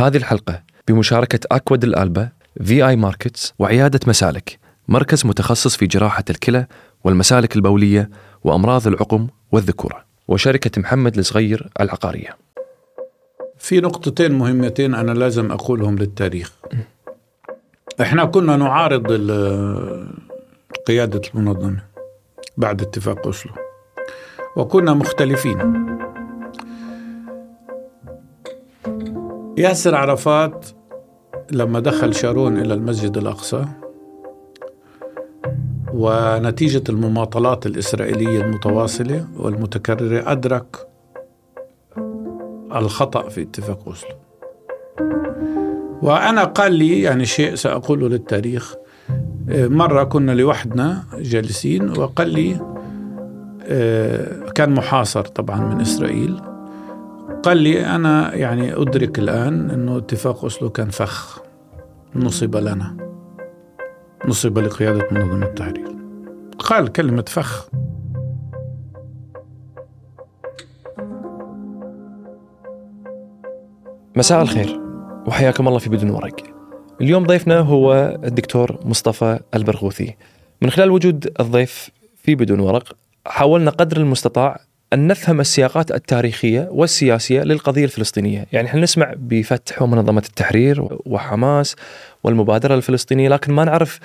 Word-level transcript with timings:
هذه 0.00 0.16
الحلقة 0.16 0.62
بمشاركة 0.88 1.40
أكواد 1.52 1.84
الألبا 1.84 2.28
في 2.64 2.88
آي 2.88 2.96
ماركتس 2.96 3.54
وعيادة 3.58 4.00
مسالك 4.06 4.58
مركز 4.88 5.26
متخصص 5.26 5.76
في 5.76 5.86
جراحة 5.86 6.24
الكلى 6.30 6.66
والمسالك 7.04 7.56
البولية 7.56 8.10
وأمراض 8.44 8.86
العقم 8.86 9.26
والذكورة 9.52 10.04
وشركة 10.28 10.80
محمد 10.80 11.18
الصغير 11.18 11.68
العقارية. 11.80 12.36
في 13.58 13.80
نقطتين 13.80 14.32
مهمتين 14.32 14.94
أنا 14.94 15.12
لازم 15.12 15.52
أقولهم 15.52 15.98
للتاريخ. 15.98 16.52
إحنا 18.00 18.24
كنا 18.24 18.56
نعارض 18.56 19.06
قيادة 20.86 21.20
المنظمة 21.34 21.82
بعد 22.56 22.82
اتفاق 22.82 23.26
أوسلو 23.26 23.52
وكنا 24.56 24.94
مختلفين. 24.94 25.86
ياسر 29.58 29.94
عرفات 29.94 30.66
لما 31.50 31.80
دخل 31.80 32.14
شارون 32.14 32.58
إلى 32.58 32.74
المسجد 32.74 33.16
الأقصى 33.16 33.64
ونتيجة 35.92 36.82
المماطلات 36.88 37.66
الإسرائيلية 37.66 38.40
المتواصلة 38.40 39.28
والمتكررة 39.36 40.32
أدرك 40.32 40.88
الخطأ 42.74 43.28
في 43.28 43.42
اتفاق 43.42 43.80
أوسلو. 43.86 44.10
وأنا 46.02 46.44
قال 46.44 46.72
لي 46.72 47.02
يعني 47.02 47.24
شيء 47.26 47.54
سأقوله 47.54 48.08
للتاريخ 48.08 48.74
مرة 49.48 50.04
كنا 50.04 50.32
لوحدنا 50.32 51.04
جالسين 51.18 51.98
وقال 51.98 52.30
لي 52.30 52.60
آه، 53.62 54.50
كان 54.54 54.70
محاصر 54.70 55.22
طبعا 55.22 55.60
من 55.60 55.80
إسرائيل 55.80 56.40
قال 57.42 57.56
لي 57.56 57.86
أنا 57.86 58.34
يعني 58.34 58.74
أدرك 58.74 59.18
الآن 59.18 59.70
أنه 59.70 59.98
اتفاق 59.98 60.42
أوسلو 60.42 60.70
كان 60.70 60.88
فخ. 60.90 61.42
نصب 62.14 62.56
لنا. 62.56 62.96
نصب 64.26 64.58
لقيادة 64.58 65.08
منظمة 65.10 65.46
التحرير. 65.46 65.96
قال 66.58 66.92
كلمة 66.92 67.24
فخ. 67.28 67.68
مساء 74.16 74.42
الخير. 74.42 74.80
وحياكم 75.26 75.68
الله 75.68 75.78
في 75.78 75.90
بدون 75.90 76.10
ورق. 76.10 76.36
اليوم 77.00 77.26
ضيفنا 77.26 77.58
هو 77.58 78.18
الدكتور 78.24 78.78
مصطفى 78.84 79.40
البرغوثي. 79.54 80.16
من 80.62 80.70
خلال 80.70 80.90
وجود 80.90 81.32
الضيف 81.40 81.90
في 82.16 82.34
بدون 82.34 82.60
ورق 82.60 82.96
حاولنا 83.26 83.70
قدر 83.70 83.96
المستطاع 83.96 84.60
أن 84.92 85.06
نفهم 85.06 85.40
السياقات 85.40 85.90
التاريخية 85.90 86.68
والسياسية 86.70 87.42
للقضية 87.42 87.84
الفلسطينية. 87.84 88.46
يعني 88.52 88.68
إحنا 88.68 88.80
نسمع 88.80 89.14
بفتح 89.16 89.82
ومنظمة 89.82 90.22
التحرير 90.26 90.88
وحماس 91.06 91.76
والمبادرة 92.24 92.74
الفلسطينية 92.74 93.28
لكن 93.28 93.52
ما 93.52 93.64
نعرف 93.64 94.00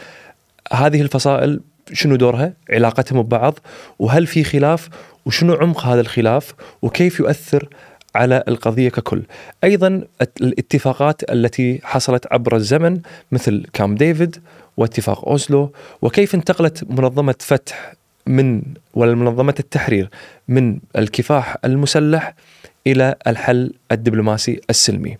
هذه 0.73 1.01
الفصائل 1.01 1.59
شنو 1.93 2.15
دورها 2.15 2.53
علاقتهم 2.69 3.21
ببعض 3.21 3.59
وهل 3.99 4.27
في 4.27 4.43
خلاف 4.43 4.89
وشنو 5.25 5.53
عمق 5.53 5.85
هذا 5.85 6.01
الخلاف 6.01 6.53
وكيف 6.81 7.19
يؤثر 7.19 7.69
على 8.15 8.43
القضية 8.47 8.89
ككل. 8.89 9.23
أيضا 9.63 10.01
الاتفاقات 10.41 11.31
التي 11.31 11.79
حصلت 11.83 12.27
عبر 12.31 12.55
الزمن 12.55 12.99
مثل 13.31 13.65
كام 13.73 13.95
ديفيد 13.95 14.37
واتفاق 14.77 15.27
أوسلو 15.27 15.71
وكيف 16.01 16.35
انتقلت 16.35 16.83
منظمة 16.89 17.35
فتح 17.39 17.93
من 18.27 18.61
ولا 18.93 19.15
منظمة 19.15 19.55
التحرير 19.59 20.09
من 20.47 20.79
الكفاح 20.97 21.57
المسلح 21.65 22.33
إلى 22.87 23.15
الحل 23.27 23.73
الدبلوماسي 23.91 24.61
السلمي 24.69 25.17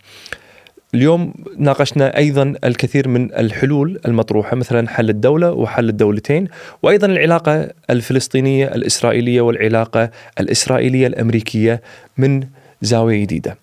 اليوم 0.93 1.33
ناقشنا 1.57 2.17
أيضا 2.17 2.53
الكثير 2.63 3.07
من 3.07 3.33
الحلول 3.33 3.99
المطروحة 4.05 4.55
مثلا 4.55 4.89
حل 4.89 5.09
الدولة 5.09 5.51
وحل 5.51 5.89
الدولتين 5.89 6.47
وأيضا 6.83 7.07
العلاقة 7.07 7.69
الفلسطينية 7.89 8.65
الإسرائيلية 8.65 9.41
والعلاقة 9.41 10.09
الإسرائيلية 10.39 11.07
الأمريكية 11.07 11.81
من 12.17 12.43
زاوية 12.81 13.21
جديدة. 13.21 13.57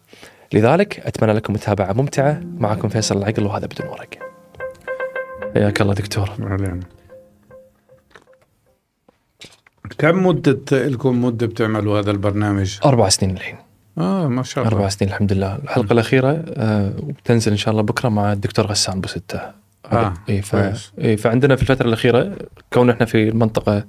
لذلك 0.52 1.00
أتمنى 1.06 1.32
لكم 1.32 1.52
متابعة 1.52 1.92
ممتعة 1.92 2.40
معكم 2.58 2.88
فيصل 2.88 3.18
العقل 3.18 3.42
وهذا 3.46 3.66
بدون 3.66 3.88
ورق. 3.88 4.08
حياك 5.54 5.82
الله 5.82 5.94
دكتور. 5.94 6.30
كم 9.98 10.26
مدة 10.26 10.86
لكم 10.86 11.24
مدة 11.24 11.46
بتعملوا 11.46 12.00
هذا 12.00 12.10
البرنامج؟ 12.10 12.78
أربع 12.84 13.08
سنين 13.08 13.36
الحين. 13.36 13.56
آه 13.98 14.28
ما 14.28 14.42
شاء 14.42 14.64
الله 14.64 14.76
أربع 14.76 14.88
سنين 14.88 15.10
الحمد 15.10 15.32
لله، 15.32 15.56
الحلقة 15.56 15.92
الأخيرة 15.92 16.44
آه 16.48 16.92
بتنزل 17.06 17.50
إن 17.50 17.56
شاء 17.56 17.72
الله 17.72 17.82
بكرة 17.82 18.08
مع 18.08 18.32
الدكتور 18.32 18.66
غسان 18.66 19.00
بوسته. 19.00 19.40
آه 19.92 20.14
اي 20.28 20.42
ف... 20.42 20.56
إيه 20.98 21.16
فعندنا 21.16 21.56
في 21.56 21.62
الفترة 21.62 21.86
الأخيرة 21.86 22.36
كون 22.72 22.90
إحنا 22.90 23.06
في 23.06 23.28
المنطقة 23.28 23.84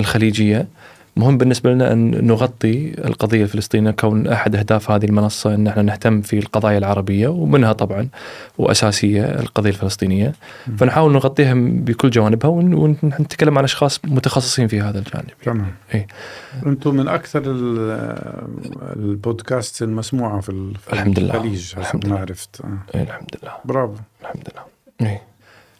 الخليجية 0.00 0.68
مهم 1.16 1.38
بالنسبة 1.38 1.70
لنا 1.72 1.92
أن 1.92 2.26
نغطي 2.26 2.94
القضية 3.04 3.42
الفلسطينية 3.42 3.90
كون 3.90 4.26
أحد 4.26 4.56
أهداف 4.56 4.90
هذه 4.90 5.04
المنصة 5.04 5.54
أن 5.54 5.66
إحنا 5.66 5.82
نهتم 5.82 6.20
في 6.22 6.38
القضايا 6.38 6.78
العربية 6.78 7.28
ومنها 7.28 7.72
طبعا 7.72 8.08
وأساسية 8.58 9.24
القضية 9.24 9.70
الفلسطينية 9.70 10.32
م. 10.66 10.76
فنحاول 10.76 11.12
نغطيها 11.12 11.54
بكل 11.56 12.10
جوانبها 12.10 12.48
ون- 12.50 12.74
ونتكلم 12.74 13.58
عن 13.58 13.64
أشخاص 13.64 14.00
متخصصين 14.04 14.66
في 14.68 14.80
هذا 14.80 14.98
الجانب. 14.98 15.30
تمام 15.44 15.66
إيه. 15.94 16.06
أنتم 16.66 16.94
من 16.94 17.08
أكثر 17.08 17.42
ال- 17.46 18.16
البودكاست 18.96 19.82
المسموعة 19.82 20.40
في 20.40 20.48
ال- 20.48 20.74
في 20.74 20.92
الحمد 20.92 21.18
لله. 21.18 21.34
الخليج 21.34 21.74
الحمد 21.78 22.06
لله. 22.06 22.18
عرفت. 22.18 22.60
إيه 22.94 23.02
الحمد 23.02 23.28
لله 23.42 23.52
برافو 23.64 23.94
الحمد 24.22 24.48
لله. 24.52 25.10
إيه. 25.10 25.22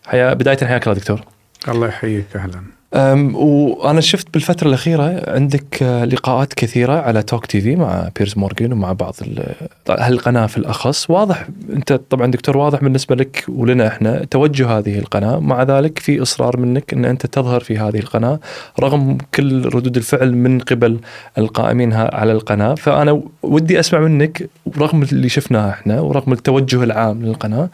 حيا 0.06 0.34
بداية 0.34 0.56
حياك 0.66 0.82
الله 0.88 0.98
دكتور. 0.98 1.20
الله 1.68 1.86
يحييك 1.88 2.36
أهلا 2.36 2.58
أم، 2.58 2.64
وأنا 2.94 4.00
شفت 4.00 4.26
بالفترة 4.34 4.68
الأخيرة 4.68 5.30
عندك 5.30 5.82
آه، 5.82 6.04
لقاءات 6.04 6.54
كثيرة 6.54 6.92
على 6.92 7.22
توك 7.22 7.46
تي 7.46 7.60
في 7.60 7.76
مع 7.76 8.08
بيرز 8.18 8.38
مورجان 8.38 8.72
ومع 8.72 8.92
بعض 8.92 9.14
ال- 9.22 9.54
هالقناة 9.88 10.46
في 10.46 10.56
الأخص. 10.58 11.10
واضح 11.10 11.48
أنت 11.72 11.92
طبعا 12.10 12.26
دكتور 12.30 12.56
واضح 12.56 12.80
بالنسبة 12.82 13.14
لك 13.16 13.44
ولنا 13.48 13.86
إحنا 13.86 14.24
توجه 14.24 14.78
هذه 14.78 14.98
القناة. 14.98 15.38
مع 15.38 15.62
ذلك 15.62 15.98
في 15.98 16.22
إصرار 16.22 16.56
منك 16.56 16.92
إن 16.92 17.04
أنت 17.04 17.26
تظهر 17.26 17.60
في 17.60 17.78
هذه 17.78 17.98
القناة 17.98 18.40
رغم 18.80 19.18
كل 19.34 19.64
ردود 19.64 19.96
الفعل 19.96 20.32
من 20.34 20.60
قبل 20.60 20.98
القائمين 21.38 21.92
على 21.92 22.32
القناة. 22.32 22.74
فأنا 22.74 23.22
ودي 23.42 23.80
أسمع 23.80 24.00
منك 24.00 24.48
رغم 24.78 25.02
اللي 25.02 25.28
شفناه 25.28 25.70
إحنا 25.70 26.00
ورغم 26.00 26.32
التوجه 26.32 26.82
العام 26.82 27.22
للقناة 27.22 27.68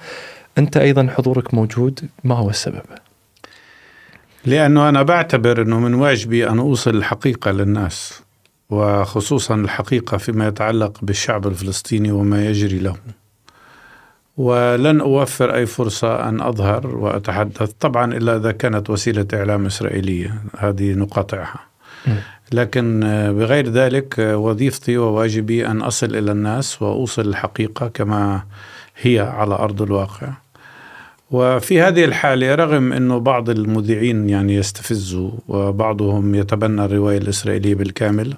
أنت 0.58 0.76
أيضا 0.76 1.06
حضورك 1.16 1.54
موجود 1.54 2.00
ما 2.24 2.34
هو 2.34 2.50
السبب؟ 2.50 2.82
لأنه 4.46 4.88
أنا 4.88 5.02
بعتبر 5.02 5.62
إنه 5.62 5.80
من 5.80 5.94
واجبي 5.94 6.48
أن 6.48 6.58
أوصل 6.58 6.96
الحقيقة 6.96 7.50
للناس 7.50 8.22
وخصوصا 8.70 9.54
الحقيقة 9.54 10.16
فيما 10.16 10.48
يتعلق 10.48 10.98
بالشعب 11.02 11.46
الفلسطيني 11.46 12.12
وما 12.12 12.46
يجري 12.46 12.78
له. 12.78 12.96
ولن 14.36 15.00
أوفر 15.00 15.54
أي 15.54 15.66
فرصة 15.66 16.28
أن 16.28 16.40
أظهر 16.40 16.86
وأتحدث 16.86 17.72
طبعا 17.80 18.14
إلا 18.14 18.36
إذا 18.36 18.52
كانت 18.52 18.90
وسيلة 18.90 19.26
إعلام 19.34 19.66
إسرائيلية 19.66 20.42
هذه 20.58 20.92
نقاطعها. 20.92 21.60
لكن 22.52 23.00
بغير 23.38 23.68
ذلك 23.68 24.14
وظيفتي 24.18 24.98
وواجبي 24.98 25.66
أن 25.66 25.82
أصل 25.82 26.06
إلى 26.16 26.32
الناس 26.32 26.82
وأوصل 26.82 27.22
الحقيقة 27.22 27.88
كما 27.88 28.42
هي 29.00 29.20
على 29.20 29.54
أرض 29.54 29.82
الواقع. 29.82 30.28
وفي 31.30 31.82
هذه 31.82 32.04
الحالة 32.04 32.54
رغم 32.54 32.92
أنه 32.92 33.18
بعض 33.18 33.50
المذيعين 33.50 34.28
يعني 34.28 34.54
يستفزوا 34.54 35.30
وبعضهم 35.48 36.34
يتبنى 36.34 36.84
الرواية 36.84 37.18
الإسرائيلية 37.18 37.74
بالكامل 37.74 38.34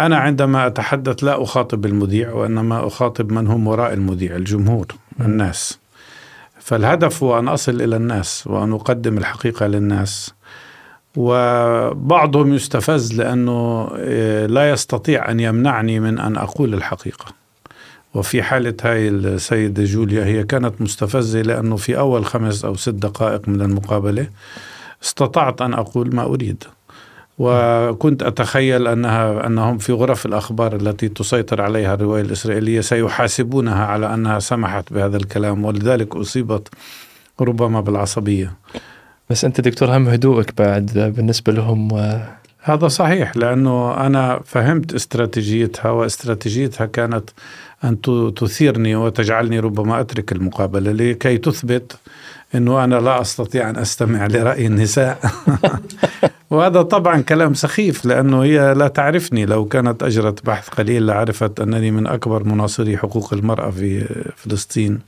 أنا 0.00 0.18
عندما 0.18 0.66
أتحدث 0.66 1.24
لا 1.24 1.42
أخاطب 1.42 1.86
المذيع 1.86 2.32
وإنما 2.32 2.86
أخاطب 2.86 3.32
من 3.32 3.46
هم 3.46 3.66
وراء 3.66 3.92
المذيع 3.92 4.36
الجمهور 4.36 4.86
الناس. 5.20 5.78
فالهدف 6.58 7.22
هو 7.22 7.38
أن 7.38 7.48
أصل 7.48 7.82
إلى 7.82 7.96
الناس 7.96 8.46
وأن 8.46 8.72
أقدم 8.72 9.18
الحقيقة 9.18 9.66
للناس. 9.66 10.34
وبعضهم 11.16 12.54
يستفز 12.54 13.14
لأنه 13.14 13.88
آه، 13.96 14.46
لا 14.46 14.70
يستطيع 14.70 15.30
أن 15.30 15.40
يمنعني 15.40 16.00
من 16.00 16.18
أن 16.18 16.36
أقول 16.36 16.74
الحقيقة. 16.74 17.37
وفي 18.14 18.42
حالة 18.42 18.74
هاي 18.82 19.08
السيدة 19.08 19.84
جوليا 19.84 20.24
هي 20.24 20.44
كانت 20.44 20.80
مستفزة 20.80 21.42
لأنه 21.42 21.76
في 21.76 21.98
أول 21.98 22.26
خمس 22.26 22.64
أو 22.64 22.74
ست 22.74 22.88
دقائق 22.88 23.48
من 23.48 23.60
المقابلة 23.62 24.26
استطعت 25.02 25.62
أن 25.62 25.74
أقول 25.74 26.14
ما 26.14 26.22
أريد. 26.22 26.64
وكنت 27.38 28.22
أتخيل 28.22 28.86
أنها 28.86 29.46
أنهم 29.46 29.78
في 29.78 29.92
غرف 29.92 30.26
الأخبار 30.26 30.76
التي 30.76 31.08
تسيطر 31.08 31.62
عليها 31.62 31.94
الرواية 31.94 32.22
الإسرائيلية 32.22 32.80
سيحاسبونها 32.80 33.86
على 33.86 34.14
أنها 34.14 34.38
سمحت 34.38 34.92
بهذا 34.92 35.16
الكلام 35.16 35.64
ولذلك 35.64 36.16
أصيبت 36.16 36.68
ربما 37.40 37.80
بالعصبية. 37.80 38.52
بس 39.30 39.44
أنت 39.44 39.60
دكتور 39.60 39.96
هم 39.96 40.08
هدوءك 40.08 40.56
بعد 40.58 41.12
بالنسبة 41.16 41.52
لهم؟ 41.52 41.92
و... 41.92 42.20
هذا 42.60 42.88
صحيح 42.88 43.36
لأنه 43.36 44.06
أنا 44.06 44.40
فهمت 44.44 44.94
استراتيجيتها 44.94 45.90
واستراتيجيتها 45.90 46.86
كانت 46.86 47.30
أن 47.84 48.00
تثيرني 48.36 48.96
وتجعلني 48.96 49.60
ربما 49.60 50.00
أترك 50.00 50.32
المقابلة 50.32 50.92
لكي 50.92 51.38
تثبت 51.38 51.96
أنه 52.54 52.84
أنا 52.84 52.94
لا 52.94 53.20
أستطيع 53.20 53.70
أن 53.70 53.76
أستمع 53.76 54.26
لرأي 54.26 54.66
النساء. 54.66 55.18
وهذا 56.50 56.82
طبعا 56.82 57.20
كلام 57.20 57.54
سخيف 57.54 58.04
لأنه 58.04 58.42
هي 58.42 58.74
لا 58.74 58.88
تعرفني. 58.88 59.46
لو 59.46 59.64
كانت 59.64 60.02
أجرت 60.02 60.46
بحث 60.46 60.68
قليل 60.68 61.06
لعرفت 61.06 61.60
أنني 61.60 61.90
من 61.90 62.06
أكبر 62.06 62.44
مناصري 62.44 62.98
حقوق 62.98 63.34
المرأة 63.34 63.70
في 63.70 64.04
فلسطين. 64.36 65.00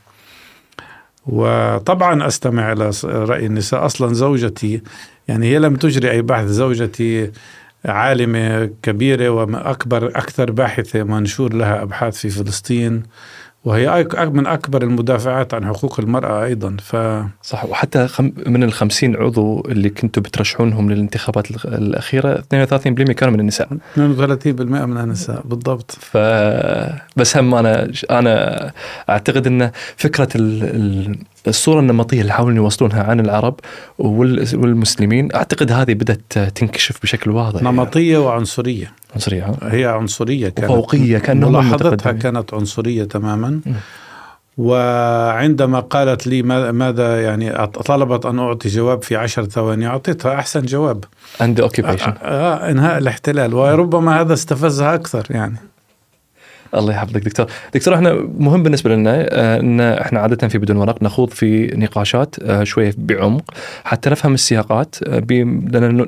وطبعا 1.26 2.26
أستمع 2.26 2.72
إلى 2.72 2.90
رأي 3.04 3.46
النساء. 3.46 3.86
أصلا 3.86 4.14
زوجتي 4.14 4.82
يعني 5.28 5.46
هي 5.46 5.58
لم 5.58 5.76
تجري 5.76 6.10
أي 6.10 6.22
بحث 6.22 6.46
زوجتي 6.46 7.30
عالمة 7.84 8.70
كبيرة 8.82 9.28
وأكبر 9.28 10.06
أكثر 10.06 10.50
باحثة 10.50 11.02
منشور 11.02 11.52
لها 11.54 11.82
أبحاث 11.82 12.16
في 12.18 12.30
فلسطين. 12.30 13.02
وهي 13.64 14.08
من 14.16 14.46
أكبر 14.46 14.82
المدافعات 14.82 15.54
عن 15.54 15.66
حقوق 15.66 16.00
المرأة 16.00 16.44
أيضا 16.44 16.76
ف 16.82 16.96
صح 17.42 17.64
وحتى 17.64 18.08
من 18.46 18.62
الخمسين 18.62 19.16
عضو 19.16 19.60
اللي 19.68 19.90
كنتوا 19.90 20.22
بترشحونهم 20.22 20.90
للانتخابات 20.90 21.50
الأخيرة 21.64 22.44
32% 22.54 23.12
كانوا 23.12 23.34
من 23.34 23.40
النساء. 23.40 23.68
32% 23.68 23.70
من 23.96 24.98
النساء 24.98 25.42
بالضبط. 25.44 25.90
ف 26.00 26.16
بس 27.16 27.36
هم 27.36 27.54
أنا 27.54 27.90
أنا 28.10 28.72
أعتقد 29.10 29.46
أن 29.46 29.70
فكرة 29.96 30.28
الصورة 31.48 31.80
النمطية 31.80 32.20
اللي 32.20 32.32
حاولوا 32.32 32.56
يوصلونها 32.56 33.02
عن 33.02 33.20
العرب 33.20 33.60
والمسلمين 33.98 35.34
أعتقد 35.34 35.72
هذه 35.72 35.94
بدأت 35.94 36.38
تنكشف 36.38 37.02
بشكل 37.02 37.30
واضح. 37.30 37.62
نمطية 37.62 38.18
وعنصرية. 38.18 38.92
عنصرية. 39.14 39.52
هي 39.62 39.84
عنصرية 39.84 40.48
كانت. 40.48 40.70
وفوقية 40.70 41.18
كأنهم 41.18 41.52
ملاحظتها 41.52 42.12
كانت 42.12 42.54
عنصرية 42.54 43.04
تماما. 43.04 43.48
م. 43.48 43.72
وعندما 44.58 45.80
قالت 45.80 46.26
لي 46.26 46.42
ماذا 46.72 47.22
يعني 47.22 47.66
طلبت 47.66 48.26
أن 48.26 48.38
أعطي 48.38 48.68
جواب 48.68 49.02
في 49.02 49.16
عشر 49.16 49.44
ثواني 49.44 49.86
أعطيتها 49.86 50.34
أحسن 50.34 50.62
جواب. 50.62 51.04
عند 51.40 51.60
اوكيبيشن 51.60 52.12
آه, 52.22 52.24
آه 52.24 52.70
إنهاء 52.70 52.98
الاحتلال. 52.98 53.54
وربما 53.54 54.20
هذا 54.20 54.32
استفزها 54.32 54.94
أكثر 54.94 55.26
يعني. 55.30 55.56
الله 56.74 56.92
يحفظك. 56.92 57.24
دكتور 57.24 57.46
دكتور 57.74 57.94
إحنا 57.94 58.12
مهم 58.38 58.62
بالنسبة 58.62 58.94
لنا 58.94 59.26
آه، 59.30 59.60
إن 59.60 59.80
إحنا 59.80 60.20
عادة 60.20 60.48
في 60.48 60.58
بدون 60.58 60.76
ورق 60.76 61.02
نخوض 61.02 61.30
في 61.30 61.66
نقاشات 61.66 62.36
آه، 62.42 62.64
شوية 62.64 62.94
بعمق 62.98 63.50
حتى 63.84 64.10
نفهم 64.10 64.34
السياقات 64.34 64.94
آه، 65.06 65.18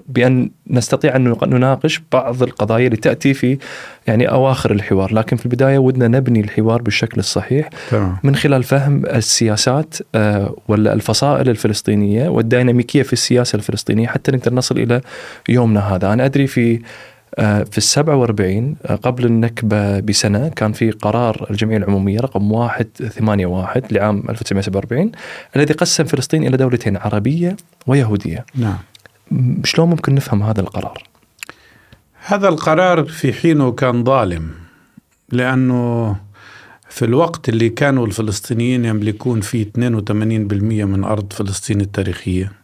بأن 0.08 0.50
نستطيع 0.70 1.16
أن 1.16 1.36
نناقش 1.42 2.02
بعض 2.12 2.42
القضايا 2.42 2.86
اللي 2.86 2.96
تأتي 2.96 3.34
في 3.34 3.58
يعني 4.06 4.30
أواخر 4.30 4.70
الحوار. 4.70 5.14
لكن 5.14 5.36
في 5.36 5.46
البداية 5.46 5.78
ودنا 5.78 6.08
نبني 6.08 6.40
الحوار 6.40 6.82
بالشكل 6.82 7.18
الصحيح 7.18 7.68
تمام. 7.90 8.16
من 8.22 8.36
خلال 8.36 8.62
فهم 8.62 9.06
السياسات 9.06 9.94
ولا 10.68 10.92
الفصائل 10.92 11.48
الفلسطينية 11.48 12.28
والديناميكية 12.28 13.02
في 13.02 13.12
السياسة 13.12 13.56
الفلسطينية 13.56 14.06
حتى 14.06 14.32
نقدر 14.32 14.54
نصل 14.54 14.78
إلى 14.78 15.00
يومنا 15.48 15.80
هذا. 15.80 16.12
أنا 16.12 16.24
أدري 16.24 16.46
في 16.46 16.80
في 17.40 17.78
السبعة 17.78 18.16
وأربعين 18.16 18.76
آه، 18.86 18.94
قبل 18.94 19.24
النكبة 19.24 20.00
بسنة 20.00 20.48
كان 20.48 20.72
في 20.72 20.90
قرار 20.90 21.46
الجمعية 21.50 21.76
العمومية 21.76 22.20
رقم 22.20 22.52
واحد 22.52 22.86
ثمانية 22.96 23.46
واحد 23.46 23.92
لعام 23.92 24.22
1947 24.28 25.12
الذي 25.56 25.74
قسم 25.74 26.04
فلسطين 26.04 26.46
إلى 26.46 26.56
دولتين 26.56 26.96
عربية 26.96 27.56
ويهودية. 27.86 28.44
نعم. 28.54 28.78
شلون 29.64 29.88
ممكن 29.88 30.14
نفهم 30.14 30.42
هذا 30.42 30.60
القرار؟ 30.60 31.02
هذا 32.26 32.48
القرار 32.48 33.04
في 33.04 33.32
حينه 33.32 33.72
كان 33.72 34.04
ظالم 34.04 34.50
لأنه 35.32 36.16
في 36.88 37.04
الوقت 37.04 37.48
اللي 37.48 37.68
كانوا 37.68 38.06
الفلسطينيين 38.06 38.84
يملكون 38.84 39.40
فيه 39.40 39.64
82% 39.64 40.84
من 40.84 41.04
أرض 41.04 41.32
فلسطين 41.32 41.80
التاريخية. 41.80 42.44
آه، 42.44 42.61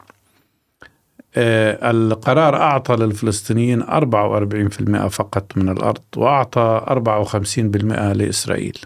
القرار 1.37 2.57
أعطى 2.57 2.97
للفلسطينيين 2.97 3.83
44% 3.83 5.09
فقط 5.09 5.57
من 5.57 5.69
الأرض 5.69 6.03
وأعطى 6.17 6.85
54% 6.89 8.13
لإسرائيل. 8.13 8.79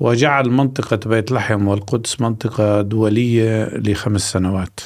وجعل 0.00 0.50
منطقة 0.50 1.00
بيت 1.06 1.32
لحم 1.32 1.68
والقدس 1.68 2.20
منطقة 2.20 2.80
دولية 2.80 3.64
لخمس 3.64 4.32
سنوات. 4.32 4.80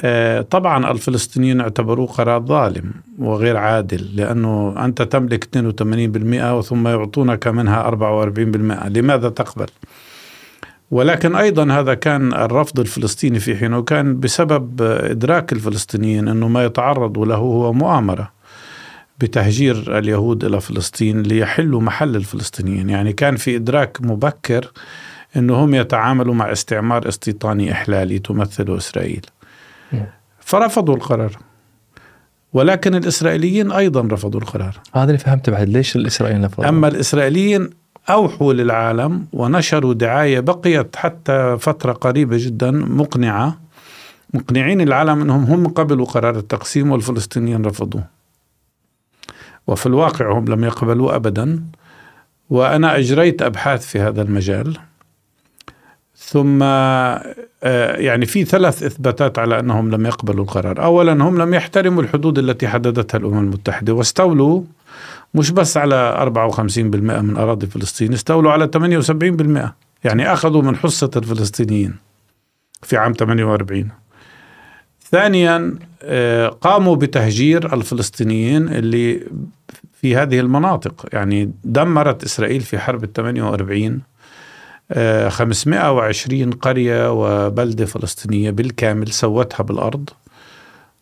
آه، 0.00 0.40
طبعا 0.40 0.90
الفلسطينيين 0.90 1.60
اعتبروه 1.60 2.06
قرار 2.06 2.42
ظالم 2.42 2.92
وغير 3.18 3.56
عادل 3.56 4.16
لأنه 4.16 4.74
أنت 4.84 5.02
تملك 5.02 5.44
82% 5.44 6.60
ثم 6.60 6.88
يعطونك 6.88 7.48
منها 7.48 7.88
44% 7.88 8.88
لماذا 8.88 9.28
تقبل؟ 9.28 9.66
ولكن 10.90 11.34
أيضا 11.34 11.72
هذا 11.72 11.94
كان 11.94 12.32
الرفض 12.32 12.80
الفلسطيني 12.80 13.40
في 13.40 13.56
حينه 13.56 13.82
كان 13.82 14.20
بسبب 14.20 14.82
إدراك 14.82 15.52
الفلسطينيين 15.52 16.28
إنه 16.28 16.48
ما 16.48 16.64
يتعرضوا 16.64 17.26
له 17.26 17.34
هو 17.34 17.72
مؤامرة 17.72 18.32
بتهجير 19.20 19.98
اليهود 19.98 20.44
إلى 20.44 20.60
فلسطين 20.60 21.22
ليحلوا 21.22 21.80
محل 21.80 22.16
الفلسطينيين، 22.16 22.90
يعني 22.90 23.12
كان 23.12 23.36
في 23.36 23.56
إدراك 23.56 23.98
مبكر 24.00 24.72
إنه 25.36 25.64
هم 25.64 25.74
يتعاملوا 25.74 26.34
مع 26.34 26.52
استعمار 26.52 27.08
استيطاني 27.08 27.72
إحلالي 27.72 28.18
تمثله 28.18 28.76
إسرائيل. 28.76 29.26
فرفضوا 30.40 30.94
القرار. 30.94 31.36
ولكن 32.52 32.94
الإسرائيليين 32.94 33.72
أيضا 33.72 34.08
رفضوا 34.12 34.40
القرار. 34.40 34.80
هذا 34.94 35.04
اللي 35.04 35.18
فهمته 35.18 35.52
بعد 35.52 35.68
ليش 35.68 35.96
الإسرائيليين 35.96 36.44
رفضوا؟ 36.44 36.68
أما 36.68 36.88
الإسرائيليين 36.88 37.70
أوحوا 38.10 38.52
للعالم 38.52 39.26
ونشروا 39.32 39.94
دعاية 39.94 40.40
بقيت 40.40 40.96
حتى 40.96 41.56
فترة 41.60 41.92
قريبة 41.92 42.36
جدا 42.40 42.70
مقنعة. 42.70 43.58
مقنعين 44.34 44.80
العالم 44.80 45.20
أنهم 45.20 45.44
هم 45.44 45.68
قبلوا 45.68 46.06
قرار 46.06 46.36
التقسيم 46.36 46.92
والفلسطينيين 46.92 47.64
رفضوه. 47.64 48.04
وفي 49.66 49.86
الواقع 49.86 50.32
هم 50.32 50.44
لم 50.44 50.64
يقبلوا 50.64 51.16
أبدا. 51.16 51.62
وأنا 52.50 52.96
أجريت 52.96 53.42
أبحاث 53.42 53.86
في 53.86 54.00
هذا 54.00 54.22
المجال. 54.22 54.78
ثم 56.16 56.62
آه، 56.62 57.96
يعني 57.96 58.26
في 58.26 58.44
ثلاث 58.44 58.82
إثباتات 58.82 59.38
على 59.38 59.60
أنهم 59.60 59.90
لم 59.90 60.06
يقبلوا 60.06 60.44
القرار، 60.44 60.84
اولا 60.84 61.12
هم 61.12 61.42
لم 61.42 61.54
يحترموا 61.54 62.02
الحدود 62.02 62.38
التي 62.38 62.68
حددتها 62.68 63.18
الأمم 63.18 63.38
المتحدة 63.38 63.92
واستولوا 63.92 64.62
مش 65.34 65.50
بس 65.50 65.76
على 65.76 66.32
54% 66.58 66.78
من 66.78 67.36
أراضي 67.36 67.66
فلسطين 67.66 68.12
استولوا 68.12 68.52
على 68.52 68.70
78% 70.04 70.04
يعني 70.04 70.32
أخذوا 70.32 70.62
من 70.62 70.76
حصة 70.76 71.10
الفلسطينيين 71.16 71.96
في 72.82 72.96
عام 72.96 73.12
48 73.12 73.88
ثانيا 75.10 75.78
آه، 76.02 76.48
قاموا 76.48 76.96
بتهجير 76.96 77.74
الفلسطينيين 77.74 78.68
اللي 78.68 79.26
في 80.00 80.16
هذه 80.16 80.40
المناطق. 80.40 81.06
يعني 81.12 81.52
دمرت 81.64 82.24
إسرائيل 82.24 82.60
في 82.60 82.78
حرب 82.78 83.04
ال 83.04 83.12
48 83.12 84.00
520 85.28 86.50
قرية 86.50 87.12
وبلدة 87.12 87.86
فلسطينية 87.86 88.50
بالكامل 88.50 89.12
سوتها 89.12 89.64
بالأرض. 89.64 90.10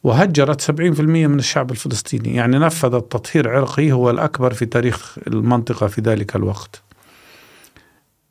وهجرت 0.06 0.60
70% 0.60 0.70
من 1.00 1.38
الشعب 1.38 1.70
الفلسطيني. 1.70 2.34
يعني 2.34 2.58
نفذت 2.58 3.12
تطهير 3.12 3.50
عرقي 3.50 3.92
هو 3.92 4.10
الأكبر 4.10 4.54
في 4.54 4.66
تاريخ 4.66 5.18
المنطقة 5.26 5.86
في 5.86 6.00
ذلك 6.00 6.36
الوقت. 6.36 6.82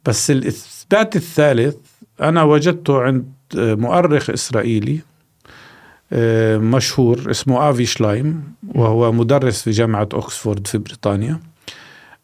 بس 0.05 0.31
الإثبات 0.31 1.15
الثالث 1.15 1.75
أنا 2.21 2.43
وجدته 2.43 3.01
عند 3.01 3.31
مؤرخ 3.55 4.29
إسرائيلي 4.29 4.99
آه، 6.13 6.57
مشهور 6.57 7.31
اسمه 7.31 7.69
آفي 7.69 7.85
شلايم 7.85 8.53
وهو 8.75 9.11
مدرس 9.11 9.61
في 9.61 9.71
جامعة 9.71 10.09
أكسفورد 10.13 10.67
في 10.67 10.77
بريطانيا. 10.77 11.39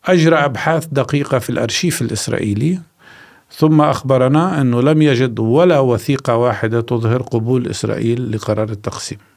أجرى 0.06 0.36
أبحاث 0.36 0.86
دقيقة 0.86 1.40
في 1.40 1.50
الأرشيف 1.50 2.02
الإسرائيلي 2.02 2.80
ثم 3.52 3.82
أخبرنا 3.82 4.62
أنه 4.62 4.82
لم 4.82 5.02
يجد 5.02 5.40
ولا 5.40 5.80
وثيقة 5.80 6.36
واحدة 6.36 6.82
تظهر 6.82 7.22
قبول 7.22 7.68
إسرائيل 7.68 8.32
لقرار 8.32 8.70
التقسيم. 8.70 9.31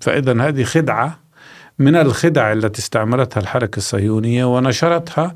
فإذا 0.00 0.48
هذه 0.48 0.62
خدعة 0.62 1.18
من 1.78 1.96
الخدع 1.96 2.52
التي 2.52 2.78
استعملتها 2.80 3.40
الحركة 3.40 3.76
الصهيونية 3.76 4.44
ونشرتها 4.44 5.34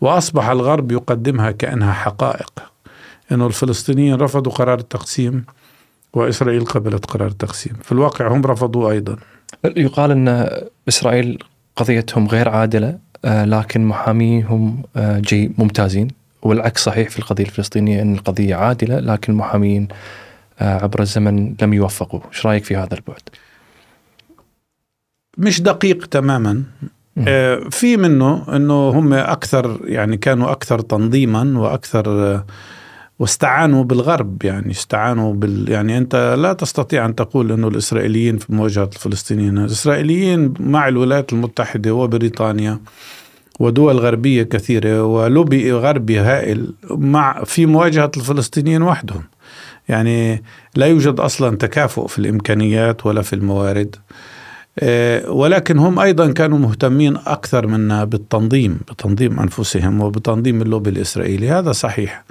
وأصبح 0.00 0.48
الغرب 0.48 0.92
يقدمها 0.92 1.50
كأنها 1.50 1.92
حقائق. 1.92 2.52
أنه 3.32 3.46
الفلسطينيين 3.46 4.14
رفضوا 4.14 4.52
قرار 4.52 4.78
التقسيم 4.78 5.44
وإسرائيل 6.12 6.64
قبلت 6.64 7.06
قرار 7.06 7.28
التقسيم. 7.28 7.72
في 7.82 7.92
الواقع 7.92 8.28
هم 8.28 8.46
رفضوا 8.46 8.90
أيضا. 8.90 9.16
يقال 9.64 10.10
أن 10.10 10.50
إسرائيل 10.88 11.38
قضيتهم 11.76 12.26
غير 12.26 12.48
عادلة 12.48 12.98
آه، 13.24 13.44
لكن 13.44 13.84
محاميهم 13.84 14.82
آه، 14.96 15.18
جي 15.18 15.52
ممتازين. 15.58 16.08
والعكس 16.42 16.84
صحيح 16.84 17.10
في 17.10 17.18
القضية 17.18 17.44
الفلسطينية 17.44 18.02
أن 18.02 18.14
القضية 18.14 18.54
عادلة 18.54 19.00
لكن 19.00 19.32
المحامين 19.32 19.88
آه، 20.60 20.82
عبر 20.82 21.00
الزمن 21.00 21.54
لم 21.62 21.74
يوفقوا. 21.74 22.20
إيش 22.32 22.46
رأيك 22.46 22.64
في 22.64 22.76
هذا 22.76 22.94
البعد؟ 22.94 23.22
مش 25.38 25.62
دقيق 25.62 26.06
تماما 26.06 26.62
آه، 27.18 27.56
في 27.70 27.96
منه 27.96 28.56
إنه 28.56 28.88
هم 28.88 29.12
أكثر 29.12 29.80
يعني 29.84 30.16
كانوا 30.16 30.52
أكثر 30.52 30.80
تنظيما 30.80 31.58
وأكثر 31.58 32.06
آه، 32.08 32.46
واستعانوا 33.18 33.84
بالغرب 33.84 34.44
يعني 34.44 34.70
استعانوا 34.70 35.34
بال 35.34 35.68
يعني 35.68 35.98
أنت 35.98 36.36
لا 36.38 36.52
تستطيع 36.52 37.06
أن 37.06 37.14
تقول 37.14 37.52
إنه 37.52 37.68
الإسرائيليين 37.68 38.38
في 38.38 38.54
مواجهة 38.54 38.90
الفلسطينيين، 38.94 39.58
الإسرائيليين 39.58 40.54
مع 40.60 40.88
الولايات 40.88 41.32
المتحدة 41.32 41.92
وبريطانيا 41.94 42.80
ودول 43.60 43.98
غربية 43.98 44.42
كثيرة 44.42 45.02
ولوبي 45.04 45.72
غربي 45.72 46.18
هائل 46.18 46.74
مع 46.90 47.44
في 47.44 47.66
مواجهة 47.66 48.10
الفلسطينيين 48.16 48.82
وحدهم. 48.82 49.22
يعني 49.88 50.42
لا 50.76 50.86
يوجد 50.86 51.20
أصلا 51.20 51.56
تكافؤ 51.56 52.06
في 52.06 52.18
الإمكانيات 52.18 53.06
ولا 53.06 53.22
في 53.22 53.32
الموارد. 53.32 53.96
آه، 54.78 55.30
ولكن 55.30 55.78
هم 55.78 55.98
أيضا 55.98 56.32
كانوا 56.32 56.58
مهتمين 56.58 57.16
أكثر 57.16 57.66
منا 57.66 58.04
بالتنظيم 58.04 58.80
بتنظيم 58.90 59.40
أنفسهم 59.40 60.00
وبتنظيم 60.00 60.62
اللوبي 60.62 60.90
الإسرائيلي 60.90 61.50
هذا 61.50 61.72
صحيح 61.72 62.24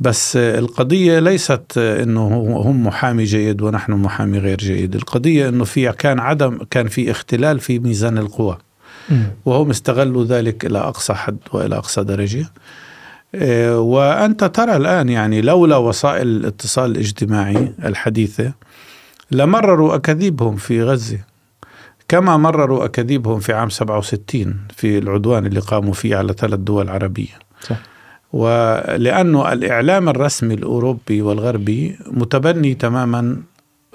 بس 0.00 0.36
القضية 0.36 1.18
ليست 1.18 1.78
إنه 1.78 2.26
هم 2.64 2.86
محامي 2.86 3.24
جيد 3.24 3.62
ونحن 3.62 3.92
محامي 3.92 4.38
غير 4.38 4.58
جيد، 4.58 4.94
القضية 4.94 5.48
إنه 5.48 5.64
في 5.64 5.92
كان 5.92 6.20
عدم 6.20 6.58
كان 6.70 6.88
في 6.88 7.10
اختلال 7.10 7.60
في 7.60 7.78
ميزان 7.78 8.18
القوى. 8.18 8.58
وهم 9.44 9.70
استغلوا 9.70 10.24
ذلك 10.24 10.64
إلى 10.64 10.78
أقصى 10.78 11.14
حد 11.14 11.38
وإلى 11.52 11.76
أقصى 11.76 12.04
درجة. 12.04 12.46
آه، 13.34 13.80
وأنت 13.80 14.44
ترى 14.44 14.76
الآن 14.76 15.08
يعني 15.08 15.40
لولا 15.40 15.76
وسائل 15.76 16.26
الاتصال 16.26 16.90
الاجتماعي 16.90 17.72
الحديثة 17.84 18.52
لمرروا 19.30 19.94
أكاذيبهم 19.94 20.56
في 20.56 20.82
غزة. 20.82 21.18
كما 22.08 22.36
مرروا 22.36 22.84
أكاذيبهم 22.84 23.40
في 23.40 23.52
عام 23.52 23.68
67 23.70 24.56
في 24.76 24.98
العدوان 24.98 25.46
اللي 25.46 25.60
قاموا 25.60 25.92
فيه 25.92 26.16
على 26.16 26.32
ثلاث 26.32 26.60
دول 26.60 26.88
عربية. 26.88 27.38
صح. 27.60 27.76
ولأنه 28.32 29.52
الإعلام 29.52 30.08
الرسمي 30.08 30.54
الأوروبي 30.54 31.22
والغربي 31.22 31.98
متبني 32.06 32.74
تماما 32.74 33.36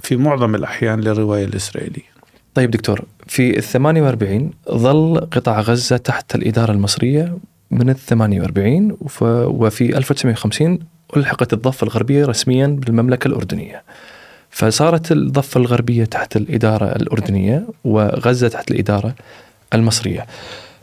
في 0.01 0.15
معظم 0.15 0.55
الأحيان 0.55 1.01
للرواية 1.01 1.45
الإسرائيلية 1.45 2.13
طيب 2.53 2.71
دكتور 2.71 3.01
في 3.27 3.57
ال 3.57 3.63
48 3.63 4.51
ظل 4.71 5.27
قطاع 5.31 5.59
غزة 5.61 5.97
تحت 5.97 6.35
الإدارة 6.35 6.71
المصرية 6.71 7.37
من 7.71 7.89
ال 7.89 7.95
48 7.95 8.97
وفي 9.21 9.97
1950 9.97 10.79
ألحقت 11.17 11.53
الضفة 11.53 11.83
الغربية 11.83 12.25
رسميا 12.25 12.67
بالمملكة 12.67 13.27
الأردنية 13.27 13.83
فصارت 14.53 15.11
الضفة 15.11 15.59
الغربية 15.59 16.05
تحت 16.05 16.35
الإدارة 16.35 16.85
الأردنية 16.85 17.67
وغزة 17.83 18.47
تحت 18.47 18.71
الإدارة 18.71 19.15
المصرية. 19.73 20.25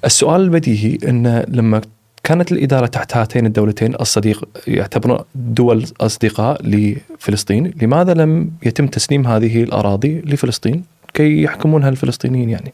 السؤال 0.04 0.40
البديهي 0.40 0.98
أن 1.08 1.44
لما 1.48 1.80
كانت 2.24 2.52
الإدارة 2.52 2.86
تحت 2.86 3.16
هاتين 3.16 3.46
الدولتين 3.46 3.94
الصديق 3.94 4.48
يعتبرون 4.66 5.18
دول 5.34 5.86
أصدقاء 6.00 6.66
لفلسطين 6.66 7.74
لماذا 7.82 8.14
لم 8.14 8.50
يتم 8.62 8.86
تسليم 8.86 9.26
هذه 9.26 9.62
الأراضي 9.62 10.20
لفلسطين؟ 10.20 10.84
كي 11.14 11.42
يحكمونها 11.42 11.88
الفلسطينيين 11.88 12.50
يعني. 12.50 12.72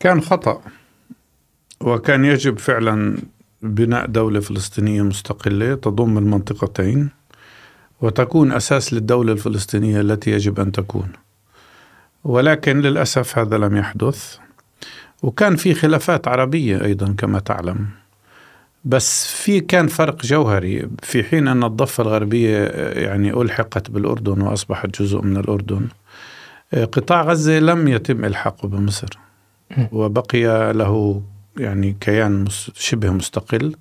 كان 0.00 0.20
خطأ 0.20 0.60
وكان 1.80 2.24
يجب 2.24 2.58
فعلا 2.58 3.16
بناء 3.62 4.06
دولة 4.06 4.40
فلسطينية 4.40 5.02
مستقلة 5.02 5.74
تضم 5.74 6.18
المنطقتين. 6.18 7.10
وتكون 8.04 8.52
أساس 8.52 8.92
للدولة 8.94 9.32
الفلسطينية 9.32 10.00
التي 10.00 10.30
يجب 10.30 10.60
أن 10.60 10.72
تكون. 10.72 11.08
ولكن 12.24 12.80
للأسف 12.80 13.38
هذا 13.38 13.58
لم 13.58 13.76
يحدث. 13.76 14.36
وكان 15.22 15.56
في 15.56 15.74
خلافات 15.74 16.28
عربية 16.28 16.84
أيضا 16.84 17.14
كما 17.18 17.38
تعلم. 17.38 17.86
بس 18.84 19.26
في 19.26 19.60
كان 19.60 19.86
فرق 19.88 20.22
جوهري. 20.22 20.88
في 21.02 21.24
حين 21.24 21.48
أن 21.48 21.64
الضفة 21.64 22.02
الغربية 22.02 22.66
يعني 23.06 23.30
ألحقت 23.30 23.90
بالأردن 23.90 24.40
وأصبحت 24.40 25.02
جزء 25.02 25.20
من 25.20 25.36
الأردن. 25.36 25.88
قطاع 26.74 27.22
غزة 27.22 27.58
لم 27.58 27.88
يتم 27.88 28.24
إلحاقه 28.24 28.68
بمصر. 28.68 29.18
وبقي 29.92 30.72
له 30.72 31.22
يعني 31.56 31.96
كيان 32.00 32.46
شبه 32.74 33.10
مستقل. 33.10 33.76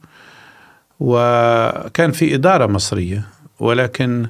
وكان 0.99 2.11
في 2.11 2.35
إدارة 2.35 2.67
مصرية. 2.67 3.32
ولكن 3.59 4.27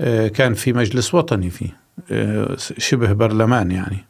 آه، 0.00 0.28
كان 0.28 0.54
في 0.54 0.72
مجلس 0.72 1.14
وطني 1.14 1.50
فيه 1.50 1.76
آه، 2.10 2.56
شبه 2.58 3.12
برلمان 3.12 3.70
يعني. 3.70 4.04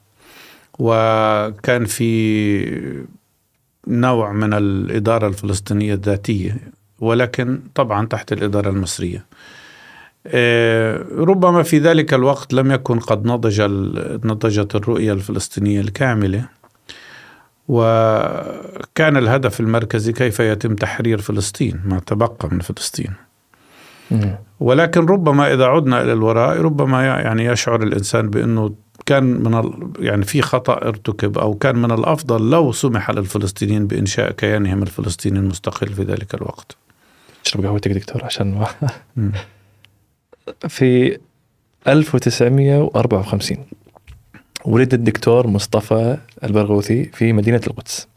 وكان 0.79 1.85
في 1.85 2.99
نوع 3.87 4.33
من 4.33 4.55
الإدارة 4.55 5.29
الفلسطينية 5.29 5.95
الذاتية 5.95 6.57
ولكن 7.01 7.61
طبعا 7.75 8.07
تحت 8.07 8.33
الإدارة 8.33 8.71
المصرية. 8.71 9.25
آه، 10.27 11.05
ربما 11.13 11.63
في 11.63 11.79
ذلك 11.79 12.15
الوقت 12.15 12.55
لم 12.55 12.73
يكن 12.73 12.99
قد 12.99 13.27
نضج 13.27 13.63
نضجت 14.25 14.75
الرؤية 14.75 15.13
الفلسطينية 15.13 15.81
الكاملة. 15.81 16.45
وكان 17.69 19.17
الهدف 19.17 19.61
المركزي 19.61 20.13
كيف 20.13 20.41
يتم 20.41 20.75
تحرير 20.75 21.21
فلسطين 21.21 21.81
ما 21.85 22.01
تبقى 22.01 22.49
من 22.53 22.61
فلسطين. 22.61 23.28
ولكن 24.61 25.07
ربما 25.07 25.55
إذا 25.55 25.65
عدنا 25.65 26.03
إلى 26.03 26.13
الوراء 26.13 26.61
ربما 26.61 27.05
يعني 27.07 27.45
يشعر 27.45 27.83
الإنسان 27.83 28.31
بأنه 28.31 28.75
كان 29.07 29.25
من 29.25 29.73
يعني 29.99 30.25
في 30.25 30.43
خطأ 30.43 30.73
ارتكب 30.73 31.39
أو 31.39 31.55
كان 31.55 31.77
من 31.77 31.93
الأفضل 31.93 32.51
لو 32.51 32.73
سمح 32.73 33.11
للفلسطينيين 33.11 33.87
بإنشاء 33.87 34.33
كيانهم 34.33 34.83
الفلسطيني 34.83 35.39
المستقل 35.39 35.89
في 35.89 36.03
ذلك 36.03 36.35
الوقت. 36.35 36.77
اشرب 37.47 37.65
قهوتك 37.65 37.91
دكتور 37.91 38.25
عشان 38.25 38.65
في 40.69 41.19
1954 41.89 43.57
ولد 44.65 44.95
الدكتور 44.95 45.47
مصطفى 45.47 46.19
البرغوثي 46.45 47.05
في 47.05 47.33
مدينة 47.33 47.61
القدس. 47.67 48.09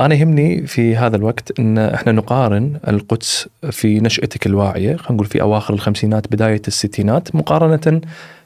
أنا 0.00 0.14
يهمني 0.14 0.66
في 0.66 0.96
هذا 0.96 1.16
الوقت 1.16 1.58
إن 1.60 1.78
إحنا 1.78 2.12
نقارن 2.12 2.80
القدس 2.88 3.48
في 3.70 4.00
نشأتك 4.00 4.46
الواعية 4.46 4.96
خلينا 4.96 5.12
نقول 5.14 5.26
في 5.26 5.42
أواخر 5.42 5.74
الخمسينات 5.74 6.32
بداية 6.32 6.62
الستينات 6.68 7.34
مقارنة 7.34 8.00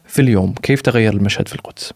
في 0.06 0.22
اليوم. 0.22 0.54
كيف 0.62 0.80
تغير 0.80 1.12
المشهد 1.12 1.48
في 1.48 1.54
القدس؟ 1.54 1.92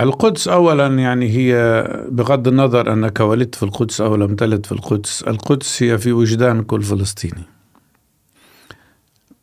القدس 0.00 0.48
اولا 0.48 0.86
يعني 0.86 1.28
هي 1.28 1.84
بغض 2.08 2.48
النظر 2.48 2.92
أنك 2.92 3.20
ولدت 3.20 3.54
في 3.54 3.62
القدس 3.62 4.00
أو 4.00 4.16
لم 4.16 4.34
تلد 4.34 4.66
في 4.66 4.72
القدس 4.72 5.22
القدس 5.22 5.82
هي 5.82 5.98
في 5.98 6.12
وجدان 6.12 6.62
كل 6.62 6.82
فلسطيني. 6.82 7.42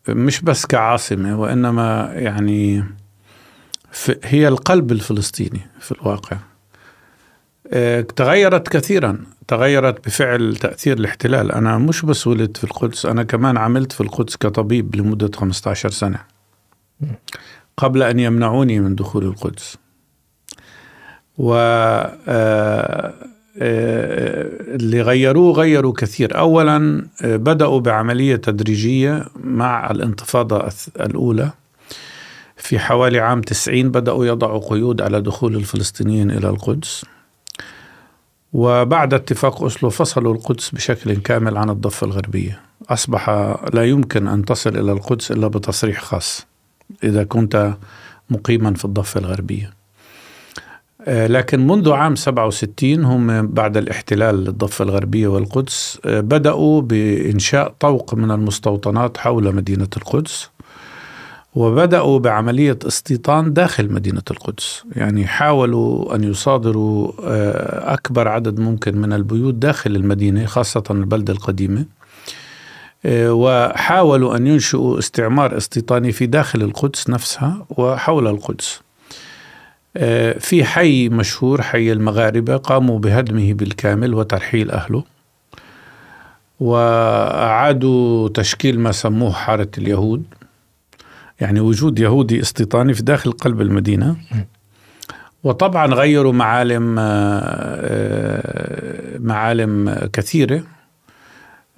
مش 0.09 0.41
بس 0.41 0.65
كعاصمة 0.65 1.39
وإنما 1.39 2.11
يعني 2.13 2.83
هي 4.23 4.47
القلب 4.47 4.91
الفلسطيني 4.91 5.61
في 5.79 5.91
الواقع. 5.91 6.37
تغيرت 8.15 8.67
كثيرا 8.67 9.25
تغيرت 9.47 10.05
بفعل 10.05 10.55
تأثير 10.55 10.97
الاحتلال. 10.97 11.51
أنا 11.51 11.77
مش 11.77 12.05
بس 12.05 12.27
ولدت 12.27 12.57
في 12.57 12.63
القدس 12.63 13.05
أنا 13.05 13.23
كمان 13.23 13.57
عملت 13.57 13.91
في 13.91 14.01
القدس 14.01 14.35
كطبيب 14.35 14.95
لمدة 14.95 15.31
15 15.35 15.89
سنة. 15.89 16.19
قبل 17.77 18.03
أن 18.03 18.19
يمنعوني 18.19 18.79
من 18.79 18.95
دخول 18.95 19.23
القدس. 19.23 19.77
و 21.37 21.53
آه، 21.53 23.13
آه، 23.59 24.49
اللي 24.75 25.01
غيروه 25.01 25.53
غيروا 25.53 25.93
كثير. 25.97 26.37
أولا 26.37 27.07
آه، 27.21 27.35
بدأوا 27.35 27.79
بعملية 27.79 28.35
تدريجية 28.35 29.25
مع 29.35 29.91
الانتفاضة 29.91 30.69
الأولى. 30.99 31.51
في 32.57 32.79
حوالي 32.79 33.19
عام 33.19 33.41
90 33.41 33.91
بدأوا 33.91 34.25
يضعوا 34.25 34.69
قيود 34.69 35.01
على 35.01 35.21
دخول 35.21 35.55
الفلسطينيين 35.55 36.31
إلى 36.31 36.49
القدس. 36.49 37.05
وبعد 38.53 39.13
اتفاق 39.13 39.63
أسلو 39.63 39.89
فصلوا 39.89 40.33
القدس 40.33 40.69
بشكل 40.69 41.15
كامل 41.15 41.57
عن 41.57 41.69
الضفة 41.69 42.07
الغربية. 42.07 42.59
أصبح 42.89 43.29
لا 43.73 43.83
يمكن 43.83 44.27
أن 44.27 44.45
تصل 44.45 44.77
إلى 44.77 44.91
القدس 44.91 45.31
إلا 45.31 45.47
بتصريح 45.47 46.01
خاص 46.01 46.47
إذا 47.03 47.23
كنت 47.23 47.73
مقيما 48.29 48.73
في 48.73 48.85
الضفة 48.85 49.19
الغربية. 49.19 49.73
آه، 51.07 51.27
لكن 51.27 51.67
منذ 51.67 51.91
عام 51.91 52.15
67 52.15 53.05
هم 53.05 53.47
بعد 53.47 53.77
الاحتلال 53.77 54.43
للضفة 54.43 54.83
الغربية 54.83 55.27
والقدس 55.27 55.99
آه، 56.05 56.19
بدأوا 56.19 56.81
بإنشاء 56.81 57.75
طوق 57.79 58.13
من 58.13 58.31
المستوطنات 58.31 59.17
حول 59.17 59.55
مدينة 59.55 59.87
القدس. 59.97 60.49
وبدأوا 61.55 62.19
بعملية 62.19 62.79
استيطان 62.87 63.53
داخل 63.53 63.93
مدينة 63.93 64.21
القدس. 64.31 64.83
يعني 64.95 65.27
حاولوا 65.27 66.15
أن 66.15 66.23
يصادروا 66.23 67.11
آه، 67.23 67.93
أكبر 67.93 68.27
عدد 68.27 68.59
ممكن 68.59 68.97
من 68.97 69.13
البيوت 69.13 69.53
داخل 69.53 69.95
المدينة 69.95 70.45
خاصة 70.45 70.83
البلدة 70.91 71.33
القديمة. 71.33 71.85
آه، 73.05 73.33
وحاولوا 73.33 74.37
أن 74.37 74.47
ينشئوا 74.47 74.99
استعمار 74.99 75.57
استيطاني 75.57 76.11
في 76.11 76.25
داخل 76.25 76.61
القدس 76.61 77.09
نفسها 77.09 77.65
وحول 77.69 78.27
القدس. 78.27 78.81
آه، 79.97 80.39
في 80.39 80.65
حي 80.65 81.09
مشهور 81.09 81.61
حي 81.61 81.91
المغاربة 81.91 82.57
قاموا 82.57 82.99
بهدمه 82.99 83.53
بالكامل 83.53 84.13
وترحيل 84.13 84.71
أهله. 84.71 85.03
وأعادوا 86.59 88.29
تشكيل 88.29 88.79
ما 88.79 88.91
سموه 88.91 89.31
حارة 89.31 89.69
اليهود. 89.77 90.23
يعني 91.39 91.59
وجود 91.59 91.99
يهودي 91.99 92.41
استيطاني 92.41 92.93
في 92.93 93.03
داخل 93.03 93.31
قلب 93.31 93.61
المدينة. 93.61 94.15
وطبعا 95.43 95.87
غيروا 95.87 96.33
معالم 96.33 96.95
آه، 96.99 99.17
معالم 99.19 99.95
كثيرة. 100.13 100.63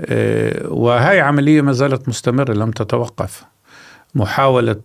آه، 0.01 0.67
وهي 0.67 1.19
عملية 1.19 1.61
ما 1.61 1.71
زالت 1.71 2.09
مستمرة 2.09 2.53
لم 2.53 2.71
تتوقف. 2.71 3.43
محاولة 4.15 4.75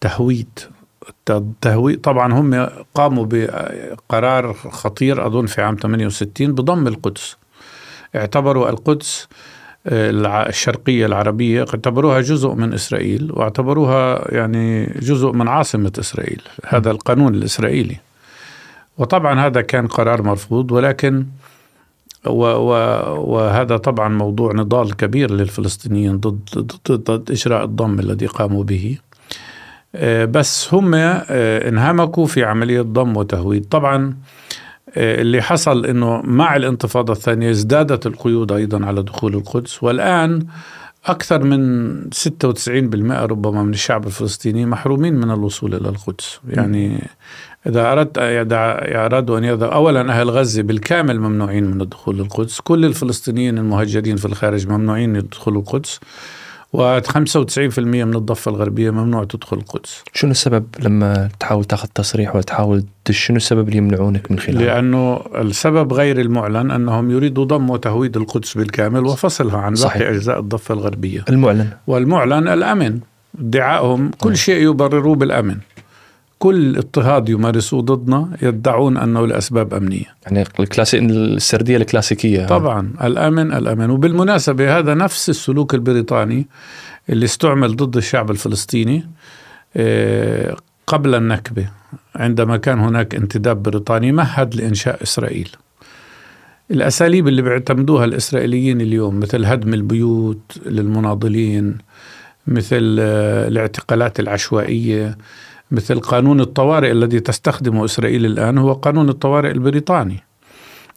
تهويد 0.00 0.58
التهويد 1.30 2.00
طبعا 2.00 2.32
هم 2.32 2.68
قاموا 2.94 3.26
بقرار 3.30 4.52
خطير 4.52 5.26
أظن 5.26 5.46
في 5.46 5.62
عام 5.62 5.76
68 5.76 6.54
بضم 6.54 6.86
القدس. 6.86 7.36
اعتبروا 8.16 8.70
القدس 8.70 9.22
آه، 9.22 9.26
الشرقية 9.86 11.06
العربية 11.06 11.60
اعتبروها 11.60 12.20
جزء 12.20 12.54
من 12.54 12.74
إسرائيل 12.74 13.32
واعتبروها 13.32 14.34
يعني 14.34 14.86
جزء 14.86 15.32
من 15.32 15.48
عاصمة 15.48 15.92
إسرائيل 15.98 16.42
هذا 16.66 16.90
القانون 16.90 17.34
الإسرائيلي. 17.34 17.96
وطبعا 18.98 19.46
هذا 19.46 19.60
كان 19.60 19.86
قرار 19.86 20.22
مرفوض 20.22 20.72
ولكن 20.72 21.26
و 22.26 22.44
و 22.44 22.70
وهذا 23.32 23.76
طبعا 23.76 24.08
موضوع 24.08 24.52
نضال 24.52 24.96
كبير 24.96 25.30
للفلسطينيين 25.30 26.16
ضد 26.16 26.40
ضد, 26.58 26.92
ضد 27.10 27.30
إجراء 27.30 27.64
الضم 27.64 27.98
الذي 27.98 28.26
قاموا 28.26 28.64
به. 28.64 28.98
آه، 29.94 30.24
بس 30.24 30.74
هم 30.74 30.94
آه، 30.94 31.68
انهمكوا 31.68 32.26
في 32.26 32.44
عملية 32.44 32.82
ضم 32.82 33.16
وتهويد. 33.16 33.64
طبعا 33.64 34.14
اللي 34.96 35.42
حصل 35.42 35.86
إنه 35.86 36.22
مع 36.22 36.56
الانتفاضة 36.56 37.12
الثانية 37.12 37.50
ازدادت 37.50 38.06
القيود 38.06 38.52
أيضا 38.52 38.86
على 38.86 39.02
دخول 39.02 39.34
القدس 39.34 39.82
والآن 39.82 40.46
أكثر 41.06 41.44
من 41.44 42.10
96% 42.10 43.12
ربما 43.12 43.62
من 43.62 43.72
الشعب 43.72 44.06
الفلسطيني 44.06 44.66
محرومين 44.66 45.14
من 45.14 45.30
الوصول 45.30 45.74
إلى 45.74 45.88
القدس. 45.88 46.40
يعني 46.48 47.08
إذا 47.66 47.92
اردت 47.92 48.18
إذا 48.18 48.56
ارادوا 49.06 49.38
أن 49.38 49.44
يذهب 49.44 49.70
اولا 49.70 50.12
أهل 50.12 50.30
غزة 50.30 50.62
بالكامل 50.62 51.20
ممنوعين 51.20 51.64
من 51.64 51.80
الدخول 51.80 52.18
للقدس 52.18 52.60
كل 52.60 52.84
الفلسطينيين 52.84 53.58
المهجرين 53.58 54.16
في 54.16 54.24
الخارج 54.24 54.68
ممنوعين 54.68 55.16
يدخلوا 55.16 55.60
القدس. 55.60 56.00
و95% 56.76 57.78
من 57.78 58.14
الضفة 58.16 58.50
الغربية 58.50 58.90
ممنوع 58.90 59.24
تدخل 59.24 59.56
القدس. 59.56 60.04
شنو 60.12 60.30
السبب 60.30 60.66
لما 60.80 61.28
تحاول 61.40 61.64
تاخذ 61.64 61.88
تصريح 61.94 62.34
ولا 62.34 62.42
تحاول 62.42 62.84
شنو 63.10 63.36
السبب 63.36 63.68
اللي 63.68 63.78
يمنعونك 63.78 64.30
من 64.30 64.38
خلاله؟ 64.38 64.60
لأنه 64.66 65.20
السبب 65.34 65.92
غير 65.92 66.20
المعلن 66.20 66.70
أنهم 66.70 67.10
يريدوا 67.10 67.44
ضم 67.44 67.70
وتهويد 67.70 68.16
القدس 68.16 68.58
بالكامل 68.58 69.04
وفصلها 69.04 69.58
عن 69.58 69.74
باقي 69.74 70.10
أجزاء 70.10 70.38
الضفة 70.40 70.74
الغربية. 70.74 71.24
المعلن. 71.28 71.68
والمعلن 71.86 72.48
الأمن. 72.48 73.00
ادعائهم. 73.40 74.10
كل 74.18 74.36
شيء 74.36 74.70
يبرروه 74.70 75.14
بالأمن. 75.16 75.56
كل 76.42 76.76
اضطهاد 76.76 77.28
يمارسوه 77.28 77.82
ضدنا 77.82 78.36
يدعون 78.42 78.96
أنه 78.96 79.26
لأسباب 79.26 79.74
أمنية. 79.74 80.04
يعني 80.22 80.44
الكلاسي 80.60 80.98
السردية 80.98 81.76
الكلاسيكية 81.76 82.46
طبعا 82.46 82.92
الامن 83.02 83.52
الأمن 83.52 83.90
وبالمناسبة 83.90 84.78
هذا 84.78 84.94
نفس 84.94 85.30
السلوك 85.30 85.74
البريطاني 85.74 86.46
اللي 87.10 87.24
استعمل 87.24 87.76
ضد 87.76 87.96
الشعب 87.96 88.30
الفلسطيني 88.30 89.06
آه، 89.76 90.56
قبل 90.86 91.14
النكبة 91.14 91.68
عندما 92.16 92.56
كان 92.56 92.78
هناك 92.78 93.14
انتداب 93.14 93.62
بريطاني 93.62 94.12
مهد 94.12 94.54
لإنشاء 94.54 95.02
إسرائيل. 95.02 95.48
الأساليب 96.70 97.28
اللي 97.28 97.42
بيعتمدوها 97.42 98.04
الإسرائيليين 98.04 98.80
اليوم 98.80 99.20
مثل 99.20 99.44
هدم 99.44 99.74
البيوت 99.74 100.58
للمناضلين 100.66 101.78
مثل 102.46 102.96
آه، 103.00 103.48
الاعتقالات 103.48 104.20
العشوائية 104.20 105.16
مثل 105.72 106.00
قانون 106.00 106.40
الطوارئ 106.40 106.90
الذي 106.92 107.20
تستخدمه 107.20 107.84
إسرائيل 107.84 108.26
الآن 108.26 108.58
هو 108.58 108.72
قانون 108.72 109.08
الطوارئ 109.08 109.50
البريطاني 109.50 110.22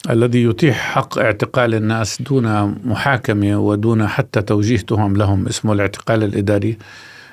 الذي 0.09 0.43
يتيح 0.43 0.77
حق 0.77 1.19
اعتقال 1.19 1.75
الناس 1.75 2.21
دون 2.21 2.75
محاكمة 2.83 3.57
ودون 3.57 4.07
حتى 4.07 4.41
توجيه 4.41 4.77
تهم 4.77 5.17
لهم 5.17 5.47
اسمه 5.47 5.73
الاعتقال 5.73 6.23
الإداري. 6.23 6.77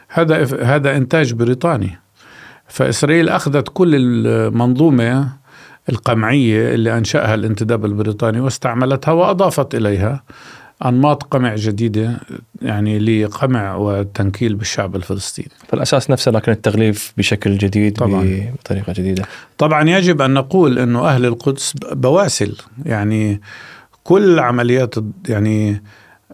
هذا 0.08 0.64
هذا 0.64 0.96
إنتاج 0.96 1.32
بريطاني. 1.32 1.98
فإسرائيل 2.68 3.28
أخذت 3.28 3.68
كل 3.68 3.94
المنظومة 3.94 5.28
القمعية 5.88 6.74
اللي 6.74 6.98
أنشأها 6.98 7.34
الانتداب 7.34 7.84
البريطاني 7.84 8.40
واستعملتها 8.40 9.12
وأضافت 9.12 9.74
إليها. 9.74 10.22
أنماط 10.84 11.22
قمع 11.22 11.54
جديدة 11.54 12.20
يعني 12.62 12.98
لقمع 12.98 13.74
والتنكيل 13.74 14.54
بالشعب 14.54 14.96
الفلسطيني 14.96 15.48
فالأساس 15.68 16.10
نفسه 16.10 16.30
لكن 16.30 16.52
التغليف 16.52 17.12
بشكل 17.16 17.58
جديد 17.58 17.96
طبعا. 17.96 18.52
بطريقة 18.58 18.92
جديدة 18.92 19.24
طبعا 19.58 19.90
يجب 19.90 20.22
أن 20.22 20.34
نقول 20.34 20.78
أنه 20.78 21.08
أهل 21.08 21.26
القدس 21.26 21.72
بواسل 21.92 22.56
يعني 22.84 23.40
كل 24.04 24.38
عمليات 24.38 24.94
يعني 25.28 25.82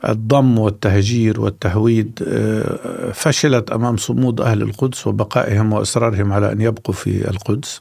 الضم 0.09 0.59
والتهجير 0.59 1.41
والتهويد 1.41 2.23
آه، 2.29 3.13
فشلت 3.13 3.71
أمام 3.71 3.97
صمود 3.97 4.41
أهل 4.41 4.63
القدس 4.63 5.07
وبقائهم 5.07 5.73
وإصرارهم 5.73 6.33
على 6.33 6.53
أن 6.53 6.61
يبقوا 6.61 6.95
في 6.95 7.31
القدس. 7.31 7.81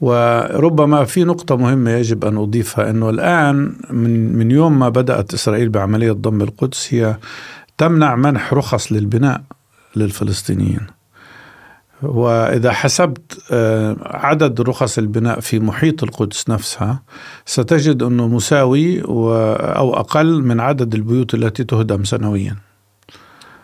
وربما 0.00 1.04
في 1.04 1.24
نقطة 1.24 1.56
مهمة 1.56 1.90
يجب 1.90 2.24
أن 2.24 2.36
أضيفها 2.36 2.90
أنه 2.90 3.10
الآن 3.10 3.72
من, 3.90 4.36
من 4.36 4.50
يوم 4.50 4.78
ما 4.78 4.88
بدأت 4.88 5.34
إسرائيل 5.34 5.68
بعملية 5.68 6.12
ضم 6.12 6.42
القدس 6.42 6.94
هي 6.94 7.16
تمنع 7.78 8.16
منح 8.16 8.54
رخص 8.54 8.92
للبناء 8.92 9.42
للفلسطينيين. 9.96 10.86
وإذا 12.02 12.72
حسبت 12.72 13.42
آه، 13.50 13.96
عدد 14.00 14.60
رخص 14.60 14.98
البناء 14.98 15.40
في 15.40 15.60
محيط 15.60 16.02
القدس 16.02 16.48
نفسها 16.48 17.02
ستجد 17.46 18.02
أنه 18.02 18.28
مساوي 18.28 19.02
أو 19.02 19.94
أقل 19.94 20.42
من 20.42 20.60
عدد 20.60 20.94
البيوت 20.94 21.34
التي 21.34 21.64
تهدم 21.64 22.04
سنويا. 22.04 22.56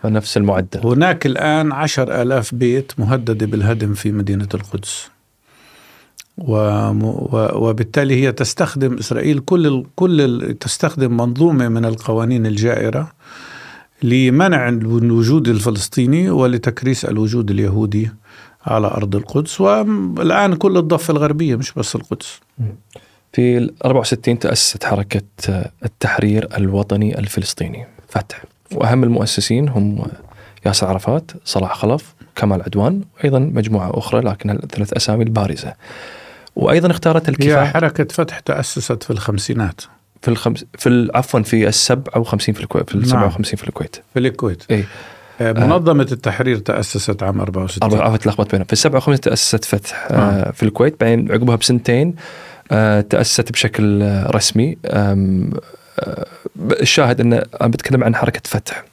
نفس 0.05 0.37
المعدل. 0.37 0.81
هناك 0.85 1.27
الآن 1.27 1.73
عشر 1.73 2.23
آلاف 2.23 2.55
بيت 2.55 2.93
مهددة 2.99 3.47
بالهدم 3.47 3.95
في 3.95 4.13
مدينة 4.13 4.49
القدس. 4.55 5.14
وبالتالي 6.39 8.23
هي 8.25 8.33
تستخدم 8.33 8.99
إسرائيل 8.99 9.39
كل 9.39 9.85
كل 9.97 10.57
تستخدم 10.61 11.17
منظومة 11.17 11.69
من 11.69 11.85
القوانين 11.85 12.47
الجائرة 12.47 13.13
لمنع 14.03 14.69
الوجود 14.69 15.49
الفلسطيني 15.49 16.31
ولتكريس 16.31 17.05
الوجود 17.05 17.51
اليهودي 17.51 18.11
على 18.67 18.87
أرض 18.87 19.17
القدس 19.17 19.61
والآن 19.61 20.55
كل 20.55 20.77
الضفة 20.77 21.13
الغربية 21.13 21.57
مش 21.57 21.73
بس 21.73 21.97
القدس. 21.97 22.41
في 23.33 23.71
64 23.85 24.39
تأسست 24.39 24.85
حركة 24.85 25.23
التحرير 25.85 26.49
الوطني 26.57 27.19
الفلسطيني 27.19 27.87
فتح 28.09 28.45
وأهم 28.73 29.05
المؤسسين 29.05 29.69
هم 29.69 30.07
ياسر 30.67 30.87
عرفات، 30.87 31.31
صلاح 31.45 31.77
خلف، 31.77 32.15
كمال 32.37 32.63
عدوان 32.63 33.03
وأيضا 33.19 33.39
مجموعة 33.39 33.99
أخرى 33.99 34.21
لكن 34.21 34.51
الثلاث 34.51 34.93
أسامي 34.93 35.25
البارزة. 35.25 35.75
وأيضا 36.57 36.91
اختارت 36.91 37.29
الكفاح. 37.29 37.67
هي 37.67 37.73
حركة 37.73 38.05
فتح 38.05 38.39
تأسست 38.39 39.03
في 39.03 39.11
الخمسينات. 39.11 39.81
في 40.23 40.29
الخمس 40.29 40.65
في 40.79 41.11
عفوا 41.15 41.41
في 41.41 41.69
السبعة 41.69 42.19
وخمسين 42.19 42.55
في 42.55 42.61
الكويت 42.61 42.91
في 42.91 42.95
ال 42.95 43.07
57 43.07 43.45
نعم. 43.47 43.57
في 43.57 43.69
الكويت. 43.69 43.97
في 44.13 44.19
الكويت. 44.19 44.63
اي 44.71 44.85
آه، 45.41 45.53
منظمة 45.53 46.09
التحرير 46.13 46.59
تأسست 46.59 47.23
عام 47.23 47.41
64 47.41 48.01
عرفت 48.01 48.23
تلخبط 48.23 48.51
بينهم. 48.51 48.67
في 48.67 48.73
ال 48.73 48.79
57 48.79 49.21
تأسست 49.21 49.65
فتح 49.65 50.07
آه. 50.11 50.15
آه 50.15 50.51
في 50.51 50.63
الكويت. 50.63 51.01
بعدين 51.01 51.33
عقبها 51.33 51.57
بسنتين 51.57 52.15
آه 52.73 53.01
تأسست 53.01 53.53
بشكل 53.53 54.03
رسمي. 54.35 54.77
آه 54.87 55.49
الشاهد 56.71 57.21
أن 57.21 57.33
أنا 57.33 57.69
بتكلم 57.69 58.05
عن 58.05 58.17
حركة 58.17 58.41
فتح. 58.45 58.85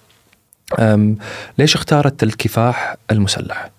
ليش 1.58 1.76
اختارت 1.76 2.24
الكفاح 2.24 2.96
المسلح؟ 3.12 3.70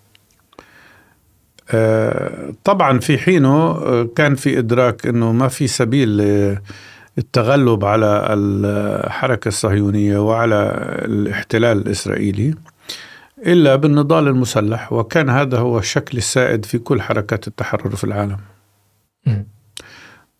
طبعا 2.64 2.98
في 2.98 3.18
حينه 3.18 3.70
آه، 3.70 4.08
كان 4.16 4.34
في 4.34 4.58
إدراك 4.58 5.06
إنه 5.06 5.32
ما 5.32 5.48
في 5.48 5.66
سبيل 5.66 6.08
للتغلب 7.18 7.84
على 7.84 8.26
الحركة 8.30 9.48
الصهيونية 9.48 10.18
وعلى 10.18 10.72
الاحتلال 11.04 11.78
الإسرائيلي 11.78 12.54
إلا 13.46 13.76
بالنضال 13.76 14.28
المسلح 14.28 14.92
وكان 14.92 15.30
هذا 15.30 15.58
هو 15.58 15.78
الشكل 15.78 16.18
السائد 16.18 16.64
في 16.64 16.78
كل 16.78 17.02
حركات 17.02 17.48
التحرر 17.48 17.96
في 17.96 18.04
العالم. 18.04 18.36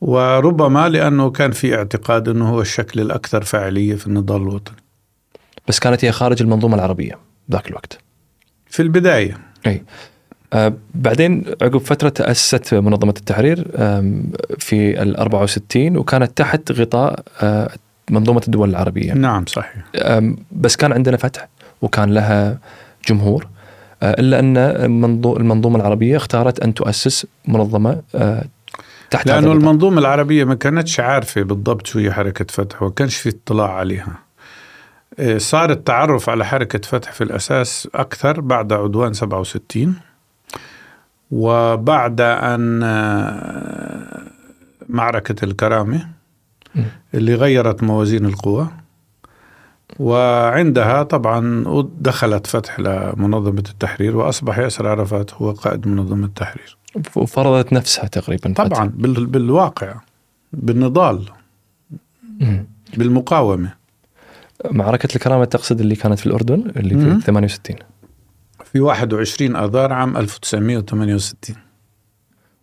وربما 0.01 0.88
لأنه 0.88 1.31
كان 1.31 1.51
في 1.51 1.75
اعتقاد 1.75 2.29
إنه 2.29 2.49
هو 2.49 2.61
الشكل 2.61 3.01
الأكثر 3.01 3.45
فاعلية 3.45 3.95
في 3.95 4.07
النضال 4.07 4.42
الوطني. 4.42 4.77
بس 5.68 5.79
كانت 5.79 6.05
هي 6.05 6.12
خارج 6.12 6.42
المنظومة 6.42 6.75
العربية 6.75 7.18
ذاك 7.51 7.68
الوقت. 7.68 7.99
في 8.66 8.83
البداية. 8.83 9.38
أي 9.66 9.85
بعدين 10.95 11.45
عقب 11.62 11.79
فترة 11.79 12.09
تأسست 12.09 12.75
منظمة 12.75 13.15
التحرير 13.19 13.69
في 14.59 15.03
ال 15.03 15.17
64 15.17 15.97
وكانت 15.97 16.37
تحت 16.38 16.73
غطاء 16.73 17.21
آه، 17.43 17.71
منظومة 18.11 18.43
الدول 18.47 18.71
العربية. 18.71 19.12
نعم 19.12 19.45
صحيح. 19.47 19.75
بس 20.53 20.77
كان 20.77 20.93
عندنا 20.93 21.17
فتح 21.17 21.49
وكان 21.83 22.15
لها 22.15 22.59
جمهور 23.09 23.47
آه، 24.03 24.12
إلا 24.21 24.38
أن 24.38 24.55
منظو- 25.03 25.37
المنظومة 25.37 25.77
العربية 25.77 26.17
اختارت 26.17 26.61
أن 26.61 26.75
تؤسس 26.75 27.27
منظمة 27.49 28.03
آه، 28.15 28.45
تحت 29.11 29.27
الغطاء. 29.31 29.53
المنظومة 29.53 29.99
العربية 29.99 30.45
ما 30.45 30.55
كانتش 30.55 31.01
عارفة 31.01 31.43
بالضبط 31.43 31.87
شو 31.87 31.99
هي 31.99 32.12
حركة 32.12 32.47
فتح 32.49 32.83
وما 32.83 32.91
كانش 32.91 33.17
في 33.17 33.29
اطلاع 33.29 33.71
عليها. 33.73 34.12
صار 35.37 35.71
التعرف 35.71 36.29
على 36.31 36.45
حركة 36.45 36.79
فتح 36.88 37.12
في 37.12 37.25
الأساس 37.25 37.88
أكثر 37.95 38.41
بعد 38.41 38.73
عدوان 38.73 39.12
67 39.12 39.95
وبعد 41.33 42.21
أن 42.21 42.81
آه، 42.83 44.23
معركة 44.88 45.45
الكرامة 45.45 46.09
م. 46.75 46.81
اللي 47.14 47.35
غيرت 47.35 47.83
موازين 47.83 48.25
القوى 48.27 48.68
وعندها 49.99 51.03
طبعا 51.03 51.64
دخلت 52.01 52.47
فتح 52.47 52.81
لمنظمة 52.81 53.64
التحرير 53.71 54.16
وأصبح 54.16 54.59
ياسر 54.59 54.88
عرفات 54.88 55.35
هو 55.35 55.51
قائد 55.53 55.88
منظمة 55.88 56.27
التحرير 56.27 56.77
وفرضت 57.16 57.73
نفسها 57.73 58.07
تقريبا 58.07 58.53
فتح. 58.53 58.64
طبعا 58.64 58.88
بال- 58.95 59.27
بالواقع 59.27 59.95
بالنضال 60.53 61.25
مم. 62.40 62.66
بالمقاومة 62.97 63.73
معركة 64.71 65.09
الكرامة 65.16 65.45
تقصد 65.45 65.81
اللي 65.81 65.97
كانت 65.97 66.18
في 66.18 66.27
الأردن 66.27 66.71
اللي. 66.77 66.95
في 67.21 67.21
68 67.27 67.77
في 68.73 68.81
21 68.81 69.57
آذار 69.57 69.93
عام 69.93 70.17
1968 70.17 71.57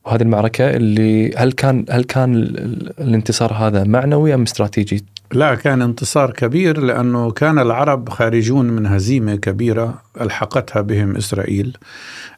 وهذه 0.06 0.22
المعركة 0.22 0.69
اللي 0.69 1.36
هل 1.36 1.52
كان 1.52 1.86
هل 1.89 2.04
كان 2.04 2.36
ال- 2.36 2.60
ال- 2.60 3.00
الانتصار 3.00 3.54
هذا 3.54 3.84
معنوي 3.84 4.34
أم 4.34 4.41
استراتيجي؟ 4.41 5.06
لا 5.32 5.56
كان 5.56 5.82
انتصار 5.82 6.32
كبير 6.32 6.80
لأنه 6.82 7.32
كان 7.32 7.60
العرب 7.60 8.10
خارجون 8.10 8.65
من 8.65 8.86
هزيمة 8.86 9.36
كبيرة 9.36 10.02
ألحقتها 10.22 10.82
بهم 10.82 11.15
إسرائيل 11.15 11.78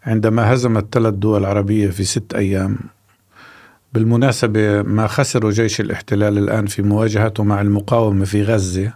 عندما 0.04 0.54
هزمت 0.54 0.86
ثلاث 0.94 1.14
دول 1.14 1.46
عربية 1.46 1.90
في 1.90 2.04
ست 2.04 2.34
أيام 2.36 2.78
بالمناسبة 3.94 4.82
ما 4.82 5.08
خسروا 5.08 5.52
جيش 5.52 5.82
الاحتلال 5.82 6.38
الآن 6.38 6.66
في 6.66 6.82
مواجهته 6.82 7.44
مع 7.44 7.62
المقاومة 7.62 8.26
في 8.26 8.44
غزة 8.44 8.94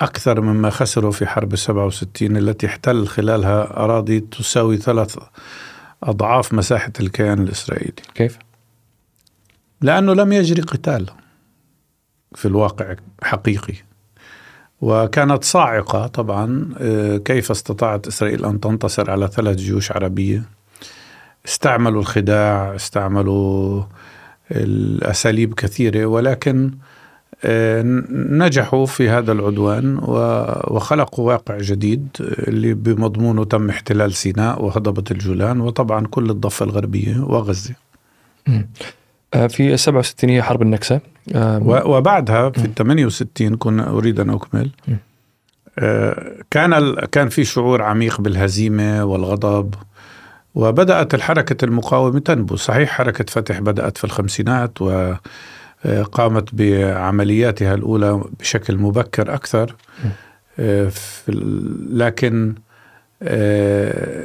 أكثر 0.00 0.40
مما 0.40 0.70
خسروا 0.70 1.12
في 1.12 1.26
حرب 1.26 1.56
67 1.56 2.36
التي 2.36 2.66
احتل 2.66 3.06
خلالها 3.06 3.84
أراضي 3.84 4.20
تساوي 4.20 4.76
ثلاث 4.76 5.18
أضعاف 6.02 6.52
مساحة 6.52 6.92
الكيان 7.00 7.42
الإسرائيلي. 7.42 8.02
كيف؟ 8.14 8.38
لأنه 9.80 10.14
لم 10.14 10.32
يجري 10.32 10.62
قتال 10.62 11.06
في 12.34 12.48
الواقع 12.48 12.94
حقيقي. 13.22 13.74
وكانت 14.80 15.44
صاعقة 15.44 16.06
طبعا 16.06 16.74
آه، 16.78 17.16
كيف 17.16 17.50
استطاعت 17.50 18.06
إسرائيل 18.06 18.44
أن 18.44 18.60
تنتصر 18.60 19.10
على 19.10 19.28
ثلاث 19.28 19.56
جيوش 19.56 19.92
عربية. 19.92 20.42
استعملوا 21.46 22.00
الخداع 22.00 22.74
استعملوا 22.74 23.82
الأساليب 24.50 25.54
كثيرة 25.54 26.06
ولكن 26.06 26.70
نجحوا 28.38 28.86
في 28.86 29.08
هذا 29.08 29.32
العدوان 29.32 29.98
و- 29.98 30.74
وخلقوا 30.76 31.26
واقع 31.32 31.58
جديد 31.58 32.08
آه، 32.20 32.24
اللي 32.50 32.74
بمضمونه 32.74 33.44
تم 33.44 33.68
احتلال 33.70 34.12
سيناء 34.14 34.64
وهضبة 34.64 35.04
الجولان 35.10 35.60
وطبعا 35.60 36.06
كل 36.06 36.30
الضفة 36.30 36.64
الغربية 36.64 37.16
وغزة. 37.20 37.74
آه، 39.34 39.46
في 39.46 39.76
67 39.76 40.30
هي 40.30 40.42
حرب 40.42 40.62
النكسة. 40.62 41.00
آه، 41.34 41.58
و- 41.58 41.96
وبعدها 41.96 42.50
في 42.50 42.64
ال 42.64 42.74
68 42.74 43.56
كنا 43.56 43.90
أريد 43.90 44.20
أن 44.20 44.30
أكمل. 44.30 44.70
م. 44.88 44.92
آه، 45.78 46.32
كان 46.50 46.94
كان 47.12 47.28
في 47.28 47.44
شعور 47.44 47.82
عميق 47.82 48.20
بالهزيمة 48.20 49.04
والغضب 49.04 49.74
وبدأت 50.54 51.14
الحركة 51.14 51.64
المقاومة 51.64 52.18
تنبو. 52.18 52.56
صحيح 52.56 52.90
حركة 52.90 53.24
فتح 53.28 53.60
بدأت 53.60 53.98
في 53.98 54.04
الخمسينات 54.04 54.78
وقامت 55.84 56.48
بعملياتها 56.54 57.74
الأولى 57.74 58.22
بشكل 58.40 58.76
مبكر 58.76 59.34
أكثر. 59.34 59.74
آه، 60.60 60.90
لكن 61.92 62.54
آه، 63.22 64.24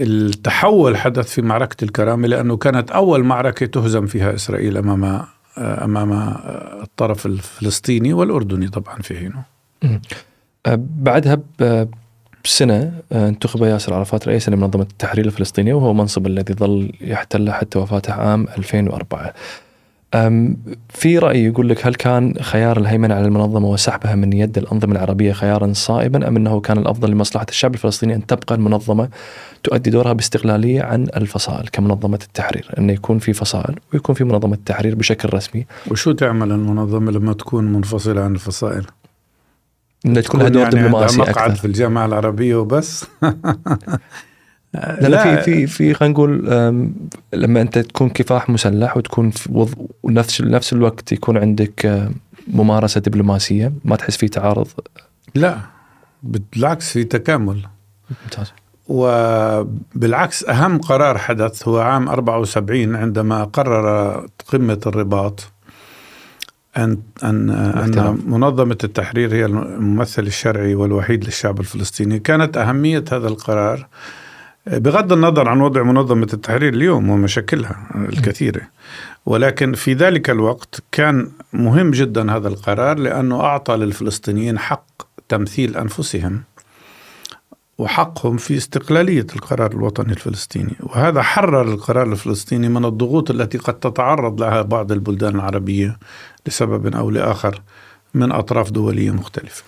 التحول 0.00 0.96
حدث 0.96 1.28
في 1.28 1.42
معركة 1.42 1.84
الكرامة 1.84 2.28
لأنه 2.28 2.56
كانت 2.56 2.90
أول 2.90 3.24
معركة 3.24 3.66
تهزم 3.66 4.06
فيها 4.06 4.34
إسرائيل 4.34 4.76
أمام 4.76 5.22
أمام 5.58 6.12
الطرف 6.82 7.26
الفلسطيني 7.26 8.12
والأردني 8.12 8.68
طبعا 8.68 8.96
في 9.02 9.18
حينه 9.18 9.42
آه، 10.66 10.78
بعدها 10.98 11.38
بسنة 12.44 12.92
آه، 13.12 13.28
انتخب 13.28 13.62
ياسر 13.62 13.94
عرفات 13.94 14.28
رئيسا 14.28 14.50
لمنظمة 14.50 14.82
التحرير 14.82 15.24
الفلسطينية 15.26 15.74
وهو 15.74 15.94
منصب 15.94 16.26
الذي 16.26 16.54
ظل 16.54 16.92
يحتله 17.00 17.52
حتى 17.52 17.78
وفاته 17.78 18.12
عام 18.12 18.46
2004 18.58 19.20
أم، 19.26 19.32
في 20.88 21.18
رأي 21.18 21.44
يقول 21.44 21.68
لك 21.68 21.86
هل 21.86 21.94
كان 21.94 22.34
خيار 22.40 22.76
الهيمنة 22.76 23.14
على 23.14 23.24
المنظمة 23.24 23.68
وسحبها 23.68 24.14
من 24.14 24.32
يد 24.32 24.58
الأنظمة 24.58 24.92
العربية 24.92 25.32
خيارا 25.32 25.72
صائبا 25.72 26.28
أم 26.28 26.36
أنه 26.36 26.60
كان 26.60 26.78
الأفضل 26.78 27.10
لمصلحة 27.10 27.46
الشعب 27.48 27.74
الفلسطيني 27.74 28.14
أن 28.14 28.26
تبقى 28.26 28.54
المنظمة 28.54 29.08
تؤدي 29.62 29.90
دورها 29.90 30.12
باستقلالية 30.12 30.82
عن 30.82 31.06
الفصائل 31.16 31.68
كمنظمة 31.68 32.18
التحرير 32.22 32.70
أنه 32.78 32.92
يكون 32.92 33.18
في 33.18 33.32
فصائل 33.32 33.74
ويكون 33.92 34.14
في 34.14 34.24
منظمة 34.24 34.54
التحرير 34.54 34.94
بشكل 34.94 35.34
رسمي. 35.34 35.66
وشو 35.90 36.12
تعمل 36.12 36.52
المنظمة 36.52 37.12
لما 37.12 37.32
تكون 37.32 37.72
منفصلة 37.72 38.20
عن 38.20 38.34
الفصائل؟ 38.34 38.86
أنه 40.06 40.20
تكون 40.20 40.40
لها 40.40 40.48
دور 40.48 40.62
يعني 40.62 40.74
دبلوماسي 40.74 41.18
مقعد 41.18 41.50
أكثر. 41.50 41.54
في 41.54 41.64
الجامعة 41.64 42.06
العربية 42.06 42.56
وبس. 42.56 43.04
لا 45.00 45.08
لا. 45.08 45.36
في 45.36 45.42
في 45.42 45.66
في 45.66 45.94
خلينا 45.94 46.12
نقول 46.12 46.46
لما 47.32 47.60
أنت 47.60 47.78
تكون 47.78 48.08
كفاح 48.08 48.50
مسلح 48.50 48.96
وتكون 48.96 49.30
في 49.30 49.48
وض... 49.52 49.88
ونفس 50.02 50.40
نفس 50.40 50.72
الوقت 50.72 51.12
يكون 51.12 51.36
عندك 51.36 52.08
ممارسة 52.48 53.00
دبلوماسية 53.00 53.72
ما 53.84 53.96
تحس 53.96 54.16
في 54.16 54.28
تعارض؟ 54.28 54.68
لا. 55.34 55.58
بالعكس 56.22 56.92
في 56.92 57.04
تكامل. 57.04 57.66
ممتاز. 58.24 58.52
وبالعكس 58.88 60.44
أهم 60.44 60.78
قرار 60.78 61.18
حدث 61.18 61.68
هو 61.68 61.78
عام 61.78 62.08
74 62.08 62.96
عندما 62.96 63.44
قرر 63.44 64.26
قمة 64.48 64.80
الرباط 64.86 65.52
أن 66.76 66.98
أن 67.22 67.50
أن. 67.50 68.18
منظمة 68.26 68.78
التحرير 68.84 69.34
هي 69.34 69.44
الممثل 69.44 70.22
الشرعي 70.22 70.74
والوحيد 70.74 71.24
للشعب 71.24 71.60
الفلسطيني. 71.60 72.18
كانت 72.18 72.56
أهمية 72.56 73.04
هذا 73.12 73.28
القرار. 73.28 73.86
بغض 74.66 75.12
النظر 75.12 75.48
عن 75.48 75.60
وضع 75.60 75.82
منظمة 75.82 76.28
التحرير 76.32 76.74
اليوم 76.74 77.10
ومشاكلها 77.10 77.76
الكثيرة 77.94 78.60
ولكن 79.26 79.74
في 79.74 79.94
ذلك 79.94 80.30
الوقت 80.30 80.82
كان 80.92 81.30
مهم 81.52 81.90
جدا 81.90 82.36
هذا 82.36 82.48
القرار 82.48 82.98
لأنه 82.98 83.40
أعطى 83.40 83.76
للفلسطينيين 83.76 84.58
حق 84.58 84.86
تمثيل 85.28 85.76
أنفسهم 85.76 86.42
وحقهم 87.78 88.36
في 88.36 88.56
استقلالية 88.56 89.26
القرار 89.36 89.72
الوطني 89.72 90.12
الفلسطيني. 90.12 90.76
وهذا 90.80 91.22
حرر 91.22 91.62
القرار 91.62 92.12
الفلسطيني 92.12 92.68
من 92.68 92.84
الضغوط 92.84 93.30
التي 93.30 93.58
قد 93.58 93.74
تتعرض 93.74 94.40
لها 94.40 94.62
بعض 94.62 94.92
البلدان 94.92 95.34
العربية 95.34 95.98
لسبب 96.46 96.94
أو 96.94 97.10
لآخر 97.10 97.62
من 98.14 98.32
أطراف 98.32 98.70
دولية 98.70 99.10
مختلفة. 99.10 99.64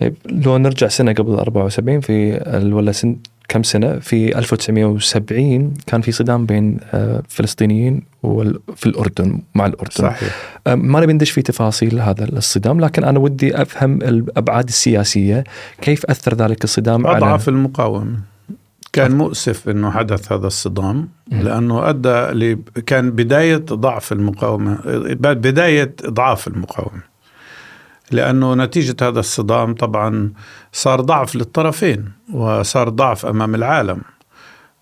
طيب 0.00 0.14
لو 0.26 0.58
نرجع 0.58 0.88
سنة 0.88 1.12
قبل 1.12 1.34
74 1.34 2.00
في 2.00 2.32
ولا 2.72 2.92
سن 2.92 3.16
كم 3.52 3.62
سنة 3.62 3.98
في 3.98 4.38
1970 4.38 5.74
كان 5.86 6.00
في 6.00 6.12
صدام 6.12 6.46
بين 6.46 6.78
آه، 6.94 7.22
فلسطينيين 7.28 8.02
في 8.76 8.86
الأردن 8.86 9.40
مع 9.54 9.66
الأردن. 9.66 9.90
صحيح. 9.90 10.30
أم، 10.66 10.92
ما 10.92 11.00
نبي 11.00 11.12
ندش 11.12 11.30
في 11.30 11.42
تفاصيل 11.42 12.00
هذا 12.00 12.24
الصدام 12.24 12.80
لكن 12.80 13.04
أنا 13.04 13.18
ودي 13.18 13.62
أفهم 13.62 13.94
الأبعاد 14.02 14.68
السياسية 14.68 15.44
كيف 15.80 16.06
أثر 16.06 16.34
ذلك 16.34 16.64
الصدام 16.64 17.06
على 17.06 17.16
أضعف 17.16 17.48
المقاومة 17.48 18.18
كان 18.92 19.12
مؤسف 19.14 19.68
إنه 19.68 19.90
حدث 19.90 20.32
هذا 20.32 20.46
الصدام. 20.46 21.08
لأنه 21.30 21.88
أدى 21.88 22.08
ل... 22.08 22.58
كان 22.86 23.10
بداية 23.10 23.56
ضعف 23.56 24.12
المقاومة 24.12 24.78
بداية 25.20 25.94
اضعاف 26.04 26.48
المقاومة. 26.48 27.11
لأنه 28.12 28.54
نتيجة 28.54 28.96
هذا 29.02 29.20
الصدام 29.20 29.74
طبعا 29.74 30.32
صار 30.72 31.00
ضعف 31.00 31.36
للطرفين 31.36 32.12
وصار 32.32 32.88
ضعف 32.88 33.26
أمام 33.26 33.54
العالم 33.54 34.00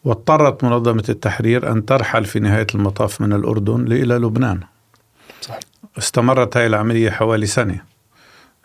واضطرت 0.05 0.65
منظمة 0.65 1.05
التحرير 1.09 1.73
أن 1.73 1.87
ترحل 1.87 2.25
في 2.25 2.41
نهاية 2.41 2.67
المطاف 2.75 3.21
من 3.21 3.33
الأردن 3.33 3.93
إلى 3.93 4.15
لبنان. 4.15 4.61
صح. 5.41 5.59
استمرت 5.99 6.57
هاي 6.57 6.67
العملية 6.67 7.11
حوالي 7.11 7.47
سنة 7.47 7.81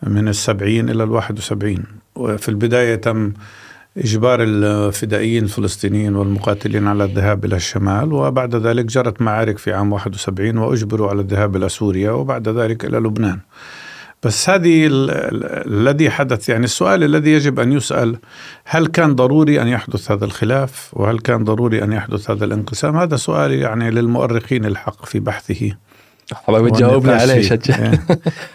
من 0.03 0.27
السبعين 0.27 0.89
إلى 0.89 1.03
الواحد 1.03 1.37
وسبعين. 1.37 1.83
وفي 2.15 2.49
البداية 2.49 2.95
تم 2.95 3.33
إجبار 3.97 4.43
الفدائيين 4.43 5.43
الفلسطينيين 5.43 6.15
والمقاتلين 6.15 6.87
على 6.87 7.03
الذهاب 7.03 7.45
إلى 7.45 7.55
الشمال 7.55 8.13
وبعد 8.13 8.55
ذلك 8.55 8.85
جرت 8.85 9.21
معارك 9.21 9.57
في 9.57 9.73
عام 9.73 9.93
71 9.93 10.57
وأجبروا 10.57 11.09
على 11.09 11.21
الذهاب 11.21 11.55
إلى 11.55 11.69
سوريا 11.69 12.11
وبعد 12.11 12.49
ذلك 12.49 12.85
إلى 12.85 12.97
لبنان. 12.97 13.39
بس 14.25 14.49
هذه 14.49 14.87
الذي 15.67 16.09
حدث 16.09 16.49
يعني 16.49 16.65
السؤال 16.65 17.03
الذي 17.03 17.31
يجب 17.31 17.59
أن 17.59 17.71
يسأل 17.71 18.17
هل 18.65 18.87
كان 18.87 19.15
ضروري 19.15 19.61
أن 19.61 19.67
يحدث 19.67 20.11
هذا 20.11 20.25
الخلاف؟ 20.25 20.89
وهل 20.93 21.19
كان 21.19 21.43
ضروري 21.43 21.83
أن 21.83 21.93
يحدث 21.93 22.31
هذا 22.31 22.45
الانقسام؟ 22.45 22.97
هذا 22.97 23.15
سؤال 23.15 23.51
يعني 23.51 23.91
للمؤرخين 23.91 24.65
الحق 24.65 25.05
في 25.05 25.19
بحثه. 25.19 25.71
طبعا 26.47 26.69
تجاوبنا 26.69 27.15
عليه 27.15 27.41
شجع. 27.41 27.79
يعني 27.79 27.99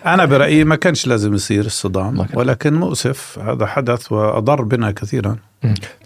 أنا 0.07 0.25
برأيي 0.25 0.65
ما 0.65 0.77
كانش 0.77 1.07
لازم 1.07 1.35
يصير 1.35 1.65
الصدام 1.65 2.27
ولكن 2.35 2.75
مؤسف 2.75 3.39
هذا 3.39 3.67
حدث 3.67 4.13
وأضر 4.13 4.63
بنا 4.63 4.91
كثيرا. 4.91 5.37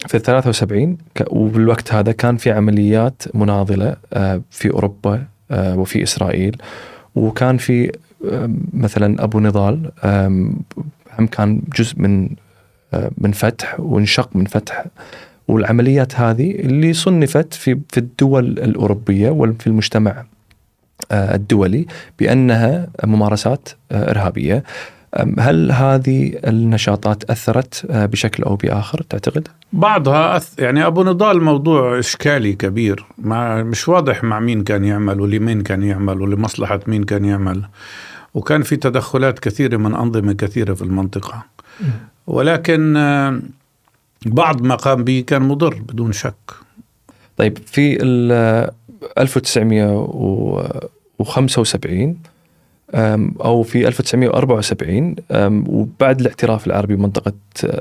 في 0.09 0.19
73 0.19 0.99
وبالوقت 1.31 1.93
هذا 1.93 2.13
كان 2.13 2.37
في 2.37 2.51
عمليات 2.51 3.23
مناضلة 3.35 3.97
آه، 4.13 4.41
في 4.51 4.71
أوروبا 4.71 5.25
آه، 5.51 5.79
وفي 5.79 6.03
إسرائيل 6.03 6.57
وكان 7.15 7.57
في 7.57 7.93
مثلا 8.73 9.25
أبو 9.25 9.41
نضال 9.41 9.91
هم 11.19 11.27
كان 11.31 11.63
جزء 11.77 11.95
من 11.99 12.29
من 13.19 13.33
فتح 13.33 13.81
وانشق 13.81 14.37
من 14.37 14.45
فتح 14.45 14.85
والعمليات 15.49 16.21
هذه 16.21 16.51
اللي 16.51 16.93
صنفت 16.93 17.55
في 17.55 17.81
في 17.91 17.99
الدول 17.99 18.45
الأوروبية 18.45 19.31
وفي 19.31 19.67
المجتمع 19.67 20.25
الدولي 21.13 21.87
بأنها 22.19 22.89
ممارسات 23.05 23.69
إرهابية. 23.93 24.65
هل 25.39 25.73
هذه 25.73 26.33
النشاطات 26.47 27.31
أثرت 27.31 27.87
بشكل 27.91 28.43
أو 28.43 28.57
بآخر 28.57 29.03
تعتقد؟ 29.03 29.49
بعضها 29.73 30.37
أث... 30.37 30.59
يعني 30.59 30.87
أبو 30.87 31.03
نضال 31.05 31.43
موضوع 31.43 31.99
إشكالي 31.99 32.53
كبير. 32.53 33.05
ما 33.19 33.63
مش 33.63 33.89
واضح 33.89 34.25
مع 34.25 34.41
مين 34.41 34.65
كان 34.65 34.85
يعمل 34.85 35.21
ولمين 35.21 35.61
كان 35.63 35.83
يعمل 35.83 36.21
ولمصلحة 36.21 36.81
مين 36.87 37.05
كان 37.05 37.25
يعمل. 37.25 37.63
وكان 38.35 38.63
في 38.63 38.77
تدخلات 38.77 39.39
كثيرة 39.39 39.77
من 39.77 39.95
أنظمة 39.95 40.33
كثيرة 40.33 40.75
في 40.75 40.83
المنطقة. 40.83 41.45
ولكن 42.27 42.97
آه، 42.97 43.41
بعض 44.27 44.63
ما 44.63 44.75
قام 44.75 45.05
به 45.05 45.25
كان 45.27 45.43
مضر 45.43 45.75
بدون 45.75 46.13
شك. 46.13 46.35
طيب 47.37 47.59
في 47.67 47.99
1975 49.19 52.17
أو 53.45 53.63
في 53.63 53.89
1974 53.89 55.15
وبعد 55.69 56.21
الاعتراف 56.21 56.67
العربي 56.67 56.97
بمنطقة 56.97 57.33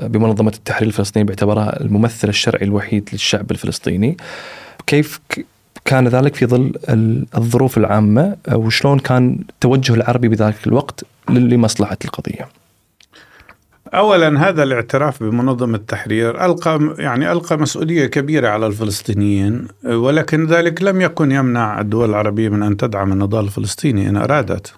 بمنظمة 0.02 0.52
التحرير 0.56 0.88
الفلسطيني 0.88 1.24
باعتبارها 1.24 1.80
الممثل 1.80 2.28
الشرعي 2.28 2.64
الوحيد 2.64 3.08
للشعب 3.12 3.50
الفلسطيني 3.50 4.16
كيف 4.86 5.20
كان 5.84 6.08
ذلك 6.08 6.34
في 6.34 6.46
ظل 6.46 6.72
الظروف 7.36 7.78
العامة 7.78 8.36
وشلون 8.52 8.98
كان 8.98 9.38
التوجه 9.50 9.94
العربي 9.94 10.28
بذلك 10.28 10.66
الوقت 10.66 11.04
لمصلحة 11.30 11.98
القضية 12.04 12.48
اولا 13.94 14.48
هذا 14.48 14.62
الاعتراف 14.62 15.22
بمنظمة 15.22 15.76
التحرير 15.76 16.44
ألقى 16.44 16.94
يعني 16.98 17.32
ألقى 17.32 17.58
مسؤولية 17.58 18.06
كبيرة 18.06 18.48
على 18.48 18.66
الفلسطينيين 18.66 19.68
ولكن 19.84 20.46
ذلك 20.46 20.82
لم 20.82 21.00
يكن 21.00 21.32
يمنع 21.32 21.80
الدول 21.80 22.10
العربية 22.10 22.48
من 22.48 22.62
أن 22.62 22.76
تدعم 22.76 23.12
النضال 23.12 23.44
الفلسطيني 23.44 24.08
إن 24.08 24.16
أرادت. 24.16 24.74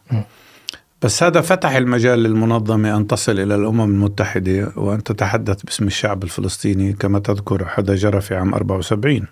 بس 1.03 1.23
هذا 1.23 1.40
فتح 1.40 1.71
المجال 1.71 2.23
للمنظمة 2.23 2.97
أن 2.97 3.07
تصل 3.07 3.33
إلى 3.33 3.55
الأمم 3.55 3.81
المتحدة 3.81 4.73
وأن 4.77 5.03
تتحدث 5.03 5.62
باسم 5.62 5.87
الشعب 5.87 6.23
الفلسطيني 6.23 6.92
كما 6.92 7.19
تذكر 7.19 7.66
هذا 7.75 7.95
جرى 7.95 8.21
في 8.21 8.35
عام 8.35 8.55
74. 8.55 9.27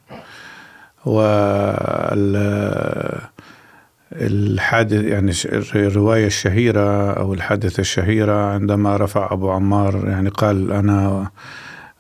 الحادث 4.13 5.05
يعني 5.05 5.33
الرواية 5.75 6.27
الشهيرة 6.27 7.13
أو 7.13 7.35
الحادثة 7.35 7.81
الشهيرة 7.81 8.33
عندما 8.33 8.97
رفع 8.97 9.33
أبو 9.33 9.51
عمار 9.51 10.09
يعني 10.09 10.29
قال 10.29 10.73
أنا 10.73 11.31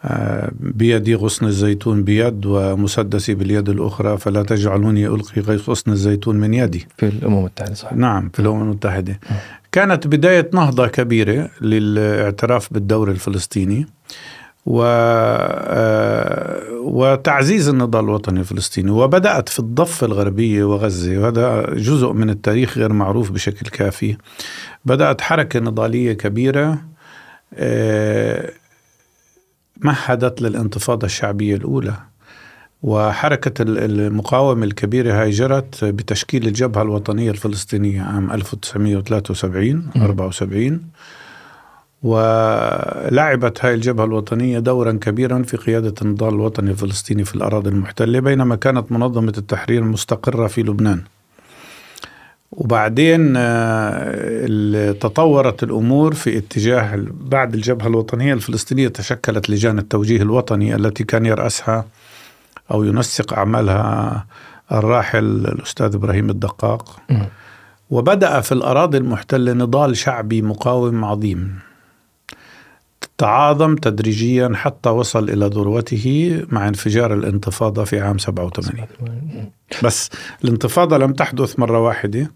آه، 0.05 0.51
بيدي 0.61 1.15
غصن 1.15 1.47
الزيتون 1.47 2.05
بيد 2.05 2.47
ومسدسي 2.47 3.35
باليد 3.35 3.69
الأخرى 3.69 4.19
فلا 4.19 4.43
تجعلوني 4.43 5.07
ألقي 5.07 5.41
غصن 5.41 5.93
الزيتون 5.93 6.37
من 6.37 6.55
يدي. 6.55 6.87
في 6.97 7.07
الأمم 7.07 7.39
المتحدة 7.39 7.75
صحيح. 7.75 7.93
نعم 7.93 8.31
في 8.33 8.41
الأمم 8.41 8.63
المتحدة. 8.63 9.21
كانت 9.73 10.07
بداية 10.07 10.51
نهضة 10.55 10.87
كبيرة 10.87 11.51
للإعتراف 11.61 12.73
بالدور 12.73 13.11
الفلسطيني. 13.11 13.87
و 14.67 14.83
آه، 14.85 16.63
وتعزيز 16.81 17.69
النضال 17.69 18.05
الوطني 18.05 18.41
الفلسطيني. 18.41 18.91
وبدأت 18.91 19.49
في 19.49 19.59
الضفة 19.59 20.07
الغربية 20.07 20.65
وغزة 20.65 21.19
وهذا 21.19 21.75
جزء 21.75 22.13
من 22.13 22.31
التاريخ 22.31 22.79
غير 22.79 22.93
معروف 22.93 23.31
بشكل 23.31 23.67
كافي. 23.67 24.17
بدأت 24.85 25.21
حركة 25.21 25.61
نضالية 25.61 26.13
كبيرة 26.13 26.79
آه، 27.55 28.51
مهدت 29.81 30.43
للانتفاضة 30.43 31.07
الشعبية 31.07 31.55
الأولى. 31.55 31.95
وحركة 32.83 33.63
المقاومة 33.63 34.65
الكبيرة 34.65 35.23
هاي 35.23 35.31
جرت 35.31 35.85
بتشكيل 35.85 36.47
الجبهة 36.47 36.83
الوطنية 36.83 37.31
الفلسطينية 37.31 38.03
عام 38.03 38.31
1973 38.33 39.91
74 39.97 40.81
ولعبت 42.05 43.65
هاي 43.65 43.75
الجبهة 43.75 44.05
الوطنية 44.05 44.59
دورا 44.59 44.93
كبيرا 44.93 45.43
في 45.43 45.57
قيادة 45.57 45.95
النضال 46.03 46.35
الوطني 46.35 46.71
الفلسطيني 46.71 47.25
في 47.25 47.35
الأراضي 47.35 47.71
المحتلة 47.71 48.21
بينما 48.21 48.57
كانت 48.57 48.93
منظمة 48.93 49.33
التحرير 49.39 49.85
مستقرة 49.85 50.47
في 50.47 50.63
لبنان. 50.63 51.03
وبعدين 52.53 53.35
آه، 53.37 54.93
تطورت 54.93 55.63
الأمور 55.63 56.15
في 56.15 56.39
اتجاه 56.39 57.05
بعد 57.11 57.55
الجبهة 57.55 57.87
الوطنية 57.87 58.35
الفلسطينية 58.35 58.89
تشكلت 58.89 59.51
لجان 59.51 59.79
التوجيه 59.79 60.23
الوطني 60.23 60.75
التي 60.75 61.05
كان 61.05 61.27
يرأسها 61.27 61.85
أو 62.71 62.85
ينسق 62.85 63.33
أعمالها 63.35 64.27
الراحل 64.73 65.25
الأستاذ 65.25 65.95
إبراهيم 65.95 66.31
الدقاق. 66.31 67.01
وبدأ 67.91 68.41
في 68.41 68.53
الأراضي 68.53 68.99
المحتلة 68.99 69.53
نضال 69.53 69.97
شعبي 69.97 70.43
مقاوم 70.43 71.05
عظيم. 71.05 71.59
تعاظم 73.19 73.77
تدريجيا 73.77 74.51
حتى 74.55 74.89
وصل 74.89 75.31
إلى 75.31 75.47
ذروته 75.47 76.43
مع 76.49 76.69
انفجار 76.69 77.15
الانتفاضة 77.15 77.85
في 77.85 78.01
عام 78.01 78.19
87 78.19 78.87
بس 79.83 80.11
الانتفاضة 80.45 80.99
لم 80.99 81.13
تحدث 81.13 81.59
مرة 81.59 81.79
واحدة. 81.79 82.31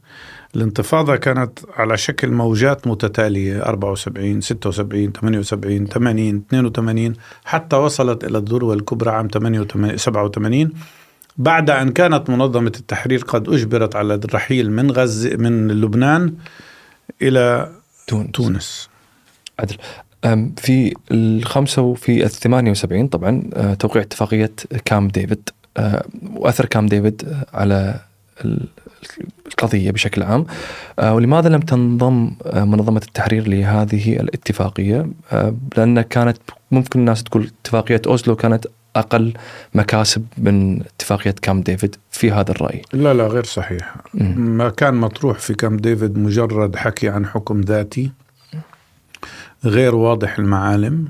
الانتفاضة 0.57 1.17
كانت 1.17 1.59
على 1.77 1.97
شكل 1.97 2.31
موجات 2.31 2.87
متتالية 2.87 3.63
74 3.63 4.41
76 4.41 5.13
78 5.13 5.87
80 5.87 6.45
82 6.49 7.15
حتى 7.45 7.77
وصلت 7.77 8.25
إلى 8.25 8.39
الذروة 8.39 8.75
الكبرى 8.75 9.11
عام 9.11 9.29
88 9.29 9.97
87 9.97 10.73
بعد 11.37 11.71
أن 11.71 11.91
كانت 11.93 12.31
منظمة 12.31 12.73
التحرير 12.77 13.19
قد 13.21 13.49
أجبرت 13.49 13.97
على 13.97 14.15
الرحيل 14.15 14.73
من 14.73 14.91
غزة 14.91 15.37
من 15.37 15.69
لبنان 15.69 16.35
إلى 17.23 17.73
تونس, 18.07 18.31
تونس. 18.31 18.89
عدل. 19.59 19.77
في 20.57 20.95
الخمسة 21.11 21.83
وفي 21.83 22.25
الثمانية 22.25 22.71
وسبعين 22.71 23.09
طبعا 23.09 23.51
أه، 23.55 23.75
توقيع 23.75 24.03
اتفاقية 24.03 24.53
كام 24.85 25.09
ديفيد 25.09 25.51
أه، 25.77 26.05
وأثر 26.35 26.67
كام 26.67 26.87
ديفيد 26.87 27.29
على 27.55 28.01
القضية 29.47 29.91
بشكل 29.91 30.23
عام. 30.23 30.47
ولماذا 31.03 31.49
لم 31.49 31.61
تنضم 31.61 32.31
منظمة 32.55 33.03
التحرير 33.07 33.49
لهذه 33.49 34.21
الاتفاقية؟ 34.21 35.07
لأن 35.77 36.01
كانت 36.01 36.39
ممكن 36.71 37.01
الناس 37.01 37.25
تقول 37.25 37.51
اتفاقية 37.63 38.03
أوسلو 38.07 38.37
كانت 38.37 38.67
أقل 38.97 39.33
مكاسب 39.75 40.27
من 40.39 40.81
اتفاقية 40.81 41.35
كام 41.43 41.61
ديفيد 41.61 41.97
في 42.11 42.31
هذا 42.33 42.51
الرأي. 42.51 42.83
لا 42.93 43.15
لا 43.15 43.27
غير 43.27 43.45
صحيح. 43.45 43.97
ما 44.37 44.69
كان 44.69 44.95
مطروح 44.95 45.39
في 45.39 45.55
كام 45.55 45.77
ديفيد 45.77 46.19
مجرد 46.19 46.77
حكي 46.77 47.09
عن 47.09 47.27
حكم 47.27 47.61
ذاتي. 47.61 48.11
غير 49.65 49.95
واضح 49.95 50.39
المعالم. 50.39 51.09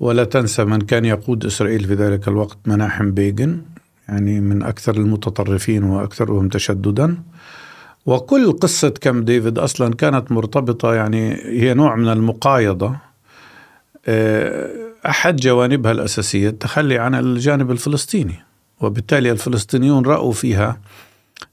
ولا 0.00 0.24
تنسى 0.24 0.64
من 0.64 0.80
كان 0.80 1.04
يقود 1.04 1.46
إسرائيل 1.46 1.84
في 1.84 1.94
ذلك 1.94 2.28
الوقت 2.28 2.58
مناحم 2.66 3.10
بيغن 3.10 3.62
يعني 4.08 4.40
من 4.40 4.62
أكثر 4.62 4.96
المتطرفين 4.96 5.84
وأكثرهم 5.84 6.48
تشددا. 6.48 7.16
وكل 8.06 8.52
قصة 8.52 8.88
كم 8.88 9.24
ديفيد 9.24 9.58
أصلا 9.58 9.94
كانت 9.94 10.32
مرتبطة 10.32 10.94
يعني 10.94 11.34
هي 11.34 11.74
نوع 11.74 11.96
من 11.96 12.08
المقايضة 12.08 12.96
آه، 14.06 14.70
أحد 15.06 15.36
جوانبها 15.36 15.92
الأساسية 15.92 16.48
التخلي 16.48 16.98
عن 16.98 17.14
الجانب 17.14 17.70
الفلسطيني. 17.70 18.34
وبالتالي 18.80 19.30
الفلسطينيون 19.30 20.06
رأوا 20.06 20.32
فيها 20.32 20.80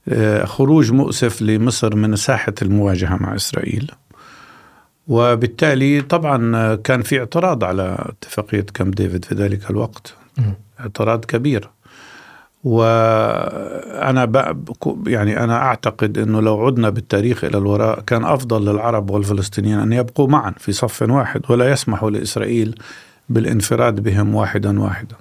آه، 0.07 0.45
خروج 0.45 0.91
مؤسف 0.91 1.41
لمصر 1.41 1.95
من 1.95 2.15
ساحة 2.15 2.53
المواجهة 2.61 3.15
مع 3.15 3.35
إسرائيل. 3.35 3.91
وبالتالي 5.07 6.01
طبعا 6.01 6.75
كان 6.75 7.01
في 7.01 7.19
اعتراض 7.19 7.63
على 7.63 8.05
اتفاقية 8.09 8.65
كامب 8.73 8.95
ديفيد 8.95 9.25
في 9.25 9.35
ذلك 9.35 9.69
الوقت. 9.69 10.15
اعتراض 10.79 11.25
كبير. 11.25 11.69
وأنا 12.63 14.55
يعني 15.07 15.43
أنا 15.43 15.57
أعتقد 15.57 16.17
إنه 16.17 16.41
لو 16.41 16.65
عدنا 16.65 16.89
بالتاريخ 16.89 17.43
إلى 17.43 17.57
الوراء 17.57 17.99
كان 17.99 18.25
أفضل 18.25 18.65
للعرب 18.71 19.09
والفلسطينيين 19.09 19.79
أن 19.79 19.93
يبقوا 19.93 20.27
معا 20.27 20.53
في 20.57 20.71
صف 20.71 21.01
واحد 21.01 21.41
ولا 21.49 21.71
يسمحوا 21.71 22.09
لإسرائيل 22.11 22.75
بالانفراد 23.29 23.99
بهم 23.99 24.35
واحدا 24.35 24.79
واحدا. 24.79 25.15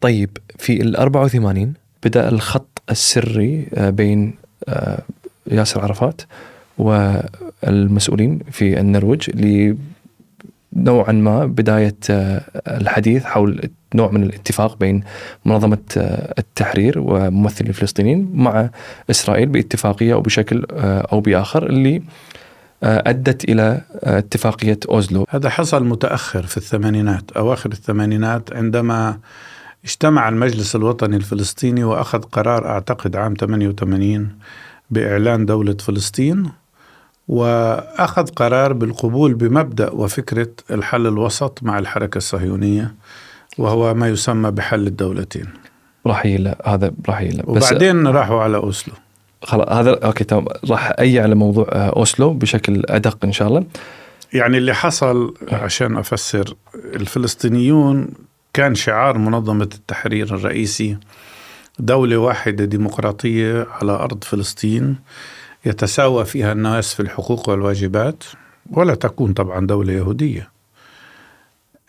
طيب 0.00 0.38
في 0.58 0.82
ال 0.82 0.96
84 0.96 1.74
بدأ 2.04 2.28
الخط 2.28 2.82
السري 2.90 3.68
آه، 3.74 3.90
بين 3.90 4.34
آه، 4.68 5.02
ياسر 5.46 5.80
عرفات. 5.80 6.22
والمسؤولين 6.78 8.38
في 8.50 8.80
النرويج 8.80 9.30
نوعا 10.72 11.12
ما 11.12 11.46
بداية 11.46 11.96
آه، 12.10 12.42
الحديث 12.68 13.24
حول 13.24 13.70
نوع 13.94 14.10
من 14.10 14.22
الاتفاق 14.22 14.78
بين 14.78 15.02
منظمة 15.44 15.78
آه، 15.96 16.34
التحرير 16.38 16.98
وممثلين 16.98 17.70
الفلسطينيين 17.70 18.30
مع 18.34 18.70
إسرائيل 19.10 19.46
باتفاقية 19.46 20.14
أو 20.14 20.20
بشكل 20.20 20.66
آه، 20.72 21.08
أو 21.12 21.20
بآخر 21.20 21.66
اللي 21.66 22.02
أدت 22.82 23.44
إلى 23.44 23.80
اتفاقية 23.94 24.78
أوزلو 24.88 25.26
هذا 25.30 25.48
حصل 25.48 25.84
متأخر 25.84 26.42
في 26.42 26.56
الثمانينات 26.56 27.32
أواخر 27.36 27.72
الثمانينات 27.72 28.52
عندما 28.52 29.18
اجتمع 29.84 30.28
المجلس 30.28 30.76
الوطني 30.76 31.16
الفلسطيني 31.16 31.84
وأخذ 31.84 32.22
قرار 32.22 32.66
أعتقد 32.66 33.16
عام 33.16 33.34
88 33.34 34.28
بإعلان 34.90 35.46
دولة 35.46 35.76
فلسطين. 35.80 36.50
وأخذ 37.28 38.26
قرار 38.26 38.72
بالقبول 38.72 39.34
بمبدأ 39.34 39.90
وفكرة 39.90 40.48
الحل 40.70 41.06
الوسط 41.06 41.62
مع 41.62 41.78
الحركة 41.78 42.18
الصهيونية 42.18 42.94
وهو 43.58 43.94
ما 43.94 44.08
يسمى 44.08 44.50
بحل 44.50 44.86
الدولتين. 44.86 45.46
راح 46.06 46.26
هذا 46.66 46.92
راح 47.08 47.28
وبعدين 47.44 48.06
راحوا 48.06 48.42
على 48.42 48.56
أوسلو. 48.56 48.94
خلاص 49.42 49.68
هذا 49.68 49.90
أوكي 50.04 50.24
تمام. 50.24 50.46
راح 50.70 50.92
اي 51.00 51.20
على 51.20 51.34
موضوع 51.34 51.66
آه، 51.72 51.88
أوسلو 51.88 52.32
بشكل 52.32 52.82
أدق 52.88 53.18
إن 53.24 53.32
شاء 53.32 53.48
الله. 53.48 53.64
يعني 54.32 54.58
اللي 54.58 54.74
حصل 54.74 55.34
عشان 55.52 55.96
أفسر 55.96 56.54
الفلسطينيون 56.74 58.08
كان 58.52 58.74
شعار 58.74 59.18
منظمة 59.18 59.68
التحرير 59.74 60.34
الرئيسي 60.34 60.96
دولة 61.78 62.16
واحدة 62.16 62.64
ديمقراطية 62.64 63.66
على 63.70 63.92
أرض 63.92 64.24
فلسطين 64.24 64.96
يتساوى 65.66 66.24
فيها 66.24 66.52
الناس 66.52 66.94
في 66.94 67.00
الحقوق 67.00 67.48
والواجبات 67.48 68.24
ولا 68.70 68.94
تكون 68.94 69.32
طبعا 69.32 69.66
دولة 69.66 69.92
يهودية. 69.92 70.58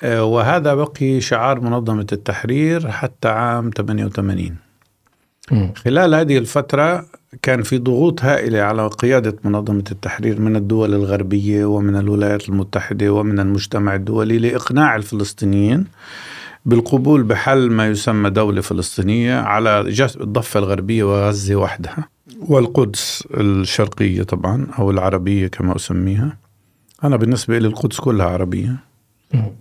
آه، 0.02 0.24
وهذا 0.24 0.74
بقي 0.74 1.22
شعار 1.22 1.60
منظمة 1.60 2.08
التحرير 2.12 2.92
حتى 2.92 3.28
عام 3.28 3.70
88 3.78 4.56
خلال 5.76 6.16
هذه 6.16 6.38
الفترة 6.38 7.06
كان 7.42 7.64
في 7.64 7.78
ضغوط 7.78 8.24
هائلة 8.24 8.60
على 8.62 8.88
قيادة 8.88 9.36
منظمة 9.44 9.84
التحرير 9.92 10.42
من 10.42 10.56
الدول 10.56 10.94
الغربية 10.94 11.66
ومن 11.66 11.96
الولايات 11.96 12.50
المتحدة 12.50 13.10
ومن 13.10 13.40
المجتمع 13.40 13.96
الدولي 13.96 14.38
لإقناع 14.38 14.96
الفلسطينيين 14.96 15.86
بالقبول 16.66 17.24
بحل 17.24 17.70
ما 17.72 17.88
يسمى 17.88 18.30
دولة 18.30 18.62
فلسطينية 18.62 19.36
على 19.36 19.80
الضفة 20.22 20.60
الغربية 20.60 21.04
وغزة 21.04 21.56
وحدها. 21.56 22.08
والقدس 22.40 23.28
الشرقية 23.32 24.24
طبعا 24.24 24.68
أو 24.80 24.92
العربية 24.92 25.48
كما 25.48 25.76
أسميها. 25.76 26.38
أنا 27.04 27.18
بالنسبة 27.18 27.60
لي 27.60 27.68
القدس 27.68 28.00
كلها 28.00 28.26
عربية. 28.26 28.76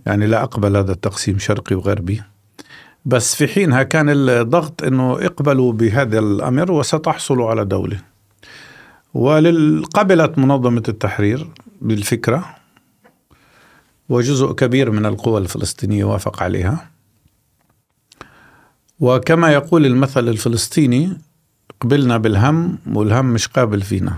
يعني 0.05 0.27
لا 0.27 0.43
أقبل 0.43 0.77
هذا 0.77 0.91
التقسيم 0.91 1.39
شرقي 1.39 1.75
وغربي. 1.75 2.21
بس 3.05 3.35
في 3.35 3.47
حينها 3.47 3.83
كان 3.83 4.09
الضغط 4.09 4.83
أنه 4.83 5.13
اقبلوا 5.13 5.73
بهذا 5.73 6.19
الأمر 6.19 6.71
وستحصلوا 6.71 7.49
على 7.49 7.65
دولة. 7.65 8.01
وقبلت 9.13 10.37
منظمة 10.37 10.83
التحرير 10.89 11.47
بالفكرة 11.81 12.55
وجزء 14.09 14.51
كبير 14.51 14.91
من 14.91 15.05
القوى 15.05 15.41
الفلسطينية 15.41 16.03
وافق 16.03 16.43
عليها. 16.43 16.89
وكما 18.99 19.53
يقول 19.53 19.85
المثل 19.85 20.29
الفلسطيني 20.29 21.17
قبلنا 21.81 22.17
بالهم 22.17 22.77
والهم 22.87 23.25
مش 23.25 23.47
قابل 23.47 23.81
فينا. 23.81 24.17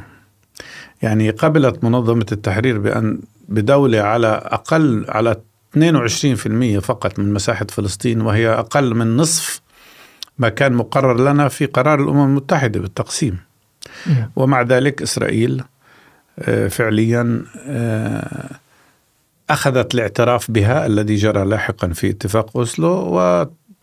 يعني 1.01 1.29
قبلت 1.29 1.83
منظمة 1.83 2.25
التحرير 2.31 2.79
بأن 2.79 3.19
بدولة 3.49 4.01
على 4.01 4.27
أقل 4.27 5.05
على 5.09 5.35
22% 5.77 6.79
فقط 6.79 7.19
من 7.19 7.33
مساحة 7.33 7.67
فلسطين 7.69 8.21
وهي 8.21 8.49
أقل 8.49 8.95
من 8.95 9.17
نصف 9.17 9.61
ما 10.37 10.49
كان 10.49 10.73
مقرر 10.73 11.31
لنا 11.31 11.47
في 11.47 11.65
قرار 11.65 12.03
الأمم 12.03 12.23
المتحدة 12.23 12.79
بالتقسيم. 12.79 13.37
ومع 14.35 14.61
ذلك 14.61 15.01
إسرائيل 15.01 15.63
آه، 16.39 16.67
فعليا 16.67 17.45
آه، 17.67 18.49
أخذت 19.49 19.95
الاعتراف 19.95 20.51
بها 20.51 20.85
الذي 20.85 21.15
جرى 21.15 21.45
لاحقا 21.45 21.87
في 21.87 22.09
اتفاق 22.09 22.57
أوسلو 22.57 23.19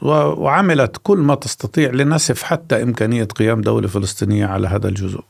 وعملت 0.02 0.96
كل 1.02 1.18
ما 1.18 1.34
تستطيع 1.34 1.90
لنسف 1.90 2.42
حتى 2.42 2.82
إمكانية 2.82 3.24
قيام 3.24 3.60
دولة 3.60 3.88
فلسطينية 3.88 4.46
على 4.46 4.68
هذا 4.68 4.88
الجزء. 4.88 5.20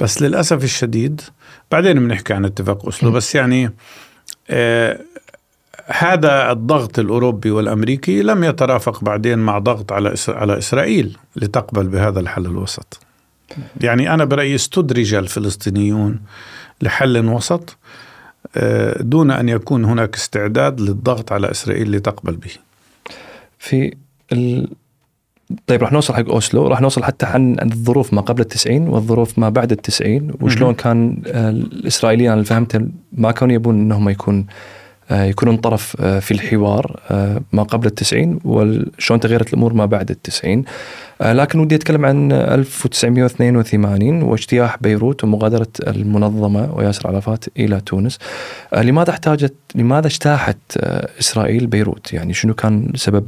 بس 0.00 0.22
للأسف 0.22 0.64
الشديد 0.64 1.20
بعدين 1.70 1.98
بنحكي 1.98 2.34
عن 2.34 2.44
اتفاق 2.44 2.84
أوسلو 2.84 3.10
بس 3.10 3.34
يعني 3.34 3.70
آه 4.50 5.00
هذا 5.86 6.52
الضغط 6.52 6.98
الأوروبي 6.98 7.50
والأمريكي 7.50 8.22
لم 8.22 8.44
يترافق 8.44 9.04
بعدين 9.04 9.38
مع 9.38 9.58
ضغط 9.58 9.92
على 9.92 10.14
على 10.28 10.58
إسرائيل 10.58 11.18
لتقبل 11.36 11.86
بهذا 11.86 12.20
الحل 12.20 12.46
الوسط. 12.46 13.00
يعني 13.80 14.14
أنا 14.14 14.24
برأيي 14.24 14.54
استدرج 14.54 15.14
الفلسطينيون 15.14 16.20
لحل 16.82 17.28
وسط 17.28 17.76
آه، 18.56 19.02
دون 19.02 19.30
أن 19.30 19.48
يكون 19.48 19.84
هناك 19.84 20.14
استعداد 20.14 20.80
للضغط 20.80 21.32
على 21.32 21.50
إسرائيل 21.50 21.92
لتقبل 21.92 22.36
به. 22.36 22.65
في 23.58 23.94
ال... 24.32 24.68
طيب 25.66 25.82
راح 25.82 25.92
نوصل 25.92 26.14
حق 26.14 26.28
أوسلو 26.28 26.66
راح 26.66 26.80
نوصل 26.80 27.04
حتى 27.04 27.26
عن 27.26 27.56
الظروف 27.62 28.14
ما 28.14 28.20
قبل 28.20 28.40
التسعين 28.40 28.88
والظروف 28.88 29.38
ما 29.38 29.48
بعد 29.48 29.72
التسعين 29.72 30.32
وشلون 30.40 30.74
كان 30.74 31.22
الإسرائيليين 31.26 32.32
أنا 32.32 32.42
فهمت 32.42 32.88
ما 33.12 33.30
كانوا 33.30 33.54
يبون 33.54 33.80
إنهم 33.80 34.08
يكون 34.08 34.46
يكونون 35.10 35.56
طرف 35.56 35.96
آه، 36.00 36.18
في 36.18 36.30
الحوار 36.30 37.00
آه، 37.10 37.42
ما 37.52 37.62
قبل 37.62 37.86
التسعين 37.86 38.40
وشلون 38.44 39.20
تغيرت 39.20 39.48
الأمور 39.48 39.72
ما 39.72 39.86
بعد 39.86 40.10
التسعين. 40.10 40.64
لكن 41.20 41.58
ودي 41.58 41.74
أتكلم 41.74 42.04
عن 42.06 42.32
1982 42.32 44.22
واجتياح 44.22 44.76
بيروت 44.80 45.24
ومغادرة 45.24 45.68
المنظمة 45.86 46.74
وياسر 46.74 47.08
عرفات 47.08 47.44
إلى 47.58 47.80
تونس. 47.80 48.18
لماذا 48.76 49.10
احتاجت 49.10 49.54
لماذا 49.74 50.06
اجتاحت 50.06 50.76
إسرائيل 51.20 51.66
بيروت؟ 51.66 52.12
يعني 52.12 52.34
شنو 52.34 52.54
كان 52.54 52.92
سبب 52.94 53.26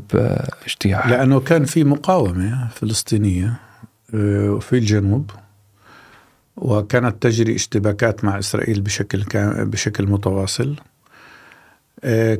اجتياح؟ 0.66 1.08
لأنه 1.08 1.40
كان 1.40 1.64
في 1.64 1.84
مقاومة 1.84 2.68
فلسطينية 2.74 3.52
في 4.60 4.72
الجنوب 4.72 5.30
وكانت 6.56 7.22
تجري 7.22 7.54
اشتباكات 7.54 8.24
مع 8.24 8.38
إسرائيل 8.38 8.80
بشكل 8.80 9.24
بشكل 9.64 10.06
متواصل. 10.06 10.74
آه، 10.74 10.97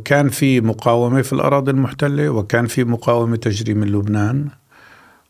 كان 0.04 0.28
في 0.28 0.60
مقاومة 0.60 1.22
في 1.22 1.32
الأراضي 1.32 1.70
المحتلة 1.70 2.28
وكان 2.30 2.66
في 2.66 2.84
مقاومة 2.84 3.36
تجري 3.36 3.74
من 3.74 3.88
لبنان. 3.88 4.48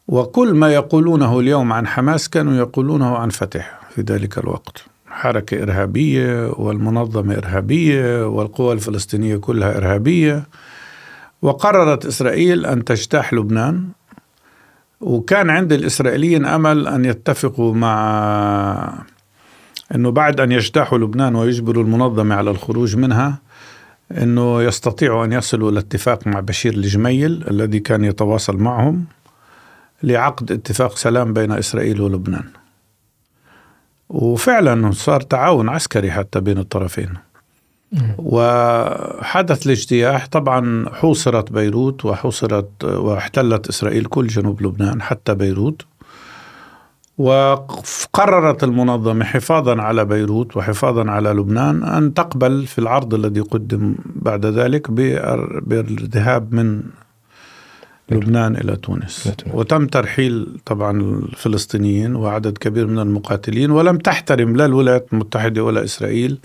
وكل 0.09 0.55
ما 0.55 0.75
يقولونه 0.75 1.41
اليوم 1.41 1.73
عن 1.73 1.87
حماس 1.87 2.29
كانوا 2.29 2.55
يقولونه 2.55 3.17
عن 3.17 3.29
فتح 3.29 3.81
في 3.91 4.03
ذلك 4.03 4.39
الوقت. 4.39 4.85
حركة 5.07 5.63
إرهابية 5.63 6.51
والمنظمة 6.51 7.35
إرهابية 7.35 8.27
والقوى 8.27 8.73
الفلسطينية 8.73 9.37
كلها 9.37 9.77
إرهابية. 9.77 10.47
وقررت 11.43 12.07
إسرائيل 12.07 12.67
أن 12.67 12.85
تجتاح 12.85 13.35
لبنان. 13.35 13.89
وكان 15.01 15.51
عند 15.51 15.73
الإسرائيليين 15.73 16.45
أمل 16.45 16.87
أن 16.89 17.05
يتفقوا 17.05 17.75
مع 17.75 19.05
أنه 19.95 20.11
بعد 20.11 20.41
أن 20.41 20.53
يجتاحوا 20.53 20.99
لبنان 20.99 21.35
ويجبروا 21.35 21.85
المنظمة 21.85 22.35
على 22.35 22.51
الخروج 22.51 22.97
منها 22.97 23.39
إنه 24.13 24.63
يستطيعوا 24.63 25.25
أن 25.25 25.33
يصلوا 25.33 25.71
إلى 25.71 25.79
اتفاق 25.79 26.27
مع 26.27 26.41
بشير 26.41 26.75
الجميل 26.75 27.45
الذي 27.51 27.81
كان 27.81 28.05
يتواصل 28.05 28.57
معهم 28.57 29.05
لعقد 30.03 30.53
اتفاق 30.53 30.97
سلام 30.97 31.33
بين 31.33 31.53
إسرائيل 31.53 32.01
ولبنان. 32.01 32.45
وفعلا 34.09 34.91
صار 34.91 35.21
تعاون 35.21 35.69
عسكري 35.69 36.11
حتى 36.11 36.41
بين 36.41 36.59
الطرفين. 36.59 37.15
وحدث 38.19 39.67
الاجتياح 39.67 40.27
طبعا 40.27 40.89
حوصرت 40.93 41.53
بيروت 41.53 42.05
وحوصرت 42.05 42.85
واحتلت 42.85 43.69
إسرائيل 43.69 44.05
كل 44.05 44.27
جنوب 44.27 44.63
لبنان 44.63 45.03
حتى 45.03 45.35
بيروت 45.35 45.83
وقررت 47.19 48.65
المنظمة 48.65 49.25
حفاظا 49.25 49.83
على 49.83 50.05
بيروت 50.05 50.57
وحفاظا 50.57 51.11
على 51.11 51.31
لبنان 51.31 51.83
أن 51.83 52.15
تقبل 52.15 52.67
في 52.67 52.79
العرض 52.79 53.15
الذي 53.15 53.41
قدم 53.41 53.95
بعد 54.07 54.47
ذلك 54.47 54.91
بالذهاب 54.91 56.55
من 56.55 56.83
لبنان 58.11 58.57
إلى 58.57 58.77
تونس. 58.77 59.33
وتم 59.55 59.87
ترحيل 59.87 60.59
طبعا 60.67 61.01
الفلسطينيين 61.01 62.17
وعدد 62.17 62.59
كبير 62.59 62.87
من 62.87 62.99
المقاتلين 62.99 63.71
ولم 63.71 63.99
تحترم 63.99 64.57
لا 64.57 64.65
الولايات 64.67 65.07
المتحدة 65.13 65.65
ولا 65.65 65.85
إسرائيل 65.85 66.39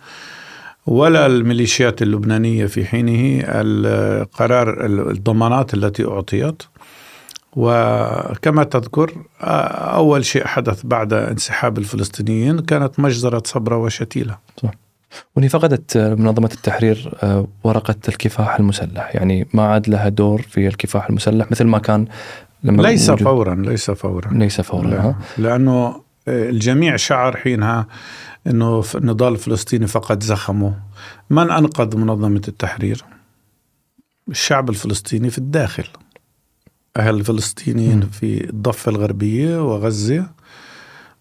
ولا 0.87 1.25
الميليشيات 1.25 2.01
اللبنانية 2.01 2.65
في 2.65 2.85
حينه. 2.85 3.43
القرار 3.47 4.85
الضمانات 4.85 5.73
التي 5.73 6.05
أعطيت 6.05 6.63
وكما 7.55 8.63
تذكر 8.63 9.11
أول 9.41 10.25
شيء 10.25 10.47
حدث 10.47 10.85
بعد 10.85 11.13
انسحاب 11.13 11.77
الفلسطينيين 11.77 12.59
كانت 12.59 12.99
مجزرة 12.99 13.43
صبرا 13.45 13.75
وشتيلة. 13.75 14.37
صح. 14.63 14.71
وهي 15.35 15.49
فقدت 15.49 15.97
منظمة 15.97 16.49
التحرير 16.53 17.13
ورقة 17.63 17.95
الكفاح 18.07 18.59
المسلح. 18.59 19.15
يعني 19.15 19.47
ما 19.53 19.63
عاد 19.63 19.89
لها 19.89 20.09
دور 20.09 20.41
في 20.41 20.67
الكفاح 20.67 21.09
المسلح 21.09 21.51
مثل 21.51 21.63
ما 21.63 21.79
كان 21.79 22.07
لما 22.63 22.81
ليس 22.81 23.11
فورا 23.11 23.55
ليس 23.55 23.91
فورا. 23.91 24.33
ليس 24.33 24.61
فورا 24.61 24.87
لا. 24.87 25.15
لأنه 25.37 26.01
الجميع 26.27 26.95
شعر 26.95 27.37
حينها 27.37 27.87
أنه 28.47 28.83
النضال 28.95 29.33
الفلسطيني 29.33 29.87
فقد 29.87 30.23
زخمه. 30.23 30.79
من 31.29 31.51
أنقذ 31.51 31.97
منظمة 31.97 32.41
التحرير؟ 32.47 33.03
الشعب 34.29 34.69
الفلسطيني 34.69 35.29
في 35.29 35.37
الداخل. 35.37 35.87
أهل 36.97 37.15
الفلسطينيين 37.15 38.01
في 38.01 38.49
الضفة 38.49 38.91
الغربية 38.91 39.63
وغزة 39.63 40.25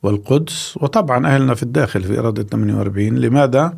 والقدس. 0.03 0.79
وطبعا 0.81 1.27
أهلنا 1.27 1.55
في 1.55 1.63
الداخل 1.63 2.03
في 2.03 2.19
إرادة 2.19 2.43
48 2.43 3.19
لماذا؟ 3.19 3.75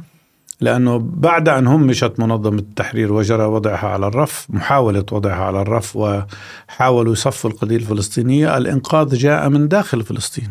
لأنه 0.61 0.99
بعد 0.99 1.49
أن 1.49 1.67
همشت 1.67 2.21
منظمة 2.21 2.59
التحرير 2.59 3.13
وجرى 3.13 3.45
وضعها 3.45 3.89
على 3.89 4.07
الرف 4.07 4.47
محاولة 4.51 5.05
وضعها 5.13 5.45
على 5.45 5.61
الرف 5.63 5.97
وحاولوا 5.97 7.13
يصفوا 7.13 7.51
القضية 7.51 7.77
الفلسطينية. 7.77 8.57
الإنقاذ 8.57 9.15
جاء 9.17 9.49
من 9.49 9.69
داخل 9.69 10.03
فلسطين 10.03 10.49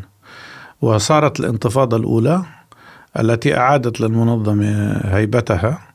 وصارت 0.82 1.40
الانتفاضة 1.40 1.98
الأولى 1.98 2.44
التي 3.20 3.58
أعادت 3.58 4.02
للمنظمة 4.02 4.92
هيبتها. 4.98 5.93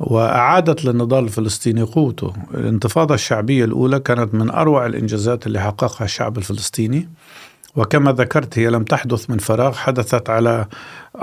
وأعادت 0.00 0.84
للنضال 0.84 1.24
الفلسطيني 1.24 1.82
قوته. 1.82 2.32
الانتفاضة 2.54 3.14
الشعبية 3.14 3.64
الأولى 3.64 4.00
كانت 4.00 4.34
من 4.34 4.50
أروع 4.50 4.86
الإنجازات 4.86 5.46
اللي 5.46 5.60
حققها 5.60 6.04
الشعب 6.04 6.38
الفلسطيني 6.38 7.08
وكما 7.76 8.12
ذكرت 8.12 8.58
هي 8.58 8.70
لم 8.70 8.84
تحدث 8.84 9.30
من 9.30 9.38
فراغ 9.38 9.74
حدثت 9.74 10.30
على 10.30 10.66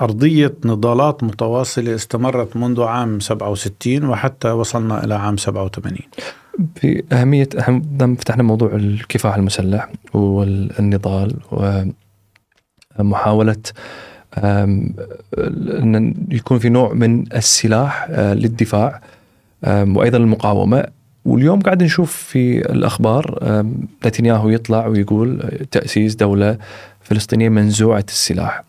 أرضية 0.01 0.53
نضالات 0.65 1.23
متواصلة 1.23 1.95
استمرت 1.95 2.57
منذ 2.57 2.81
عام 2.83 3.19
67 3.19 4.05
وحتى 4.05 4.51
وصلنا 4.51 5.03
إلى 5.03 5.15
عام 5.15 5.37
87 5.37 5.97
في 6.75 7.03
أهمية 7.11 7.49
أهم 7.59 8.15
فتحنا 8.15 8.43
موضوع 8.43 8.71
الكفاح 8.75 9.35
المسلح 9.35 9.89
والنضال 10.13 11.35
ومحاولة 12.99 13.55
أن 14.37 16.13
يكون 16.31 16.59
في 16.59 16.69
نوع 16.69 16.93
من 16.93 17.23
السلاح 17.35 18.07
آه، 18.09 18.33
للدفاع 18.33 19.01
وأيضا 19.67 20.17
المقاومة 20.17 20.83
واليوم 21.25 21.59
قاعد 21.59 21.83
نشوف 21.83 22.11
في 22.11 22.71
الأخبار 22.71 23.39
نتنياهو 24.05 24.49
يطلع 24.49 24.87
ويقول 24.87 25.39
تأسيس 25.71 26.15
دولة 26.15 26.57
فلسطينية 27.01 27.49
منزوعة 27.49 28.05
السلاح. 28.07 28.63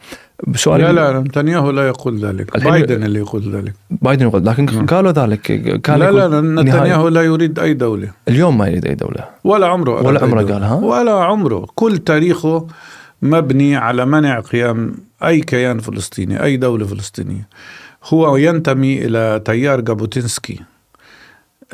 بسؤال 0.46 0.80
لا 0.80 0.92
لا 0.92 1.20
نتنياهو 1.20 1.70
لا 1.70 1.88
يقول 1.88 2.24
ذلك. 2.24 2.64
بايدن 2.64 3.02
اللي 3.02 3.18
يقول 3.18 3.56
ذلك. 3.56 3.72
بايدن 3.90 4.26
يقول 4.26 4.46
لكن 4.46 4.64
م. 4.64 4.86
قالوا 4.86 5.12
ذلك 5.12 5.40
كان 5.80 5.98
لا 5.98 6.10
لا 6.10 6.40
نتنياهو 6.40 7.08
لا 7.08 7.22
يريد 7.22 7.58
أي 7.58 7.74
دولة. 7.74 8.08
اليوم 8.28 8.58
ما 8.58 8.68
يريد 8.68 8.86
أي 8.86 8.94
دولة. 8.94 9.24
ولا 9.44 9.66
عمره 9.66 10.02
ولا 10.06 10.24
عمره 10.24 10.42
قالها 10.42 10.74
ولا 10.74 11.12
عمره. 11.12 11.66
كل 11.74 11.98
تاريخه 11.98 12.66
مبني 13.22 13.76
على 13.76 14.06
منع 14.06 14.40
قيام 14.40 14.94
أي 15.26 15.40
كيان 15.40 15.78
فلسطيني 15.78 16.42
أي 16.42 16.56
دولة 16.56 16.86
فلسطينية. 16.86 17.48
هو 18.04 18.36
ينتمي 18.36 19.06
إلى 19.06 19.42
تيار 19.44 19.80
جابوتينسكي 19.80 20.60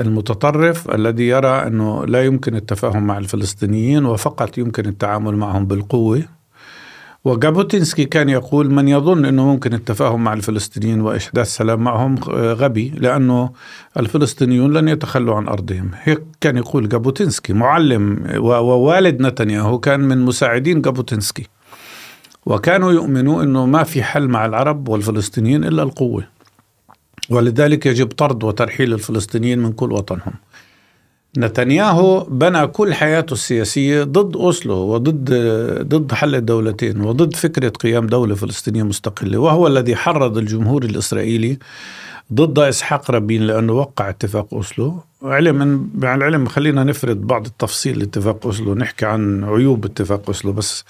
المتطرف 0.01 0.91
الذي 0.91 1.29
يرى 1.29 1.67
أنه 1.67 2.07
لا 2.07 2.25
يمكن 2.25 2.57
التفاهم 2.57 3.07
مع 3.07 3.19
الفلسطينيين 3.19 4.05
وفقط 4.05 4.59
يمكن 4.59 4.87
التعامل 4.87 5.37
معهم 5.37 5.67
بالقوة. 5.67 6.23
وجابوتينسكي 7.25 8.05
كان 8.05 8.29
يقول 8.29 8.71
من 8.71 8.89
يظن 8.89 9.25
أنه 9.25 9.47
ممكن 9.47 9.75
التفاهم 9.75 10.25
مع 10.25 10.33
الفلسطينيين 10.33 11.01
وإحداث 11.01 11.49
سلام 11.49 11.81
معهم 11.81 12.15
غبي 12.31 12.93
لأنه 12.97 13.51
الفلسطينيون 13.97 14.73
لن 14.73 14.89
يتخلوا 14.89 15.37
عن 15.37 15.49
أرضهم. 15.49 15.91
هيك 16.03 16.23
كان 16.41 16.57
يقول 16.57 16.89
جابوتينسكي 16.89 17.53
معلم 17.53 18.25
ووالد 18.39 19.23
نتنياهو 19.23 19.79
كان 19.79 20.01
من 20.01 20.19
مساعدين 20.19 20.83
جابوتينسكي. 20.83 21.47
وكانوا 22.47 22.93
يؤمنوا 22.93 23.43
أنه 23.43 23.67
ما 23.67 23.83
في 23.83 24.03
حل 24.03 24.29
مع 24.29 24.47
العرب 24.47 24.89
والفلسطينيين 24.89 25.65
إلا 25.65 25.83
القوة. 25.83 26.25
ولذلك 27.31 27.87
يجب 27.87 28.09
طرد 28.09 28.45
وترحيل 28.45 28.93
الفلسطينيين 28.93 29.59
من 29.59 29.73
كل 29.73 29.93
وطنهم. 29.93 30.33
نتنياهو 31.39 32.25
بنى 32.25 32.67
كل 32.67 32.95
حياته 32.95 33.33
السياسية 33.33 34.03
ضد 34.05 34.37
أوسلو 34.37 34.75
وضد 34.75 35.31
ضد 35.83 36.13
حل 36.13 36.35
الدولتين 36.35 37.01
وضد 37.01 37.37
فكرة 37.37 37.69
قيام 37.69 38.07
دولة 38.07 38.35
فلسطينية 38.35 38.83
مستقلة 38.83 39.39
وهو 39.39 39.67
الذي 39.67 39.97
حرض 39.97 40.39
الجمهور 40.39 40.85
الإسرائيلي 40.85 41.59
ضد 42.35 42.59
إسحاق 42.59 43.11
رابين 43.11 43.43
لأنه 43.43 43.73
وقع 43.73 44.09
اتفاق 44.09 44.55
أوسلو. 44.55 45.03
علم 45.23 45.91
مع 45.95 46.15
العلم 46.15 46.47
خلينا 46.47 46.85
نفرد 46.85 47.27
بعض 47.27 47.47
التفصيل 47.47 47.99
لاتفاق 47.99 48.47
أوسلو 48.47 48.75
نحكي 48.75 49.07
عن 49.07 49.45
عيوب 49.45 49.85
اتفاق 49.85 50.23
أوسلو. 50.27 50.53
بس 50.53 50.85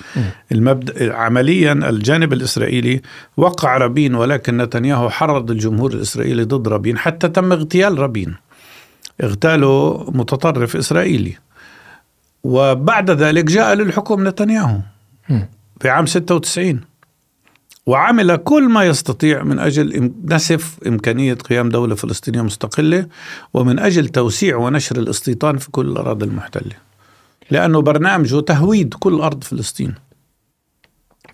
المبدأ 0.53 1.15
عمليا 1.15 1.73
الجانب 1.73 2.33
الإسرائيلي 2.33 3.01
وقع 3.37 3.77
رابين 3.77 4.15
ولكن 4.15 4.57
نتنياهو 4.57 5.11
حرض 5.11 5.51
الجمهور 5.51 5.93
الإسرائيلي 5.93 6.45
ضد 6.45 6.69
رابين. 6.69 6.99
حتى 6.99 7.29
تم 7.29 7.53
اغتيال 7.53 7.99
رابين. 7.99 8.35
اغتالوا 9.23 10.11
متطرف 10.11 10.77
إسرائيلي. 10.77 11.35
وبعد 12.45 13.11
ذلك 13.11 13.45
جاء 13.45 13.75
للحكم 13.75 14.29
نتنياهو. 14.29 14.79
في 15.81 15.89
عام 15.89 16.07
96 16.07 16.81
وعمل 17.91 18.37
كل 18.37 18.69
ما 18.69 18.85
يستطيع 18.85 19.43
من 19.43 19.59
أجل 19.59 20.13
نسف 20.25 20.79
إمكانية 20.87 21.35
قيام 21.35 21.69
دولة 21.69 21.95
فلسطينية 21.95 22.43
مستقلة 22.43 23.07
ومن 23.55 23.79
أجل 23.79 24.09
توسيع 24.09 24.57
ونشر 24.57 24.97
الاستيطان 24.97 25.59
في 25.59 25.71
كل 25.71 25.87
الأراضي 25.87 26.27
المحتلة. 26.27 26.73
لأنه 27.51 27.83
برنامجه 27.83 28.41
تهويد 28.41 28.95
كل 28.95 29.21
أرض 29.21 29.45
فلسطين. 29.45 29.95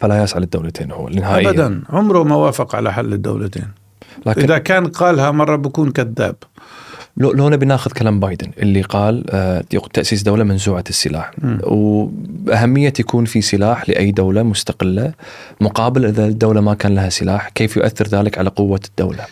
فلا 0.01 0.23
يسعى 0.23 0.41
للدولتين 0.41 0.91
هو 0.93 1.09
نهائيا 1.09 1.51
أبدا. 1.51 1.83
عمره 1.89 2.23
ما 2.23 2.35
وافق 2.35 2.77
على 2.77 2.93
حل 2.93 3.13
الدولتين. 3.13 3.69
لكن 4.27 4.43
إذا 4.43 4.59
كان 4.59 4.87
قالها 4.87 5.31
مرة 5.31 5.57
بكون 5.57 5.91
كذاب. 5.91 6.37
لو 7.17 7.33
لو 7.33 7.49
نبي 7.49 7.67
ناخذ 7.67 7.91
كلام 7.91 8.21
بايدن 8.21 8.51
اللي 8.59 8.83
قال 8.83 9.25
آه 9.31 9.65
تأسيس 9.93 10.23
دولة 10.23 10.45
منزوعة 10.45 10.85
السلاح. 10.89 11.31
م. 11.39 11.59
وأهمية 11.63 12.93
يكون 13.01 13.25
في 13.25 13.41
سلاح 13.41 13.89
لأي 13.89 14.11
دولة 14.11 14.43
مستقلة 14.43 15.13
مقابل 15.61 16.05
إذا 16.05 16.27
الدولة 16.27 16.61
ما 16.61 16.75
كان 16.75 16.95
لها 16.95 17.09
سلاح 17.09 17.49
كيف 17.49 17.77
يؤثر 17.77 18.09
ذلك 18.09 18.39
على 18.39 18.51
قوة 18.51 18.81
الدولة؟ 18.89 19.25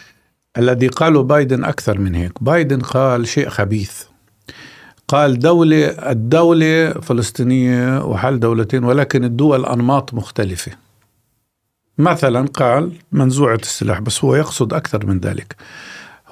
الذي 0.59 0.89
قاله 0.89 1.23
بايدن 1.23 1.65
أكثر 1.65 1.99
من 1.99 2.15
هيك. 2.15 2.33
بايدن 2.41 2.81
قال 2.81 3.29
شيء 3.29 3.49
خبيث. 3.49 4.03
قال 5.09 5.39
دولة 5.39 5.87
الدولة 5.87 6.91
فلسطينية 6.93 8.05
وحل 8.05 8.41
دولتين 8.41 8.85
ولكن 8.85 9.25
الدول 9.25 9.67
أنماط 9.67 10.15
مختلفة. 10.15 10.73
مثلا 11.99 12.47
قال 12.47 12.93
منزوعة 13.13 13.59
السلاح 13.63 14.01
بس 14.01 14.25
هو 14.25 14.35
يقصد 14.35 14.75
أكثر 14.75 15.07
من 15.07 15.19
ذلك. 15.19 15.57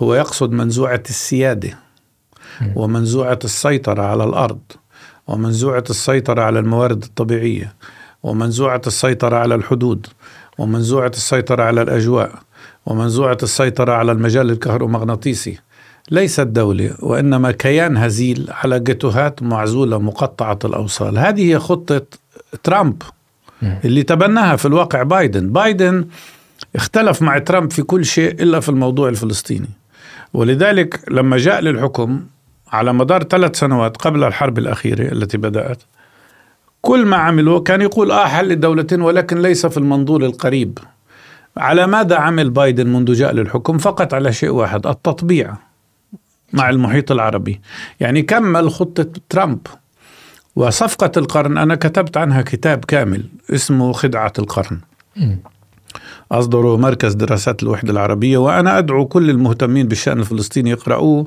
هو 0.02 0.14
يقصد 0.14 0.52
منزوعة 0.52 1.02
السيادة 1.10 1.78
ومنزوعة 2.76 3.38
السيطرة 3.44 4.02
على 4.02 4.24
الأرض 4.24 4.60
ومنزوعة 5.26 5.84
السيطرة 5.90 6.42
على 6.42 6.58
الموارد 6.58 7.02
الطبيعية 7.02 7.74
ومنزوعة 8.22 8.82
السيطرة 8.86 9.36
على 9.36 9.54
الحدود 9.54 10.06
ومنزوعة 10.58 11.12
السيطرة 11.14 11.62
على 11.62 11.82
الأجواء 11.82 12.32
ومنزوعة 12.86 13.38
السيطرة 13.42 13.92
على 13.92 14.12
المجال 14.12 14.50
الكهرومغناطيسي. 14.50 15.58
ليست 16.10 16.40
دولة 16.40 16.94
وإنما 17.00 17.50
كيان 17.50 17.96
هزيل 17.96 18.48
على 18.50 18.80
جتوهات 18.80 19.42
معزولة 19.42 19.98
مقطعة 19.98 20.58
الأوصال. 20.64 21.18
هذه 21.18 21.52
هي 21.52 21.58
خطة 21.58 22.02
ترامب 22.62 23.02
اللي 23.84 24.02
تبناها 24.02 24.56
في 24.56 24.66
الواقع 24.66 25.02
بايدن. 25.02 25.52
بايدن 25.52 26.06
اختلف 26.76 27.22
مع 27.22 27.38
ترامب 27.38 27.72
في 27.72 27.82
كل 27.82 28.04
شيء 28.04 28.42
إلا 28.42 28.60
في 28.60 28.68
الموضوع 28.68 29.08
الفلسطيني. 29.08 29.68
ولذلك 30.34 31.00
لما 31.10 31.36
جاء 31.36 31.60
للحكم 31.60 32.24
على 32.72 32.92
مدار 32.92 33.22
ثلاث 33.22 33.58
سنوات 33.58 33.96
قبل 33.96 34.24
الحرب 34.24 34.58
الأخيرة 34.58 35.12
التي 35.12 35.36
بدأت 35.36 35.82
كل 36.82 37.06
ما 37.06 37.16
عملوا 37.16 37.60
كان 37.60 37.82
يقول 37.82 38.10
آه 38.10 38.26
حل 38.26 38.52
الدولتين 38.52 39.02
ولكن 39.02 39.42
ليس 39.42 39.66
في 39.66 39.76
المنظور 39.76 40.24
القريب. 40.24 40.78
على 41.56 41.86
ماذا 41.86 42.16
عمل 42.16 42.50
بايدن 42.50 42.86
منذ 42.86 43.12
جاء 43.12 43.32
للحكم؟ 43.32 43.78
فقط 43.78 44.14
على 44.14 44.32
شيء 44.32 44.50
واحد 44.50 44.86
التطبيع 44.86 45.54
مع 46.52 46.70
المحيط 46.70 47.12
العربي. 47.12 47.60
يعني 48.00 48.22
كمل 48.22 48.70
خطة 48.70 49.06
ترامب. 49.28 49.66
وصفقة 50.56 51.12
القرن 51.16 51.58
أنا 51.58 51.74
كتبت 51.74 52.16
عنها 52.16 52.42
كتاب 52.42 52.84
كامل 52.84 53.24
اسمه 53.50 53.92
خدعة 53.92 54.32
القرن. 54.38 54.80
أصدره 56.32 56.76
مركز 56.76 57.14
دراسات 57.14 57.62
الوحدة 57.62 57.92
العربية 57.92 58.38
وأنا 58.38 58.78
أدعو 58.78 59.06
كل 59.06 59.30
المهتمين 59.30 59.88
بالشأن 59.88 60.20
الفلسطيني 60.20 60.70
يقرأوه 60.70 61.26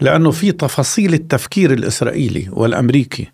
لأنه 0.00 0.30
في 0.30 0.52
تفاصيل 0.52 1.14
التفكير 1.14 1.72
الإسرائيلي 1.72 2.48
والأمريكي 2.52 3.28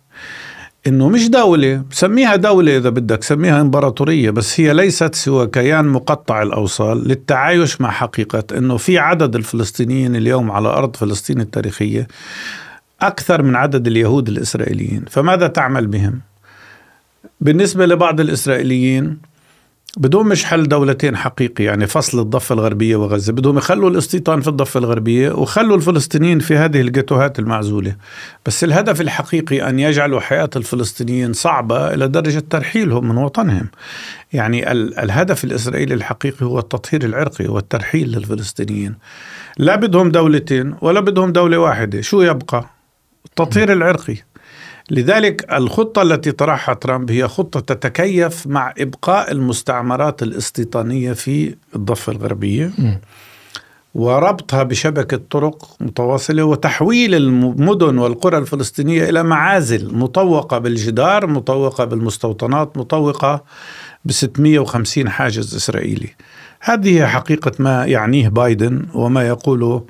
إنه 0.87 1.09
مش 1.09 1.29
دولة 1.29 1.83
سميها 1.91 2.35
دولة 2.35 2.77
إذا 2.77 2.89
بدك 2.89 3.23
سميها 3.23 3.61
إمبراطورية 3.61 4.29
بس 4.29 4.59
هي 4.59 4.73
ليست 4.73 5.15
سوى 5.15 5.47
كيان 5.47 5.85
مقطع 5.85 6.41
الأوصال 6.41 7.07
للتعايش 7.07 7.81
مع 7.81 7.91
حقيقة 7.91 8.43
إنه 8.57 8.77
في 8.77 8.97
عدد 8.97 9.35
الفلسطينيين 9.35 10.15
اليوم 10.15 10.51
على 10.51 10.67
أرض 10.67 10.95
فلسطين 10.95 11.41
التاريخية 11.41 12.07
أكثر 13.01 13.41
من 13.41 13.55
عدد 13.55 13.87
اليهود 13.87 14.29
الإسرائيليين 14.29 15.05
فماذا 15.09 15.47
تعمل 15.47 15.87
بهم؟ 15.87 16.19
بالنسبة 17.41 17.85
لبعض 17.85 18.19
الإسرائيليين 18.19 19.17
بدهم 19.97 20.27
مش 20.27 20.45
حل 20.45 20.67
دولتين 20.67 21.17
حقيقي 21.17 21.63
يعني 21.63 21.87
فصل 21.87 22.19
الضفة 22.19 22.53
الغربية 22.53 22.95
وغزة. 22.95 23.33
بدهم 23.33 23.57
يخلوا 23.57 23.89
الاستيطان 23.89 24.41
في 24.41 24.47
الضفة 24.47 24.79
الغربية 24.79 25.31
وخلوا 25.31 25.75
الفلسطينيين 25.75 26.39
في 26.39 26.57
هذه 26.57 26.81
الجيتوهات 26.81 27.39
المعزولة. 27.39 27.95
بس 28.45 28.63
الهدف 28.63 29.01
الحقيقي 29.01 29.69
أن 29.69 29.79
يجعلوا 29.79 30.19
حياة 30.19 30.49
الفلسطينيين 30.55 31.33
صعبة 31.33 31.93
إلى 31.93 32.07
درجة 32.07 32.43
ترحيلهم 32.49 33.09
من 33.09 33.17
وطنهم. 33.17 33.67
يعني 34.33 34.71
ال- 34.71 34.99
الهدف 34.99 35.43
الإسرائيلي 35.43 35.93
الحقيقي 35.93 36.45
هو 36.45 36.59
التطهير 36.59 37.05
العرقي 37.05 37.47
والترحيل 37.47 38.11
للفلسطينيين. 38.11 38.95
لا 39.57 39.75
بدهم 39.75 40.11
دولتين 40.11 40.75
ولا 40.81 40.99
بدهم 40.99 41.31
دولة 41.31 41.57
واحدة. 41.57 42.01
شو 42.01 42.21
يبقى؟ 42.21 42.69
التطهير 43.25 43.73
العرقي. 43.73 44.17
لذلك 44.91 45.53
الخطة 45.53 46.01
التي 46.01 46.31
طرحها 46.31 46.75
ترامب 46.75 47.11
هي 47.11 47.27
خطة 47.27 47.59
تتكيف 47.59 48.47
مع 48.47 48.73
إبقاء 48.77 49.31
المستعمرات 49.31 50.23
الاستيطانية 50.23 51.13
في 51.13 51.55
الضفة 51.75 52.11
الغربية 52.11 52.71
وربطها 53.95 54.63
بشبكة 54.63 55.19
طرق 55.29 55.75
متواصلة 55.79 56.43
وتحويل 56.43 57.15
المدن 57.15 57.97
والقرى 57.97 58.37
الفلسطينية 58.37 59.09
إلى 59.09 59.23
معازل 59.23 59.95
مطوقة 59.95 60.57
بالجدار 60.57 61.27
مطوقة 61.27 61.85
بالمستوطنات 61.85 62.77
مطوقة 62.77 63.43
ب 64.05 64.11
650 64.11 65.09
حاجز 65.09 65.55
إسرائيلي. 65.55 66.09
هذه 66.59 67.05
حقيقة 67.05 67.51
ما 67.59 67.85
يعنيه 67.85 68.29
بايدن 68.29 68.85
وما 68.93 69.27
يقوله 69.27 69.83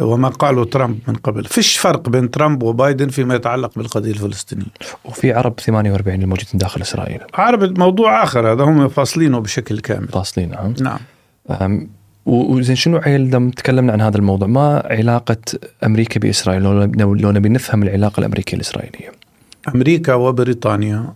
وما 0.00 0.28
قاله 0.28 0.64
ترامب 0.64 0.98
من 1.08 1.14
قبل. 1.14 1.44
فيش 1.44 1.76
فرق 1.76 2.08
بين 2.08 2.30
ترامب 2.30 2.62
وبايدن 2.62 3.08
فيما 3.08 3.34
يتعلق 3.34 3.72
بالقضية 3.76 4.10
الفلسطينية. 4.10 4.64
وفي 5.04 5.32
عرب 5.32 5.60
48 5.60 6.22
الموجودين 6.22 6.52
داخل 6.54 6.80
إسرائيل. 6.80 7.20
عرب 7.34 7.78
موضوع 7.78 8.22
آخر 8.22 8.52
هذا 8.52 8.64
هم 8.64 8.88
فاصلينه 8.88 9.38
بشكل 9.38 9.80
كامل. 9.80 10.08
فاصلين 10.08 10.50
نعم. 10.50 10.74
نعم. 11.50 11.88
وزين 12.26 12.76
شنو 12.76 12.96
عيل 12.96 13.30
لما 13.30 13.50
تكلمنا 13.50 13.92
عن 13.92 14.00
هذا 14.00 14.16
الموضوع؟ 14.16 14.48
ما 14.48 14.82
علاقة 14.90 15.36
أمريكا 15.84 16.20
بإسرائيل؟ 16.20 16.62
لو 16.62 17.30
نبي 17.32 17.48
نفهم 17.48 17.82
العلاقة 17.82 18.20
الأمريكية 18.20 18.56
الإسرائيلية. 18.56 19.12
أمريكا 19.74 20.14
وبريطانيا 20.14 21.14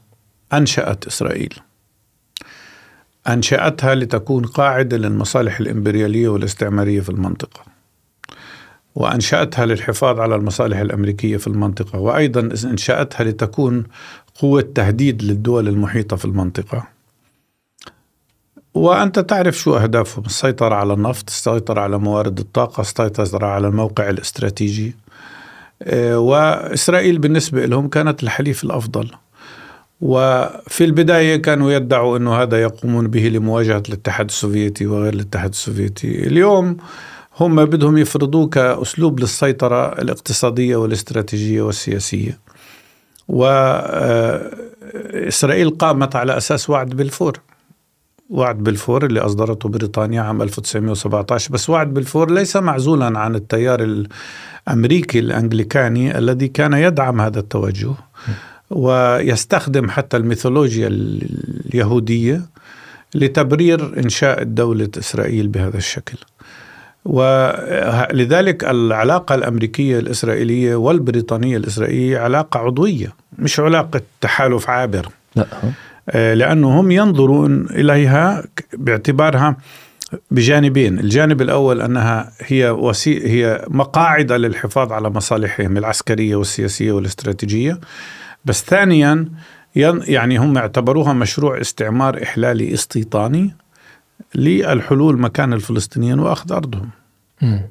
أنشأت 0.52 1.06
إسرائيل. 1.06 1.54
أنشأتها 3.28 3.94
لتكون 3.94 4.44
قاعدة 4.44 4.96
للمصالح 4.96 5.60
الإمبريالية 5.60 6.28
والاستعمارية 6.28 7.00
في 7.00 7.08
المنطقة. 7.08 7.71
وأنشأتها 8.94 9.66
للحفاظ 9.66 10.20
على 10.20 10.34
المصالح 10.34 10.78
الأمريكية 10.78 11.36
في 11.36 11.46
المنطقة 11.46 11.98
وأيضا 11.98 12.40
أنشأتها 12.40 13.24
لتكون 13.24 13.84
قوة 14.34 14.68
تهديد 14.74 15.22
للدول 15.22 15.68
المحيطة 15.68 16.16
في 16.16 16.24
المنطقة. 16.24 16.86
وأنت 18.74 19.18
تعرف 19.18 19.58
شو 19.58 19.76
أهدافهم 19.76 20.24
السيطرة 20.24 20.74
على 20.74 20.92
النفط 20.92 21.28
السيطرة 21.28 21.80
على 21.80 21.98
موارد 21.98 22.38
الطاقة 22.38 22.80
السيطرة 22.80 23.46
على 23.46 23.68
الموقع 23.68 24.10
الاستراتيجي. 24.10 24.96
آه، 25.82 26.18
وإسرائيل 26.18 27.18
بالنسبة 27.18 27.66
لهم 27.66 27.88
كانت 27.88 28.22
الحليف 28.22 28.64
الأفضل. 28.64 29.10
وفي 30.00 30.84
البداية 30.84 31.36
كانوا 31.36 31.72
يدعوا 31.72 32.16
أنه 32.16 32.34
هذا 32.42 32.62
يقومون 32.62 33.08
به 33.08 33.28
لمواجهة 33.28 33.82
الاتحاد 33.88 34.26
السوفيتي 34.26 34.86
وغير 34.86 35.12
الاتحاد 35.12 35.50
السوفيتي. 35.50 36.26
اليوم 36.26 36.76
هم 37.40 37.64
بدهم 37.64 37.98
يفرضوه 37.98 38.48
كأسلوب 38.48 39.20
للسيطرة 39.20 39.92
الاقتصادية 39.92 40.76
والاستراتيجية 40.76 41.62
والسياسية. 41.62 42.38
وإسرائيل 43.28 44.50
قامت 45.70 46.16
على 46.16 46.36
أساس 46.36 46.70
وعد 46.70 46.90
بلفور 46.90 47.40
وعد 48.30 48.58
بلفور 48.58 49.06
اللي 49.06 49.20
أصدرته 49.20 49.68
بريطانيا 49.68 50.22
عام 50.22 50.42
1917 50.42 51.52
بس 51.52 51.70
وعد 51.70 51.94
بلفور 51.94 52.30
ليس 52.30 52.56
معزولا 52.56 53.18
عن 53.18 53.34
التيار 53.34 54.06
الأمريكي 54.68 55.18
الأنجليكاني 55.18 56.18
الذي 56.18 56.48
كان 56.48 56.72
يدعم 56.72 57.20
هذا 57.20 57.38
التوجه. 57.40 57.94
ويستخدم 58.70 59.90
حتى 59.90 60.16
الميثولوجيا 60.16 60.88
اليهودية 60.88 62.42
لتبرير 63.14 63.98
إنشاء 63.98 64.42
دولة 64.42 64.88
إسرائيل 64.98 65.48
بهذا 65.48 65.76
الشكل. 65.76 66.18
ولذلك 67.04 68.64
العلاقة 68.64 69.34
الأمريكية 69.34 69.98
الإسرائيلية 69.98 70.74
والبريطانية 70.74 71.56
الإسرائيلية 71.56 72.18
علاقة 72.18 72.60
عضوية 72.60 73.12
مش 73.38 73.60
علاقة 73.60 74.00
تحالف 74.20 74.70
عابر. 74.70 75.08
لا. 75.36 75.46
آه، 76.10 76.34
لأنه 76.34 76.80
هم 76.80 76.90
ينظرون 76.90 77.66
إليها 77.70 78.44
باعتبارها 78.72 79.56
بجانبين. 80.30 80.98
الجانب 80.98 81.42
الأول 81.42 81.80
أنها 81.82 82.32
هي 82.40 82.70
وسي 82.70 83.26
هي 83.26 83.64
مقاعد 83.68 84.32
للحفاظ 84.32 84.92
على 84.92 85.10
مصالحهم 85.10 85.76
العسكرية 85.76 86.36
والسياسية 86.36 86.92
والاستراتيجية. 86.92 87.80
بس 88.44 88.64
ثانيا 88.64 89.28
يعني 89.76 90.36
هم 90.38 90.58
اعتبروها 90.58 91.12
مشروع 91.12 91.60
استعمار 91.60 92.22
إحلالي 92.22 92.74
استيطاني. 92.74 93.54
للحلول 94.34 95.20
مكان 95.20 95.52
الفلسطينيين 95.52 96.18
وأخذ 96.18 96.52
أرضهم. 96.52 96.90
مم. 97.42 97.62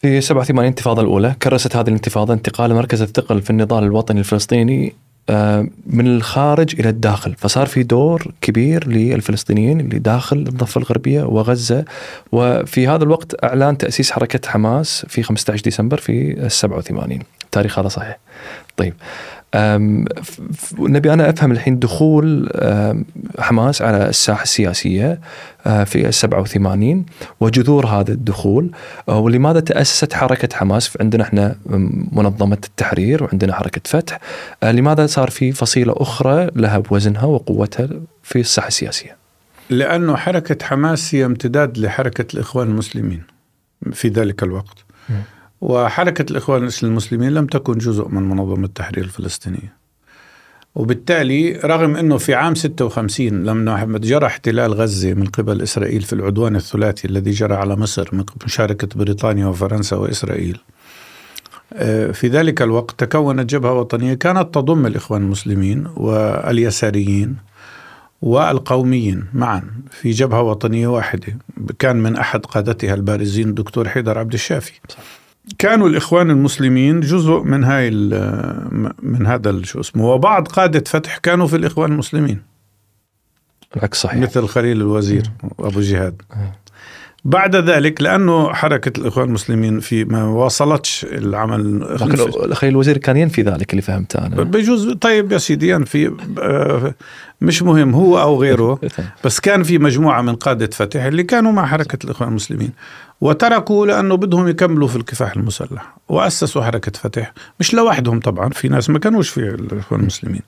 في 0.00 0.20
87 0.20 0.60
الانتفاضة 0.60 1.02
الأولى 1.02 1.34
كرست 1.42 1.76
هذه 1.76 1.88
الانتفاضة 1.88 2.34
انتقال 2.34 2.74
مركز 2.74 3.02
الثقل 3.02 3.42
في 3.42 3.50
النضال 3.50 3.84
الوطني 3.84 4.20
الفلسطيني 4.20 4.94
آه، 5.30 5.66
من 5.86 6.06
الخارج 6.06 6.80
إلى 6.80 6.88
الداخل. 6.88 7.34
فصار 7.38 7.66
في 7.66 7.82
دور 7.82 8.32
كبير 8.40 8.88
للفلسطينيين 8.88 9.80
اللي 9.80 9.98
داخل 9.98 10.36
الضفة 10.36 10.78
الغربية 10.78 11.22
وغزة. 11.22 11.84
وفي 12.32 12.88
هذا 12.88 13.04
الوقت 13.04 13.44
أعلان 13.44 13.78
تأسيس 13.78 14.10
حركة 14.10 14.48
حماس 14.48 15.06
في 15.08 15.22
15 15.22 15.62
ديسمبر 15.62 15.96
في 15.96 16.46
87 16.48 17.18
التاريخ 17.44 17.78
هذا 17.78 17.88
صحيح. 17.88 18.18
طيب. 18.76 18.94
نبي 20.78 21.12
أنا 21.12 21.30
أفهم 21.30 21.52
الحين 21.52 21.78
دخول 21.78 22.50
حماس 23.38 23.82
على 23.82 24.08
الساحة 24.08 24.42
السياسية 24.42 25.20
آه، 25.66 25.84
في 25.84 26.12
87 26.12 27.06
وجذور 27.40 27.86
هذا 27.86 28.12
الدخول 28.12 28.70
آه، 29.08 29.18
ولماذا 29.18 29.60
تأسست 29.60 30.12
حركة 30.12 30.56
حماس؟ 30.56 30.96
عندنا 31.00 31.24
إحنا 31.24 31.56
منظمة 32.12 32.58
التحرير 32.64 33.24
وعندنا 33.24 33.54
حركة 33.54 33.80
فتح 33.84 34.20
آه، 34.62 34.72
لماذا 34.72 35.06
صار 35.06 35.30
في 35.30 35.52
فصيلة 35.52 35.94
أخرى 35.96 36.50
لها 36.56 36.78
بوزنها 36.78 37.24
وقوتها 37.24 37.88
في 38.22 38.40
الساحة 38.40 38.68
السياسية؟ 38.68 39.16
لأنه 39.70 40.16
حركة 40.16 40.66
حماس 40.66 41.14
هي 41.14 41.24
امتداد 41.24 41.78
لحركة 41.78 42.34
الإخوان 42.34 42.68
المسلمين 42.68 43.22
في 43.92 44.08
ذلك 44.08 44.42
الوقت. 44.42 44.84
وحركة 45.64 46.30
الإخوان 46.30 46.68
المسلمين 46.82 47.34
لم 47.34 47.46
تكن 47.46 47.78
جزء 47.78 48.08
من 48.08 48.22
منظمة 48.22 48.64
التحرير 48.64 49.04
الفلسطينية. 49.04 49.76
وبالتالي 50.74 51.52
رغم 51.52 51.96
أنه 51.96 52.18
في 52.18 52.34
عام 52.34 52.54
56 52.54 53.44
لما 53.44 53.98
جرى 53.98 54.26
احتلال 54.26 54.74
غزة 54.74 55.14
من 55.14 55.26
قبل 55.26 55.62
إسرائيل 55.62 56.02
في 56.02 56.12
العدوان 56.12 56.56
الثلاثي 56.56 57.08
الذي 57.08 57.30
جرى 57.30 57.54
على 57.54 57.76
مصر 57.76 58.08
من 58.12 58.24
مشاركة 58.44 58.88
بريطانيا 58.94 59.46
وفرنسا 59.46 59.96
وإسرائيل. 59.96 60.60
آه، 61.72 62.10
في 62.10 62.28
ذلك 62.28 62.62
الوقت 62.62 63.00
تكونت 63.00 63.50
جبهة 63.50 63.72
وطنية 63.72 64.14
كانت 64.14 64.54
تضم 64.54 64.86
الإخوان 64.86 65.22
المسلمين 65.22 65.86
واليساريين 65.96 67.36
والقوميين 68.22 69.24
معا 69.34 69.62
في 69.90 70.10
جبهة 70.10 70.42
وطنية 70.42 70.86
واحدة 70.86 71.38
كان 71.78 71.96
من 71.96 72.16
أحد 72.16 72.46
قادتها 72.46 72.94
البارزين 72.94 73.48
الدكتور 73.48 73.88
حيدر 73.88 74.18
عبد 74.18 74.32
الشافي. 74.32 74.72
كانوا 75.58 75.88
الإخوان 75.88 76.30
المسلمين 76.30 77.00
جزء 77.00 77.42
من 77.42 77.64
هاي 77.64 77.90
من 79.02 79.26
هذا 79.26 79.62
شو 79.62 79.80
اسمه 79.80 80.06
وبعض 80.06 80.48
قادة 80.48 80.84
فتح 80.86 81.16
كانوا 81.18 81.46
في 81.46 81.56
الإخوان 81.56 81.92
المسلمين. 81.92 82.42
العكس 83.76 84.02
صحيح. 84.02 84.22
مثل 84.22 84.46
خليل 84.46 84.76
الوزير 84.76 85.30
أبو 85.58 85.80
جهاد. 85.80 86.22
بعد 87.24 87.56
ذلك 87.56 88.02
لأنه 88.02 88.52
حركة 88.52 89.00
الإخوان 89.00 89.28
المسلمين 89.28 89.80
في 89.80 90.04
ما 90.04 90.24
واصلتش 90.24 91.06
العمل. 91.12 91.80
لكن 91.80 92.16
خليل 92.54 92.72
الوزير 92.72 92.98
كان 92.98 93.16
ينفي 93.16 93.42
ذلك 93.42 93.70
اللي 93.70 93.82
فهمته 93.82 94.26
أنا. 94.26 94.42
بجوز 94.42 94.92
طيب 94.92 95.32
يا 95.32 95.38
سيدي 95.38 95.68
ينفي. 95.68 96.16
آه، 96.38 96.94
مش 97.40 97.62
مهم 97.62 97.94
هو 97.94 98.20
أو 98.20 98.42
غيره. 98.42 98.80
بس 99.24 99.40
كان 99.40 99.62
في 99.62 99.78
مجموعة 99.78 100.22
من 100.22 100.34
قادة 100.34 100.70
فتح 100.72 101.02
اللي 101.02 101.22
كانوا 101.22 101.52
مع 101.52 101.66
حركة 101.66 101.98
الإخوان 102.04 102.28
المسلمين. 102.28 102.70
وتركوا 103.20 103.86
لأنه 103.86 104.14
بدهم 104.16 104.48
يكملوا 104.48 104.88
في 104.88 104.96
الكفاح 104.96 105.36
المسلح. 105.36 105.96
وأسسوا 106.08 106.62
حركة 106.62 106.92
فتح. 106.92 107.32
مش 107.60 107.74
لوحدهم 107.74 108.20
طبعا 108.20 108.48
في 108.48 108.68
ناس 108.68 108.90
ما 108.90 108.98
كانوش 108.98 109.28
في 109.28 109.40
الاخوان 109.40 110.00
المسلمين. 110.00 110.42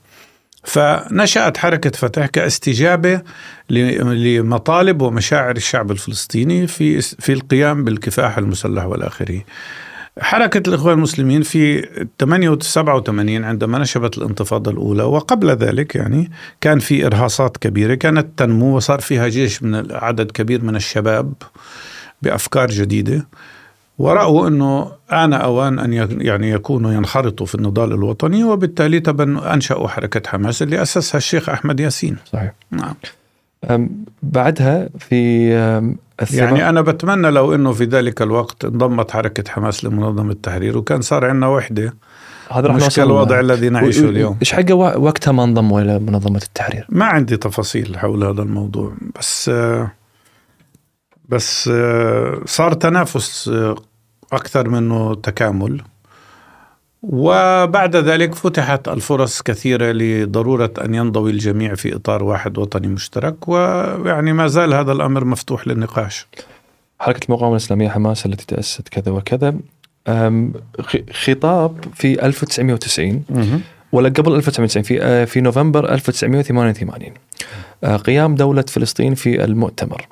فنشأت 0.64 1.56
حركة 1.56 1.90
فتح 1.90 2.26
كاستجابة 2.26 3.22
لمطالب 3.70 5.02
ومشاعر 5.02 5.56
الشعب 5.56 5.90
الفلسطيني 5.90 6.66
في 6.66 7.00
في 7.00 7.32
القيام 7.32 7.84
بالكفاح 7.84 8.38
المسلح 8.38 8.84
والآخره. 8.84 9.42
حركة 10.20 10.62
الإخوان 10.68 10.94
المسلمين 10.98 11.42
في 11.42 11.88
87 12.60 13.44
عندما 13.44 13.78
نشبت 13.78 14.18
الانتفاضة 14.18 14.70
الأولى 14.70 15.02
وقبل 15.02 15.50
ذلك 15.50 15.94
يعني 15.94 16.30
كان 16.60 16.78
في 16.78 17.06
إرهاصات 17.06 17.56
كبيرة 17.56 17.94
كانت 17.94 18.26
تنمو 18.36 18.76
وصار 18.76 19.00
فيها 19.00 19.28
جيش 19.28 19.62
من 19.62 19.92
عدد 19.92 20.30
كبير 20.30 20.64
من 20.64 20.76
الشباب. 20.76 21.32
بأفكار 22.22 22.68
جديدة. 22.68 23.26
ورأوا 23.98 24.48
أنه 24.48 24.92
آن 25.12 25.32
أوان 25.32 25.78
أن 25.78 25.92
يعني 26.20 26.50
يكونوا 26.50 26.92
ينخرطوا 26.92 27.46
في 27.46 27.54
النضال 27.54 27.92
الوطني 27.92 28.44
وبالتالي 28.44 29.00
تبن 29.00 29.38
أنشأوا 29.38 29.88
حركة 29.88 30.30
حماس 30.30 30.62
اللي 30.62 30.82
أسسها 30.82 31.18
الشيخ 31.18 31.48
أحمد 31.48 31.80
ياسين. 31.80 32.16
صحيح. 32.32 32.52
نعم. 32.70 32.94
بعدها 34.22 34.88
في 34.98 35.50
يعني 36.32 36.68
أنا 36.68 36.80
بتمنى 36.80 37.30
لو 37.30 37.54
أنه 37.54 37.72
في 37.72 37.84
ذلك 37.84 38.22
الوقت 38.22 38.64
انضمت 38.64 39.10
حركة 39.10 39.50
حماس 39.50 39.84
لمنظمة 39.84 40.32
التحرير 40.32 40.78
وكان 40.78 41.00
صار 41.00 41.24
عندنا 41.24 41.46
وحدة. 41.46 41.94
هذا 42.50 42.72
مش 42.72 43.00
الوضع 43.00 43.40
الذي 43.40 43.68
نعيشه 43.68 44.08
اليوم. 44.08 44.36
إيش 44.40 44.52
حق 44.52 44.74
وقتها 44.74 45.32
ما 45.32 45.44
انضموا 45.44 45.80
إلى 45.80 45.98
منظمة 45.98 46.40
التحرير؟ 46.42 46.86
ما 46.88 47.04
عندي 47.04 47.36
تفاصيل 47.36 47.98
حول 47.98 48.24
هذا 48.24 48.42
الموضوع 48.42 48.92
بس 49.18 49.50
بس 51.28 51.70
صار 52.46 52.72
تنافس 52.72 53.50
أكثر 54.32 54.68
منه 54.68 55.14
تكامل. 55.14 55.82
وبعد 57.02 57.96
ذلك 57.96 58.34
فتحت 58.34 58.88
الفرص 58.88 59.42
كثيرة 59.42 59.92
لضرورة 59.92 60.72
أن 60.84 60.94
ينضوي 60.94 61.30
الجميع 61.30 61.74
في 61.74 61.96
إطار 61.96 62.24
واحد 62.24 62.58
وطني 62.58 62.88
مشترك 62.88 63.48
ويعني 63.48 64.32
ما 64.32 64.46
زال 64.46 64.74
هذا 64.74 64.92
الأمر 64.92 65.24
مفتوح 65.24 65.68
للنقاش. 65.68 66.26
حركة 67.00 67.24
المقاومة 67.24 67.56
الإسلامية 67.56 67.88
حماس 67.88 68.26
التي 68.26 68.46
تأسست 68.46 68.88
كذا 68.88 69.12
وكذا. 69.12 69.56
خطاب 71.12 71.84
في 71.94 72.26
1990 72.26 73.24
ولا 73.92 74.08
قبل 74.08 74.34
1990 74.34 74.82
في 74.82 75.02
آه، 75.02 75.24
في 75.24 75.40
نوفمبر 75.40 75.92
1988 75.92 77.14
آه، 77.84 77.96
قيام 77.96 78.34
دولة 78.34 78.64
فلسطين 78.68 79.14
في 79.14 79.44
المؤتمر. 79.44 80.06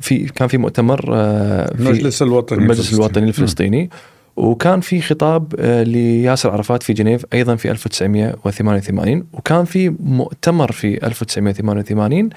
في 0.00 0.30
كان 0.34 0.48
في 0.48 0.58
مؤتمر 0.58 1.04
آه، 1.12 1.66
في 1.66 1.80
المجلس 1.80 2.22
الوطني 2.22 2.58
المجلس 2.58 2.94
الوطني 2.94 3.28
الفلسطيني. 3.28 3.90
وكان 4.36 4.80
في 4.80 5.00
خطاب 5.00 5.54
آه، 5.58 5.82
لياسر 5.82 6.50
عرفات 6.50 6.82
في 6.82 6.92
جنيف 6.92 7.24
أيضا 7.32 7.56
في 7.56 7.70
1988 7.70 9.24
وكان 9.32 9.64
في 9.64 9.88
مؤتمر 10.00 10.72
في 10.72 11.06
1988 11.06 12.30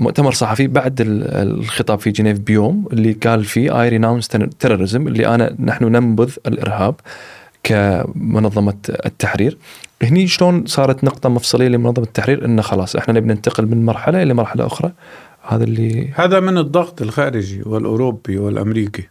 مؤتمر 0.00 0.32
صحفي 0.32 0.66
بعد 0.66 0.94
الخطاب 1.00 1.98
في 2.00 2.10
جنيف 2.10 2.38
بيوم 2.38 2.88
اللي 2.92 3.12
قال 3.12 3.44
فيه 3.44 3.82
I 3.82 3.88
renounce 3.88 4.28
terrorism 4.58 5.08
اللي 5.08 5.26
أنا 5.26 5.56
نحن 5.60 5.84
ننبذ 5.84 6.32
الإرهاب 6.46 6.94
كمنظمة 7.62 8.74
التحرير. 8.88 9.58
هني 10.02 10.26
شلون 10.26 10.66
صارت 10.66 11.04
نقطة 11.04 11.28
مفصلية 11.28 11.68
لمنظمة 11.68 12.04
التحرير؟ 12.04 12.44
إنه 12.44 12.62
خلاص 12.62 12.96
إحنا 12.96 13.14
نبي 13.14 13.28
ننتقل 13.28 13.66
من 13.66 13.84
مرحلة 13.84 14.22
إلى 14.22 14.34
مرحلة 14.34 14.66
أخرى. 14.66 14.92
هذا 15.48 15.64
اللي 15.64 16.10
هذا 16.14 16.40
من 16.40 16.58
الضغط 16.58 17.02
الخارجي 17.02 17.62
والأوروبي 17.66 18.38
والأمريكي. 18.38 19.08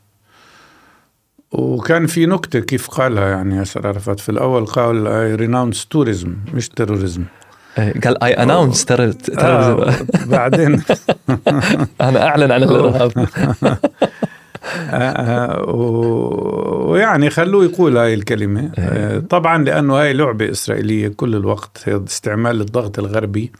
وكان 1.51 2.07
في 2.07 2.25
نكتة 2.25 2.59
كيف 2.59 2.87
قالها 2.87 3.29
يعني 3.29 3.55
ياسر 3.55 3.87
عرفات. 3.87 4.19
في 4.19 4.29
الأول 4.29 4.65
قال 4.65 5.07
I 5.07 5.35
renounce 5.35 5.85
tourism 5.85 6.35
مش 6.53 6.69
terrorism 6.69 7.23
إيه، 7.77 8.01
قال 8.01 8.23
I 8.23 8.33
announce 8.33 8.85
terrorism 8.85 9.77
بعدين. 10.25 10.81
أنا 12.01 12.27
أعلن 12.27 12.51
عن 12.51 12.63
الإرهاب. 12.63 13.11
آه، 14.89 14.93
آه، 14.93 15.63
ويعني 16.89 17.29
خلوه 17.29 17.65
يقول 17.65 17.97
هاي 17.97 18.13
الكلمة. 18.13 18.61
إيه. 18.61 18.71
آه، 18.77 19.19
طبعا 19.19 19.63
لأنه 19.63 20.01
هاي 20.01 20.13
لعبة 20.13 20.51
إسرائيلية 20.51 21.07
كل 21.07 21.35
الوقت 21.35 21.87
استعمال 21.87 22.61
الضغط 22.61 22.99
الغربي. 22.99 23.51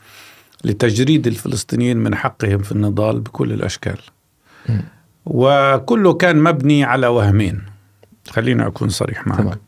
لتجريد 0.64 1.26
الفلسطينيين 1.26 1.96
من 1.96 2.14
حقهم 2.14 2.58
في 2.58 2.72
النضال 2.72 3.20
بكل 3.20 3.52
الأشكال. 3.52 3.98
وكله 5.26 6.14
كان 6.14 6.42
مبني 6.42 6.84
على 6.84 7.06
وهمين. 7.06 7.62
خليني 8.30 8.66
أكون 8.66 8.88
صريح 8.88 9.26
معك. 9.26 9.38
تمام. 9.38 9.58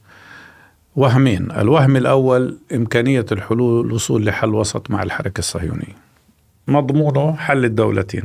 وهمين، 0.96 1.50
الوهم 1.50 1.96
الأول 1.96 2.58
إمكانية 2.74 3.26
الحلول 3.32 3.86
الوصول 3.86 4.26
لحل 4.26 4.54
وسط 4.54 4.90
مع 4.90 5.02
الحركة 5.02 5.38
الصهيونية. 5.38 5.96
مضمونه 6.68 7.36
حل 7.36 7.64
الدولتين. 7.64 8.24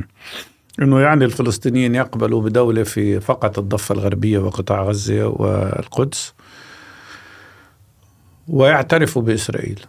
إنه 0.82 1.00
يعني 1.00 1.24
الفلسطينيين 1.24 1.94
يقبلوا 1.94 2.42
بدولة 2.42 2.82
في 2.82 3.20
فقط 3.20 3.58
الضفة 3.58 3.94
الغربية 3.94 4.38
وقطاع 4.38 4.82
غزة 4.82 5.26
والقدس 5.26 6.34
ويعترفوا 8.48 9.22
بإسرائيل. 9.22 9.80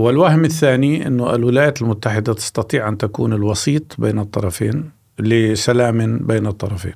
والوهم 0.00 0.44
الثاني 0.44 1.06
أنه 1.06 1.34
الولايات 1.34 1.82
المتحدة 1.82 2.32
تستطيع 2.32 2.88
أن 2.88 2.98
تكون 2.98 3.32
الوسيط 3.32 4.00
بين 4.00 4.18
الطرفين 4.18 4.90
لسلام 5.18 6.18
بين 6.18 6.46
الطرفين. 6.46 6.94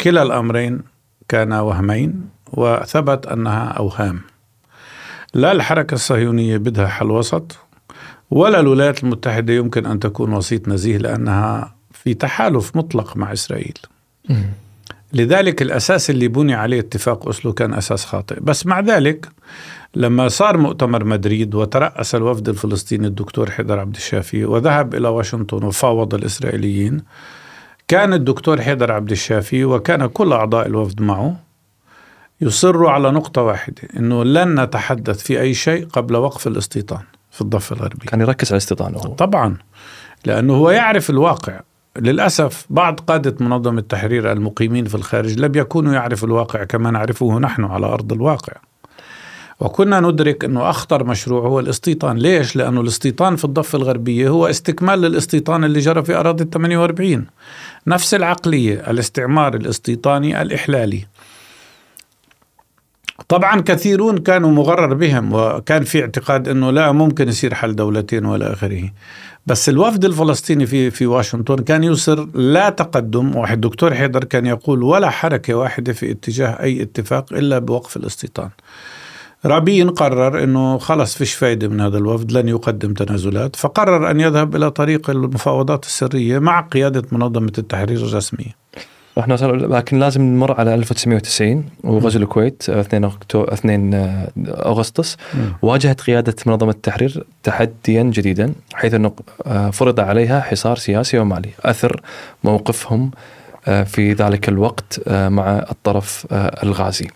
كلا 0.00 0.22
الأمرين 0.22 0.80
كان 1.28 1.52
وهمين 1.52 2.28
وثبت 2.52 3.26
أنها 3.26 3.68
أوهام. 3.68 4.20
لا 5.34 5.52
الحركة 5.52 5.94
الصهيونية 5.94 6.56
بدها 6.56 6.86
حل 6.86 7.10
وسط 7.10 7.56
ولا 8.30 8.60
الولايات 8.60 9.04
المتحدة 9.04 9.52
يمكن 9.52 9.86
أن 9.86 10.00
تكون 10.00 10.32
وسيط 10.32 10.68
نزيه 10.68 10.98
لأنها 10.98 11.74
في 11.92 12.14
تحالف 12.14 12.76
مطلق 12.76 13.16
مع 13.16 13.32
إسرائيل. 13.32 13.78
لذلك 15.14 15.62
الأساس 15.62 16.10
اللي 16.10 16.28
بني 16.28 16.54
عليه 16.54 16.80
اتفاق 16.80 17.28
أسلو 17.28 17.52
كان 17.52 17.74
أساس 17.74 18.04
خاطئ. 18.04 18.40
بس 18.40 18.66
مع 18.66 18.80
ذلك 18.80 19.28
لما 19.94 20.28
صار 20.28 20.56
مؤتمر 20.56 21.04
مدريد 21.04 21.54
وترأس 21.54 22.14
الوفد 22.14 22.48
الفلسطيني 22.48 23.06
الدكتور 23.06 23.50
حيدر 23.50 23.78
عبد 23.78 23.96
الشافي 23.96 24.44
وذهب 24.44 24.94
إلى 24.94 25.08
واشنطن 25.08 25.64
وفاوض 25.64 26.14
الإسرائيليين 26.14 27.02
كان 27.88 28.12
الدكتور 28.12 28.60
حيدر 28.60 28.92
عبد 28.92 29.10
الشافي 29.10 29.64
وكان 29.64 30.06
كل 30.06 30.32
أعضاء 30.32 30.66
الوفد 30.66 31.02
معه 31.02 31.36
يصروا 32.40 32.90
على 32.90 33.10
نقطة 33.10 33.42
واحدة 33.42 33.82
أنه 33.96 34.24
لن 34.24 34.60
نتحدث 34.60 35.22
في 35.22 35.40
أي 35.40 35.54
شيء 35.54 35.86
قبل 35.86 36.16
وقف 36.16 36.46
الاستيطان 36.46 37.02
في 37.30 37.40
الضفة 37.40 37.76
الغربية. 37.76 38.06
كان 38.08 38.20
يركز 38.20 38.48
على 38.48 38.52
الاستيطان 38.52 38.94
هو. 38.94 39.00
طبعا 39.00 39.56
لأنه 40.24 40.54
هو 40.54 40.70
يعرف 40.70 41.10
الواقع. 41.10 41.60
للأسف 41.98 42.66
بعض 42.70 43.00
قادة 43.00 43.36
منظمة 43.40 43.78
التحرير 43.78 44.32
المقيمين 44.32 44.84
في 44.84 44.94
الخارج 44.94 45.38
لم 45.40 45.54
يكونوا 45.54 45.94
يعرفوا 45.94 46.28
الواقع 46.28 46.64
كما 46.64 46.90
نعرفه 46.90 47.38
نحن 47.38 47.64
على 47.64 47.86
أرض 47.86 48.12
الواقع. 48.12 48.52
وكنا 49.60 50.00
ندرك 50.00 50.44
أنه 50.44 50.70
أخطر 50.70 51.04
مشروع 51.04 51.46
هو 51.46 51.60
الاستيطان. 51.60 52.18
ليش؟ 52.18 52.56
لأنه 52.56 52.80
الاستيطان 52.80 53.36
في 53.36 53.44
الضفة 53.44 53.78
الغربية 53.78 54.28
هو 54.28 54.46
استكمال 54.46 55.00
للاستيطان 55.00 55.64
اللي 55.64 55.80
جرى 55.80 56.04
في 56.04 56.14
أراضي 56.14 56.44
48 56.44 57.26
نفس 57.86 58.14
العقلية 58.14 58.90
الاستعمار 58.90 59.54
الاستيطاني 59.54 60.42
الإحلالي. 60.42 61.06
طبعا 63.28 63.60
كثيرون 63.60 64.18
كانوا 64.18 64.50
مغرر 64.50 64.94
بهم 64.94 65.32
وكان 65.32 65.84
في 65.84 66.00
اعتقاد 66.00 66.48
إنه 66.48 66.70
لا 66.70 66.92
ممكن 66.92 67.28
يصير 67.28 67.54
حل 67.54 67.76
دولتين 67.76 68.24
وإلى 68.24 68.52
آخره. 68.52 68.90
بس 69.46 69.68
الوفد 69.68 70.04
الفلسطيني 70.04 70.66
في 70.66 70.90
في 70.90 71.06
واشنطن 71.06 71.56
كان 71.56 71.84
يصر 71.84 72.26
لا 72.34 72.70
تقدم 72.70 73.36
واحد 73.36 73.60
دكتور 73.60 73.94
حيدر 73.94 74.24
كان 74.24 74.46
يقول 74.46 74.82
ولا 74.82 75.10
حركة 75.10 75.54
واحدة 75.54 75.92
في 75.92 76.10
اتجاه 76.10 76.48
أي 76.48 76.82
اتفاق 76.82 77.32
إلا 77.32 77.58
بوقف 77.58 77.96
الاستيطان. 77.96 78.50
رابين 79.44 79.90
قرر 79.90 80.42
إنه 80.42 80.78
خلص 80.78 81.14
فيش 81.16 81.34
فايدة 81.34 81.68
من 81.68 81.80
هذا 81.80 81.98
الوفد 81.98 82.32
لن 82.32 82.48
يقدم 82.48 82.94
تنازلات 82.94 83.56
فقرر 83.56 84.10
أن 84.10 84.20
يذهب 84.20 84.56
إلى 84.56 84.70
طريق 84.70 85.10
المفاوضات 85.10 85.84
السرية 85.84 86.38
مع 86.38 86.60
قيادة 86.60 87.02
منظمة 87.12 87.52
التحرير 87.58 87.98
الرسمية. 87.98 88.64
نوصل 89.18 89.72
لكن 89.72 89.98
لازم 89.98 90.22
نمر 90.22 90.60
على 90.60 90.74
1990 90.74 91.64
وغزو 91.84 92.18
الكويت 92.18 92.70
2 92.70 93.04
أكتو... 93.04 93.44
2 93.44 93.94
أغسطس 94.48 95.16
واجهت 95.62 96.00
قيادة 96.00 96.34
منظمة 96.46 96.70
التحرير 96.70 97.24
تحديا 97.42 98.02
جديدا 98.02 98.52
حيث 98.74 98.94
أنه 98.94 99.12
آه، 99.46 99.70
فرض 99.70 100.00
عليها 100.00 100.40
حصار 100.40 100.76
سياسي 100.76 101.18
ومالي 101.18 101.50
أثر 101.60 102.00
موقفهم 102.44 103.10
آه، 103.68 103.82
في 103.82 104.12
ذلك 104.12 104.48
الوقت 104.48 105.00
آه، 105.08 105.28
مع 105.28 105.58
الطرف 105.70 106.26
الغازي. 106.32 107.08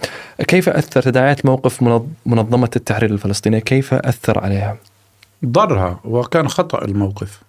كيف 0.49 0.68
أثر 0.68 1.03
تداعيات 1.03 1.46
موقف 1.46 1.82
منظمة 2.26 2.70
التحرير 2.76 3.11
الفلسطينية 3.11 3.59
كيف 3.59 3.94
أثر 3.94 4.38
عليها؟ 4.38 4.76
ضرها 5.44 6.01
وكان 6.05 6.49
خطأ 6.49 6.84
الموقف. 6.84 7.47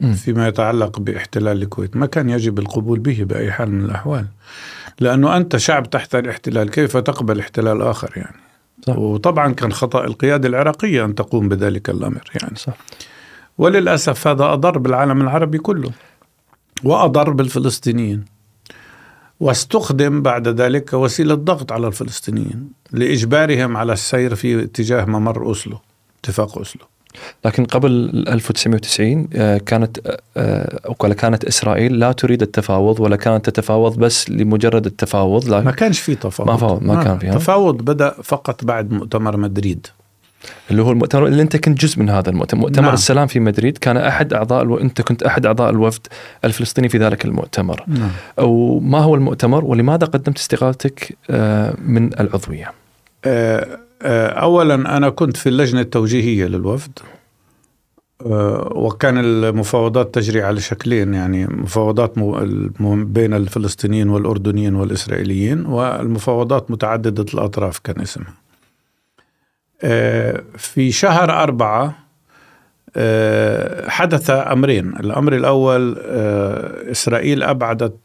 فيما 0.00 0.48
يتعلق 0.48 0.98
باحتلال 0.98 1.62
الكويت. 1.62 1.96
ما 1.96 2.06
كان 2.06 2.30
يجب 2.30 2.58
القبول 2.58 2.98
به 2.98 3.24
بأي 3.24 3.52
حال 3.52 3.70
من 3.70 3.84
الأحوال. 3.84 4.26
لأنه 5.00 5.36
أنت 5.36 5.56
شعب 5.56 5.90
تحت 5.90 6.14
الاحتلال 6.14 6.70
كيف 6.70 6.96
تقبل 6.96 7.40
احتلال 7.40 7.82
آخر 7.82 8.12
يعني؟ 8.16 8.36
صح. 8.86 8.98
وطبعا 8.98 9.52
كان 9.52 9.72
خطأ 9.72 10.04
القيادة 10.04 10.48
العراقية 10.48 11.04
أن 11.04 11.14
تقوم 11.14 11.48
بذلك 11.48 11.90
الأمر 11.90 12.30
يعني. 12.42 12.56
صح. 12.56 12.74
وللأسف 13.58 14.26
هذا 14.26 14.44
أضر 14.44 14.78
بالعالم 14.78 15.22
العربي 15.22 15.58
كله 15.58 15.90
وأضر 16.84 17.30
بالفلسطينيين 17.30 18.24
واستخدم 19.40 20.22
بعد 20.22 20.48
ذلك 20.48 20.90
كوسيلة 20.90 21.34
ضغط 21.34 21.72
على 21.72 21.86
الفلسطينيين 21.86 22.70
لإجبارهم 22.92 23.76
على 23.76 23.92
السير 23.92 24.34
في 24.34 24.62
اتجاه 24.62 25.04
ممر 25.04 25.42
أوسلو 25.42 25.78
اتفاق 26.20 26.58
أوسلو. 26.58 26.82
لكن 27.44 27.64
قبل 27.64 28.24
1990 28.28 29.28
آه، 29.34 29.58
كانت 29.58 30.18
آه، 30.36 30.94
ولا 31.00 31.14
كانت 31.14 31.44
إسرائيل 31.44 31.98
لا 31.98 32.12
تريد 32.12 32.42
التفاوض 32.42 33.00
ولا 33.00 33.16
كانت 33.16 33.50
تتفاوض 33.50 33.98
بس 33.98 34.30
لمجرد 34.30 34.86
التفاوض 34.86 35.54
ما 35.54 35.70
كانش 35.70 36.00
في 36.00 36.14
تفاوض. 36.14 36.50
ما, 36.50 36.56
فاوض 36.56 36.82
ما, 36.82 36.94
ما 36.94 37.04
كان 37.04 37.18
في 37.18 37.28
التفاوض 37.28 37.76
بدأ 37.76 38.14
فقط 38.22 38.64
بعد 38.64 38.92
مؤتمر 38.92 39.36
مدريد. 39.36 39.86
اللي 40.70 40.82
هو 40.82 40.90
المؤتمر 40.90 41.26
اللي 41.26 41.42
أنت 41.42 41.56
كنت 41.56 41.80
جزء 41.80 42.00
من 42.00 42.10
هذا 42.10 42.30
المؤتمر. 42.30 42.60
مؤتمر 42.60 42.84
نعم. 42.84 42.94
السلام 42.94 43.26
في 43.26 43.40
مدريد 43.40 43.78
كان 43.78 43.96
أحد 43.96 44.32
أعضاء 44.32 44.62
ألو... 44.62 44.78
أنت 44.78 45.02
كنت 45.02 45.22
أحد 45.22 45.46
أعضاء 45.46 45.70
الوفد 45.70 46.06
الفلسطيني 46.44 46.88
في 46.88 46.98
ذلك 46.98 47.24
المؤتمر. 47.24 47.84
نعم. 47.86 48.10
أو 48.38 48.80
ما 48.80 48.98
هو 48.98 49.14
المؤتمر 49.14 49.64
ولماذا 49.64 50.06
قدمت 50.06 50.38
استقالتك 50.38 51.16
آه، 51.30 51.74
من 51.84 52.20
العضوية؟ 52.20 52.72
أه 53.24 53.60
آه، 53.60 53.87
اولا 54.02 54.96
أنا 54.96 55.10
كنت 55.10 55.36
في 55.36 55.48
اللجنة 55.48 55.80
التوجيهية 55.80 56.46
للوفد 56.46 56.98
آه، 58.26 58.72
وكان 58.74 59.18
المفاوضات 59.18 60.14
تجري 60.14 60.42
على 60.42 60.60
شكلين 60.60 61.14
يعني 61.14 61.46
مفاوضات 61.46 62.18
بين 62.88 63.34
الفلسطينيين 63.34 64.08
والأردنيين 64.08 64.74
والإسرائيليين 64.74 65.66
والمفاوضات 65.66 66.70
متعددة 66.70 67.26
الأطراف 67.34 67.78
كان 67.78 68.00
اسمها. 68.00 68.34
آه، 69.82 70.42
في 70.56 70.92
شهر 70.92 71.30
أربعة 71.42 72.08
حدث 73.88 74.30
أمرين 74.30 74.88
الأمر 74.88 75.36
الأول 75.36 75.98
إسرائيل 76.90 77.42
أبعدت 77.42 77.96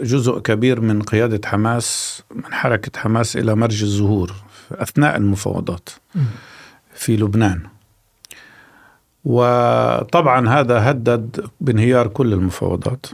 جزء 0.00 0.38
كبير 0.38 0.80
من 0.80 1.02
قيادة 1.02 1.48
حماس 1.48 2.22
من 2.34 2.54
حركة 2.54 3.00
حماس 3.00 3.36
إلى 3.36 3.54
مرج 3.54 3.82
الزهور 3.82 4.32
أثناء 4.72 5.16
المفاوضات 5.16 5.88
في 6.94 7.16
لبنان 7.16 7.60
وطبعا 9.24 10.48
هذا 10.48 10.90
هدد 10.90 11.46
بانهيار 11.60 12.06
كل 12.06 12.32
المفاوضات 12.32 13.06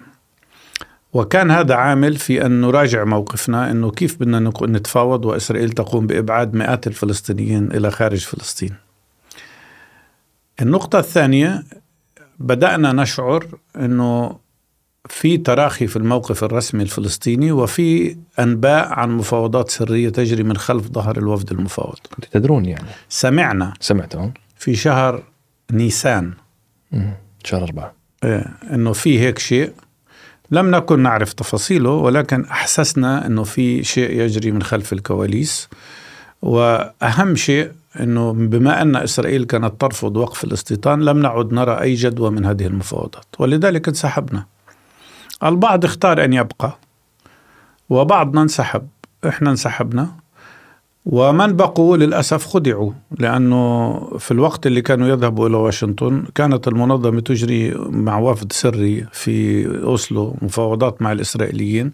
وكان 1.12 1.50
هذا 1.50 1.74
عامل 1.74 2.16
في 2.16 2.46
أن 2.46 2.60
نراجع 2.60 3.04
موقفنا 3.04 3.70
إنه 3.70 3.90
كيف 3.90 4.20
بدنا 4.20 4.52
نتفاوض 4.62 5.24
وإسرائيل 5.24 5.70
تقوم 5.70 6.06
بإبعاد 6.06 6.54
مئات 6.54 6.86
الفلسطينيين 6.86 7.72
إلى 7.72 7.90
خارج 7.90 8.24
فلسطين. 8.24 8.74
النقطة 10.62 10.98
الثانية 10.98 11.64
بدأنا 12.38 12.92
نشعر 12.92 13.46
إنه 13.76 14.38
في 15.08 15.36
تراخي 15.36 15.86
في 15.86 15.96
الموقف 15.96 16.44
الرسمي 16.44 16.82
الفلسطيني 16.82 17.52
وفي 17.52 18.16
أنباء 18.38 18.88
عن 18.88 19.10
مفاوضات 19.10 19.70
سرية 19.70 20.08
تجري 20.08 20.42
من 20.42 20.56
خلف 20.56 20.86
ظهر 20.86 21.18
الوفد 21.18 21.52
المفاوض. 21.52 21.98
كنت 22.16 22.24
تدرون 22.24 22.64
يعني؟ 22.64 22.88
سمعنا. 23.08 23.74
سمعتوا 23.80 24.28
في 24.56 24.74
شهر 24.74 25.22
نيسان. 25.72 26.32
شهر 27.44 27.62
أربعة. 27.62 27.94
إيه 28.24 28.44
إنه 28.72 28.92
في 28.92 29.20
هيك 29.20 29.38
شيء. 29.38 29.72
لم 30.50 30.70
نكن 30.70 31.00
نعرف 31.00 31.32
تفاصيله 31.32 31.90
ولكن 31.90 32.44
أحسسنا 32.44 33.26
إنه 33.26 33.42
في 33.44 33.84
شيء 33.84 34.20
يجري 34.20 34.50
من 34.50 34.62
خلف 34.62 34.92
الكواليس. 34.92 35.68
وأهم 36.42 37.36
شيء 37.36 37.70
إنه 38.00 38.32
بما 38.32 38.82
أن 38.82 38.96
إسرائيل 38.96 39.44
كانت 39.44 39.80
ترفض 39.80 40.16
وقف 40.16 40.44
الاستيطان 40.44 41.00
لم 41.00 41.18
نعد 41.18 41.52
نرى 41.52 41.80
أي 41.80 41.94
جدوى 41.94 42.30
من 42.30 42.44
هذه 42.44 42.66
المفاوضات. 42.66 43.24
ولذلك 43.38 43.88
انسحبنا. 43.88 44.46
البعض 45.44 45.84
اختار 45.84 46.24
أن 46.24 46.32
يبقى 46.32 46.78
وبعضنا 47.90 48.42
انسحب 48.42 48.86
إحنا 49.28 49.50
انسحبنا. 49.50 50.08
ومن 51.06 51.56
بقوا 51.56 51.96
للأسف 51.96 52.46
خدعوا 52.46 52.92
لأنه 53.18 53.92
في 54.18 54.30
الوقت 54.30 54.66
اللي 54.66 54.82
كانوا 54.82 55.08
يذهبوا 55.08 55.48
إلى 55.48 55.56
واشنطن 55.56 56.24
كانت 56.34 56.68
المنظمة 56.68 57.20
تجري 57.20 57.74
مع 57.90 58.18
وفد 58.18 58.52
سري 58.52 59.06
في 59.12 59.66
أوسلو 59.82 60.36
مفاوضات 60.42 61.02
مع 61.02 61.12
الإسرائيليين 61.12 61.92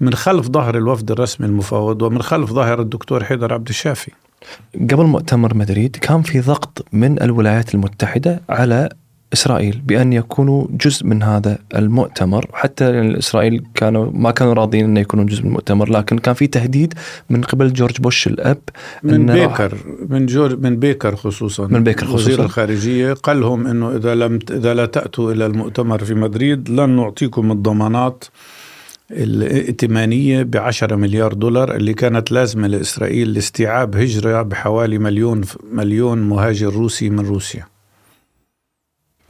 من 0.00 0.14
خلف 0.14 0.46
ظهر 0.46 0.76
الوفد 0.76 1.10
الرسمي 1.10 1.46
المفاوض 1.46 2.02
ومن 2.02 2.22
خلف 2.22 2.52
ظهر 2.52 2.80
الدكتور 2.80 3.24
حيدر 3.24 3.54
عبد 3.54 3.68
الشافي. 3.68 4.12
قبل 4.74 5.04
مؤتمر 5.04 5.54
مدريد 5.54 5.96
كان 5.96 6.22
في 6.22 6.40
ضغط 6.40 6.86
من 6.92 7.22
الولايات 7.22 7.74
المتحدة 7.74 8.40
على 8.48 8.88
إسرائيل 9.32 9.82
بأن 9.86 10.12
يكونوا 10.12 10.66
جزء 10.70 11.06
من 11.06 11.22
هذا 11.22 11.58
المؤتمر. 11.74 12.46
حتى 12.52 13.18
إسرائيل 13.18 13.62
كانوا 13.74 14.10
ما 14.14 14.30
كانوا 14.30 14.54
راضيين 14.54 14.84
انه 14.84 15.00
يكونوا 15.00 15.24
جزء 15.24 15.42
من 15.42 15.48
المؤتمر 15.48 15.90
لكن 15.90 16.18
كان 16.18 16.34
في 16.34 16.46
تهديد 16.46 16.94
من 17.30 17.42
قبل 17.42 17.72
جورج 17.72 18.00
بوش 18.00 18.26
الأب 18.26 18.58
من 19.02 19.26
بيكر 19.26 19.78
من 20.08 20.26
جورج 20.26 20.60
من 20.60 20.76
بيكر 20.76 21.16
خصوصا. 21.16 21.66
من 21.66 21.84
بيكر 21.84 22.06
خصوصا. 22.06 22.14
وزير 22.14 22.44
الخارجية 22.44 23.12
قال 23.12 23.40
لهم 23.40 23.66
إنه 23.66 23.96
إذا 23.96 24.14
لم 24.14 24.38
إذا 24.50 24.74
لا 24.74 24.86
تأتوا 24.86 25.32
إلى 25.32 25.46
المؤتمر 25.46 26.04
في 26.04 26.14
مدريد 26.14 26.70
لن 26.70 26.90
نعطيكم 26.90 27.52
الضمانات 27.52 28.24
الائتمانية 29.10 30.42
بعشرة 30.42 30.96
مليار 30.96 31.32
دولار 31.32 31.76
اللي 31.76 31.94
كانت 31.94 32.32
لازمة 32.32 32.66
لإسرائيل 32.66 33.32
لاستيعاب 33.32 33.96
هجرة 33.96 34.42
بحوالي 34.42 34.98
مليون 34.98 35.40
مليون 35.72 36.18
مهاجر 36.18 36.68
روسي 36.68 37.10
من 37.10 37.26
روسيا. 37.26 37.77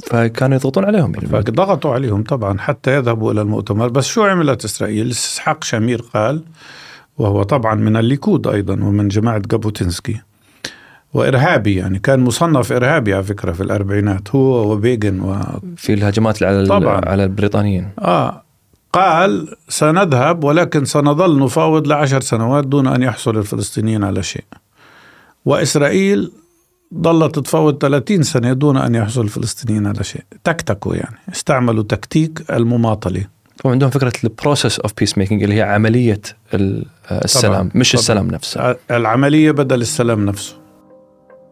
فكانوا 0.06 0.56
يضغطون 0.56 0.84
عليهم 0.84 1.14
يعني. 1.14 1.26
فضغطوا 1.26 1.94
عليهم 1.94 2.22
طبعا 2.22 2.58
حتى 2.58 2.96
يذهبوا 2.96 3.32
إلى 3.32 3.40
المؤتمر. 3.40 3.88
بس 3.88 4.06
شو 4.06 4.24
عملت 4.24 4.64
إسرائيل؟ 4.64 5.10
إسحاق 5.10 5.64
شامير 5.64 6.02
قال 6.14 6.42
وهو 7.18 7.42
طبعا 7.42 7.74
من 7.74 7.96
الليكود 7.96 8.46
أيضا 8.46 8.72
ومن 8.72 9.08
جماعة 9.08 9.38
جابوتينسكي 9.38 10.20
وإرهابي 11.14 11.76
يعني 11.76 11.98
كان 11.98 12.20
مصنف 12.20 12.72
إرهابي 12.72 13.14
على 13.14 13.22
فكرة 13.22 13.52
في 13.52 13.60
الأربعينات 13.60 14.34
هو 14.34 14.72
وبيجن 14.72 15.20
و 15.20 15.36
في 15.76 15.94
الهجمات 15.94 16.42
على 16.42 16.66
طبعا. 16.66 17.00
على 17.08 17.24
البريطانيين. 17.24 17.88
آه 17.98 18.42
قال 18.92 19.48
سنذهب 19.68 20.44
ولكن 20.44 20.84
سنظل 20.84 21.38
نفاوض 21.44 21.86
لعشر 21.86 22.20
سنوات 22.20 22.66
دون 22.66 22.86
أن 22.86 23.02
يحصل 23.02 23.36
الفلسطينيين 23.36 24.04
على 24.04 24.22
شيء. 24.22 24.44
وإسرائيل 25.44 26.32
ظلت 26.94 27.34
تتفاوض 27.34 27.78
30 27.78 28.22
سنة 28.22 28.52
دون 28.52 28.76
أن 28.76 28.94
يحصل 28.94 29.20
الفلسطينيين 29.20 29.86
على 29.86 30.04
شيء. 30.04 30.22
تكتكوا 30.44 30.94
يعني. 30.94 31.16
استعملوا 31.32 31.82
تكتيك 31.82 32.44
المماطلة. 32.50 33.24
وعندهم 33.64 33.90
فكرة 33.90 34.12
ال 34.24 34.31
process 34.31 34.80
of 34.80 34.92
peace 34.98 35.18
making 35.18 35.42
اللي 35.42 35.54
هي 35.54 35.62
عملية 35.62 36.20
السلام 36.54 37.52
طبعًا 37.54 37.70
مش 37.74 37.92
طبعًا. 37.92 38.00
السلام 38.00 38.30
نفسه. 38.30 38.76
العملية 38.90 39.50
بدل 39.50 39.80
السلام 39.80 40.26
نفسه. 40.26 40.54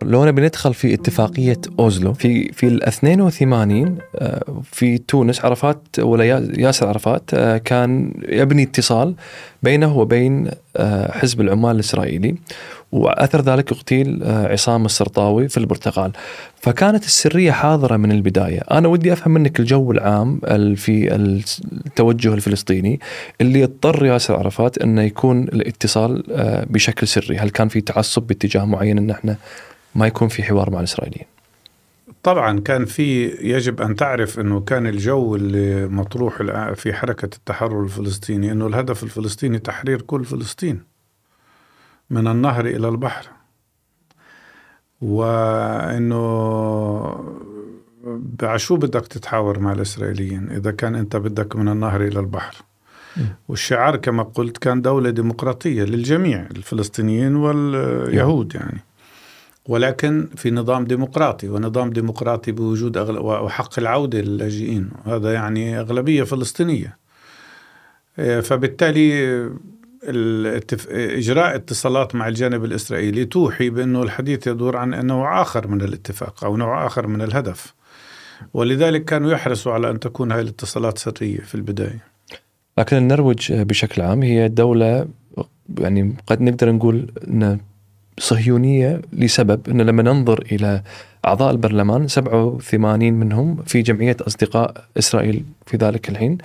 لو 0.02 0.24
نبي 0.24 0.42
ندخل 0.42 0.74
في 0.74 0.94
اتفاقية 0.94 1.60
أوسلو 1.78 2.12
في 2.12 2.52
في 2.52 2.66
ال 2.66 2.84
82 2.84 3.98
آه، 4.16 4.62
في 4.72 4.98
تونس 4.98 5.44
عرفات 5.44 5.82
ولا 5.98 6.24
ياسر 6.58 6.88
عرفات 6.88 7.30
آه، 7.34 7.58
كان 7.58 8.12
يبني 8.28 8.62
اتصال 8.62 9.14
بينه 9.62 9.98
وبين 9.98 10.50
آه، 10.76 11.12
حزب 11.12 11.40
العمال 11.40 11.74
الإسرائيلي 11.74 12.34
وأثر 12.92 13.40
ذلك 13.40 13.72
اغتيل 13.72 14.22
عصام 14.24 14.84
السرطاوي 14.84 15.48
في 15.48 15.56
البرتغال. 15.56 16.12
فكانت 16.60 17.04
السرية 17.04 17.52
حاضرة 17.52 17.96
من 17.96 18.12
البداية. 18.12 18.60
أنا 18.70 18.88
ودي 18.88 19.12
أفهم 19.12 19.34
منك 19.34 19.60
الجو 19.60 19.92
العام 19.92 20.40
في 20.76 21.14
التوجه 21.14 22.34
الفلسطيني 22.34 23.00
اللي 23.40 23.64
اضطر 23.64 24.06
ياسر 24.06 24.36
عرفات 24.36 24.78
إنه 24.78 25.02
يكون 25.02 25.42
الاتصال 25.42 26.22
بشكل 26.70 27.08
سري. 27.08 27.36
هل 27.38 27.50
كان 27.50 27.68
في 27.68 27.80
تعصب 27.80 28.22
باتجاه 28.22 28.64
معين 28.64 28.98
إن 28.98 29.10
إحنا 29.10 29.36
ما 29.96 30.06
يكون 30.06 30.28
في 30.28 30.42
حوار 30.42 30.70
مع 30.70 30.78
الإسرائيليين. 30.78 31.26
طبعا 32.22 32.60
كان 32.60 32.84
في 32.84 33.24
يجب 33.26 33.80
أن 33.80 33.96
تعرف 33.96 34.40
إنه 34.40 34.60
كان 34.60 34.86
الجو 34.86 35.36
اللي 35.36 35.86
مطروح 35.88 36.42
في 36.74 36.92
حركة 36.92 37.36
التحرر 37.36 37.84
الفلسطيني 37.84 38.52
إنه 38.52 38.66
الهدف 38.66 39.02
الفلسطيني 39.02 39.58
تحرير 39.58 40.02
كل 40.02 40.24
فلسطين 40.24 40.80
من 42.10 42.26
النهر 42.26 42.66
إلى 42.66 42.88
البحر. 42.88 43.28
وإنه 45.00 46.16
شو 48.56 48.76
بدك 48.76 49.06
تتحاور 49.06 49.58
مع 49.58 49.72
الإسرائيليين؟ 49.72 50.50
إذا 50.50 50.70
كان 50.70 50.94
أنت 50.94 51.16
بدك 51.16 51.56
من 51.56 51.68
النهر 51.68 52.02
إلى 52.02 52.20
البحر. 52.20 52.56
والشعار 53.48 53.96
كما 53.96 54.22
قلت 54.22 54.58
كان 54.58 54.82
دولة 54.82 55.10
ديمقراطية 55.10 55.84
للجميع 55.84 56.46
الفلسطينيين 56.56 57.36
واليهود 57.36 58.54
يعني. 58.54 58.80
ولكن 59.68 60.28
في 60.36 60.50
نظام 60.50 60.84
ديمقراطي 60.84 61.48
ونظام 61.48 61.90
ديمقراطي 61.90 62.52
بوجود 62.52 62.96
أغل... 62.96 63.18
وحق 63.18 63.78
العودة 63.78 64.20
للاجئين. 64.20 64.90
هذا 65.04 65.32
يعني 65.32 65.80
أغلبية 65.80 66.22
فلسطينية. 66.22 66.96
آه، 68.18 68.40
فبالتالي 68.40 69.50
الاتف... 70.04 70.88
إجراء 70.90 71.54
اتصالات 71.54 72.14
مع 72.14 72.28
الجانب 72.28 72.64
الإسرائيلي 72.64 73.24
توحي 73.24 73.70
بأنه 73.70 74.02
الحديث 74.02 74.46
يدور 74.46 74.76
عن 74.76 75.06
نوع 75.06 75.42
آخر 75.42 75.68
من 75.68 75.80
الاتفاق 75.80 76.44
أو 76.44 76.56
نوع 76.56 76.86
آخر 76.86 77.06
من 77.06 77.22
الهدف. 77.22 77.74
ولذلك 78.54 79.04
كانوا 79.04 79.32
يحرصوا 79.32 79.72
على 79.72 79.90
أن 79.90 80.00
تكون 80.00 80.32
هذه 80.32 80.40
الاتصالات 80.40 80.98
سرية 80.98 81.38
في 81.38 81.54
البداية. 81.54 82.04
لكن 82.78 82.96
النرويج 82.96 83.52
بشكل 83.52 84.02
عام 84.02 84.22
هي 84.22 84.48
دولة 84.48 85.08
يعني 85.78 86.16
قد 86.26 86.40
نقدر 86.40 86.72
نقول 86.72 87.12
أن 87.28 87.58
صهيونية 88.18 89.00
لسبب 89.12 89.68
أنه 89.68 89.84
لما 89.84 90.02
ننظر 90.02 90.44
إلى 90.52 90.82
أعضاء 91.26 91.50
البرلمان 91.50 92.08
87 92.08 93.12
منهم 93.12 93.56
في 93.66 93.82
جمعية 93.82 94.16
أصدقاء 94.20 94.84
إسرائيل 94.98 95.44
في 95.66 95.76
ذلك 95.76 96.08
الحين 96.08 96.38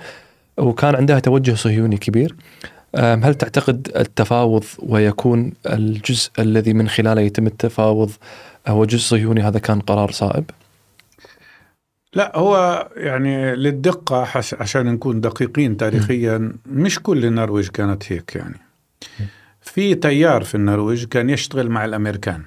وكان 0.58 0.94
عندها 0.94 1.18
توجه 1.18 1.54
صهيوني 1.54 1.96
كبير. 1.96 2.34
هل 2.96 3.34
تعتقد 3.34 3.92
التفاوض 3.96 4.64
ويكون 4.78 5.52
الجزء 5.66 6.30
الذي 6.38 6.72
من 6.72 6.88
خلاله 6.88 7.20
يتم 7.20 7.46
التفاوض 7.46 8.10
هو 8.68 8.84
جزء 8.84 9.00
صهيوني 9.00 9.40
هذا 9.40 9.58
كان 9.58 9.80
قرار 9.80 10.10
صائب؟ 10.10 10.44
لا 12.14 12.38
هو 12.38 12.88
يعني 12.96 13.56
للدقة 13.56 14.28
عشان 14.60 14.86
نكون 14.86 15.20
دقيقين 15.20 15.76
تاريخيا 15.76 16.52
مش 16.66 16.98
كل 16.98 17.24
النرويج 17.24 17.68
كانت 17.68 18.12
هيك 18.12 18.36
يعني. 18.36 18.56
في 19.74 19.94
تيار 19.94 20.44
في 20.44 20.54
النرويج 20.54 21.04
كان 21.04 21.30
يشتغل 21.30 21.68
مع 21.68 21.84
الأمريكان 21.84 22.42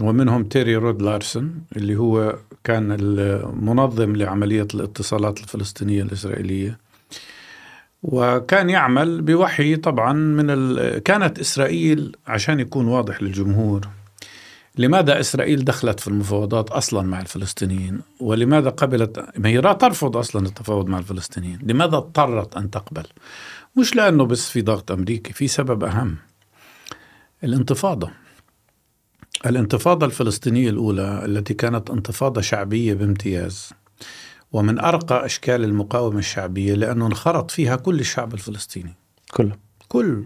ومنهم 0.00 0.44
تيري 0.44 0.76
رود 0.76 1.02
لارسون 1.02 1.64
اللي 1.76 1.96
هو 1.96 2.36
كان 2.64 2.96
المنظم 3.00 4.16
لعملية 4.16 4.66
الاتصالات 4.74 5.40
الفلسطينية 5.40 6.02
الإسرائيلية. 6.02 6.78
وكان 8.02 8.70
يعمل 8.70 9.22
بوحي 9.22 9.76
طبعا 9.76 10.12
من 10.12 10.50
ال... 10.50 10.98
كانت 10.98 11.38
إسرائيل 11.38 12.16
عشان 12.26 12.60
يكون 12.60 12.86
واضح 12.86 13.22
للجمهور 13.22 13.88
لماذا 14.78 15.20
إسرائيل 15.20 15.64
دخلت 15.64 16.00
في 16.00 16.08
المفاوضات 16.08 16.70
أصلا 16.70 17.02
مع 17.02 17.20
الفلسطينيين 17.20 18.00
ولماذا 18.20 18.70
قبلت 18.70 19.24
ما 19.38 19.48
هي 19.48 19.60
ترفض 19.60 20.16
أصلا 20.16 20.46
التفاوض 20.46 20.88
مع 20.88 20.98
الفلسطينيين 20.98 21.58
لماذا 21.62 21.96
اضطرت 21.96 22.56
أن 22.56 22.70
تقبل؟ 22.70 23.04
مش 23.76 23.96
لأنه 23.96 24.24
بس 24.24 24.50
في 24.50 24.62
ضغط 24.62 24.92
أمريكي 24.92 25.32
في 25.32 25.48
سبب 25.48 25.84
أهم. 25.84 26.16
الانتفاضة. 27.44 28.10
الانتفاضة 29.46 30.06
الفلسطينية 30.06 30.70
الأولى 30.70 31.24
التي 31.24 31.54
كانت 31.54 31.90
انتفاضة 31.90 32.40
شعبية 32.40 32.94
بامتياز 32.94 33.70
ومن 34.52 34.80
أرقى 34.80 35.26
أشكال 35.26 35.64
المقاومة 35.64 36.18
الشعبية 36.18 36.74
لأنه 36.74 37.06
انخرط 37.06 37.50
فيها 37.50 37.76
كل 37.76 38.00
الشعب 38.00 38.34
الفلسطيني. 38.34 38.94
كله 39.30 39.56
كل. 39.88 40.24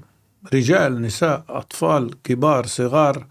رجال 0.55 1.03
نساء 1.03 1.45
أطفال 1.49 2.23
كبار 2.23 2.67
صغار 2.67 3.27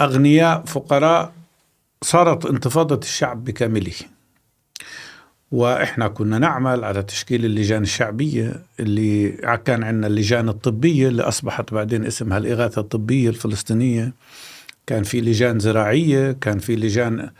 أغنياء 0.00 0.64
فقراء 0.64 1.32
صارت 2.02 2.46
انتفاضة 2.46 3.00
الشعب 3.02 3.44
بكامله. 3.44 3.94
وإحنا 5.52 6.08
كنا 6.08 6.38
نعمل 6.38 6.84
على 6.84 7.02
تشكيل 7.02 7.44
اللجان 7.44 7.82
الشعبية 7.82 8.62
اللي 8.80 9.28
كان 9.64 9.82
عندنا 9.82 10.06
اللجان 10.06 10.48
الطبية 10.48 11.08
اللي 11.08 11.22
أصبحت 11.22 11.74
بعدين 11.74 12.04
اسمها 12.04 12.38
الإغاثة 12.38 12.80
الطبية 12.80 13.28
الفلسطينية. 13.28 14.12
كان 14.86 15.02
في 15.02 15.20
لجان 15.20 15.58
زراعية 15.58 16.32
كان 16.32 16.58
في 16.58 16.76
لجان 16.76 17.30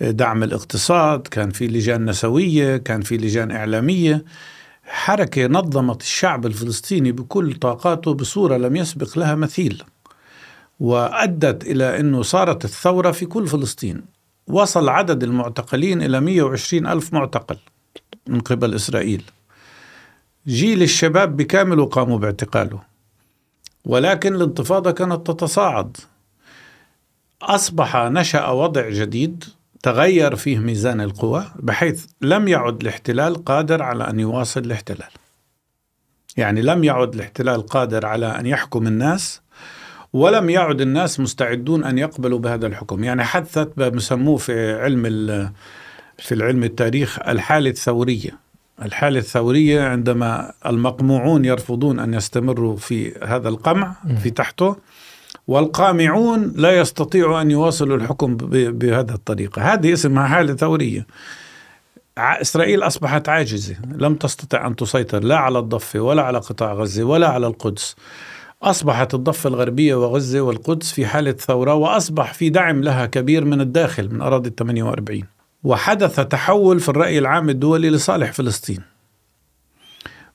دعم 0.00 0.42
الاقتصاد 0.42 1.26
كان 1.26 1.50
في 1.50 1.66
لجان 1.66 2.10
نسوية 2.10 2.76
كان 2.76 3.00
في 3.00 3.16
لجان 3.16 3.50
إعلامية. 3.50 4.24
حركة 4.84 5.46
نظمت 5.46 6.02
الشعب 6.02 6.46
الفلسطيني 6.46 7.12
بكل 7.12 7.54
طاقاته 7.54 8.14
بصورة 8.14 8.56
لم 8.56 8.76
يسبق 8.76 9.18
لها 9.18 9.34
مثيل 9.34 9.82
وأدت 10.80 11.66
إلى 11.66 12.00
أنه 12.00 12.22
صارت 12.22 12.64
الثورة 12.64 13.10
في 13.10 13.26
كل 13.26 13.46
فلسطين. 13.46 14.17
وصل 14.48 14.88
عدد 14.88 15.22
المعتقلين 15.22 16.02
إلى 16.02 16.20
120 16.20 16.86
ألف 16.86 17.12
معتقل 17.12 17.56
من 18.26 18.40
قبل 18.40 18.74
إسرائيل. 18.74 19.22
جيل 20.46 20.82
الشباب 20.82 21.36
بكامله 21.36 21.86
قاموا 21.86 22.18
باعتقاله 22.18 22.82
ولكن 23.84 24.34
الانتفاضة 24.34 24.90
كانت 24.90 25.30
تتصاعد. 25.30 25.96
أصبح 27.42 27.96
نشأ 27.96 28.48
وضع 28.48 28.88
جديد 28.88 29.44
تغير 29.82 30.36
فيه 30.36 30.58
ميزان 30.58 31.00
القوى 31.00 31.44
بحيث 31.56 32.06
لم 32.20 32.48
يعد 32.48 32.80
الاحتلال 32.80 33.44
قادر 33.44 33.82
على 33.82 34.10
أن 34.10 34.20
يواصل 34.20 34.60
الاحتلال. 34.60 35.10
يعني 36.36 36.62
لم 36.62 36.84
يعد 36.84 37.14
الاحتلال 37.14 37.66
قادر 37.66 38.06
على 38.06 38.26
أن 38.26 38.46
يحكم 38.46 38.86
الناس 38.86 39.40
ولم 40.12 40.50
يعد 40.50 40.80
الناس 40.80 41.20
مستعدون 41.20 41.84
أن 41.84 41.98
يقبلوا 41.98 42.38
بهذا 42.38 42.66
الحكم. 42.66 43.04
يعني 43.04 43.24
حدثت 43.24 43.78
بسموه 43.78 44.36
في 44.36 44.80
علم 44.80 45.02
في 46.18 46.34
العلم 46.34 46.64
التاريخ 46.64 47.18
الحالة 47.28 47.70
الثورية. 47.70 48.38
الحالة 48.82 49.18
الثورية 49.18 49.82
عندما 49.82 50.52
المقموعون 50.66 51.44
يرفضون 51.44 51.98
أن 51.98 52.14
يستمروا 52.14 52.76
في 52.76 53.14
هذا 53.24 53.48
القمع 53.48 53.94
في 54.22 54.30
تحته 54.30 54.76
والقامعون 55.48 56.52
لا 56.56 56.78
يستطيعوا 56.78 57.40
أن 57.40 57.50
يواصلوا 57.50 57.96
الحكم 57.96 58.36
بهذه 58.36 59.14
الطريقة 59.14 59.62
هذه 59.62 59.92
اسمها 59.92 60.26
حالة 60.26 60.54
ثورية. 60.54 61.06
إسرائيل 62.18 62.82
أصبحت 62.82 63.28
عاجزة. 63.28 63.76
لم 63.94 64.14
تستطع 64.14 64.66
أن 64.66 64.76
تسيطر 64.76 65.24
لا 65.24 65.36
على 65.36 65.58
الضفة 65.58 66.00
ولا 66.00 66.22
على 66.22 66.38
قطاع 66.38 66.72
غزة 66.72 67.04
ولا 67.04 67.28
على 67.28 67.46
القدس. 67.46 67.96
أصبحت 68.62 69.14
الضفة 69.14 69.48
الغربية 69.48 69.94
وغزة 69.94 70.40
والقدس 70.40 70.92
في 70.92 71.06
حالة 71.06 71.32
ثورة 71.32 71.74
وأصبح 71.74 72.34
في 72.34 72.50
دعم 72.50 72.82
لها 72.82 73.06
كبير 73.06 73.44
من 73.44 73.60
الداخل 73.60 74.14
من 74.14 74.20
أراضي 74.20 74.50
48 74.58 75.22
وحدث 75.64 76.20
تحول 76.20 76.80
في 76.80 76.88
الرأي 76.88 77.18
العام 77.18 77.48
الدولي 77.48 77.90
لصالح 77.90 78.32
فلسطين. 78.32 78.82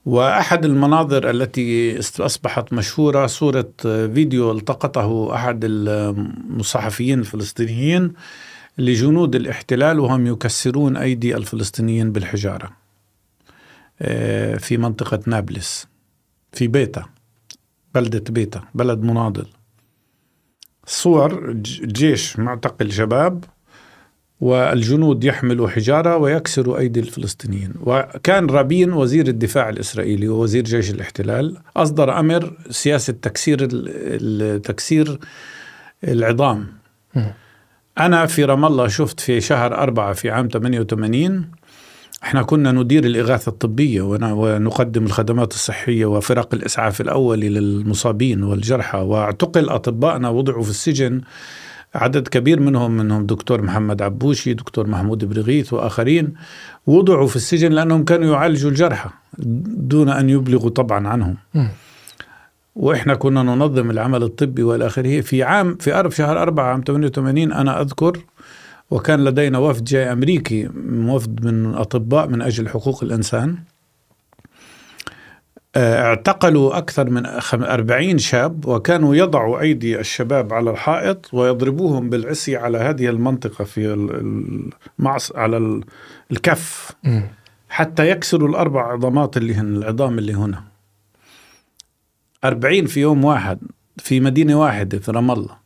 وأحد 0.05 0.65
المناظر 0.65 1.29
التي 1.29 1.99
أصبحت 1.99 2.73
مشهورة 2.73 3.25
صورة 3.25 3.69
فيديو 3.83 4.51
التقطه 4.51 5.35
أحد 5.35 5.59
الصحفيين 5.63 7.19
الفلسطينيين 7.19 8.13
لجنود 8.77 9.35
الاحتلال 9.35 9.99
وهم 9.99 10.27
يكسرون 10.27 10.97
أيدي 10.97 11.35
الفلسطينيين 11.35 12.11
بالحجارة 12.11 12.71
آه، 14.01 14.55
في 14.57 14.77
منطقة 14.77 15.19
نابلس 15.27 15.87
في 16.51 16.67
بيتا. 16.67 17.05
بلدة 17.95 18.23
بيتا 18.29 18.61
بلد 18.75 19.01
مناضل. 19.01 19.45
صور 20.85 21.49
الجيش 21.49 22.39
معتقل 22.39 22.91
شباب 22.91 23.43
والجنود 24.39 25.23
يحملوا 25.23 25.69
حجارة 25.69 26.17
ويكسروا 26.17 26.77
أيدي 26.77 26.99
الفلسطينيين. 26.99 27.73
وكان 27.81 28.45
رابين 28.45 28.93
وزير 28.93 29.27
الدفاع 29.27 29.69
الإسرائيلي 29.69 30.27
ووزير 30.27 30.63
جيش 30.63 30.91
الاحتلال 30.91 31.57
أصدر 31.77 32.19
أمر 32.19 32.57
سياسة 32.69 33.13
تكسير 33.13 33.67
تكسير 34.57 35.19
العظام. 36.03 36.67
أنا 37.99 38.25
في 38.25 38.43
رام 38.43 38.65
الله 38.65 38.87
شفت 38.87 39.19
في 39.19 39.41
شهر 39.41 39.73
أربعة 39.73 40.13
في 40.13 40.29
عام 40.29 40.47
88 40.47 41.51
إحنا 42.23 42.43
كنا 42.43 42.71
ندير 42.71 43.03
الإغاثة 43.03 43.49
الطبية 43.49 44.01
ونقدم 44.01 45.03
الخدمات 45.05 45.51
الصحية 45.53 46.05
وفرق 46.05 46.53
الإسعاف 46.53 47.01
الأولي 47.01 47.49
للمصابين 47.49 48.43
والجرحى. 48.43 48.97
واعتقل 48.97 49.69
أطبائنا 49.69 50.29
وضعوا 50.29 50.63
في 50.63 50.69
السجن 50.69 51.21
عدد 51.95 52.27
كبير 52.27 52.59
منهم 52.59 52.91
منهم 52.91 53.25
دكتور 53.25 53.61
محمد 53.61 54.01
عبوشي 54.01 54.53
دكتور 54.53 54.87
محمود 54.87 55.25
برغيث 55.25 55.73
وآخرين 55.73 56.33
وضعوا 56.87 57.27
في 57.27 57.35
السجن 57.35 57.71
لأنهم 57.71 58.03
كانوا 58.03 58.33
يعالجوا 58.33 58.69
الجرحى 58.69 59.09
دون 59.77 60.09
أن 60.09 60.29
يبلغوا 60.29 60.69
طبعا 60.69 61.07
عنهم. 61.07 61.37
وإحنا 62.75 63.15
كنا 63.15 63.43
ننظم 63.43 63.91
العمل 63.91 64.23
الطبي 64.23 64.63
والى 64.63 64.87
اخره 64.87 65.21
في 65.21 65.43
عام 65.43 65.75
في 65.75 66.09
شهر 66.09 66.41
4 66.41 66.63
عام 66.65 66.83
88 66.87 67.51
أنا 67.53 67.81
أذكر 67.81 68.17
وكان 68.93 69.23
لدينا 69.23 69.57
وفد 69.57 69.83
جاي 69.83 70.11
أمريكي 70.11 70.69
وفد 71.07 71.45
من 71.45 71.75
أطباء 71.75 72.27
من 72.27 72.41
أجل 72.41 72.69
حقوق 72.69 73.03
الإنسان. 73.03 73.57
آه، 75.75 76.01
اعتقلوا 76.01 76.77
أكثر 76.77 77.09
من 77.09 77.25
أربعين 77.63 78.17
شاب 78.17 78.65
وكانوا 78.67 79.15
يضعوا 79.15 79.59
أيدي 79.59 79.99
الشباب 79.99 80.53
على 80.53 80.71
الحائط 80.71 81.33
ويضربوهم 81.33 82.09
بالعصي 82.09 82.55
على 82.57 82.77
هذه 82.77 83.09
المنطقة 83.09 83.63
في 83.63 83.93
المعص 84.99 85.35
على 85.35 85.81
الكف 86.31 86.91
حتى 87.69 88.09
يكسروا 88.09 88.49
الأربع 88.49 88.91
عظمات 88.91 89.37
اللي 89.37 89.53
هن 89.53 89.75
العظام 89.75 90.17
اللي 90.17 90.33
هنا. 90.33 90.63
أربعين 92.43 92.85
في 92.85 93.01
يوم 93.01 93.25
واحد 93.25 93.59
في 93.97 94.19
مدينة 94.19 94.59
واحدة 94.59 94.99
في 94.99 95.11
رام 95.11 95.31
الله. 95.31 95.62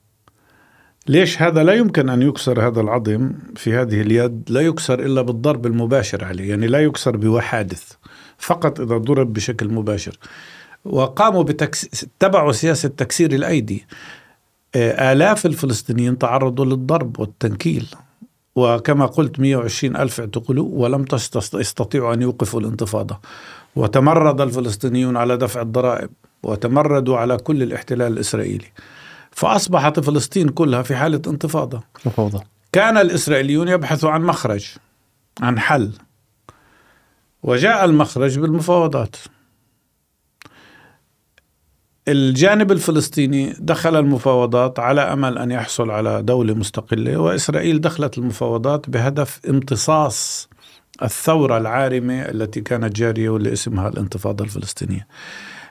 ليش 1.07 1.41
هذا 1.41 1.63
لا 1.63 1.73
يمكن 1.73 2.09
أن 2.09 2.21
يكسر 2.21 2.67
هذا 2.67 2.81
العظم 2.81 3.31
في 3.55 3.73
هذه 3.73 4.01
اليد؟ 4.01 4.43
لا 4.49 4.61
يكسر 4.61 4.99
إلا 4.99 5.21
بالضرب 5.21 5.65
المباشر 5.65 6.25
عليه 6.25 6.49
يعني 6.49 6.67
لا 6.67 6.79
يكسر 6.79 7.17
بوحادث 7.17 7.91
فقط 8.37 8.79
إذا 8.79 8.97
ضرب 8.97 9.33
بشكل 9.33 9.69
مباشر. 9.69 10.17
وقاموا 10.85 11.43
بتكس... 11.43 12.03
اتبعوا 12.03 12.51
سياسة 12.51 12.89
تكسير 12.89 13.31
الأيدي. 13.31 13.85
آه، 14.75 15.13
آلاف 15.13 15.45
الفلسطينيين 15.45 16.17
تعرضوا 16.17 16.65
للضرب 16.65 17.19
والتنكيل. 17.19 17.87
وكما 18.55 19.05
قلت 19.05 19.39
120 19.39 19.95
ألف 19.95 20.19
اعتقلوا 20.19 20.69
ولم 20.71 21.05
يستطيعوا 21.53 22.13
أن 22.13 22.21
يوقفوا 22.21 22.59
الانتفاضة. 22.59 23.19
وتمرد 23.75 24.41
الفلسطينيون 24.41 25.17
على 25.17 25.37
دفع 25.37 25.61
الضرائب. 25.61 26.09
وتمردوا 26.43 27.17
على 27.17 27.37
كل 27.37 27.63
الاحتلال 27.63 28.13
الإسرائيلي. 28.13 28.67
فأصبحت 29.38 29.99
فلسطين 29.99 30.49
كلها 30.49 30.81
في 30.81 30.95
حالة 30.95 31.21
انتفاضة 31.27 31.83
مفوضة. 32.05 32.43
كان 32.71 32.97
الإسرائيليون 32.97 33.67
يبحثوا 33.67 34.09
عن 34.09 34.21
مخرج 34.21 34.65
عن 35.41 35.59
حل 35.59 35.91
وجاء 37.43 37.85
المخرج 37.85 38.39
بالمفاوضات 38.39 39.15
الجانب 42.07 42.71
الفلسطيني 42.71 43.55
دخل 43.59 43.95
المفاوضات 43.95 44.79
على 44.79 45.01
أمل 45.01 45.38
أن 45.38 45.51
يحصل 45.51 45.91
على 45.91 46.21
دولة 46.23 46.53
مستقلة 46.53 47.17
وإسرائيل 47.17 47.81
دخلت 47.81 48.17
المفاوضات 48.17 48.89
بهدف 48.89 49.39
امتصاص 49.49 50.49
الثورة 51.01 51.57
العارمة 51.57 52.21
التي 52.21 52.61
كانت 52.61 52.95
جارية 52.95 53.29
واللي 53.29 53.53
اسمها 53.53 53.88
الانتفاضة 53.88 54.43
الفلسطينية. 54.43 55.07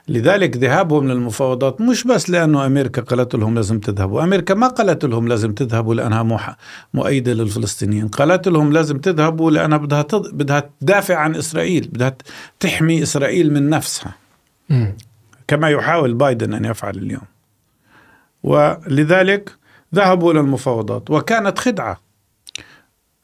لذلك 0.09 0.57
ذهابهم 0.57 1.07
للمفاوضات 1.07 1.81
مش 1.81 2.03
بس 2.03 2.29
لأنه 2.29 2.65
أمريكا 2.65 3.01
قالت 3.01 3.35
لهم 3.35 3.55
لازم 3.55 3.79
تذهبوا، 3.79 4.23
أمريكا 4.23 4.53
ما 4.53 4.67
قالت 4.67 5.05
لهم 5.05 5.27
لازم 5.27 5.53
تذهبوا 5.53 5.95
لأنها 5.95 6.57
مؤيدة 6.93 7.33
للفلسطينيين، 7.33 8.07
قالت 8.07 8.47
لهم 8.47 8.73
لازم 8.73 8.97
تذهبوا 8.97 9.51
لأنها 9.51 9.77
بدها 9.77 10.05
بدها 10.13 10.69
تدافع 10.81 11.15
عن 11.15 11.35
إسرائيل، 11.35 11.89
بدها 11.93 12.15
تحمي 12.59 13.03
إسرائيل 13.03 13.53
من 13.53 13.69
نفسها. 13.69 14.15
م. 14.69 14.85
كما 15.47 15.69
يحاول 15.69 16.13
بايدن 16.13 16.53
أن 16.53 16.65
يفعل 16.65 16.97
اليوم. 16.97 17.27
ولذلك 18.43 19.55
ذهبوا 19.95 20.33
للمفاوضات 20.33 21.11
وكانت 21.11 21.59
خدعة. 21.59 22.01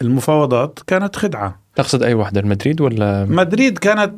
المفاوضات 0.02 0.80
كانت 0.88 1.16
خدعة. 1.16 1.60
تقصد 1.76 2.04
أي 2.04 2.14
واحدة 2.14 2.42
مدريد 2.42 2.82
ولا 2.82 3.26
مدريد 3.26 3.78
كانت 3.78 4.14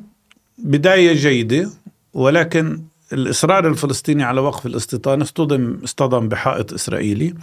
بداية 0.57 1.13
جيدة 1.13 1.69
ولكن 2.15 2.83
الإصرار 3.13 3.67
الفلسطيني 3.67 4.23
على 4.23 4.41
وقف 4.41 4.65
الاستيطان 4.65 5.21
اصطدم 5.21 5.79
اصطدم 5.83 6.29
بحائط 6.29 6.73
إسرائيلي. 6.73 7.33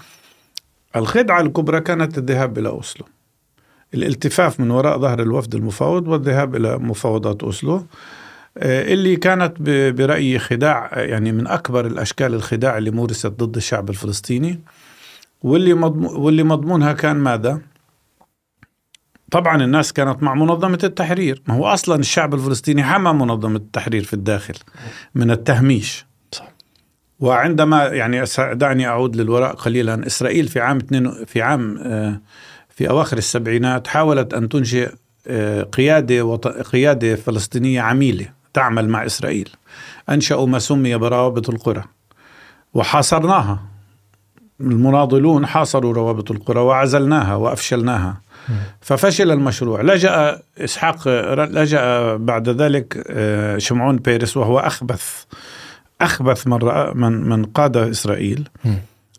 الخدعة 0.96 1.40
الكبرى 1.40 1.80
كانت 1.80 2.18
الذهاب 2.18 2.58
إلى 2.58 2.68
أوسلو. 2.68 3.06
الالتفاف 3.94 4.60
من 4.60 4.70
وراء 4.70 4.98
ظهر 4.98 5.22
الوفد 5.22 5.54
المفاوض 5.54 6.08
والذهاب 6.08 6.56
إلى 6.56 6.78
مفاوضات 6.78 7.42
أوسلو 7.42 7.86
آه، 8.58 8.92
اللي 8.92 9.16
كانت 9.16 9.54
برأيي 9.96 10.38
خداع 10.38 10.90
يعني 10.94 11.32
من 11.32 11.46
أكبر 11.46 11.86
الأشكال 11.86 12.34
الخداع 12.34 12.78
اللي 12.78 12.90
مورست 12.90 13.26
ضد 13.26 13.56
الشعب 13.56 13.90
الفلسطيني. 13.90 14.60
واللي 15.42 15.72
واللي 15.72 16.42
مضمونها 16.42 16.92
كان 16.92 17.16
ماذا؟ 17.16 17.60
طبعا 19.32 19.64
الناس 19.64 19.92
كانت 19.92 20.22
مع 20.22 20.34
منظمة 20.34 20.78
التحرير. 20.84 21.42
ما 21.46 21.54
هو 21.54 21.66
أصلا 21.66 22.00
الشعب 22.00 22.34
الفلسطيني 22.34 22.82
حمى 22.82 23.12
منظمة 23.12 23.56
التحرير 23.56 24.04
في 24.04 24.14
الداخل 24.14 24.54
من 25.14 25.30
التهميش. 25.30 26.06
صح. 26.32 26.48
وعندما 27.20 27.84
يعني 27.84 28.24
دعني 28.38 28.86
أعود 28.86 29.16
للوراء 29.16 29.54
قليلا. 29.54 30.06
إسرائيل 30.06 30.48
في 30.48 30.60
عام 30.60 30.78
في 31.26 31.42
عام 31.42 31.78
آه، 31.78 32.20
في 32.68 32.90
أواخر 32.90 33.18
السبعينات 33.18 33.86
حاولت 33.86 34.34
أن 34.34 34.48
تنشئ 34.48 34.90
آه، 35.26 35.62
قيادة 35.62 36.36
قيادة 36.72 37.16
فلسطينية 37.16 37.80
عميلة 37.80 38.26
تعمل 38.54 38.88
مع 38.88 39.06
إسرائيل. 39.06 39.48
أنشأوا 40.10 40.46
ما 40.46 40.58
سمي 40.58 40.96
بروابط 40.96 41.50
القرى 41.50 41.84
وحاصرناها. 42.74 43.71
المناضلون 44.62 45.46
حاصروا 45.46 45.92
روابط 45.92 46.30
القرى 46.30 46.60
وعزلناها 46.60 47.34
وأفشلناها. 47.34 48.20
ففشل 48.80 49.30
المشروع. 49.30 49.82
لجأ 49.82 50.42
إسحاق 50.58 51.08
لجأ 51.34 52.16
بعد 52.16 52.48
ذلك 52.48 53.04
آه، 53.10 53.58
شمعون 53.58 53.96
بيرس 53.96 54.36
وهو 54.36 54.58
أخبث 54.58 55.24
أخبث 56.00 56.46
من 56.46 56.58
من 56.94 57.28
من 57.28 57.44
قاد 57.44 57.76
إسرائيل. 57.76 58.48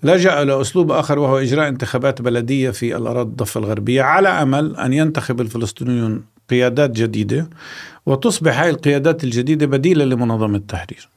لجأ 0.04 0.44
لأسلوب 0.44 0.92
آخر 0.92 1.20
وهو 1.20 1.38
إجراء 1.38 1.68
انتخابات 1.68 2.22
بلدية 2.22 2.70
في 2.70 2.96
الأراضي 2.96 3.30
الضفة 3.30 3.60
الغربية 3.60 4.02
على 4.02 4.30
أمل 4.30 4.76
أن 4.76 4.94
ينتخب 4.94 5.42
الفلسطينيون 5.42 6.24
قيادات 6.50 6.90
جديدة 6.90 7.50
وتصبح 8.06 8.60
هذه 8.60 8.70
القيادات 8.70 9.24
الجديدة 9.24 9.66
بديلة 9.66 10.06
لمنظمة 10.06 10.58
التحرير. 10.58 11.10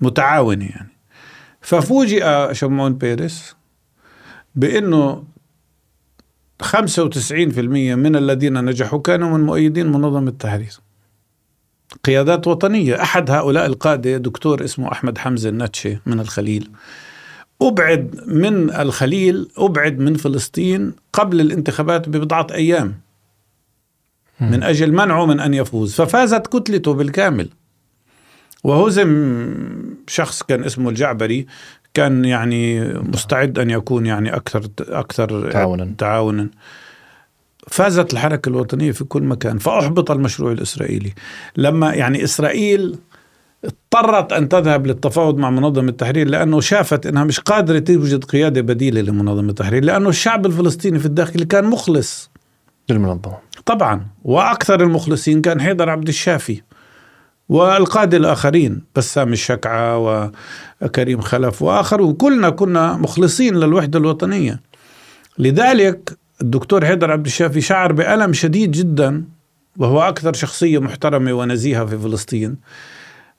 متعاونة 0.00 0.64
يعني. 0.64 0.88
ففوجئ 1.60 2.54
شمعون 2.54 2.94
بيرس 2.94 3.57
بأنه 4.58 5.24
95% 6.62 7.94
من 7.94 8.16
الذين 8.16 8.64
نجحوا 8.64 8.98
كانوا 8.98 9.38
من 9.38 9.46
مؤيدين 9.46 9.86
منظمة 9.86 10.28
التحرير. 10.28 10.78
قيادات 12.04 12.46
وطنية. 12.46 13.02
أحد 13.02 13.30
هؤلاء 13.30 13.66
القادة 13.66 14.16
دكتور 14.16 14.64
اسمه 14.64 14.92
أحمد 14.92 15.18
حمزة 15.18 15.48
النتشي 15.48 15.98
من 16.06 16.20
الخليل. 16.20 16.70
أبعد 17.62 18.20
من 18.26 18.70
الخليل 18.70 19.48
أبعد 19.58 19.98
من 19.98 20.14
فلسطين 20.14 20.92
قبل 21.12 21.40
الانتخابات 21.40 22.08
ببضعة 22.08 22.46
أيام. 22.50 23.00
من 24.40 24.62
أجل 24.62 24.92
منعه 24.92 25.26
من 25.26 25.40
أن 25.40 25.54
يفوز. 25.54 25.94
ففازت 25.94 26.46
كتلته 26.46 26.94
بالكامل. 26.94 27.48
وهزم 28.64 29.54
شخص 30.06 30.42
كان 30.42 30.64
اسمه 30.64 30.90
الجعبري 30.90 31.46
كان 31.98 32.24
يعني 32.24 32.80
مستعد 32.94 33.58
أن 33.58 33.70
يكون 33.70 34.06
يعني 34.06 34.36
أكثر 34.36 34.62
أكثر 34.80 35.50
تعاونا. 35.50 35.94
تعاونا. 35.98 36.48
فازت 37.68 38.12
الحركة 38.12 38.48
الوطنية 38.48 38.92
في 38.92 39.04
كل 39.04 39.22
مكان 39.22 39.58
فأحبط 39.58 40.10
المشروع 40.10 40.52
الإسرائيلي. 40.52 41.12
لما 41.56 41.94
يعني 41.94 42.24
إسرائيل 42.24 42.98
اضطرت 43.64 44.32
أن 44.32 44.48
تذهب 44.48 44.86
للتفاوض 44.86 45.38
مع 45.38 45.50
منظمة 45.50 45.88
التحرير 45.88 46.28
لأنه 46.28 46.60
شافت 46.60 47.06
إنها 47.06 47.24
مش 47.24 47.40
قادرة 47.40 47.78
توجد 47.78 48.24
قيادة 48.24 48.60
بديلة 48.60 49.00
لمنظمة 49.00 49.50
التحرير 49.50 49.84
لأنه 49.84 50.08
الشعب 50.08 50.46
الفلسطيني 50.46 50.98
في 50.98 51.06
الداخل 51.06 51.44
كان 51.44 51.64
مخلص. 51.64 52.30
للمنظمة. 52.90 53.38
طبعا 53.66 54.06
وأكثر 54.24 54.80
المخلصين 54.80 55.42
كان 55.42 55.60
حيدر 55.60 55.90
عبد 55.90 56.08
الشافي. 56.08 56.62
والقادة 57.48 58.16
الآخرين 58.16 58.82
بسام 58.96 59.32
الشكعة 59.32 59.98
وكريم 60.82 61.20
خلف 61.20 61.62
وآخرون. 61.62 62.14
كلنا 62.14 62.50
كنا 62.50 62.96
مخلصين 62.96 63.54
للوحدة 63.54 63.98
الوطنية. 63.98 64.60
لذلك 65.38 66.18
الدكتور 66.42 66.86
حيدر 66.86 67.10
عبد 67.10 67.26
الشافي 67.26 67.60
شعر 67.60 67.92
بألم 67.92 68.32
شديد 68.32 68.70
جدا 68.70 69.24
وهو 69.76 70.02
أكثر 70.02 70.32
شخصية 70.32 70.78
محترمة 70.78 71.32
ونزيهة 71.32 71.84
في 71.84 71.98
فلسطين 71.98 72.56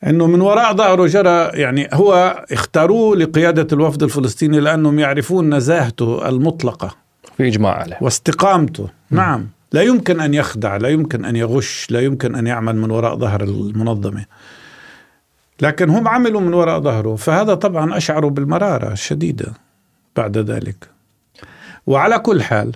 إنه 0.07 0.27
من 0.27 0.41
وراء 0.41 0.75
ظهره 0.75 1.07
جرى 1.07 1.49
يعني 1.61 1.89
هو 1.93 2.43
اختاروه 2.51 3.15
لقيادة 3.15 3.67
الوفد 3.73 4.03
الفلسطيني 4.03 4.59
لأنهم 4.59 4.99
يعرفون 4.99 5.55
نزاهته 5.55 6.29
المطلقة 6.29 6.95
في 7.37 7.47
إجماع 7.47 7.73
عليه. 7.73 7.97
واستقامته. 8.01 8.83
م. 9.11 9.15
نعم. 9.15 9.47
لا 9.71 9.81
يمكن 9.81 10.19
أن 10.19 10.33
يخدع 10.33 10.77
لا 10.77 10.89
يمكن 10.89 11.25
أن 11.25 11.35
يغش 11.35 11.87
لا 11.89 11.99
يمكن 11.99 12.35
أن 12.35 12.47
يعمل 12.47 12.75
من 12.75 12.91
وراء 12.91 13.15
ظهر 13.15 13.43
المنظمة. 13.43 14.25
لكن 15.61 15.89
هم 15.89 16.07
عملوا 16.07 16.41
من 16.41 16.53
وراء 16.53 16.79
ظهره 16.79 17.15
فهذا 17.15 17.53
طبعا 17.53 17.97
اشعروا 17.97 18.29
بالمرارة 18.29 18.91
الشديدة 18.91 19.53
بعد 20.15 20.37
ذلك. 20.37 20.89
وعلى 21.87 22.19
كل 22.19 22.43
حال 22.43 22.71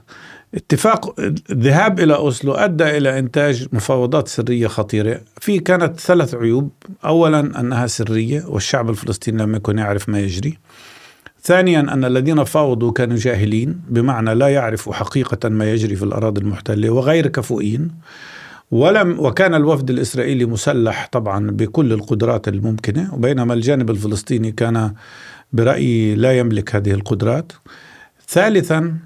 اتفاق 0.55 1.19
الذهاب 1.49 1.99
إلى 1.99 2.15
أوسلو 2.15 2.53
أدى 2.53 2.97
إلى 2.97 3.19
إنتاج 3.19 3.67
مفاوضات 3.71 4.27
سرية 4.27 4.67
خطيرة. 4.67 5.21
في 5.39 5.59
كانت 5.59 5.99
ثلاث 5.99 6.35
عيوب. 6.35 6.69
اولا 7.05 7.39
أنها 7.39 7.87
سرية 7.87 8.43
والشعب 8.47 8.89
الفلسطيني 8.89 9.43
لم 9.43 9.55
يكن 9.55 9.77
يعرف 9.77 10.09
ما 10.09 10.19
يجري. 10.19 10.57
ثانيا 11.43 11.79
أن 11.79 12.05
الذين 12.05 12.43
فاوضوا 12.43 12.91
كانوا 12.91 13.17
جاهلين 13.17 13.81
بمعنى 13.89 14.33
لا 14.35 14.47
يعرفوا 14.47 14.93
حقيقة 14.93 15.49
ما 15.49 15.71
يجري 15.71 15.95
في 15.95 16.03
الأراضي 16.03 16.41
المحتلة 16.41 16.89
وغير 16.89 17.27
كفؤين. 17.27 17.91
ولم 18.71 19.19
وكان 19.19 19.53
الوفد 19.53 19.89
الإسرائيلي 19.89 20.45
مسلح 20.45 21.09
طبعا 21.11 21.51
بكل 21.51 21.93
القدرات 21.93 22.47
الممكنة 22.47 23.13
وبينما 23.13 23.53
الجانب 23.53 23.89
الفلسطيني 23.89 24.51
كان 24.51 24.93
برأيي 25.53 26.15
لا 26.15 26.39
يملك 26.39 26.75
هذه 26.75 26.91
القدرات. 26.91 27.51
ثالثا 28.27 28.97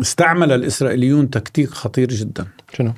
استعمل 0.00 0.52
الإسرائيليون 0.52 1.30
تكتيك 1.30 1.70
خطير 1.70 2.08
جدا. 2.08 2.46
شنو؟ 2.72 2.92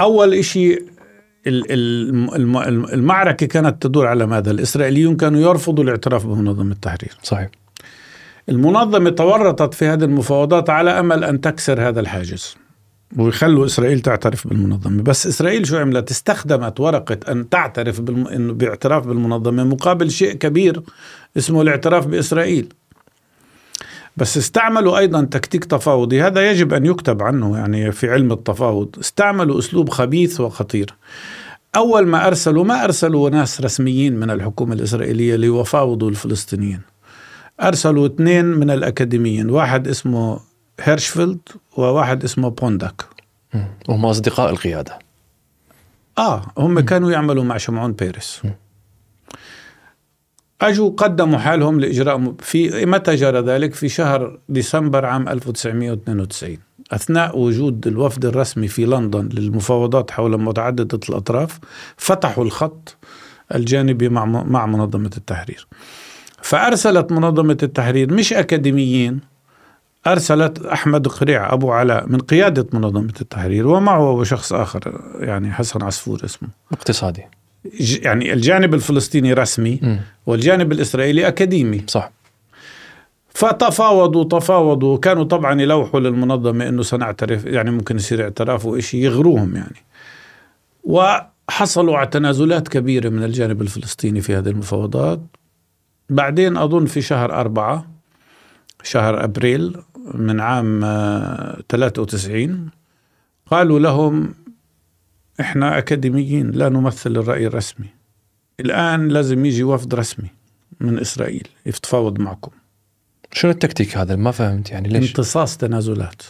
أول 0.00 0.44
شيء 0.44 0.91
المعركة 1.46 3.46
كانت 3.46 3.82
تدور 3.82 4.06
على 4.06 4.26
ماذا؟ 4.26 4.50
الإسرائيليون 4.50 5.16
كانوا 5.16 5.40
يرفضوا 5.40 5.84
الاعتراف 5.84 6.26
بمنظمة 6.26 6.72
التحرير. 6.72 7.16
صحيح. 7.22 7.48
المنظمة 8.48 9.10
تورطت 9.10 9.74
في 9.74 9.84
هذه 9.84 10.04
المفاوضات 10.04 10.70
على 10.70 10.90
أمل 10.90 11.24
أن 11.24 11.40
تكسر 11.40 11.88
هذا 11.88 12.00
الحاجز 12.00 12.56
ويخلوا 13.16 13.66
إسرائيل 13.66 14.00
تعترف 14.00 14.48
بالمنظمة. 14.48 15.02
بس 15.02 15.26
إسرائيل 15.26 15.66
شو 15.66 15.76
عملت؟ 15.76 16.10
استخدمت 16.10 16.80
ورقة 16.80 17.32
أن 17.32 17.48
تعترف 17.48 18.00
بالم... 18.00 18.54
باعتراف 18.54 19.06
بالمنظمة 19.06 19.64
مقابل 19.64 20.10
شيء 20.10 20.32
كبير 20.32 20.82
اسمه 21.36 21.62
الاعتراف 21.62 22.06
بإسرائيل. 22.06 22.72
بس 24.16 24.36
استعملوا 24.36 24.98
أيضا 24.98 25.24
تكتيك 25.24 25.64
تفاوضي 25.64 26.22
هذا 26.22 26.50
يجب 26.50 26.74
أن 26.74 26.86
يكتب 26.86 27.22
عنه 27.22 27.58
يعني 27.58 27.92
في 27.92 28.10
علم 28.10 28.32
التفاوض. 28.32 28.98
استعملوا 29.00 29.58
أسلوب 29.58 29.88
خبيث 29.88 30.40
وخطير. 30.40 30.94
أول 31.76 32.06
ما 32.06 32.26
أرسلوا 32.26 32.64
ما 32.64 32.84
أرسلوا 32.84 33.30
ناس 33.30 33.60
رسميين 33.60 34.16
من 34.16 34.30
الحكومة 34.30 34.74
الإسرائيلية 34.74 35.36
ليفاوضوا 35.36 36.10
الفلسطينيين. 36.10 36.80
أرسلوا 37.62 38.06
اثنين 38.06 38.44
من 38.44 38.70
الأكاديميين 38.70 39.50
واحد 39.50 39.88
اسمه 39.88 40.40
هيرشفيلد 40.80 41.38
وواحد 41.76 42.24
اسمه 42.24 42.48
بوندك 42.48 43.04
وهم 43.88 44.06
أصدقاء 44.06 44.50
القيادة. 44.50 44.98
آه 46.18 46.42
هم 46.58 46.80
كانوا 46.80 47.12
يعملوا 47.12 47.44
مع 47.44 47.56
شمعون 47.56 47.92
بيرس. 47.92 48.42
اجوا 50.62 50.90
قدموا 50.90 51.38
حالهم 51.38 51.80
لإجراء 51.80 52.34
في 52.40 52.86
متى 52.86 53.14
جرى 53.14 53.40
ذلك؟ 53.40 53.74
في 53.74 53.88
شهر 53.88 54.38
ديسمبر 54.48 55.04
عام 55.04 55.28
1992 55.28 56.58
أثناء 56.92 57.38
وجود 57.38 57.86
الوفد 57.86 58.24
الرسمي 58.24 58.68
في 58.68 58.84
لندن 58.84 59.28
للمفاوضات 59.32 60.10
حول 60.10 60.40
متعددة 60.40 61.00
الأطراف 61.08 61.58
فتحوا 61.96 62.44
الخط 62.44 62.96
الجانبي 63.54 64.08
مع 64.08 64.24
مع 64.24 64.66
منظمة 64.66 65.10
التحرير. 65.16 65.66
فأرسلت 66.42 67.12
منظمة 67.12 67.58
التحرير 67.62 68.12
مش 68.12 68.32
أكاديميين 68.32 69.20
أرسلت 70.06 70.66
أحمد 70.66 71.08
قريع 71.08 71.52
أبو 71.52 71.72
علاء 71.72 72.08
من 72.08 72.18
قيادة 72.18 72.66
منظمة 72.72 73.14
التحرير 73.20 73.66
ومعه 73.66 74.24
شخص 74.24 74.52
آخر 74.52 75.00
يعني 75.20 75.52
حسن 75.52 75.82
عصفور 75.82 76.24
اسمه 76.24 76.48
اقتصادي 76.72 77.24
يعني 77.80 78.32
الجانب 78.32 78.74
الفلسطيني 78.74 79.32
رسمي 79.32 79.80
م. 79.82 79.96
والجانب 80.26 80.72
الإسرائيلي 80.72 81.28
أكاديمي. 81.28 81.84
صح. 81.86 82.10
فتفاوضوا 83.28 84.24
تفاوضوا. 84.24 84.98
كانوا 84.98 85.24
طبعا 85.24 85.60
يلوحوا 85.60 86.00
للمنظمة 86.00 86.68
أنه 86.68 86.82
سنعترف 86.82 87.44
يعني 87.44 87.70
ممكن 87.70 87.96
يصير 87.96 88.22
اعتراف 88.22 88.66
وإشي 88.66 89.02
يغروهم 89.02 89.56
يعني. 89.56 89.82
وحصلوا 90.84 91.96
على 91.96 92.06
تنازلات 92.06 92.68
كبيرة 92.68 93.08
من 93.08 93.24
الجانب 93.24 93.62
الفلسطيني 93.62 94.20
في 94.20 94.36
هذه 94.36 94.48
المفاوضات. 94.48 95.20
بعدين 96.10 96.56
أظن 96.56 96.86
في 96.86 97.00
شهر 97.00 97.32
أربعة 97.32 97.86
شهر 98.82 99.24
أبريل 99.24 99.76
من 100.14 100.40
عام 100.40 100.80
93 101.68 102.50
آه، 102.50 102.58
قالوا 103.50 103.78
لهم 103.78 104.34
إحنا 105.40 105.78
أكاديميين 105.78 106.50
لا 106.50 106.68
نمثل 106.68 107.10
الرأي 107.10 107.46
الرسمي. 107.46 107.86
الآن 108.60 109.08
لازم 109.08 109.44
يجي 109.46 109.62
وفد 109.62 109.94
رسمي 109.94 110.28
من 110.80 110.98
إسرائيل 110.98 111.48
يتفاوض 111.66 112.20
معكم. 112.20 112.50
شنو 113.32 113.50
التكتيك 113.50 113.96
هذا؟ 113.96 114.16
ما 114.16 114.30
فهمت 114.30 114.70
يعني 114.70 114.88
ليش؟ 114.88 115.08
امتصاص 115.08 115.56
تنازلات. 115.56 116.22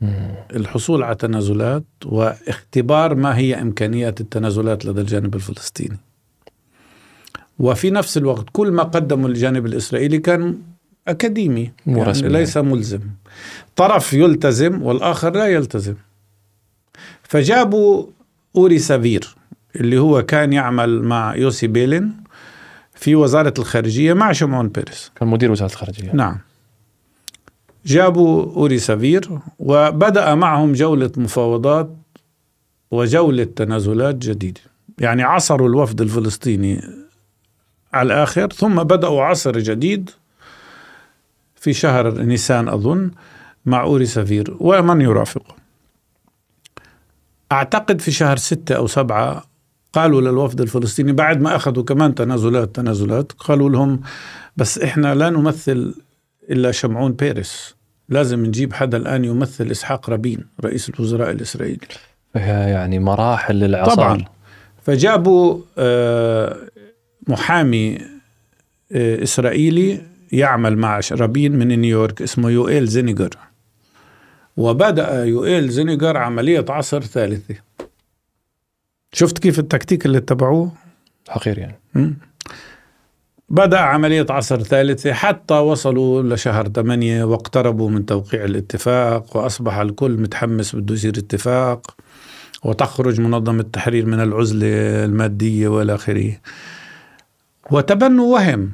مم. 0.00 0.34
الحصول 0.56 1.02
على 1.02 1.14
تنازلات 1.14 1.84
واختبار 2.04 3.14
ما 3.14 3.36
هي 3.36 3.60
إمكانيات 3.60 4.20
التنازلات 4.20 4.84
لدى 4.86 5.00
الجانب 5.00 5.34
الفلسطيني. 5.34 5.98
وفي 7.58 7.90
نفس 7.90 8.16
الوقت 8.16 8.46
كل 8.52 8.70
ما 8.70 8.82
قدمه 8.82 9.26
الجانب 9.26 9.66
الإسرائيلي 9.66 10.18
كان 10.18 10.58
أكاديمي 11.08 11.72
يعني 11.86 12.28
ليس 12.28 12.56
ملزم. 12.56 13.00
طرف 13.76 14.12
يلتزم 14.12 14.82
والآخر 14.82 15.32
لا 15.34 15.46
يلتزم. 15.46 15.94
فجابوا 17.22 18.06
أوري 18.56 18.78
سافير 18.78 19.34
اللي 19.76 19.98
هو 19.98 20.22
كان 20.22 20.52
يعمل 20.52 21.02
مع 21.02 21.36
يوسي 21.36 21.66
بيلين 21.66 22.22
في 22.94 23.14
وزارة 23.14 23.54
الخارجية 23.58 24.12
مع 24.12 24.32
شمعون 24.32 24.68
بيرس 24.68 25.12
كان 25.16 25.28
مدير 25.28 25.50
وزارة 25.50 25.70
الخارجية. 25.70 26.12
نعم. 26.12 26.38
جابوا 27.86 28.56
أوري 28.56 28.78
سافير 28.78 29.38
وبدأ 29.58 30.34
معهم 30.34 30.72
جولة 30.72 31.10
مفاوضات 31.16 31.96
وجولة 32.90 33.44
تنازلات 33.44 34.14
جديدة. 34.14 34.60
يعني 34.98 35.22
عصروا 35.22 35.68
الوفد 35.68 36.00
الفلسطيني 36.00 36.80
على 37.92 38.06
الآخر 38.06 38.52
ثم 38.52 38.82
بدأوا 38.82 39.22
عصر 39.22 39.58
جديد 39.58 40.10
في 41.56 41.72
شهر 41.72 42.22
نيسان 42.22 42.68
أظن 42.68 43.10
مع 43.66 43.82
أوري 43.82 44.06
سافير. 44.06 44.56
ومن 44.60 45.00
يرافقه؟ 45.00 45.61
أعتقد 47.52 48.00
في 48.00 48.10
شهر 48.10 48.36
ستة 48.36 48.74
أو 48.74 48.86
سبعة 48.86 49.44
قالوا 49.92 50.20
للوفد 50.20 50.60
الفلسطيني 50.60 51.12
بعد 51.12 51.40
ما 51.40 51.56
أخذوا 51.56 51.84
كمان 51.84 52.14
تنازلات 52.14 52.76
تنازلات 52.76 53.32
قالوا 53.32 53.70
لهم 53.70 54.00
بس 54.56 54.78
إحنا 54.78 55.14
لا 55.14 55.30
نمثل 55.30 55.94
إلا 56.50 56.70
شمعون 56.70 57.12
بيرس. 57.12 57.74
لازم 58.08 58.46
نجيب 58.46 58.72
حدا 58.72 58.96
الآن 58.96 59.24
يمثل 59.24 59.70
إسحاق 59.70 60.10
رابين 60.10 60.44
رئيس 60.64 60.90
الوزراء 60.90 61.30
الإسرائيلي. 61.30 61.86
يعني 62.34 62.98
مراحل 62.98 63.54
للعصار 63.54 63.94
طبعا. 63.94 64.24
فجابوا 64.82 65.58
آه، 65.78 66.56
محامي 67.28 67.98
آه، 68.92 69.22
إسرائيلي 69.22 70.00
يعمل 70.32 70.76
مع 70.78 71.00
رابين 71.12 71.52
من 71.52 71.68
نيويورك 71.68 72.22
اسمه 72.22 72.50
يوئيل 72.50 72.86
زينيجر. 72.86 73.36
وبدأ 74.56 75.24
يوئيل 75.24 75.68
زينيجر 75.68 76.16
عملية 76.16 76.64
عصر 76.68 77.02
ثالثة 77.02 77.54
شفت 79.12 79.38
كيف 79.38 79.58
التكتيك 79.58 80.06
اللي 80.06 80.18
اتبعوه 80.18 80.72
حقير 81.28 81.58
يعني. 81.58 81.78
بدأ 83.48 83.78
عملية 83.78 84.26
عصر 84.30 84.62
ثالثة 84.62 85.12
حتى 85.12 85.54
وصلوا 85.54 86.22
لشهر 86.22 86.68
ثمانية 86.68 87.24
واقتربوا 87.24 87.90
من 87.90 88.06
توقيع 88.06 88.44
الاتفاق 88.44 89.36
وأصبح 89.36 89.76
الكل 89.76 90.10
متحمس 90.10 90.76
بده 90.76 90.94
يصير 90.94 91.12
اتفاق 91.18 91.96
وتخرج 92.64 93.20
منظمة 93.20 93.60
التحرير 93.60 94.06
من 94.06 94.20
العزلة 94.20 94.66
المادية 95.04 95.68
والى 95.68 95.94
آخره. 95.94 96.36
وتبنوا 97.70 98.34
وهم 98.34 98.70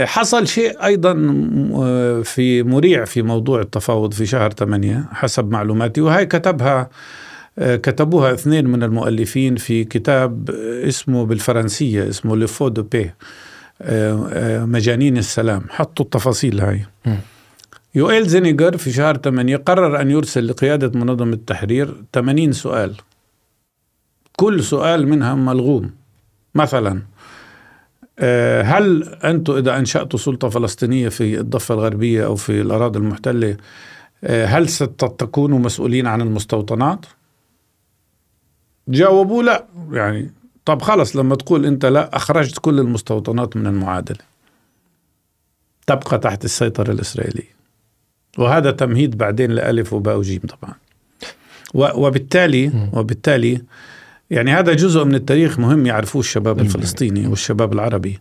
حصل 0.00 0.46
شيء 0.46 0.84
أيضا 0.84 1.12
آه، 1.74 2.22
في 2.22 2.62
مريع 2.62 3.04
في 3.04 3.22
موضوع 3.22 3.60
التفاوض 3.60 4.12
في 4.12 4.26
شهر 4.26 4.50
8 4.50 5.04
حسب 5.12 5.50
معلوماتي 5.50 6.00
وهي 6.00 6.26
كتبها 6.26 6.90
آه، 7.58 7.76
كتبوها 7.76 8.32
اثنين 8.34 8.66
من 8.66 8.82
المؤلفين 8.82 9.56
في 9.56 9.84
كتاب 9.84 10.50
اسمه 10.84 11.26
بالفرنسية 11.26 12.08
اسمه 12.08 12.36
Les 12.36 12.50
fous 12.50 12.68
de 12.68 12.82
la 12.82 12.91
paix 12.91 13.10
مجانين 14.66 15.18
السلام. 15.18 15.62
حطوا 15.70 16.04
التفاصيل 16.04 16.60
هاي. 16.60 16.86
يوئيل 17.94 18.28
زينجر 18.28 18.76
في 18.76 18.92
شهر 18.92 19.16
8 19.16 19.56
قرر 19.56 20.00
أن 20.00 20.10
يرسل 20.10 20.48
لقيادة 20.48 21.00
منظمة 21.00 21.32
التحرير 21.32 21.94
80 22.12 22.52
سؤال. 22.52 22.94
كل 24.36 24.64
سؤال 24.64 25.08
منها 25.08 25.34
ملغوم. 25.34 25.90
مثلا 26.54 27.02
هل 28.62 29.04
أنتم 29.24 29.52
إذا 29.56 29.78
أنشأتوا 29.78 30.18
سلطة 30.18 30.48
فلسطينية 30.48 31.08
في 31.08 31.40
الضفة 31.40 31.74
الغربية 31.74 32.26
أو 32.26 32.36
في 32.36 32.60
الأراضي 32.60 32.98
المحتلة 32.98 33.56
آه، 34.24 34.46
هل 34.46 34.68
ستكونوا 34.68 35.58
مسؤولين 35.58 36.06
عن 36.06 36.20
المستوطنات؟ 36.20 37.06
جاوبوا 38.88 39.42
لا 39.42 39.64
يعني 39.92 40.32
طب 40.64 40.82
خلص 40.82 41.16
لما 41.16 41.36
تقول 41.36 41.66
أنت 41.66 41.86
لا 41.86 42.16
أخرجت 42.16 42.58
كل 42.58 42.78
المستوطنات 42.78 43.56
من 43.56 43.66
المعادلة 43.66 44.18
تبقى 45.86 46.18
تحت 46.18 46.44
السيطرة 46.44 46.92
الإسرائيلية. 46.92 47.58
وهذا 48.38 48.70
تمهيد 48.70 49.18
بعدين 49.18 49.50
لألف 49.50 49.92
وباء 49.92 50.16
وجيم 50.16 50.40
طبعا. 50.40 50.74
وبالتالي 51.74 52.90
وبالتالي 52.92 53.62
يعني 54.30 54.50
هذا 54.50 54.72
جزء 54.74 55.04
من 55.04 55.14
التاريخ 55.14 55.58
مهم 55.58 55.86
يعرفوه 55.86 56.20
الشباب 56.20 56.60
الفلسطيني 56.60 57.26
والشباب 57.26 57.72
العربي. 57.72 58.20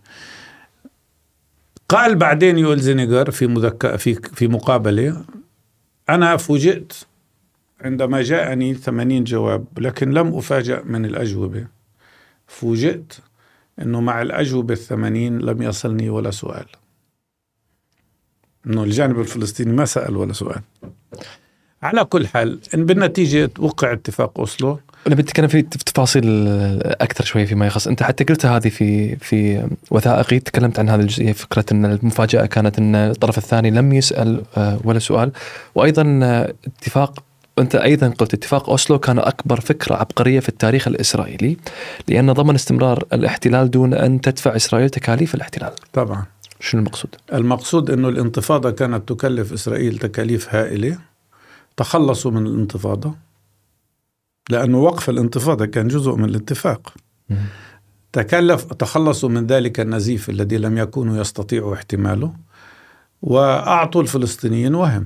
قال 1.89 2.15
بعدين 2.15 2.57
يقول 2.57 2.79
زينيجر 2.79 3.31
في 3.31 3.47
مذك... 3.47 3.95
في 3.95 4.13
في 4.13 4.47
مقابلة 4.47 5.25
أنا 6.09 6.37
فوجئت 6.37 6.93
عندما 7.81 8.21
جاءني 8.21 8.73
80 8.73 9.23
جواب 9.23 9.65
لكن 9.77 10.11
لم 10.11 10.35
أفاجأ 10.35 10.81
من 10.85 11.05
الأجوبة. 11.05 11.67
فوجئت 12.47 13.13
إنه 13.81 14.01
مع 14.01 14.21
الأجوبة 14.21 14.73
الثمانين 14.73 15.39
لم 15.39 15.61
يصلني 15.61 16.09
ولا 16.09 16.31
سؤال. 16.31 16.65
إنه 18.67 18.83
الجانب 18.83 19.19
الفلسطيني 19.19 19.73
ما 19.73 19.85
سأل 19.85 20.17
ولا 20.17 20.33
سؤال. 20.33 20.61
على 21.81 22.05
كل 22.05 22.27
حال 22.27 22.59
إن 22.73 22.85
بالنتيجة 22.85 23.49
وقع 23.59 23.93
اتفاق 23.93 24.39
أوسلو 24.39 24.79
أنا 25.07 25.15
بدي 25.15 25.23
أتكلم 25.23 25.47
في 25.47 25.61
تفاصيل 25.61 26.23
أكثر 26.83 27.23
شوي 27.23 27.45
فيما 27.45 27.67
يخص 27.67 27.87
أنت 27.87 28.03
حتى 28.03 28.23
قلتها 28.23 28.57
هذه 28.57 28.69
في 28.69 29.15
في 29.15 29.69
وثائقي 29.91 30.39
تكلمت 30.39 30.79
عن 30.79 30.89
هذه 30.89 30.99
الجزئية 30.99 31.33
فكرة 31.33 31.65
أن 31.71 31.85
المفاجأة 31.85 32.45
كانت 32.45 32.79
أن 32.79 32.95
الطرف 32.95 33.37
الثاني 33.37 33.71
لم 33.71 33.93
يسأل 33.93 34.41
آه، 34.57 34.79
ولا 34.83 34.99
سؤال 34.99 35.31
وأيضا 35.75 36.19
آه، 36.23 36.53
اتفاق 36.67 37.23
أنت 37.59 37.75
أيضا 37.75 38.07
قلت 38.07 38.33
اتفاق 38.33 38.69
أوسلو 38.69 38.99
كان 38.99 39.19
أكبر 39.19 39.59
فكرة 39.59 39.95
عبقرية 39.95 40.39
في 40.39 40.49
التاريخ 40.49 40.87
الإسرائيلي 40.87 41.57
لأنه 42.07 42.33
ضمن 42.33 42.55
استمرار 42.55 43.03
الاحتلال 43.13 43.71
دون 43.71 43.93
أن 43.93 44.21
تدفع 44.21 44.55
إسرائيل 44.55 44.89
تكاليف 44.89 45.35
الاحتلال. 45.35 45.71
طبعا. 45.93 46.25
شنو 46.59 46.81
المقصود؟ 46.81 47.15
المقصود 47.33 47.89
إنه 47.89 48.09
الانتفاضة 48.09 48.71
كانت 48.71 49.09
تكلف 49.09 49.53
إسرائيل 49.53 49.97
تكاليف 49.97 50.55
هائلة 50.55 50.97
تخلصوا 51.77 52.31
من 52.31 52.47
الانتفاضة 52.47 53.26
لأنه 54.49 54.77
وقف 54.77 55.09
الانتفاضة 55.09 55.65
كان 55.65 55.87
جزء 55.87 56.15
من 56.15 56.25
الاتفاق. 56.25 56.93
تكلف 58.13 58.63
تخلصوا 58.63 59.29
من 59.29 59.47
ذلك 59.47 59.79
النزيف 59.79 60.29
الذي 60.29 60.57
لم 60.57 60.77
يكونوا 60.77 61.21
يستطيعوا 61.21 61.73
احتماله 61.73 62.33
وأعطوا 63.21 64.01
الفلسطينيين 64.01 64.75
وهم. 64.75 65.05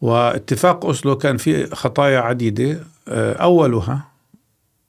واتفاق 0.00 0.86
أسلو 0.86 1.16
كان 1.16 1.36
فيه 1.36 1.66
خطايا 1.66 2.20
عديدة. 2.20 2.80
آه، 3.08 3.32
أولها 3.32 4.08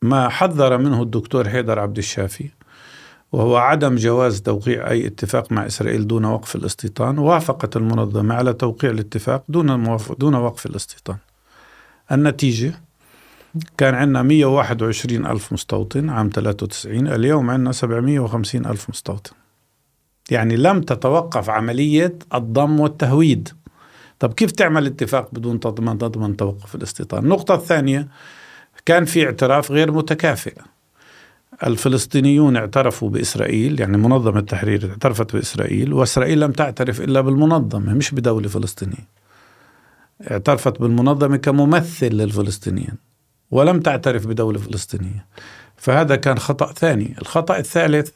ما 0.02 0.30
حذر 0.30 0.78
منه 0.78 1.02
الدكتور 1.02 1.50
حيدر 1.50 1.80
عبد 1.80 1.98
الشافي 1.98 2.50
وهو 3.32 3.58
عدم 3.58 3.96
جواز 3.96 4.42
توقيع 4.42 4.90
أي 4.90 5.08
اتفاق 5.08 5.52
مع 5.52 5.66
إسرائيل 5.66 6.08
دون 6.08 6.26
وقف 6.26 6.56
الاستيطان 6.56 7.18
وافقت 7.18 7.78
المنظمة 7.78 8.36
على 8.36 8.54
توقيع 8.54 8.92
الاتفاق 8.92 9.44
دون, 9.50 9.98
دون 10.20 10.36
وقف 10.36 10.66
الاستيطان. 10.66 11.18
النتيجة 12.12 12.74
كان 13.78 13.96
عندنا 13.96 14.22
121 14.24 15.26
ألف 15.26 15.54
مستوطن 15.54 16.10
عام 16.10 16.30
93 16.34 17.08
اليوم 17.08 17.50
عندنا 17.50 17.72
750 17.72 18.66
ألف 18.66 18.90
مستوطن. 18.90 19.32
يعني 20.32 20.56
لم 20.56 20.82
تتوقف 20.82 21.50
عملية 21.50 22.16
الضم 22.34 22.80
والتهويد. 22.80 23.50
طب 24.20 24.34
كيف 24.34 24.52
تعمل 24.52 24.86
اتفاق 24.86 25.30
بدون 25.34 25.60
تضمن 25.60 25.98
تضمن 25.98 26.38
توقف 26.38 26.76
الاستيطان؟ 26.76 27.24
النقطة 27.24 27.56
الثانية 27.56 28.08
كان 28.86 29.06
في 29.06 29.26
اعتراف 29.26 29.72
غير 29.72 29.92
متكافئ. 29.92 30.54
الفلسطينيون 31.66 32.56
اعترفوا 32.56 33.10
بإسرائيل 33.10 33.80
يعني 33.80 33.98
منظمة 33.98 34.40
التحرير 34.40 34.90
اعترفت 34.90 35.36
بإسرائيل 35.36 35.94
وإسرائيل 35.94 36.40
لم 36.40 36.52
تعترف 36.52 37.02
إلا 37.02 37.22
بالمنظمة 37.22 37.94
مش 37.94 38.12
بدولة 38.12 38.48
فلسطينية. 38.48 39.08
اعترفت 40.32 40.82
بالمنظمة 40.82 41.38
كممثل 41.38 42.10
للفلسطينيين. 42.10 43.13
ولم 43.54 43.80
تعترف 43.80 44.28
بدولة 44.28 44.60
فلسطينية. 44.60 45.26
فهذا 45.78 46.16
كان 46.16 46.40
خطأ 46.40 46.74
ثاني. 46.74 47.16
الخطأ 47.22 47.58
الثالث 47.58 48.10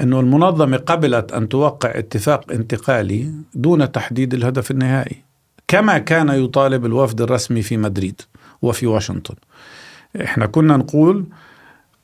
أنه 0.00 0.20
المنظمة 0.20 0.76
قبلت 0.76 1.32
أن 1.32 1.48
توقع 1.48 1.98
اتفاق 1.98 2.52
انتقالي 2.52 3.32
دون 3.54 3.92
تحديد 3.92 4.34
الهدف 4.34 4.70
النهائي 4.70 5.16
كما 5.68 5.98
كان 5.98 6.28
يطالب 6.28 6.86
الوفد 6.86 7.20
الرسمي 7.20 7.62
في 7.62 7.76
مدريد 7.76 8.20
وفي 8.62 8.86
واشنطن. 8.86 9.34
إحنا 10.22 10.46
كنا 10.46 10.76
نقول 10.76 11.24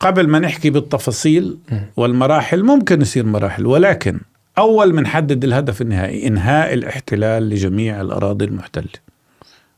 قبل 0.00 0.28
ما 0.28 0.38
نحكي 0.38 0.70
بالتفاصيل 0.70 1.58
والمراحل 1.96 2.62
ممكن 2.62 3.00
يصير 3.00 3.26
مراحل 3.26 3.66
ولكن 3.66 4.20
أول 4.58 4.94
من 4.94 5.06
حدد 5.06 5.44
الهدف 5.44 5.82
النهائي 5.82 6.26
إنهاء 6.26 6.74
الاحتلال 6.74 7.48
لجميع 7.48 8.00
الأراضي 8.00 8.44
المحتلة. 8.44 9.03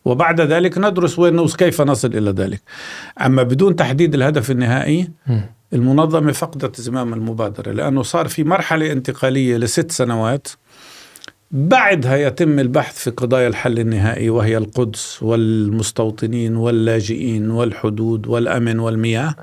وبعد 0.06 0.40
ذلك 0.40 0.78
ندرس 0.78 1.18
وين 1.18 1.46
كيف 1.46 1.80
نصل 1.82 2.08
إلى 2.14 2.30
ذلك. 2.30 2.62
أما 3.20 3.42
بدون 3.42 3.76
تحديد 3.76 4.14
الهدف 4.14 4.50
النهائي 4.50 5.08
المنظمة 5.72 6.32
فقدت 6.32 6.80
زمام 6.80 7.14
المبادرة 7.14 7.72
لأنه 7.72 8.02
صار 8.02 8.28
في 8.28 8.44
مرحلة 8.44 8.92
انتقالية 8.92 9.56
لست 9.56 9.92
سنوات. 9.92 10.48
بعدها 11.50 12.16
يتم 12.16 12.58
البحث 12.58 12.98
في 12.98 13.10
قضايا 13.10 13.48
الحل 13.48 13.78
النهائي 13.78 14.30
وهي 14.30 14.56
القدس 14.56 15.22
والمستوطنين 15.22 16.56
واللاجئين 16.56 17.50
والحدود 17.50 18.26
والأمن 18.26 18.78
والمياه. 18.78 19.34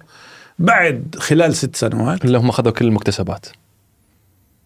بعد 0.59 1.15
خلال 1.19 1.55
ست 1.55 1.75
سنوات. 1.75 2.25
اللي 2.25 2.37
هم 2.37 2.49
أخذوا 2.49 2.71
كل 2.71 2.85
المكتسبات. 2.85 3.45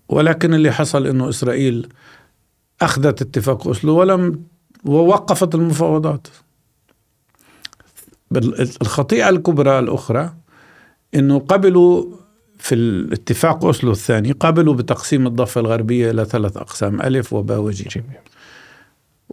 ولكن 0.09 0.53
اللي 0.53 0.71
حصل 0.71 1.07
أنه 1.07 1.29
إسرائيل 1.29 1.87
أخذت 2.81 3.21
اتفاق 3.21 3.67
أسلو 3.67 3.95
ولم 3.99 4.43
ووقفت 4.87 5.55
المفاوضات. 5.55 6.27
الخطيئة 8.81 9.29
الكبرى 9.29 9.79
الأخرى 9.79 10.33
إنه 11.15 11.39
قبلوا 11.39 12.05
في 12.57 12.75
الاتفاق 12.75 13.65
أوسلو 13.65 13.91
الثاني 13.91 14.31
قبلوا 14.31 14.73
بتقسيم 14.73 15.27
الضفة 15.27 15.61
الغربية 15.61 16.11
إلى 16.11 16.25
ثلاث 16.25 16.57
أقسام 16.57 17.01
ألف 17.01 17.33
وباء 17.33 17.59
وجيم. 17.59 18.03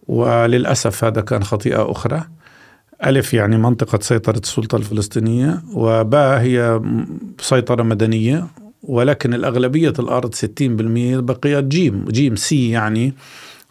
وللأسف 0.07 1.05
هذا 1.05 1.21
كان 1.21 1.45
خطيئة 1.45 1.91
أخرى. 1.91 2.25
ألف 3.07 3.35
يعني 3.35 3.57
منطقة 3.57 3.99
سيطرة 4.03 4.39
السلطة 4.39 4.77
الفلسطينية 4.77 5.63
وباء 5.75 6.41
هي 6.41 6.81
سيطرة 7.41 7.83
مدنية 7.83 8.47
ولكن 8.83 9.35
الأغلبية 9.35 9.93
الأرض 9.99 10.35
60% 10.35 11.21
بقيت 11.21 11.65
جيم 11.65 12.05
جيم 12.05 12.37
C 12.37 12.71
يعني 12.71 13.15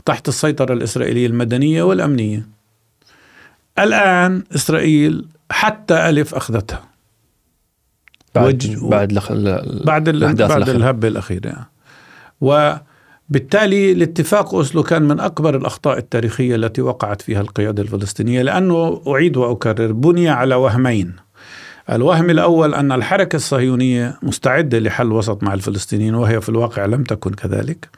تحت 0.06 0.28
السيطرة 0.28 0.74
الإسرائيلية 0.74 1.28
المدنية 1.28 1.84
والأمنية. 1.84 2.48
الآن 3.80 4.44
إسرائيل 4.56 5.26
حتى 5.52 6.10
ألف 6.10 6.36
أخذتها. 6.36 6.84
بعد 8.36 8.46
وج... 8.54 8.76
بعد 8.78 9.14
لخ... 9.14 9.32
بعد 9.86 10.10
ال... 10.10 10.36
بعد 10.36 10.70
الهبة 10.70 11.08
الأخيرة. 11.08 11.70
وبالتالي 12.42 13.92
الاتفاق 13.92 14.56
أوسلو 14.56 14.84
كان 14.84 15.02
من 15.02 15.20
أكبر 15.20 15.58
الأخطاء 15.58 15.98
التاريخية 15.98 16.56
التي 16.56 16.82
وقعت 16.82 17.22
فيها 17.22 17.42
القيادة 17.42 17.84
الفلسطينية 17.84 18.42
لأنه 18.42 19.02
أعيد 19.08 19.38
وأكرر 19.38 19.92
بني 19.92 20.30
على 20.30 20.56
وهمين. 20.56 21.16
الوهم 21.92 22.30
الأول 22.30 22.74
أن 22.74 22.92
الحركة 22.92 23.36
الصهيونية 23.36 24.18
مستعدة 24.22 24.80
لحل 24.80 25.12
وسط 25.12 25.44
مع 25.44 25.54
الفلسطينيين 25.54 26.16
وهي 26.16 26.42
في 26.42 26.50
الواقع 26.50 26.86
لم 26.86 27.04
تكن 27.04 27.34
كذلك. 27.34 27.90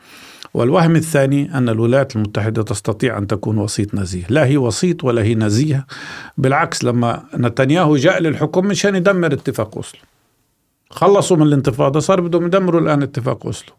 والوهم 0.55 0.95
الثاني 0.95 1.57
أن 1.57 1.69
الولايات 1.69 2.15
المتحدة 2.15 2.63
تستطيع 2.63 3.17
أن 3.17 3.27
تكون 3.27 3.57
وسيط 3.57 3.95
نزيه. 3.95 4.23
لا 4.29 4.45
هي 4.45 4.57
وسيط 4.57 5.03
ولا 5.03 5.23
هي 5.23 5.35
نزيه 5.35 5.85
بالعكس 6.37 6.83
لما 6.83 7.23
نتنياهو 7.37 7.95
جاء 7.95 8.21
للحكم 8.21 8.65
مشان 8.67 8.95
يدمر 8.95 9.33
اتفاق 9.33 9.75
أوسلو. 9.75 10.01
خلصوا 10.89 11.37
من 11.37 11.43
الانتفاضة 11.43 11.99
صار 11.99 12.21
بدهم 12.21 12.45
يدمروا 12.45 12.81
الآن 12.81 13.03
اتفاق 13.03 13.45
أوسلو. 13.45 13.73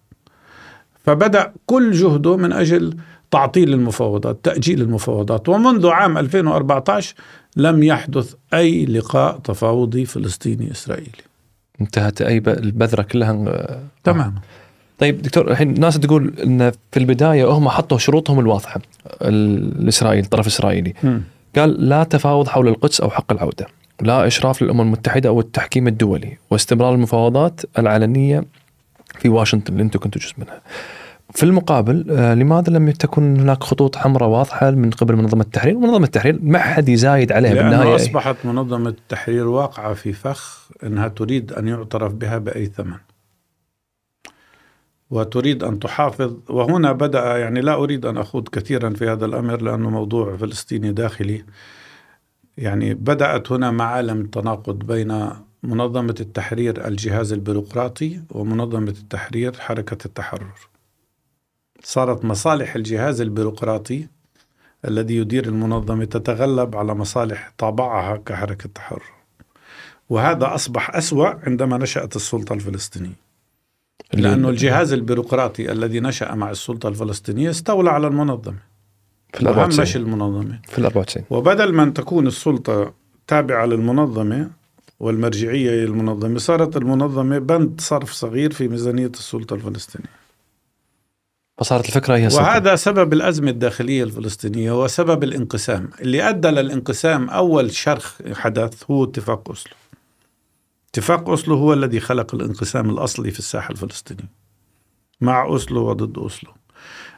فبدأ 1.04 1.52
كل 1.66 1.92
جهده 1.92 2.36
من 2.36 2.52
أجل 2.52 2.96
تعطيل 3.30 3.74
المفاوضات 3.74 4.38
تأجيل 4.42 4.82
المفاوضات. 4.82 5.48
ومنذ 5.48 5.86
عام 5.86 6.18
2014 6.18 7.14
لم 7.56 7.82
يحدث 7.82 8.34
أي 8.54 8.86
لقاء 8.86 9.38
تفاوضي 9.38 10.04
فلسطيني 10.04 10.70
إسرائيلي. 10.70 11.24
انتهت 11.80 12.22
أي 12.22 12.36
البذرة 12.46 13.02
كلها 13.02 13.32
آه. 14.08 14.32
طيب 14.98 15.22
دكتور 15.22 15.50
الحين 15.50 15.70
الناس 15.70 15.98
تقول 16.00 16.34
إن 16.44 16.70
في 16.92 16.96
البداية 16.98 17.44
هم 17.50 17.68
حطوا 17.68 17.98
شروطهم 17.98 18.40
الواضحة 18.40 18.80
الاسرائيلي 19.22 20.24
الطرف 20.24 20.46
الاسرائيلي 20.46 20.94
م. 21.02 21.18
قال 21.56 21.88
لا 21.88 22.04
تفاوض 22.04 22.48
حول 22.48 22.68
القدس 22.68 23.00
أو 23.00 23.10
حق 23.10 23.32
العودة 23.32 23.66
لا 24.00 24.26
إشراف 24.26 24.62
للأمم 24.62 24.80
المتحدة 24.80 25.28
أو 25.28 25.40
التحكيم 25.40 25.88
الدولي 25.88 26.38
واستمرار 26.50 26.94
المفاوضات 26.94 27.60
العلنية 27.78 28.44
في 29.18 29.28
واشنطن 29.28 29.72
اللي 29.72 29.82
أنتم 29.82 29.98
كنتوا 29.98 30.20
جزء 30.20 30.34
منها. 30.38 30.60
في 31.34 31.42
المقابل 31.42 32.06
آه 32.10 32.34
لماذا 32.34 32.72
لم 32.72 32.90
تكن 32.90 33.40
هناك 33.40 33.62
خطوط 33.64 33.96
حمراء 33.96 34.28
واضحة 34.28 34.70
من 34.70 34.90
قبل 34.90 35.16
منظمة 35.16 35.42
التحرير؟ 35.42 35.78
منظمة 35.78 36.04
التحرير 36.04 36.38
ما 36.42 36.58
حد 36.58 36.88
يزايد 36.88 37.32
عليها 37.32 37.54
لأنه 37.54 37.70
بالنهاية. 37.70 37.94
أصبحت 37.94 38.36
منظمة 38.44 38.88
التحرير 38.88 39.48
واقعة 39.48 39.94
في 39.94 40.12
فخ 40.12 40.68
أنها 40.82 41.08
تريد 41.08 41.52
أن 41.52 41.68
يعترف 41.68 42.12
بها 42.12 42.38
بأي 42.38 42.66
ثمن. 42.66 42.96
وتريد 45.10 45.64
أن 45.64 45.78
تحافظ. 45.78 46.36
وهنا 46.48 46.92
بدأ 46.92 47.38
يعني 47.38 47.60
لا 47.60 47.74
أريد 47.74 48.06
أن 48.06 48.16
أخوض 48.16 48.48
كثيرا 48.48 48.90
في 48.90 49.08
هذا 49.08 49.26
الأمر 49.26 49.62
لأنه 49.62 49.90
موضوع 49.90 50.36
فلسطيني 50.36 50.92
داخلي. 50.92 51.44
يعني 52.58 52.94
بدأت 52.94 53.52
هنا 53.52 53.70
معالم 53.70 54.20
التناقض 54.20 54.78
بين 54.78 55.30
منظمة 55.62 56.14
التحرير 56.20 56.86
الجهاز 56.86 57.32
البيروقراطي 57.32 58.20
ومنظمة 58.30 58.94
التحرير 59.02 59.52
حركة 59.52 60.06
التحرر. 60.06 60.54
صارت 61.82 62.24
مصالح 62.24 62.74
الجهاز 62.74 63.20
البيروقراطي 63.20 64.08
الذي 64.84 65.16
يدير 65.16 65.44
المنظمة 65.44 66.04
تتغلب 66.04 66.76
على 66.76 66.94
مصالح 66.94 67.52
طابعها 67.58 68.16
كحركة 68.16 68.68
تحرر 68.74 69.02
وهذا 70.08 70.54
أصبح 70.54 70.96
أسوأ 70.96 71.26
عندما 71.48 71.78
نشأت 71.78 72.16
السلطة 72.16 72.52
الفلسطينية. 72.52 73.25
لأنه 74.14 74.48
الجهاز 74.48 74.92
البيروقراطي 74.92 75.72
الذي 75.72 76.00
نشأ 76.00 76.34
مع 76.34 76.50
السلطة 76.50 76.88
الفلسطينية 76.88 77.50
استولى 77.50 77.90
على 77.90 78.06
المنظمة 78.06 78.58
في 79.34 79.40
ال 79.42 79.46
94 79.46 79.78
وهمش 79.78 79.96
المنظمة. 79.96 80.60
في 80.68 80.78
ال 80.78 80.84
94 80.84 81.24
وبدل 81.30 81.72
ما 81.72 81.82
أن 81.82 81.94
تكون 81.94 82.26
السلطة 82.26 82.94
تابعة 83.26 83.66
للمنظمة 83.66 84.50
والمرجعية 85.00 85.70
للمنظمة 85.70 86.38
صارت 86.38 86.76
المنظمة 86.76 87.38
بند 87.38 87.80
صرف 87.80 88.12
صغير 88.12 88.52
في 88.52 88.68
ميزانية 88.68 89.06
السلطة 89.06 89.54
الفلسطينية. 89.54 90.08
فصارت 91.58 91.86
الفكرة 91.86 92.16
هي 92.16 92.26
السلطة. 92.26 92.44
وهذا 92.44 92.76
سبب 92.76 93.12
الأزمة 93.12 93.50
الداخلية 93.50 94.04
الفلسطينية 94.04 94.82
وسبب 94.84 95.24
الانقسام. 95.24 95.90
اللي 96.00 96.28
أدى 96.28 96.48
للانقسام 96.48 97.30
أول 97.30 97.72
شرخ 97.72 98.14
حدث 98.32 98.90
هو 98.90 99.04
اتفاق 99.04 99.50
أسلو 99.50 99.72
اتفاق 100.96 101.30
أسلو 101.30 101.54
هو 101.56 101.72
الذي 101.72 102.00
خلق 102.00 102.34
الانقسام 102.34 102.90
الأصلي 102.90 103.30
في 103.30 103.38
الساحة 103.38 103.70
الفلسطينية. 103.70 104.30
مع 105.20 105.56
أسلو 105.56 105.88
وضد 105.88 106.18
أسلو 106.18 106.50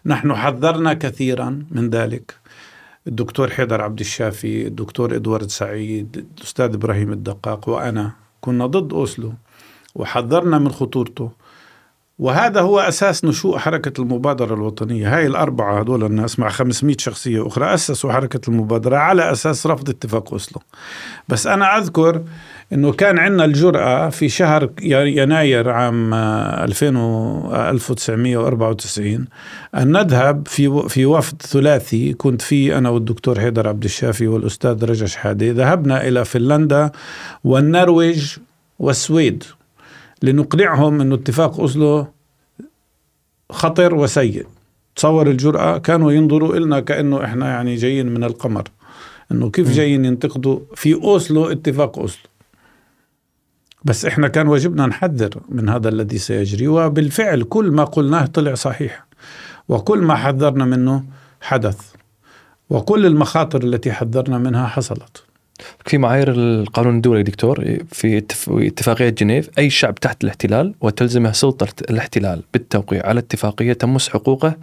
نحن 0.06 0.34
حذرنا 0.34 0.94
كثيرا 0.94 1.66
من 1.70 1.90
ذلك. 1.90 2.34
الدكتور 3.06 3.50
حيدر 3.50 3.80
عبد 3.80 4.00
الشافي 4.00 4.66
الدكتور 4.66 5.16
إدوارد 5.16 5.50
سعيد 5.50 6.26
الأستاذ 6.38 6.74
إبراهيم 6.74 7.12
الدقاق 7.12 7.68
وأنا 7.68 8.12
كنا 8.40 8.66
ضد 8.66 8.92
أوسلو 8.92 9.32
وحذرنا 9.94 10.58
من 10.58 10.70
خطورته. 10.70 11.30
وهذا 12.18 12.60
هو 12.60 12.80
أساس 12.80 13.24
نشوء 13.24 13.58
حركة 13.58 14.02
المبادرة 14.02 14.54
الوطنية. 14.54 15.16
هاي 15.16 15.26
الأربعة 15.26 15.80
هدول 15.80 16.04
الناس 16.04 16.38
مع 16.38 16.48
500 16.48 16.96
شخصية 16.98 17.46
أخرى 17.46 17.74
أسسوا 17.74 18.12
حركة 18.12 18.50
المبادرة 18.50 18.96
على 18.96 19.32
أساس 19.32 19.66
رفض 19.66 19.88
اتفاق 19.90 20.32
أوسلو. 20.32 20.62
بس 21.28 21.46
أنا 21.46 21.78
أذكر 21.78 22.24
أنه 22.72 22.92
كان 22.92 23.18
عندنا 23.18 23.44
الجرأة 23.44 24.08
في 24.08 24.28
شهر 24.28 24.70
يناير 24.82 25.70
عام 25.70 26.14
2000 26.14 26.96
و 26.96 27.54
1994 27.70 29.24
أن 29.74 29.92
نذهب 29.92 30.48
في 30.48 30.88
في 30.88 31.06
وفد 31.06 31.42
ثلاثي. 31.42 32.12
كنت 32.12 32.42
فيه 32.42 32.78
أنا 32.78 32.88
والدكتور 32.90 33.40
حيدر 33.40 33.68
عبد 33.68 33.84
الشافي 33.84 34.26
والأستاذ 34.26 34.84
رجا 34.84 35.06
شحادة 35.06 35.50
ذهبنا 35.50 36.08
إلى 36.08 36.24
فنلندا 36.24 36.90
والنرويج 37.44 38.36
والسويد 38.78 39.44
لنقنعهم 40.22 41.00
أنه 41.00 41.14
اتفاق 41.14 41.60
أوسلو 41.60 42.06
خطر 43.50 43.94
وسيء. 43.94 44.46
تصور 44.96 45.30
الجرأة 45.30 45.78
كانوا 45.78 46.12
ينظروا 46.12 46.56
إلنا 46.56 46.80
كأنه 46.80 47.24
إحنا 47.24 47.48
يعني 47.48 47.74
جايين 47.74 48.06
من 48.06 48.24
القمر 48.24 48.64
أنه 49.32 49.50
كيف 49.50 49.72
جايين 49.72 50.04
ينتقدوا 50.04 50.60
في 50.74 50.94
أوسلو 50.94 51.44
اتفاق 51.46 51.98
أوسلو. 51.98 52.22
بس 53.84 54.04
إحنا 54.06 54.28
كان 54.28 54.48
واجبنا 54.48 54.86
نحذر 54.86 55.30
من 55.48 55.68
هذا 55.68 55.88
الذي 55.88 56.18
سيجري 56.18 56.68
وبالفعل 56.68 57.42
كل 57.42 57.70
ما 57.70 57.84
قلناه 57.84 58.26
طلع 58.26 58.54
صحيح. 58.54 59.06
وكل 59.68 59.98
ما 59.98 60.14
حذرنا 60.14 60.64
منه 60.64 61.04
حدث 61.40 61.78
وكل 62.70 63.06
المخاطر 63.06 63.62
التي 63.64 63.92
حذرنا 63.92 64.38
منها 64.38 64.66
حصلت. 64.66 65.22
في 65.86 65.98
معايير 65.98 66.30
القانون 66.32 66.96
الدولي 66.96 67.22
دكتور 67.22 67.64
في 67.92 68.18
اتف- 68.18 68.48
اتفاقية 68.48 69.08
جنيف 69.08 69.50
أي 69.58 69.70
شعب 69.70 69.94
تحت 69.94 70.24
الاحتلال 70.24 70.74
وتلزمه 70.80 71.32
سلطة 71.32 71.68
الاحتلال 71.90 72.42
بالتوقيع 72.52 73.06
على 73.06 73.20
اتفاقية 73.20 73.72
تمس 73.72 74.08
حقوقه 74.08 74.56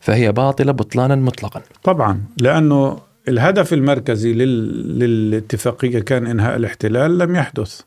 فهي 0.00 0.32
باطلة 0.32 0.72
بطلانا 0.72 1.14
مطلقا. 1.14 1.60
طبعا 1.84 2.20
لأنه 2.36 2.98
الهدف 3.28 3.72
المركزي 3.72 4.32
لل... 4.32 4.98
للاتفاقية 4.98 5.98
كان 5.98 6.26
إنهاء 6.26 6.56
الاحتلال 6.56 7.18
لم 7.18 7.36
يحدث. 7.36 7.80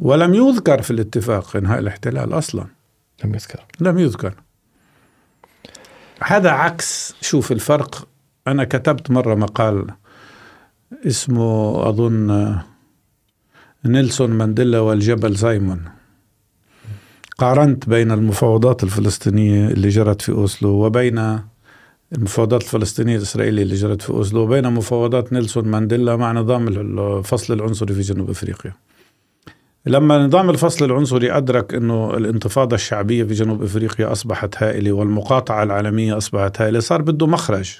ولم 0.00 0.34
يذكر 0.34 0.82
في 0.82 0.90
الاتفاق 0.90 1.56
إنهاء 1.56 1.78
الاحتلال 1.78 2.32
أصلا. 2.32 2.66
لم 3.24 3.34
يذكر. 3.34 3.64
لم 3.80 3.98
يذكر. 3.98 4.34
هذا 6.22 6.50
عكس 6.50 7.14
شوف 7.20 7.52
الفرق. 7.52 8.08
أنا 8.46 8.64
كتبت 8.64 9.10
مرة 9.10 9.34
مقال 9.34 9.86
اسمه 11.06 11.88
أظن 11.88 12.58
نيلسون 13.84 14.30
مانديلا 14.30 14.80
والجبل 14.80 15.36
سايمون 15.36 15.84
قارنت 17.38 17.88
بين 17.88 18.10
المفاوضات 18.10 18.84
الفلسطينية 18.84 19.68
اللي 19.68 19.88
جرت 19.88 20.22
في 20.22 20.32
أوسلو 20.32 20.68
وبين 20.68 21.40
المفاوضات 22.12 22.62
الفلسطينية 22.62 23.16
الإسرائيلية 23.16 23.62
اللي 23.62 23.74
جرت 23.74 24.02
في 24.02 24.10
أوسلو 24.10 24.40
وبين 24.40 24.72
مفاوضات 24.72 25.32
نيلسون 25.32 25.68
مانديلا 25.68 26.16
مع 26.16 26.32
نظام 26.32 26.68
الفصل 26.68 27.54
العنصري 27.54 27.94
في 27.94 28.00
جنوب 28.00 28.30
أفريقيا. 28.30 28.72
لما 29.86 30.26
نظام 30.26 30.50
الفصل 30.50 30.84
العنصري 30.84 31.32
أدرك 31.32 31.74
أنه 31.74 32.16
الانتفاضة 32.16 32.74
الشعبية 32.74 33.24
في 33.24 33.34
جنوب 33.34 33.62
أفريقيا 33.62 34.12
أصبحت 34.12 34.62
هائلة 34.62 34.92
والمقاطعة 34.92 35.62
العالمية 35.62 36.16
أصبحت 36.16 36.60
هائلة 36.60 36.80
صار 36.80 37.02
بده 37.02 37.26
مخرج. 37.26 37.78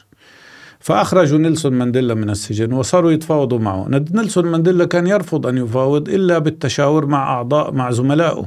فأخرجوا 0.81 1.39
نيلسون 1.39 1.73
مانديلا 1.73 2.15
من 2.15 2.31
السجن 2.31 2.73
وصاروا 2.73 3.11
يتفاوضوا 3.13 3.59
معه. 3.59 3.89
نيلسون 3.89 4.47
مانديلا 4.47 4.85
كان 4.85 5.07
يرفض 5.07 5.47
أن 5.47 5.59
يفاوض 5.59 6.09
إلا 6.09 6.39
بالتشاور 6.39 7.07
مع 7.07 7.35
أعضاء 7.35 7.73
مع 7.73 7.91
زملائه 7.91 8.47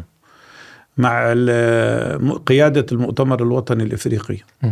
مع 0.97 1.33
قيادة 2.45 2.85
المؤتمر 2.91 3.43
الوطني 3.43 3.83
الإفريقي. 3.83 4.37
م. 4.63 4.71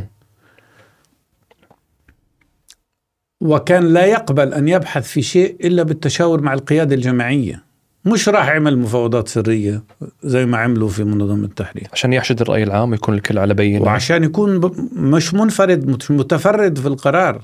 وكان 3.42 3.94
لا 3.94 4.06
يقبل 4.06 4.54
أن 4.54 4.68
يبحث 4.68 5.08
في 5.08 5.22
شيء 5.22 5.56
إلا 5.68 5.84
بالتشاور 5.84 6.42
مع 6.42 6.54
القيادة 6.54 6.96
الجماعية. 6.96 7.71
مش 8.06 8.30
راح 8.30 8.48
يعمل 8.48 8.78
مفاوضات 8.80 9.28
سرية 9.28 9.84
زي 10.24 10.46
ما 10.46 10.58
عملوا 10.58 10.90
في 10.90 11.04
منظمة 11.04 11.46
التحرير. 11.46 11.88
عشان 11.94 12.14
يحشد 12.14 12.42
الرأي 12.42 12.64
العام 12.64 12.92
ويكون 12.92 13.16
الكل 13.16 13.38
على 13.38 13.54
بينة. 13.54 13.82
وعشان 13.86 14.24
يكون 14.24 14.60
ب- 14.60 14.74
مش 14.96 15.34
منفرد 15.34 15.88
مش 15.88 16.12
متفرد 16.12 16.80
في 16.80 16.88
القرار. 16.88 17.42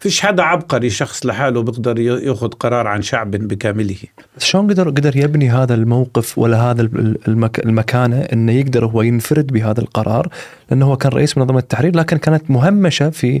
فيش 0.00 0.20
حدا 0.20 0.42
عبقري 0.42 0.90
شخص 0.90 1.26
لحاله 1.26 1.62
بيقدر 1.62 1.98
ي- 1.98 2.04
ياخذ 2.04 2.48
قرار 2.48 2.86
عن 2.86 3.02
شعب 3.02 3.30
بكامله. 3.30 3.96
بس 4.36 4.44
شلون 4.44 4.70
قدر 4.70 4.88
قدر 4.90 5.16
يبني 5.16 5.50
هذا 5.50 5.74
الموقف 5.74 6.38
ولا 6.38 6.70
هذا 6.70 6.82
ال- 6.82 7.18
المك 7.28 7.58
المكانة 7.66 8.16
إنه 8.20 8.52
يقدر 8.52 8.86
هو 8.86 9.02
ينفرد 9.02 9.46
بهذا 9.46 9.80
القرار؟ 9.80 10.28
لأنه 10.70 10.86
هو 10.86 10.96
كان 10.96 11.12
رئيس 11.12 11.38
منظمة 11.38 11.58
التحرير 11.58 11.96
لكن 11.96 12.16
كانت 12.16 12.50
مهمشة 12.50 13.10
في 13.10 13.40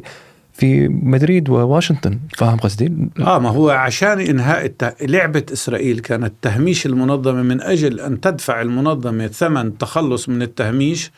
في 0.52 0.88
مدريد 0.88 1.48
وواشنطن. 1.48 2.18
فاهم 2.36 2.56
قصدي؟ 2.58 3.08
آه 3.20 3.38
ما 3.38 3.48
هو 3.48 3.70
عشان 3.70 4.20
إنهاء 4.20 4.64
الت... 4.66 4.96
لعبة 5.00 5.46
إسرائيل 5.52 5.98
كانت 5.98 6.32
تهميش 6.42 6.86
المنظمة 6.86 7.42
من 7.42 7.60
أجل 7.60 8.00
أن 8.00 8.20
تدفع 8.20 8.60
المنظمة 8.62 9.26
ثمن 9.26 9.66
التخلص 9.66 10.28
من 10.28 10.42
التهميش 10.42 11.10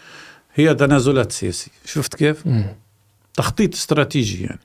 هي 0.54 0.74
تنازلات 0.74 1.32
سياسية. 1.32 1.72
شفت 1.84 2.14
كيف؟ 2.14 2.46
مم. 2.46 2.66
تخطيط 3.34 3.74
استراتيجي 3.74 4.42
يعني. 4.44 4.60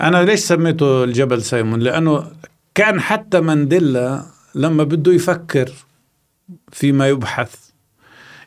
أنا 0.00 0.22
ليش 0.24 0.40
سميته 0.40 1.04
الجبل 1.04 1.42
سايمون؟ 1.42 1.80
لأنه 1.80 2.24
كان 2.74 3.00
حتى 3.00 3.40
مانديلا 3.40 4.22
لما 4.54 4.84
بده 4.84 5.12
يفكر 5.12 5.72
فيما 6.72 7.08
يبحث 7.08 7.54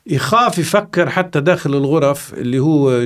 يخاف 0.08 0.58
يفكر 0.60 1.10
حتى 1.10 1.42
داخل 1.42 1.74
الغرف 1.76 2.34
اللي 2.34 2.60
هو 2.60 3.06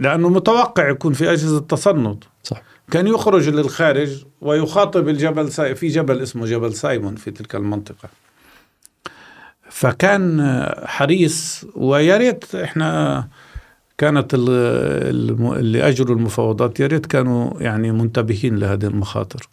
لأنه 0.00 0.28
متوقع 0.28 0.88
يكون 0.88 1.12
في 1.12 1.32
أجهزة 1.32 1.60
تصنت 1.60 2.24
صح. 2.42 2.62
كان 2.90 3.06
يخرج 3.06 3.48
للخارج 3.48 4.24
ويخاطب 4.40 5.08
الجبل 5.08 5.52
ساي... 5.52 5.74
في 5.74 5.88
جبل 5.88 6.22
اسمه 6.22 6.46
جبل 6.46 6.74
سايمون 6.74 7.16
في 7.16 7.30
تلك 7.30 7.54
المنطقة. 7.54 8.08
فكان 9.70 10.40
حريص 10.84 11.64
ويا 11.74 12.16
ريت 12.16 12.54
إحنا 12.54 13.28
كانت 13.98 14.34
الم- 14.34 15.52
اللي 15.52 15.88
أجروا 15.88 16.16
المفاوضات 16.16 16.80
يا 16.80 16.86
ريت 16.86 17.06
كانوا 17.06 17.60
يعني 17.62 17.92
منتبهين 17.92 18.56
لهذه 18.56 18.84
المخاطر. 18.86 19.48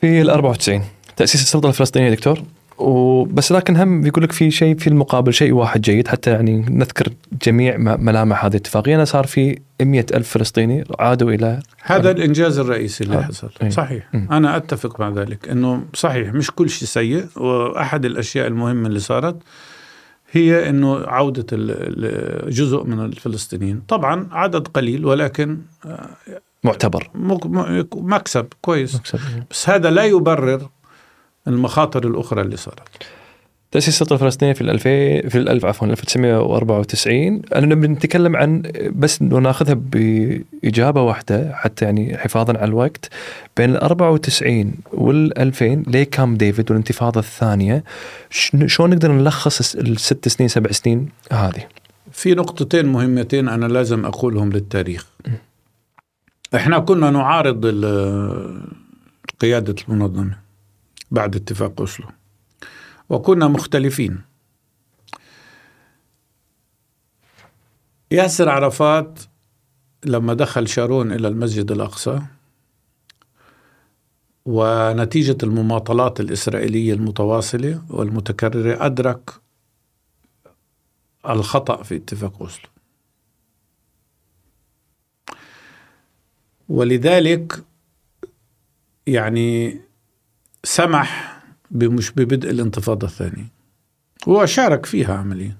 في 0.00 0.20
ال 0.22 0.30
94 0.30 0.82
تأسيس 1.16 1.42
السلطة 1.42 1.68
الفلسطينية 1.68 2.10
دكتور؟ 2.10 2.42
وبس 2.78 3.52
لكن 3.52 3.76
هم 3.76 4.00
بيقول 4.00 4.24
لك 4.24 4.32
في 4.32 4.50
شيء 4.50 4.76
في 4.78 4.86
المقابل 4.86 5.34
شيء 5.34 5.52
واحد 5.52 5.80
جيد 5.80 6.08
حتى 6.08 6.30
يعني 6.30 6.66
نذكر 6.70 7.08
جميع 7.46 7.76
م- 7.76 8.04
ملامح 8.04 8.44
هذه 8.44 8.50
الاتفاقية 8.52 8.94
أنا 8.94 9.04
صار 9.04 9.26
في 9.26 9.58
100 9.82 10.06
ألف 10.14 10.28
فلسطيني 10.28 10.84
عادوا 10.98 11.30
إلى 11.32 11.60
هذا 11.82 12.10
الإنجاز 12.10 12.58
الرئيسي 12.58 13.04
اللي 13.04 13.16
آه. 13.16 13.22
حصل 13.22 13.50
إيه. 13.62 13.68
صحيح 13.70 14.08
مم. 14.14 14.28
أنا 14.30 14.56
أتفق 14.56 15.00
مع 15.00 15.08
ذلك 15.08 15.48
إنه 15.48 15.84
صحيح 15.94 16.32
مش 16.34 16.50
كل 16.50 16.70
شيء 16.70 16.88
سيء 16.88 17.26
وأحد 17.36 18.04
الأشياء 18.04 18.46
المهمة 18.46 18.88
اللي 18.88 19.00
صارت 19.00 19.36
هي 20.32 20.68
إنه 20.68 20.98
عودة 21.06 21.46
جزء 22.48 22.84
من 22.84 23.00
الفلسطينيين 23.04 23.82
طبعا 23.88 24.28
عدد 24.32 24.68
قليل 24.68 25.04
ولكن 25.06 25.58
معتبر 26.64 27.10
مك- 27.14 27.46
م- 27.46 27.86
مكسب 27.94 28.46
كويس 28.60 28.94
مكسب. 28.94 29.18
بس 29.50 29.68
هذا 29.68 29.90
لا 29.90 30.04
يبرر 30.04 30.68
المخاطر 31.48 32.06
الأخرى 32.06 32.42
اللي 32.42 32.56
صارت. 32.56 32.88
تأسيس 33.70 33.88
السلطة 33.88 34.14
الفلسطينية 34.14 34.52
في 34.52 34.60
ال 34.60 34.70
2000 34.70 35.28
في 35.28 35.38
ال 35.38 35.48
1000 35.48 35.64
عفوا 35.64 35.86
1994 35.86 37.42
أنا 37.54 37.74
بنتكلم 37.74 38.36
عن 38.36 38.62
بس 38.90 39.22
ناخذها 39.22 39.74
بإجابة 39.74 41.02
واحدة 41.02 41.54
حتى 41.54 41.84
يعني 41.84 42.18
حفاظا 42.18 42.58
على 42.58 42.64
الوقت. 42.64 43.08
بين 43.56 43.70
ال 43.70 43.76
94 43.76 44.74
وال 44.92 45.38
2000 45.38 45.82
ليه 45.86 46.04
كام 46.04 46.36
ديفيد؟ 46.36 46.70
والانتفاضة 46.70 47.20
الثانية 47.20 47.84
شلون 48.66 48.90
نقدر 48.90 49.12
نلخص 49.12 49.76
الست 49.76 50.28
سنين 50.28 50.48
سبع 50.48 50.70
سنين 50.70 51.08
هذه؟ 51.32 51.66
في 52.12 52.34
نقطتين 52.34 52.86
مهمتين 52.86 53.48
أنا 53.48 53.66
لازم 53.66 54.06
أقولهم 54.06 54.52
للتاريخ. 54.52 55.06
إحنا 56.54 56.78
كنا 56.78 57.10
نعارض 57.10 57.66
قيادة 59.40 59.74
المنظمة. 59.88 60.43
بعد 61.14 61.36
اتفاق 61.36 61.82
أسلو 61.82 62.06
وكنا 63.08 63.48
مختلفين. 63.48 64.20
ياسر 68.10 68.48
عرفات 68.48 69.18
لما 70.04 70.34
دخل 70.34 70.68
شارون 70.68 71.12
إلى 71.12 71.28
المسجد 71.28 71.70
الأقصى 71.70 72.22
ونتيجة 74.44 75.36
المماطلات 75.42 76.20
الإسرائيلية 76.20 76.94
المتواصلة 76.94 77.82
والمتكررة 77.90 78.86
أدرك 78.86 79.30
الخطأ 81.28 81.82
في 81.82 81.96
اتفاق 81.96 82.42
أسلو 82.42 82.68
ولذلك 86.68 87.64
يعني 89.06 89.80
سمح 90.64 91.40
بمش 91.70 92.10
ببدء 92.10 92.50
الانتفاضة 92.50 93.06
الثانية 93.06 93.46
وشارك 94.26 94.86
فيها 94.86 95.14
عمليا. 95.14 95.56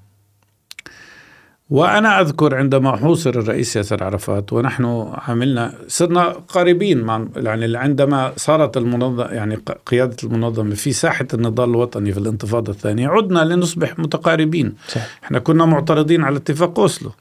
وأنا 1.71 2.21
أذكر 2.21 2.55
عندما 2.55 2.97
حوصر 2.97 3.31
الرئيس 3.31 3.77
ياسر 3.77 4.05
عرفات 4.05 4.53
ونحن 4.53 5.13
عملنا 5.15 5.75
صرنا 5.89 6.25
قريبين 6.25 7.01
مع 7.01 7.27
يعني 7.37 7.77
عندما 7.77 8.33
صارت 8.37 8.77
المنظمة 8.77 9.25
يعني 9.25 9.57
قيادة 9.87 10.17
المنظمة 10.25 10.75
في 10.75 10.93
ساحة 10.93 11.27
النضال 11.35 11.71
الوطني 11.71 12.13
في 12.13 12.19
الانتفاضة 12.19 12.73
الثانية 12.73 13.09
عدنا 13.09 13.45
لنصبح 13.45 13.99
متقاربين. 13.99 14.75
صح. 14.89 15.07
إحنا 15.25 15.39
كنا 15.39 15.65
معترضين 15.65 16.23
على 16.23 16.37
اتفاق 16.37 16.81
أوسلو. 16.81 17.13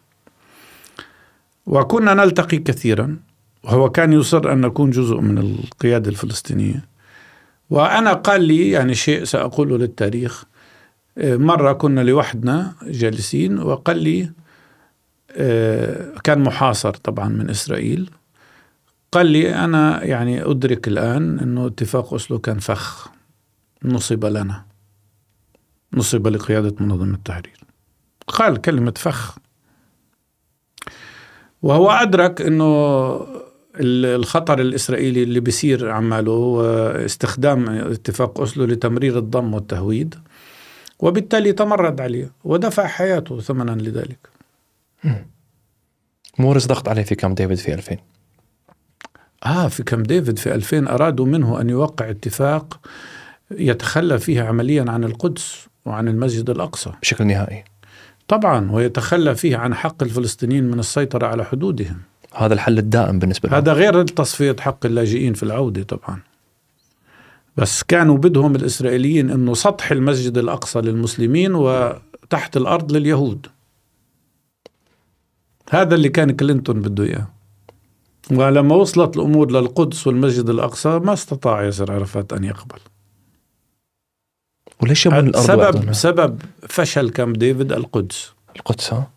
وكنا 1.65 2.13
نلتقي 2.13 2.57
كثيرا. 2.57 3.17
وهو 3.63 3.89
كان 3.89 4.13
يصر 4.13 4.51
أن 4.53 4.61
نكون 4.61 4.89
جزء 4.89 5.17
من 5.17 5.37
القيادة 5.37 6.09
الفلسطينية. 6.09 6.92
وأنا 7.73 8.13
قال 8.13 8.43
لي 8.43 8.69
يعني 8.69 8.95
شيء 8.95 9.23
سأقوله 9.23 9.77
للتاريخ 9.77 10.43
مرة 11.17 11.73
كنا 11.73 12.01
لوحدنا 12.01 12.73
جالسين 12.83 13.59
وقال 13.59 13.97
لي 13.97 14.31
آه، 15.31 16.13
كان 16.23 16.39
محاصر 16.39 16.91
طبعا 16.93 17.27
من 17.27 17.49
إسرائيل 17.49 18.09
قال 19.11 19.25
لي 19.25 19.55
أنا 19.55 20.03
يعني 20.03 20.43
أدرك 20.43 20.87
الآن 20.87 21.39
أنه 21.39 21.67
اتفاق 21.67 22.13
أسلو 22.13 22.39
كان 22.39 22.59
فخ 22.59 23.07
نصب 23.83 24.25
لنا 24.25 24.65
نصب 25.93 26.27
لقيادة 26.27 26.75
منظمة 26.79 27.13
التحرير. 27.15 27.59
قال 28.27 28.61
كلمة 28.61 28.93
فخ. 28.97 29.37
وهو 31.61 31.91
أدرك 31.91 32.41
أنه 32.41 33.13
الخطر 33.79 34.59
الإسرائيلي 34.59 35.23
اللي 35.23 35.39
بيصير 35.39 35.89
عماله 35.91 36.31
هو 36.31 36.61
استخدام 36.91 37.69
اتفاق 37.69 38.41
أسلو 38.41 38.65
لتمرير 38.65 39.17
الضم 39.17 39.53
والتهويد 39.53 40.15
وبالتالي 40.99 41.53
تمرد 41.53 42.01
عليه 42.01 42.31
ودفع 42.43 42.87
حياته 42.87 43.39
ثمنا 43.39 43.71
لذلك. 43.71 44.29
مورس 46.39 46.67
ضغط 46.67 46.89
عليه 46.89 47.03
في 47.03 47.15
كام 47.15 47.33
ديفيد 47.33 47.57
في 47.57 47.73
2000 47.73 47.97
آه 49.45 49.67
في 49.67 49.83
كام 49.83 50.03
ديفيد 50.03 50.39
في 50.39 50.55
2000 50.55 50.87
أرادوا 50.87 51.25
منه 51.25 51.61
أن 51.61 51.69
يوقع 51.69 52.09
اتفاق 52.09 52.79
يتخلى 53.51 54.19
فيه 54.19 54.41
عمليا 54.41 54.85
عن 54.87 55.03
القدس 55.03 55.67
وعن 55.85 56.07
المسجد 56.07 56.49
الأقصى. 56.49 56.91
بشكل 57.01 57.27
نهائي. 57.27 57.63
طبعا 58.27 58.71
ويتخلى 58.71 59.35
فيه 59.35 59.57
عن 59.57 59.73
حق 59.75 60.03
الفلسطينيين 60.03 60.63
من 60.63 60.79
السيطرة 60.79 61.27
على 61.27 61.45
حدودهم. 61.45 62.01
هذا 62.33 62.53
الحل 62.53 62.77
الدائم 62.77 63.19
بالنسبة 63.19 63.49
لهم. 63.49 63.57
هذا 63.57 63.73
غير 63.73 64.03
تصفية 64.03 64.55
حق 64.59 64.85
اللاجئين 64.85 65.33
في 65.33 65.43
العودة 65.43 65.83
طبعا. 65.83 66.19
بس 67.57 67.83
كانوا 67.83 68.17
بدهم 68.17 68.55
الإسرائيليين 68.55 69.29
أنه 69.29 69.53
سطح 69.53 69.91
المسجد 69.91 70.37
الأقصى 70.37 70.81
للمسلمين 70.81 71.55
وتحت 71.55 72.57
الأرض 72.57 72.91
لليهود. 72.91 73.47
هذا 75.69 75.95
اللي 75.95 76.09
كان 76.09 76.31
كلينتون 76.31 76.81
بده 76.81 77.03
إياه. 77.03 77.27
ولما 78.31 78.75
وصلت 78.75 79.17
الأمور 79.17 79.51
للقدس 79.51 80.07
والمسجد 80.07 80.49
الأقصى 80.49 80.89
ما 80.89 81.13
استطاع 81.13 81.63
ياسر 81.63 81.91
عرفات 81.91 82.33
أن 82.33 82.43
يقبل. 82.43 82.79
وليش 84.81 85.05
يبون 85.05 85.27
الأرض 85.27 85.45
سبب 85.45 85.93
سبب 85.93 86.41
فشل 86.69 87.09
كامب 87.09 87.37
ديفيد 87.37 87.71
القدس. 87.71 88.33
القدس 88.55 88.93
ها؟ 88.93 89.07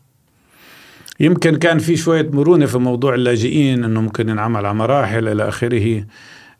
يمكن 1.20 1.56
كان 1.56 1.78
في 1.78 1.96
شوية 1.96 2.30
مرونة 2.30 2.66
في 2.66 2.78
موضوع 2.78 3.14
اللاجئين 3.14 3.84
أنه 3.84 4.00
ممكن 4.00 4.28
ينعمل 4.28 4.66
على 4.66 4.74
مراحل 4.74 5.28
إلى 5.28 5.48
آخره 5.48 6.06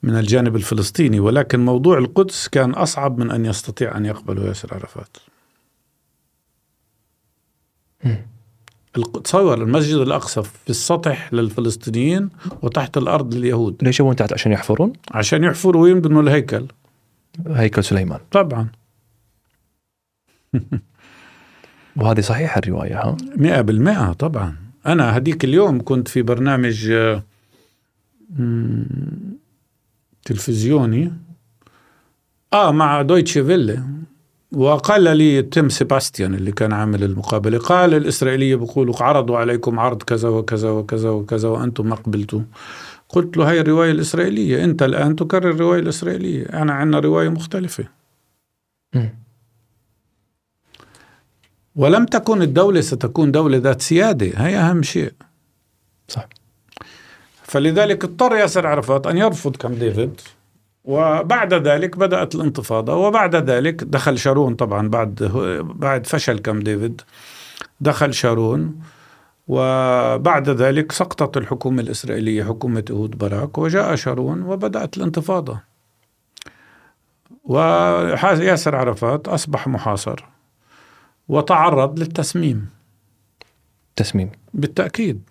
من 0.03 0.17
الجانب 0.17 0.57
الفلسطيني 0.57 1.21
ولكن 1.21 1.65
موضوع 1.65 1.99
القدس 1.99 2.49
كان 2.49 2.71
أصعب 2.71 3.19
من 3.19 3.31
أن 3.31 3.45
يستطيع 3.45 3.97
أن 3.97 4.05
يقبله 4.05 4.47
ياسر 4.47 4.75
عرفات. 4.75 5.17
تصور 9.25 9.63
المسجد 9.63 9.97
الأقصى 9.97 10.43
في 10.43 10.71
السطح 10.71 11.33
للفلسطينيين 11.33 12.31
وتحت 12.63 12.97
الأرض 12.97 13.35
لليهود. 13.35 13.77
ليش 13.83 14.01
يبون 14.01 14.17
تحت 14.17 14.33
عشان 14.33 14.53
يحفرون؟ 14.53 14.93
عشان 15.11 15.45
يحفروا 15.45 15.83
ويبنوا 15.83 16.23
الهيكل. 16.23 16.67
هيكل 17.47 17.85
سليمان. 17.85 18.21
طبعا. 18.31 18.69
وهذه 21.97 22.21
صحيحة 22.21 22.59
الرواية 22.59 23.01
ها؟ 23.01 23.17
مئة 23.37 23.61
بالمئة 23.61 24.13
طبعا. 24.13 24.57
أنا 24.87 25.17
هديك 25.17 25.45
اليوم 25.45 25.83
كنت 25.85 26.09
في 26.09 26.23
برنامج 26.23 26.93
تلفزيوني. 30.25 31.13
آه 32.53 32.73
مع 32.73 33.03
دويتشي 33.03 33.45
فيلي 33.45 33.83
وقال 34.53 35.17
لي 35.17 35.43
تيم 35.43 35.69
سيباستيان 35.69 36.35
اللي 36.35 36.53
كان 36.53 36.73
عامل 36.73 37.05
المقابلة 37.05 37.59
قال 37.59 37.95
الإسرائيلية 37.95 38.57
بيقولوا 38.57 39.03
عرضوا 39.03 39.39
عليكم 39.39 39.81
عرض 39.81 40.03
كذا 40.03 40.29
وكذا 40.29 40.71
وكذا 40.71 41.11
وكذا 41.11 41.49
وأنتم 41.49 41.87
ما 41.87 41.97
قبلتوا. 41.97 42.41
قلت 43.09 43.37
له 43.37 43.51
هاي 43.51 43.61
الرواية 43.61 43.91
الإسرائيلية 43.91 44.65
أنت 44.65 44.83
الآن 44.83 45.17
تكرر 45.17 45.51
الرواية 45.51 45.81
الإسرائيلية. 45.81 46.45
أنا 46.47 46.73
عندنا 46.73 46.99
رواية 46.99 47.29
مختلفة. 47.29 47.85
ولم 51.77 52.07
تكن 52.07 52.43
الدولة 52.43 52.81
ستكون 52.81 53.33
دولة 53.33 53.59
ذات 53.59 53.83
سيادة. 53.83 54.27
هي 54.37 54.57
أهم 54.57 54.83
شيء. 54.83 55.13
صح. 56.09 56.29
فلذلك 57.43 58.05
اضطر 58.05 58.37
ياسر 58.37 58.67
عرفات 58.67 59.07
أن 59.07 59.19
يرفض 59.19 59.57
كم 59.57 59.75
ديفيد 59.75 60.21
وبعد 60.85 61.55
ذلك 61.55 61.97
بدأت 61.99 62.35
الانتفاضة 62.35 62.95
وبعد 62.95 63.37
ذلك 63.37 63.85
دخل 63.85 64.19
شارون 64.19 64.55
طبعا 64.55 64.89
بعد 64.89 65.15
بعد 65.65 66.07
فشل 66.07 66.39
كم 66.39 66.61
ديفيد 66.61 67.01
دخل 67.81 68.15
شارون 68.15 68.81
وبعد 69.49 70.49
ذلك 70.51 70.93
سقطت 70.93 71.37
الحكومة 71.37 71.83
الإسرائيلية 71.83 72.45
حكومة 72.45 72.85
إهود 72.91 73.19
باراك 73.19 73.59
وجاء 73.59 73.95
شارون 73.95 74.43
وبدأت 74.43 74.97
الانتفاضة. 74.97 75.61
وياسر 77.45 78.77
عرفات 78.77 79.29
أصبح 79.29 79.69
محاصر. 79.69 80.25
وتعرض 81.29 81.99
للتسميم. 81.99 82.69
تسميم. 83.97 84.31
بالتأكيد. 84.55 85.23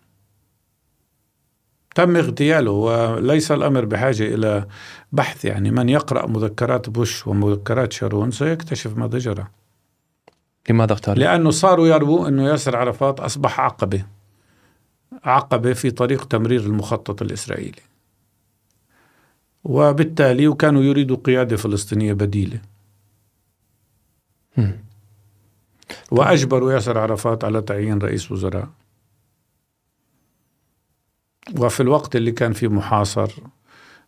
تم 1.96 2.16
اغتياله 2.16 2.72
وليس 2.72 3.52
الأمر 3.52 3.86
بحاجة 3.86 4.36
إلى 4.36 4.68
بحث 5.12 5.46
يعني 5.46 5.72
من 5.72 5.90
يقرأ 5.90 6.28
مذكرات 6.28 6.90
بوش 6.90 7.28
ومذكرات 7.28 7.94
شارون 7.94 8.32
سيكتشف 8.32 8.98
ما 8.98 9.08
جرى 9.08 9.48
لماذا 10.70 10.94
اغتاله؟ 10.94 11.16
لأنه 11.16 11.52
صاروا 11.52 11.88
يرووا 11.88 12.28
أنه 12.28 12.44
ياسر 12.50 12.76
عرفات 12.76 13.20
أصبح 13.20 13.60
عقبة. 13.60 14.06
عقبة 15.24 15.74
في 15.74 15.92
طريق 15.92 16.26
تمرير 16.26 16.62
المخطط 16.62 17.22
الإسرائيلي. 17.22 17.82
وبالتالي 19.64 20.48
وكانوا 20.48 20.84
يريدوا 20.84 21.18
قيادة 21.18 21.58
فلسطينية 21.58 22.14
بديلة. 22.14 22.60
وأجبروا 26.12 26.74
ياسر 26.74 26.98
عرفات 26.98 27.44
على 27.44 27.62
تعيين 27.62 27.98
رئيس 27.98 28.32
وزراء. 28.32 28.70
وفي 31.58 31.80
الوقت 31.80 32.16
اللي 32.16 32.32
كان 32.32 32.54
فيه 32.54 32.68
محاصر 32.68 33.32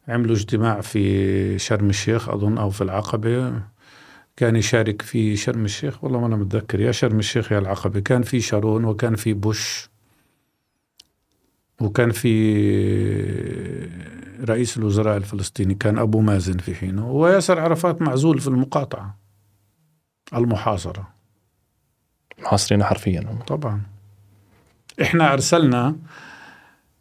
عملوا 0.08 0.36
اجتماع 0.36 0.82
في 0.82 1.60
شرم 1.60 1.90
الشيخ 1.90 2.30
أظن 2.30 2.58
أو 2.58 2.70
في 2.70 2.82
العقبة. 2.84 3.62
كان 4.36 4.56
يشارك 4.56 5.02
في 5.02 5.36
شرم 5.36 5.66
الشيخ. 5.66 6.04
والله 6.04 6.20
ما 6.20 6.28
أنا 6.28 6.36
متذكر. 6.36 6.80
يا 6.80 6.92
شرم 6.92 7.20
الشيخ 7.20 7.52
يا 7.52 7.60
العقبة. 7.60 8.00
كان 8.00 8.22
في 8.22 8.42
شارون 8.42 8.86
وكان 8.86 9.16
في 9.16 9.34
بوش 9.34 9.90
وكان 11.82 12.12
في 12.12 12.34
رئيس 14.50 14.78
الوزراء 14.78 15.18
الفلسطيني 15.18 15.76
كان 15.76 15.98
أبو 15.98 16.22
مازن 16.22 16.58
في 16.58 16.76
حينه. 16.76 17.12
وياسر 17.12 17.60
عرفات 17.60 18.02
معزول 18.02 18.40
في 18.40 18.48
المقاطعة 18.48 19.18
المحاصرة. 20.34 21.17
محاصرين 22.40 22.84
حرفيا. 22.84 23.40
طبعا. 23.48 23.82
إحنا 25.02 25.34
أرسلنا 25.34 25.96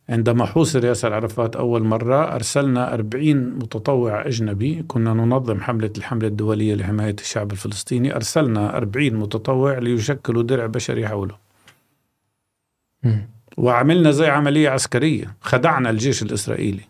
عندما 0.09 0.47
حوصر 0.47 0.85
ياسر 0.85 1.15
عرفات 1.15 1.57
أول 1.57 1.85
مرة 1.85 2.35
أرسلنا 2.35 2.95
أربعين 2.95 3.51
متطوع 3.55 4.27
أجنبي. 4.27 4.85
كنا 4.89 5.15
ننظم 5.15 5.61
حملة 5.61 5.91
الحملة 5.99 6.29
الدولية 6.29 6.75
لحماية 6.75 7.17
الشعب 7.21 7.53
الفلسطيني. 7.53 8.17
أرسلنا 8.17 8.77
أربعين 8.77 9.17
متطوع 9.17 9.79
ليشكلوا 9.79 10.43
درع 10.43 10.67
بشري 10.67 11.09
حوله. 11.09 11.35
م. 13.03 13.19
وعملنا 13.57 14.11
زي 14.11 14.27
عملية 14.27 14.71
عسكرية. 14.71 15.37
خدعنا 15.41 15.91
الجيش 15.91 16.23
الإسرائيلي. 16.23 16.83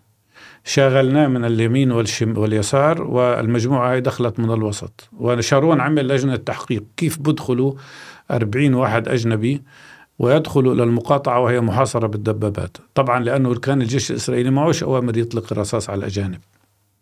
شاغلناه 0.64 1.27
من 1.27 1.44
اليمين 1.44 1.93
والشم 1.93 2.39
واليسار 2.39 3.02
والمجموعة 3.02 3.93
هاي 3.93 4.01
دخلت 4.01 4.40
من 4.40 4.51
الوسط. 4.51 5.09
وشارون 5.18 5.81
عمل 5.81 6.09
لجنة 6.09 6.36
تحقيق. 6.36 6.85
كيف 6.97 7.18
بدخلوا؟ 7.18 7.73
أربعين 8.31 8.74
واحد 8.74 9.09
أجنبي 9.09 9.62
ويدخلوا 10.19 10.74
إلى 10.74 10.82
المقاطعة 10.82 11.40
وهي 11.40 11.61
محاصرة 11.61 12.07
بالدبابات. 12.07 12.77
طبعا 12.94 13.24
لأنه 13.24 13.55
كان 13.55 13.82
الجيش 13.82 14.11
الإسرائيلي 14.11 14.51
معوش 14.51 14.82
أوامر 14.82 15.16
يطلق 15.16 15.53
الرصاص 15.53 15.90
على 15.90 15.98
الأجانب. 15.98 16.39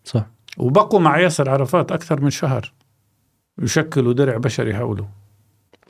صح. 0.04 0.26
وبقوا 0.58 1.00
مع 1.00 1.18
ياسر 1.18 1.50
عرفات 1.50 1.92
أكثر 1.92 2.20
من 2.20 2.30
شهر. 2.30 2.72
يشكلوا 3.62 4.12
درع 4.12 4.36
بشري 4.36 4.74
حوله. 4.74 5.08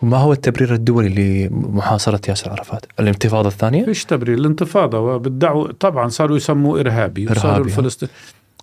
وما 0.02 0.16
هو 0.16 0.32
التبرير 0.32 0.74
الدولي 0.74 1.48
لمحاصرة 1.48 2.20
ياسر 2.28 2.50
عرفات؟ 2.50 2.86
الانتفاضة 3.00 3.48
الثانية؟ 3.48 3.84
فيش 3.84 4.04
تبرير 4.04 4.38
الانتفاضة 4.38 4.98
وبدعوا 4.98 5.72
طبعا 5.72 6.08
صاروا 6.08 6.36
يسموه 6.36 6.80
إرهابي 6.80 7.26
وصاروا. 7.26 7.64
الفلسطين. 7.64 8.08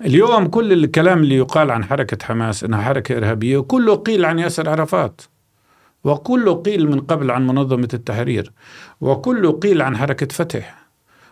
اليوم 0.01 0.47
كل 0.47 0.73
الكلام 0.73 1.19
اللي 1.19 1.35
يقال 1.35 1.71
عن 1.71 1.83
حركة 1.83 2.25
حماس 2.25 2.63
إنها 2.63 2.81
حركة 2.81 3.17
إرهابية 3.17 3.59
كله 3.59 3.95
قيل 3.95 4.25
عن 4.25 4.39
ياسر 4.39 4.69
عرفات. 4.69 5.21
وكله 6.03 6.53
قيل 6.53 6.89
من 6.89 6.99
قبل 7.01 7.31
عن 7.31 7.47
منظمة 7.47 7.89
التحرير 7.93 8.51
وكله 9.01 9.51
قيل 9.51 9.81
عن 9.81 9.97
حركة 9.97 10.27
فتح 10.27 10.81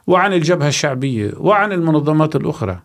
وعن 0.07 0.33
الجبهة 0.33 0.67
الشعبية 0.67 1.33
وعن 1.37 1.71
المنظمات 1.71 2.35
الأخرى. 2.35 2.79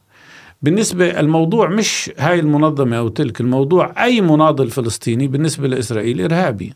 بالنسبة 0.62 1.20
الموضوع 1.20 1.68
مش 1.68 2.10
هاي 2.18 2.40
المنظمة 2.40 2.96
أو 2.96 3.08
تلك 3.08 3.40
الموضوع 3.40 4.04
أي 4.04 4.20
مناضل 4.20 4.70
فلسطيني 4.70 5.28
بالنسبة 5.28 5.68
لإسرائيل 5.68 6.20
إرهابي. 6.20 6.74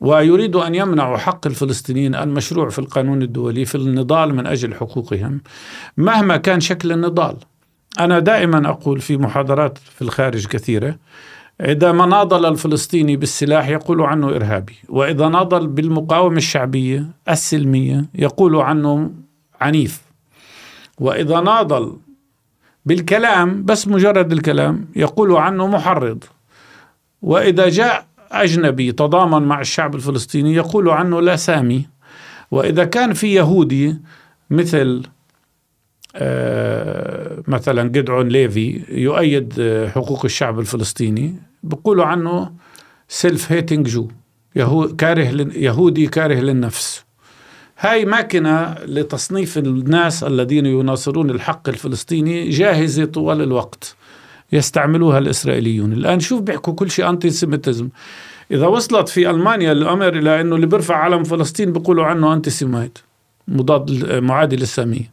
ويريد 0.00 0.56
أن 0.56 0.74
يمنع 0.74 1.16
حق 1.16 1.46
الفلسطينيين 1.46 2.14
المشروع 2.14 2.68
في 2.68 2.78
القانون 2.78 3.22
الدولي 3.22 3.64
في 3.64 3.74
النضال 3.74 4.34
من 4.34 4.46
أجل 4.46 4.74
حقوقهم 4.74 5.40
مهما 5.96 6.36
كان 6.36 6.60
شكل 6.60 6.92
النضال. 6.92 7.36
أنا 8.00 8.18
دائما 8.18 8.68
أقول 8.68 9.00
في 9.00 9.16
محاضرات 9.16 9.78
في 9.78 10.02
الخارج 10.02 10.46
كثيرة 10.46 10.96
إذا 11.60 11.92
ما 11.92 12.06
ناضل 12.06 12.46
الفلسطيني 12.46 13.16
بالسلاح 13.16 13.68
يقول 13.68 14.02
عنه 14.02 14.28
إرهابي 14.28 14.76
وإذا 14.88 15.28
ناضل 15.28 15.66
بالمقاومة 15.66 16.36
الشعبية 16.36 17.06
السلمية 17.28 18.04
يقول 18.14 18.56
عنه 18.56 19.10
عنيف. 19.60 20.02
وإذا 20.98 21.40
ناضل 21.40 21.96
بالكلام 22.86 23.64
بس 23.64 23.88
مجرد 23.88 24.32
الكلام 24.32 24.88
يقول 24.96 25.36
عنه 25.36 25.66
محرض. 25.66 26.24
وإذا 27.22 27.68
جاء 27.68 28.06
أجنبي 28.32 28.92
تضامن 28.92 29.42
مع 29.48 29.60
الشعب 29.60 29.94
الفلسطيني 29.94 30.54
يقول 30.54 30.88
عنه 30.88 31.20
لا 31.20 31.36
سامي. 31.36 31.86
وإذا 32.50 32.84
كان 32.84 33.12
في 33.12 33.34
يهودي 33.34 33.96
مثل 34.50 35.02
آه، 36.16 37.42
مثلا 37.48 37.88
جدعون 37.88 38.28
ليفي 38.28 38.82
يؤيد 38.88 39.54
آه، 39.60 39.88
حقوق 39.88 40.24
الشعب 40.24 40.60
الفلسطيني 40.60 41.34
بيقولوا 41.66 42.04
عنه 42.04 42.52
self-hating 43.08 43.88
Jew 43.88 44.08
يهو 44.56 44.88
كاره 44.88 45.52
يهودي 45.56 46.06
كاره 46.06 46.34
للنفس. 46.34 47.04
هاي 47.78 48.04
ماكينة 48.04 48.74
لتصنيف 48.84 49.58
الناس 49.58 50.24
الذين 50.24 50.66
يناصرون 50.66 51.30
الحق 51.30 51.68
الفلسطيني 51.68 52.48
جاهزة 52.48 53.04
طوال 53.04 53.42
الوقت. 53.42 53.96
يستعملوها 54.52 55.18
الإسرائيليون. 55.18 55.92
الآن 55.92 56.20
شوف 56.20 56.40
بيحكوا 56.40 56.74
كل 56.74 56.90
شيء 56.90 57.08
antisemitism 57.08 57.88
إذا 58.50 58.66
وصلت 58.66 59.08
في 59.08 59.30
ألمانيا 59.30 59.72
الأمر 59.72 60.08
إلى 60.08 60.40
أنه 60.40 60.56
اللي 60.56 60.66
بيرفع 60.66 60.96
علم 60.96 61.24
فلسطين 61.24 61.72
بيقولوا 61.72 62.04
عنه 62.04 62.34
anti-Semite 62.34 62.98
مضاد 63.48 64.14
معادي 64.14 64.56
للسامية. 64.56 65.10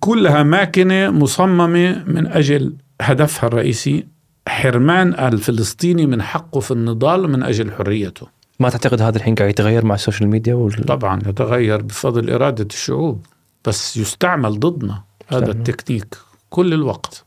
كلها 0.00 0.42
ماكنة 0.42 1.10
مصممة 1.10 2.04
من 2.06 2.26
أجل 2.26 2.72
هدفها 3.00 3.48
الرئيسي 3.48 4.13
حرمان 4.48 5.14
الفلسطيني 5.14 6.06
من 6.06 6.22
حقه 6.22 6.60
في 6.60 6.70
النضال 6.70 7.30
من 7.30 7.42
أجل 7.42 7.72
حريته. 7.72 8.26
ما 8.60 8.70
تعتقد 8.70 9.02
هذا 9.02 9.16
الحين 9.16 9.34
قاعد 9.34 9.50
يتغير 9.50 9.84
مع 9.84 9.94
ال 9.94 9.99
social 9.99 10.28
media 10.28 10.54
وال... 10.54 10.84
طبعا 10.84 11.20
يتغير 11.26 11.82
بفضل 11.82 12.30
إرادة 12.30 12.64
الشعوب 12.64 13.26
بس 13.64 13.96
يستعمل 13.96 14.60
ضدنا 14.60 15.02
هذا. 15.28 15.50
التكنيك 15.50 16.16
كل 16.50 16.72
الوقت. 16.72 17.24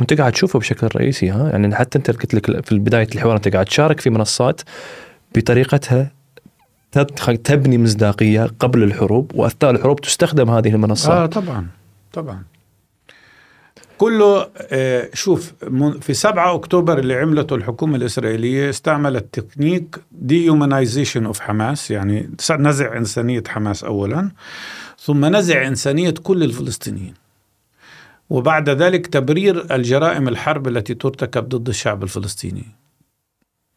وانت 0.00 0.12
قاعد 0.12 0.32
تشوفه 0.32 0.58
بشكل 0.58 0.88
رئيسي 0.96 1.30
ها؟ 1.30 1.50
يعني 1.50 1.74
حتى 1.74 1.98
انت 1.98 2.10
قلت 2.10 2.34
لك 2.34 2.66
في 2.66 2.78
بدايه 2.78 3.08
الحوار 3.14 3.36
انت 3.36 3.48
قاعد 3.48 3.64
تشارك 3.64 4.00
في 4.00 4.10
منصات 4.10 4.60
بطريقتها 5.34 6.10
تبني 7.44 7.78
مصداقية 7.78 8.50
قبل 8.58 8.82
الحروب 8.82 9.32
وأثناء 9.34 9.72
الحروب 9.72 10.00
تستخدم 10.00 10.50
هذه 10.50 10.68
المنصات. 10.68 11.10
آه 11.12 11.26
طبعا 11.26 11.66
طبعا. 12.12 12.42
كله 13.98 14.50
آه 14.60 15.10
شوف 15.14 15.52
في 16.00 16.14
7 16.14 16.54
أكتوبر 16.54 16.98
اللي 16.98 17.14
عملته 17.14 17.56
الحكومة 17.56 17.96
الإسرائيلية 17.96 18.70
استعملت 18.70 19.38
تكنيك 19.40 19.96
dehumanization 20.12 21.26
of 21.26 21.40
حماس 21.40 21.90
يعني 21.90 22.30
نزع 22.50 22.96
إنسانية 22.96 23.42
حماس 23.48 23.84
أولا 23.84 24.30
ثم 24.98 25.36
نزع 25.36 25.66
إنسانية 25.66 26.10
كل 26.10 26.42
الفلسطينيين. 26.42 27.14
وبعد 28.30 28.70
ذلك 28.70 29.06
تبرير 29.06 29.74
الجرائم 29.74 30.28
الحرب 30.28 30.68
التي 30.68 30.94
ترتكب 30.94 31.48
ضد 31.48 31.68
الشعب 31.68 32.02
الفلسطيني. 32.02 32.64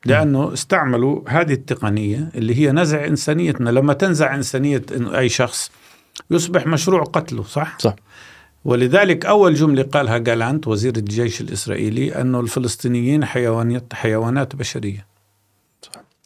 لأنه 0.06 0.54
استعملوا 0.54 1.22
هذه 1.28 1.54
التقنية 1.54 2.30
اللي 2.36 2.56
هي 2.56 2.72
نزع 2.72 3.06
إنسانيتنا. 3.06 3.70
لما 3.70 3.94
تنزع 3.94 4.36
إنسانية 4.36 4.82
إنه 4.96 5.18
أي 5.18 5.30
شخص 5.30 5.72
يصبح 6.32 6.68
مشروع 6.68 7.04
قتله 7.04 7.44
صح؟ 7.44 7.80
صح. 7.80 7.96
ولذلك 8.65 9.26
أول 9.26 9.53
جملة 9.53 9.84
قالها 9.84 10.18
جالانت 10.18 10.68
وزير 10.68 10.98
الجيش 10.98 11.41
الإسرائيلي 11.41 12.22
أنه 12.22 12.40
الفلسطينيين 12.40 13.26
حيوانات, 13.26 13.94
حيوانات 13.94 14.56
بشرية. 14.56 15.06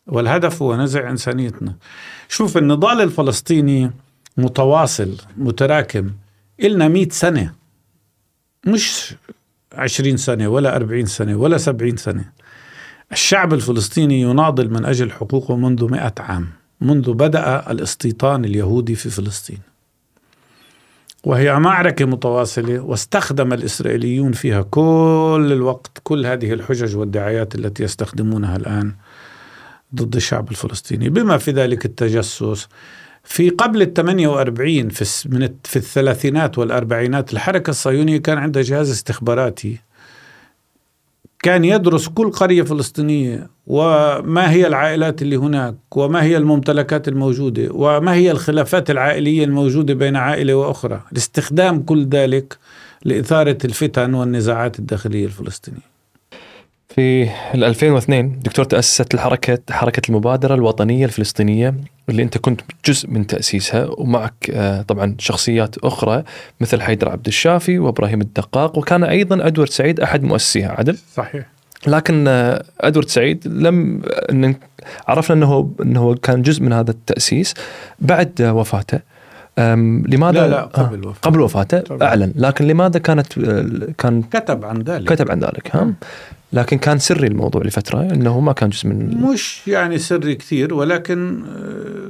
والهدف 0.07 0.61
هو 0.61 0.75
نزع 0.75 1.09
إنسانيتنا. 1.09 1.75
شوف 2.29 2.57
النضال 2.57 3.01
الفلسطيني 3.01 3.91
متواصل 4.37 5.17
متراكم 5.37 6.11
إلنا 6.59 6.87
مئة 6.87 7.09
سنة. 7.09 7.53
مش 8.67 9.15
عشرين 9.73 10.17
سنة 10.17 10.47
ولا 10.47 10.75
أربعين 10.75 11.05
سنة 11.05 11.35
ولا 11.35 11.57
سبعين 11.57 11.97
سنة. 11.97 12.25
الشعب 13.11 13.53
الفلسطيني 13.53 14.21
يناضل 14.21 14.69
من 14.69 14.85
أجل 14.85 15.11
حقوقه 15.11 15.55
منذ 15.55 15.91
مئة 15.91 16.13
عام 16.19 16.47
منذ 16.81 17.13
بدأ 17.13 17.71
الاستيطان 17.71 18.45
اليهودي 18.45 18.95
في 18.95 19.09
فلسطين. 19.09 19.72
وهي 21.23 21.59
معركة 21.59 22.05
متواصلة 22.05 22.79
واستخدم 22.79 23.53
الإسرائيليون 23.53 24.31
فيها 24.31 24.61
كل 24.61 25.49
الوقت 25.51 26.01
كل 26.03 26.25
هذه 26.25 26.53
الحجج 26.53 26.95
والدعايات 26.95 27.55
التي 27.55 27.83
يستخدمونها 27.83 28.55
الآن 28.55 28.93
ضد 29.95 30.15
الشعب 30.15 30.51
الفلسطيني. 30.51 31.09
بما 31.09 31.37
في 31.37 31.51
ذلك 31.51 31.85
التجسس 31.85 32.67
في 33.23 33.49
قبل 33.49 33.81
ال 33.81 33.93
48 33.93 34.89
في 34.89 35.29
من 35.29 35.49
في 35.63 35.75
الثلاثينات 35.75 36.57
والأربعينات 36.57 37.33
الحركة 37.33 37.69
الصهيونية 37.69 38.17
كان 38.17 38.37
عندها 38.37 38.61
جهاز 38.61 38.91
استخباراتي. 38.91 39.77
كان 41.43 41.65
يدرس 41.65 42.07
كل 42.07 42.31
قرية 42.31 42.63
فلسطينية 42.63 43.49
وما 43.67 44.51
هي 44.51 44.67
العائلات 44.67 45.21
اللي 45.21 45.35
هناك 45.35 45.75
وما 45.95 46.23
هي 46.23 46.37
الممتلكات 46.37 47.07
الموجودة 47.07 47.69
وما 47.71 48.13
هي 48.13 48.31
الخلافات 48.31 48.89
العائلية 48.89 49.43
الموجودة 49.43 49.93
بين 49.93 50.15
عائلة 50.15 50.53
وأخرى. 50.53 51.01
لاستخدام 51.11 51.81
كل 51.81 52.05
ذلك 52.05 52.57
لإثارة 53.05 53.57
الفتن 53.65 54.13
والنزاعات 54.13 54.79
الداخلية 54.79 55.25
الفلسطينية. 55.25 55.93
في 56.89 57.29
ال 57.53 57.63
2002 57.63 58.39
دكتور 58.39 58.65
تأسست 58.65 59.13
الحركة 59.13 59.59
حركة 59.71 60.01
المبادرة 60.09 60.55
الوطنية 60.55 61.05
الفلسطينية 61.05 61.75
اللي 62.09 62.23
انت 62.23 62.37
كنت 62.37 62.61
جزء 62.85 63.09
من 63.09 63.27
تأسيسها 63.27 63.87
ومعك 63.97 64.33
آه، 64.53 64.81
طبعا 64.81 65.15
شخصيات 65.19 65.77
أخرى 65.77 66.23
مثل 66.61 66.81
حيدر 66.81 67.09
عبد 67.09 67.27
الشافي 67.27 67.79
وإبراهيم 67.79 68.21
الدقاق 68.21 68.77
وكان 68.77 69.03
أيضا 69.03 69.47
أدوارد 69.47 69.69
سعيد 69.69 69.99
أحد 69.99 70.23
مؤسسيها 70.23 70.71
عدل؟ 70.71 70.97
صحيح. 71.15 71.45
لكن 71.87 72.27
آه، 72.27 72.63
أدوارد 72.81 73.07
سعيد 73.09 73.47
لم 73.47 74.01
إن 74.31 74.55
عرفنا 75.07 75.35
إنه 75.35 75.71
إنه 75.81 76.15
كان 76.15 76.41
جزء 76.41 76.63
من 76.63 76.73
هذا 76.73 76.91
التأسيس 76.91 77.53
بعد 77.99 78.41
آه، 78.41 78.53
وفاته. 78.53 78.99
لماذا؟ 79.57 80.31
لا 80.41 80.47
لا 80.47 80.61
قبل 80.61 81.03
آه، 81.03 81.09
وفاته. 81.09 81.29
قبل 81.29 81.41
وفاته 81.41 81.79
طبعاً. 81.79 82.07
أعلن. 82.09 82.33
لكن 82.35 82.67
لماذا 82.67 82.99
كانت 82.99 83.37
آه، 83.37 83.65
كان 83.97 84.21
كتب 84.21 84.65
عن 84.65 84.81
ذلك. 84.81 85.13
كتب 85.13 85.31
عن 85.31 85.39
ذلك 85.39 85.75
ها؟ 85.75 85.93
لكن 86.53 86.77
كان 86.77 86.99
سري 86.99 87.27
الموضوع 87.27 87.61
لفترة 87.61 88.01
إنه 88.01 88.39
ما 88.39 88.53
كان 88.53 88.69
جزء 88.69 88.87
من 88.87 89.21
مش 89.21 89.67
يعني 89.67 89.97
سري 89.97 90.35
كثير 90.35 90.73
ولكن 90.73 91.43
آه، 91.47 92.03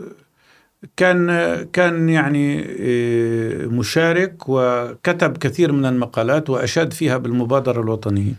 كان 0.98 1.28
كان 1.74 2.10
يعني 2.10 2.66
آه، 2.80 3.66
مشارك 3.66 4.36
وكتب 4.48 5.38
كثير 5.38 5.72
من 5.72 5.86
المقالات 5.86 6.50
وأشاد 6.50 6.94
فيها 6.94 7.18
بالمبادرة 7.18 7.82
الوطنية. 7.82 8.34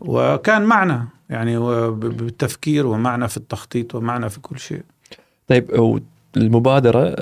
وكان 0.00 0.62
معنا 0.62 1.06
يعني 1.30 1.58
بالتفكير 1.90 2.86
ومعنا 2.86 3.26
في 3.26 3.36
التخطيط 3.36 3.94
ومعنا 3.94 4.28
في 4.28 4.40
كل 4.40 4.58
شيء. 4.58 4.82
طيب 5.48 6.00
المبادرة 6.36 7.14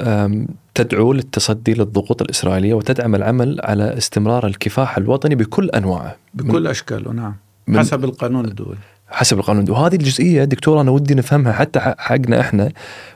تدعو 0.75 1.13
للتصدي 1.13 1.75
للضغوط 1.75 2.23
الإسرائيلية 2.23 2.75
وتدعم 2.75 3.15
العمل 3.15 3.61
على 3.65 3.99
استمرار 3.99 4.47
الكفاح 4.47 4.97
الوطني 4.97 5.35
بكل 5.35 5.71
أنواعه. 5.71 6.17
بكل 6.35 6.67
أشكاله 6.67 7.13
نعم. 7.13 7.35
من- 7.67 7.79
حسب 7.79 8.05
القانون 8.05 8.45
الدولي. 8.45 8.79
حسب 9.09 9.39
القانون 9.39 9.71
وهذه 9.71 9.95
الجزئية 9.95 10.45
دكتور 10.45 10.81
أنا 10.81 10.91
ودي 10.91 11.15
نفهمها 11.15 11.53
حتى 11.53 11.81
حقنا 11.81 12.41
إحنا. 12.41 12.73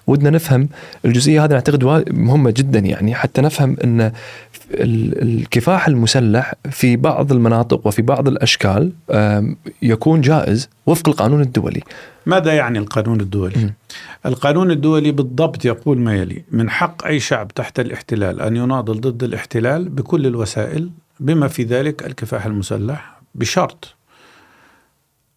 ودنا 0.07 0.31
نفهم 0.31 0.69
الجزئية 1.05 1.45
هذه 1.45 1.55
اعتقد 1.55 1.85
مهمة 2.13 2.51
جدا 2.51 2.79
يعني. 2.79 3.15
حتى 3.15 3.41
نفهم 3.43 3.77
إن 3.85 4.01
ال- 4.01 5.23
الكفاح 5.23 5.89
المسلح 5.89 6.55
في 6.71 6.97
بعض 6.97 7.33
المناطق 7.33 7.87
وفي 7.87 8.03
بعض 8.03 8.29
الأشكال 8.29 8.93
يكون 9.83 10.21
جائز 10.21 10.69
وفق 10.87 11.09
القانون 11.09 11.41
الدولي. 11.41 11.81
ماذا 12.27 12.53
يعني 12.53 12.79
القانون 12.79 13.21
الدولي؟ 13.21 13.71
القانون 14.27 14.71
الدولي 14.71 15.13
بالضبط 15.13 15.65
يقول 15.65 15.99
ما 15.99 16.17
يلي: 16.17 16.43
من 16.51 16.71
حق 16.71 17.07
أي 17.07 17.21
شعب 17.21 17.49
تحت 17.55 17.81
الاحتلال 17.81 18.41
أن 18.41 18.57
يناضل 18.57 19.01
ضد 19.01 19.23
الاحتلال 19.23 19.89
بكل 19.89 20.27
الوسائل 20.27 20.91
بما 21.21 21.49
في 21.49 21.63
ذلك 21.63 22.07
الكفاح 22.07 22.47
المسلح 22.47 23.19
بشرط 23.35 23.95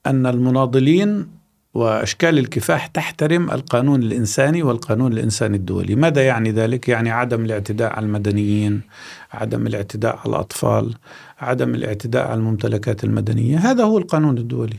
أن 0.08 0.26
المناضلين 0.26 1.28
وأشكال 1.74 2.40
الكفاح 2.40 2.88
تحترم 2.88 3.52
القانون 3.52 4.04
الإنساني 4.04 4.64
والقانون 4.64 5.14
الإنساني 5.14 5.58
الدولي، 5.58 5.96
ماذا 5.96 6.26
يعني 6.26 6.52
ذلك؟ 6.52 6.90
يعني 6.90 7.12
عدم 7.12 7.46
الاعتداء 7.46 7.94
على 7.94 8.06
المدنيين، 8.06 8.82
عدم 9.34 9.68
الاعتداء 9.68 10.16
على 10.18 10.30
الأطفال، 10.30 10.94
عدم 11.40 11.76
الاعتداء 11.76 12.28
على 12.28 12.40
الممتلكات 12.40 13.04
المدنية، 13.04 13.58
هذا 13.58 13.84
هو 13.84 13.98
القانون 13.98 14.38
الدولي. 14.38 14.78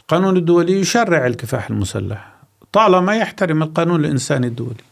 القانون 0.00 0.36
الدولي 0.36 0.72
يشرع 0.72 1.26
الكفاح 1.26 1.70
المسلح 1.70 2.32
طالما 2.72 3.16
يحترم 3.16 3.62
القانون 3.62 4.00
الإنساني 4.00 4.46
الدولي 4.46 4.91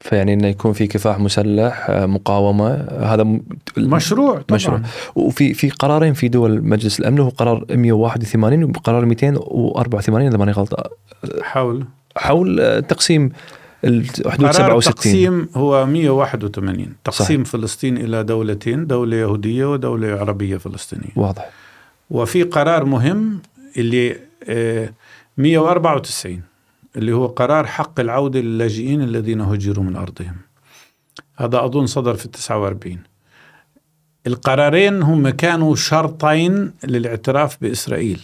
فيعني 0.00 0.34
إنه 0.34 0.48
يكون 0.48 0.72
في 0.72 0.86
كفاح 0.86 1.18
مسلح 1.18 1.86
أه، 1.90 2.06
مقاومة. 2.06 2.74
هذا 3.00 3.22
م- 3.24 3.42
مشروع 3.78 4.32
طبعا. 4.34 4.44
مشروع. 4.50 4.80
وفي 5.14 5.54
في 5.54 5.70
قرارين 5.70 6.12
في 6.14 6.28
دول 6.28 6.64
مجلس 6.64 7.00
الأمن 7.00 7.18
هو 7.18 7.28
قرار 7.28 7.64
181 7.70 8.64
وقرار 8.64 9.04
284 9.04 10.26
إذا 10.26 10.36
ماني 10.36 10.52
غلط 10.52 10.90
حول. 11.42 11.84
حول 12.16 12.60
أه، 12.60 12.80
تقسيم 12.80 13.32
الحدود 13.84 14.26
قرار 14.48 14.80
67 14.80 14.88
التقسيم 14.88 15.48
هو 15.56 15.86
181 15.86 16.92
تقسيم 17.04 17.44
صحيح. 17.44 17.52
فلسطين 17.52 17.96
إلى 17.96 18.24
دولتين 18.24 18.86
دولة 18.86 19.16
يهودية 19.16 19.64
ودولة 19.72 20.08
عربية 20.20 20.56
فلسطينية. 20.56 21.10
واضح. 21.16 21.50
وفي 22.10 22.42
قرار 22.42 22.84
مهم 22.84 23.38
اللي 23.78 24.16
آه، 24.48 24.88
194 25.38 26.42
اللي 26.96 27.12
هو 27.12 27.26
قرار 27.26 27.66
حق 27.66 28.00
العودة 28.00 28.40
للاجئين 28.40 29.02
الذين 29.02 29.40
هجروا 29.40 29.84
من 29.84 29.96
أرضهم. 29.96 30.36
هذا 31.36 31.64
أظن 31.64 31.86
صدر 31.86 32.14
في 32.14 32.28
49 32.28 32.98
القرارين 34.26 35.02
هم 35.02 35.28
كانوا 35.28 35.76
شرطين 35.76 36.72
للاعتراف 36.84 37.58
بإسرائيل. 37.60 38.20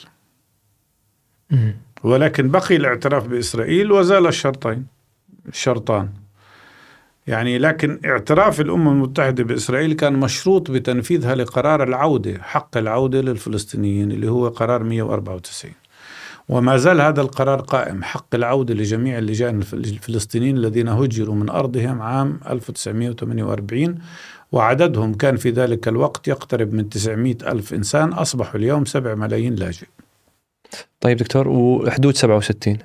ولكن 2.03 2.51
بقي 2.51 2.77
الاعتراف 2.77 3.27
بإسرائيل 3.27 3.93
وزال 3.93 4.27
الشرطين 4.27 4.87
الشرطان. 5.49 6.09
يعني 7.27 7.59
لكن 7.59 8.01
اعتراف 8.05 8.61
الأمم 8.61 8.89
المتحدة 8.89 9.45
بإسرائيل 9.45 9.93
كان 9.93 10.13
مشروط 10.13 10.71
بتنفيذها 10.71 11.35
لقرار 11.35 11.83
العودة 11.83 12.43
حق 12.43 12.77
العودة 12.77 13.21
للفلسطينيين 13.21 14.13
اللي 14.13 14.31
هو 14.31 14.49
قرار 14.49 14.83
194 14.83 15.73
وما 16.49 16.77
زال 16.77 17.01
هذا 17.01 17.21
القرار 17.21 17.61
قائم. 17.61 18.03
حق 18.03 18.35
العودة 18.35 18.75
لجميع 18.75 19.19
اللجان 19.19 19.63
الفلسطينيين 19.73 20.57
الذين 20.57 20.89
هجروا 20.89 21.35
من 21.35 21.51
أرضهم 21.51 22.03
عام 22.03 22.41
1948 22.51 23.99
وعددهم 24.53 25.15
كان 25.15 25.37
في 25.37 25.51
ذلك 25.51 25.89
الوقت 25.89 26.29
يقترب 26.29 26.73
من 26.73 26.89
900 26.89 27.37
ألف 27.47 27.75
إنسان. 27.75 28.13
أصبحوا 28.13 28.61
اليوم 28.61 28.85
7 28.85 29.15
ملايين 29.15 29.55
لاجئ. 29.55 29.87
طيب 31.01 31.17
دكتور 31.17 31.49
وحدود 31.49 32.17
67 32.17 32.79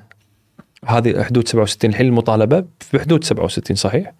هذه 0.86 1.24
حدود 1.24 1.48
67 1.48 1.92
الحين 1.92 2.06
المطالبة 2.08 2.66
بحدود 2.94 3.24
67 3.24 3.76
صحيح؟ 3.76 4.14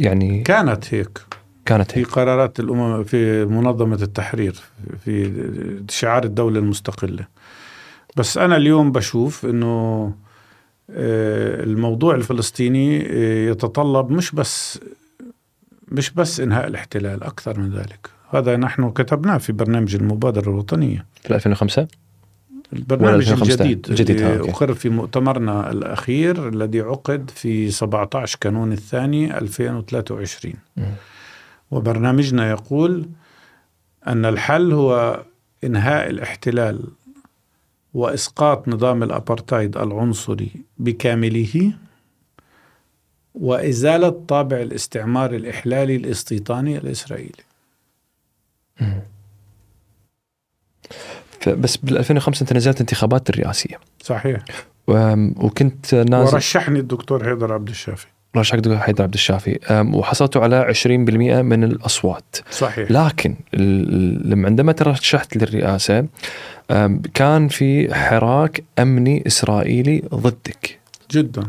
يعني 0.00 0.42
كانت 0.42 0.94
هيك. 0.94 1.18
كانت 1.66 1.92
في 1.92 2.00
هيك. 2.00 2.06
قرارات 2.06 2.60
الأمم 2.60 3.04
في 3.04 3.44
منظمة 3.44 4.02
التحرير 4.02 4.60
في 5.04 5.32
شعار 5.90 6.24
الدولة 6.24 6.58
المستقلة. 6.58 7.26
بس 8.16 8.38
أنا 8.38 8.56
اليوم 8.56 8.92
بشوف 8.92 9.46
أنه 9.46 10.14
آه، 10.90 11.62
الموضوع 11.64 12.14
الفلسطيني 12.14 13.06
آه، 13.06 13.50
يتطلب 13.50 14.10
مش 14.10 14.30
بس 14.32 14.80
مش 15.88 16.10
بس 16.10 16.40
إنهاء 16.40 16.66
الاحتلال 16.66 17.22
أكثر 17.22 17.60
من 17.60 17.70
ذلك. 17.70 18.10
هذا 18.30 18.56
نحن 18.56 18.90
كتبناه 18.90 19.38
في 19.38 19.52
برنامج 19.52 19.94
المبادرة 19.94 20.50
الوطنية. 20.50 21.06
في 21.22 21.34
2005 21.34 21.88
البرنامج 22.72 23.14
2015 23.14 23.64
الجديد 23.90 24.20
اللي 24.20 24.38
okay. 24.38 24.50
أقر 24.50 24.74
في 24.74 24.88
مؤتمرنا 24.88 25.70
الأخير 25.70 26.48
الذي 26.48 26.80
عقد 26.80 27.30
في 27.34 27.70
17 27.70 28.38
كانون 28.40 28.72
الثاني 28.72 29.38
2023 29.38 30.54
مم. 30.76 30.84
وبرنامجنا 31.70 32.50
يقول 32.50 33.08
أن 34.06 34.24
الحل 34.24 34.72
هو 34.72 35.22
إنهاء 35.64 36.10
الاحتلال 36.10 36.80
وإسقاط 37.96 38.68
نظام 38.68 39.02
الأبرتايد 39.02 39.76
العنصري 39.76 40.50
بكامله 40.78 41.72
وإزالة 43.34 44.08
طابع 44.28 44.56
الاستعمار 44.56 45.34
الإحلالي 45.34 45.96
الاستيطاني 45.96 46.78
الإسرائيلي. 46.78 47.44
بس 51.46 51.76
بال 51.76 51.98
2005 51.98 52.42
أنت 52.42 52.52
نزلت 52.52 52.80
انتخابات 52.80 53.30
الرئاسية. 53.30 53.80
صحيح. 54.02 54.44
وكنت 54.88 55.94
نازل 55.94 56.34
ورشحني 56.34 56.78
الدكتور 56.78 57.24
حيدر 57.24 57.52
عبد 57.52 57.68
الشافي 57.68 58.06
رشحك 58.38 58.58
دكتور 58.58 58.78
حيدر 58.78 59.02
عبد 59.04 59.14
الشافي. 59.14 59.58
وحصلتوا 59.70 60.42
على 60.42 60.56
20% 60.56 61.42
من 61.42 61.64
الأصوات. 61.64 62.36
صحيح. 62.50 62.90
لكن 62.90 63.36
لما 64.24 64.46
عندما 64.46 64.72
ترشحت 64.72 65.36
للرئاسة 65.36 66.06
كان 67.14 67.48
في 67.48 67.94
حراك 67.94 68.64
أمني 68.78 69.24
إسرائيلي 69.26 70.02
ضدك. 70.14 70.78
جدا. 71.10 71.42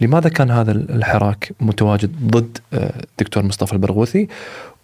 لماذا 0.00 0.28
كان 0.28 0.50
هذا 0.50 0.72
الحراك 0.72 1.52
متواجد 1.60 2.12
ضد 2.30 2.58
الدكتور 2.74 3.42
مصطفى 3.42 3.72
البرغوثي؟ 3.72 4.28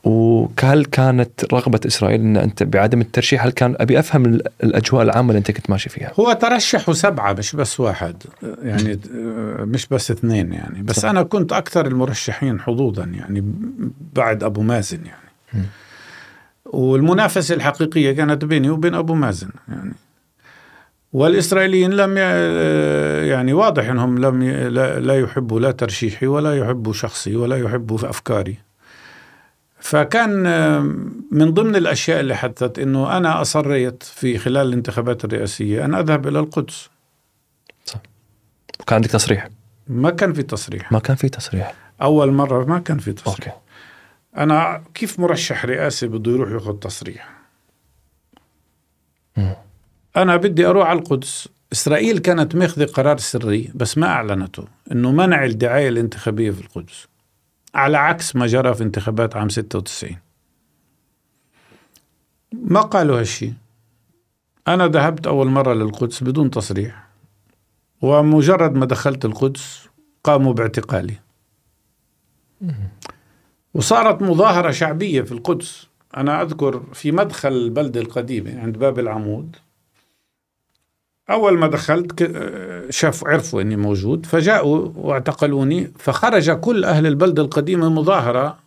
وهل 0.04 0.84
كانت 0.84 1.54
رغبة 1.54 1.80
إسرائيل 1.86 2.20
أن 2.20 2.36
أنت 2.36 2.62
بعدم 2.62 3.00
الترشيح 3.00 3.44
هل 3.44 3.50
كان 3.52 3.74
أبي 3.78 3.98
أفهم 3.98 4.24
ال- 4.26 4.42
الأجواء 4.64 5.02
العامة 5.02 5.28
اللي 5.28 5.38
أنت 5.38 5.50
كنت 5.50 5.70
ماشي 5.70 5.88
فيها 5.88 6.12
هو 6.20 6.32
ترشحوا 6.32 6.94
سبعة 6.94 7.32
مش 7.32 7.56
بس 7.56 7.80
واحد 7.80 8.22
يعني 8.62 9.00
مش 9.58 9.86
بس 9.86 10.10
اثنين 10.10 10.52
يعني 10.52 10.82
بس 10.82 11.00
صح. 11.00 11.08
أنا 11.08 11.22
كنت 11.22 11.52
أكثر 11.52 11.86
المرشحين 11.86 12.60
حظوظا 12.60 13.04
يعني 13.04 13.44
بعد 14.16 14.44
أبو 14.44 14.62
مازن 14.62 14.98
يعني. 15.06 15.66
والمنافسة 16.64 17.54
الحقيقية 17.54 18.12
كانت 18.12 18.44
بيني 18.44 18.70
وبين 18.70 18.94
أبو 18.94 19.14
مازن 19.14 19.50
يعني 19.68 19.92
والإسرائيليين 21.12 21.90
لم. 21.90 22.16
يعني 23.28 23.52
واضح 23.52 23.88
أنهم 23.88 24.18
لم 24.18 24.42
لا 24.98 25.20
يحبوا 25.20 25.60
لا 25.60 25.70
ترشيحي 25.70 26.26
ولا 26.26 26.56
يحبوا 26.58 26.92
شخصي 26.92 27.36
ولا 27.36 27.56
يحبوا 27.58 28.10
أفكاري 28.10 28.56
فكان 29.80 30.42
من 31.30 31.50
ضمن 31.54 31.76
الأشياء 31.76 32.20
اللي 32.20 32.36
حدثت 32.36 32.78
أنه 32.78 33.16
أنا 33.16 33.40
أصريت 33.40 34.02
في 34.02 34.38
خلال 34.38 34.66
الانتخابات 34.66 35.24
الرئاسية 35.24 35.84
أن 35.84 35.94
أذهب 35.94 36.28
إلى 36.28 36.38
القدس. 36.38 36.90
وكان 38.80 38.94
عندك 38.94 39.10
تصريح؟ 39.10 39.48
ما 39.88 40.10
كان 40.10 40.32
في 40.32 40.42
تصريح. 40.42 40.92
ما 40.92 40.98
كان 40.98 41.16
في 41.16 41.28
تصريح. 41.28 41.74
أول 42.02 42.32
مرة 42.32 42.64
ما 42.64 42.78
كان 42.78 42.98
في 42.98 43.12
تصريح. 43.12 43.48
أوكي. 43.48 43.60
أنا 44.36 44.82
كيف 44.94 45.20
مرشح 45.20 45.64
رئاسي 45.64 46.06
بده 46.06 46.32
يروح 46.32 46.50
ياخذ 46.50 46.72
تصريح؟ 46.74 47.30
مم. 49.36 49.54
أنا 50.16 50.36
بدي 50.36 50.66
أروح 50.66 50.88
على 50.88 50.98
القدس. 50.98 51.48
إسرائيل 51.72 52.18
كانت 52.18 52.54
ماخذة 52.54 52.84
قرار 52.84 53.18
سري 53.18 53.70
بس 53.74 53.98
ما 53.98 54.06
أعلنته 54.06 54.64
إنه 54.92 55.12
منع 55.12 55.44
الدعاية 55.44 55.88
الانتخابية 55.88 56.50
في 56.50 56.60
القدس. 56.60 57.06
على 57.74 57.98
عكس 57.98 58.36
ما 58.36 58.46
جرى 58.46 58.74
في 58.74 58.82
انتخابات 58.82 59.36
عام 59.36 59.48
96 59.48 60.16
ما 62.52 62.80
قالوا 62.80 63.20
هالشيء 63.20 63.54
أنا 64.68 64.88
ذهبت 64.88 65.26
أول 65.26 65.46
مرة 65.46 65.74
للقدس 65.74 66.24
بدون 66.24 66.50
تصريح 66.50 67.08
ومجرد 68.02 68.74
ما 68.74 68.86
دخلت 68.86 69.24
القدس 69.24 69.88
قاموا 70.24 70.52
باعتقالي. 70.52 71.14
وصارت 73.74 74.22
مظاهرة 74.22 74.70
شعبية 74.70 75.22
في 75.22 75.32
القدس. 75.32 75.88
أنا 76.16 76.42
أذكر 76.42 76.82
في 76.92 77.12
مدخل 77.12 77.52
البلدة 77.52 78.00
القديمة 78.00 78.60
عند 78.60 78.78
باب 78.78 78.98
العمود 78.98 79.56
أول 81.30 81.58
ما 81.58 81.66
دخلت 81.66 82.32
شافوا 82.90 83.28
عرفوا 83.28 83.62
إني 83.62 83.76
موجود 83.76 84.26
فجاءوا 84.26 84.92
واعتقلوني 84.96 85.92
فخرج 85.98 86.50
كل 86.50 86.84
أهل 86.84 87.06
البلدة 87.06 87.42
القديمة 87.42 87.88
مظاهرة 87.88 88.58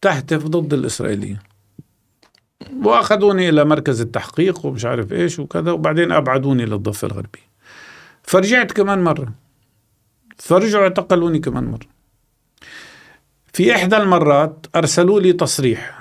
تهتف 0.00 0.46
ضد 0.46 0.74
الإسرائيليين. 0.74 1.38
وأخذوني 2.84 3.48
إلى 3.48 3.64
مركز 3.64 4.00
التحقيق 4.00 4.66
ومش 4.66 4.84
عارف 4.84 5.12
إيش 5.12 5.38
وكذا 5.38 5.70
وبعدين 5.70 6.12
أبعدوني 6.12 6.64
للضفة 6.64 7.06
الغربية. 7.06 7.48
فرجعت 8.22 8.72
كمان 8.72 9.04
مرة. 9.04 9.32
فرجعوا 10.36 10.82
اعتقلوني 10.82 11.38
كمان 11.38 11.64
مرة. 11.64 11.86
في 13.52 13.74
إحدى 13.74 13.96
المرات 13.96 14.66
أرسلوا 14.76 15.20
لي 15.20 15.32
تصريح. 15.32 16.00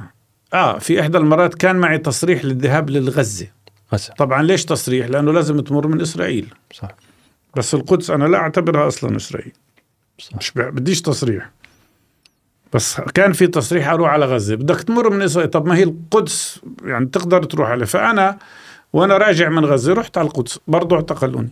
آه 0.53 0.77
في 0.77 1.01
إحدى 1.01 1.17
المرات 1.17 1.55
كان 1.55 1.75
معي 1.75 1.97
تصريح 1.97 2.45
للذهاب 2.45 2.89
للغزة. 2.89 3.56
غزه 3.93 4.13
طبعا 4.13 4.43
ليش 4.43 4.65
تصريح؟ 4.65 5.07
لأنه 5.07 5.33
لازم 5.33 5.59
تمر 5.59 5.87
من 5.87 6.01
إسرائيل. 6.01 6.53
صح. 6.73 6.87
بس 7.57 7.73
القدس 7.73 8.09
أنا 8.09 8.25
لا 8.25 8.37
أعتبرها 8.37 8.87
أصلا 8.87 9.15
إسرائيل. 9.15 9.53
صح. 10.19 10.35
مش 10.37 10.51
بديش 10.55 11.01
تصريح. 11.01 11.49
بس 12.73 13.01
كان 13.01 13.33
في 13.33 13.47
تصريح 13.47 13.89
أروح 13.89 14.09
على 14.09 14.25
غزة. 14.25 14.55
بدك 14.55 14.81
تمر 14.81 15.09
من 15.09 15.21
إسرائيل. 15.21 15.51
طب 15.51 15.65
ما 15.65 15.75
هي 15.75 15.83
القدس 15.83 16.59
يعني 16.83 17.05
تقدر 17.05 17.43
تروح 17.43 17.69
عليه. 17.69 17.85
فأنا 17.85 18.37
وأنا 18.93 19.17
راجع 19.17 19.49
من 19.49 19.65
غزة 19.65 19.93
رحت 19.93 20.17
على 20.17 20.27
القدس. 20.27 20.59
برضو 20.67 20.95
اعتقلوني. 20.95 21.51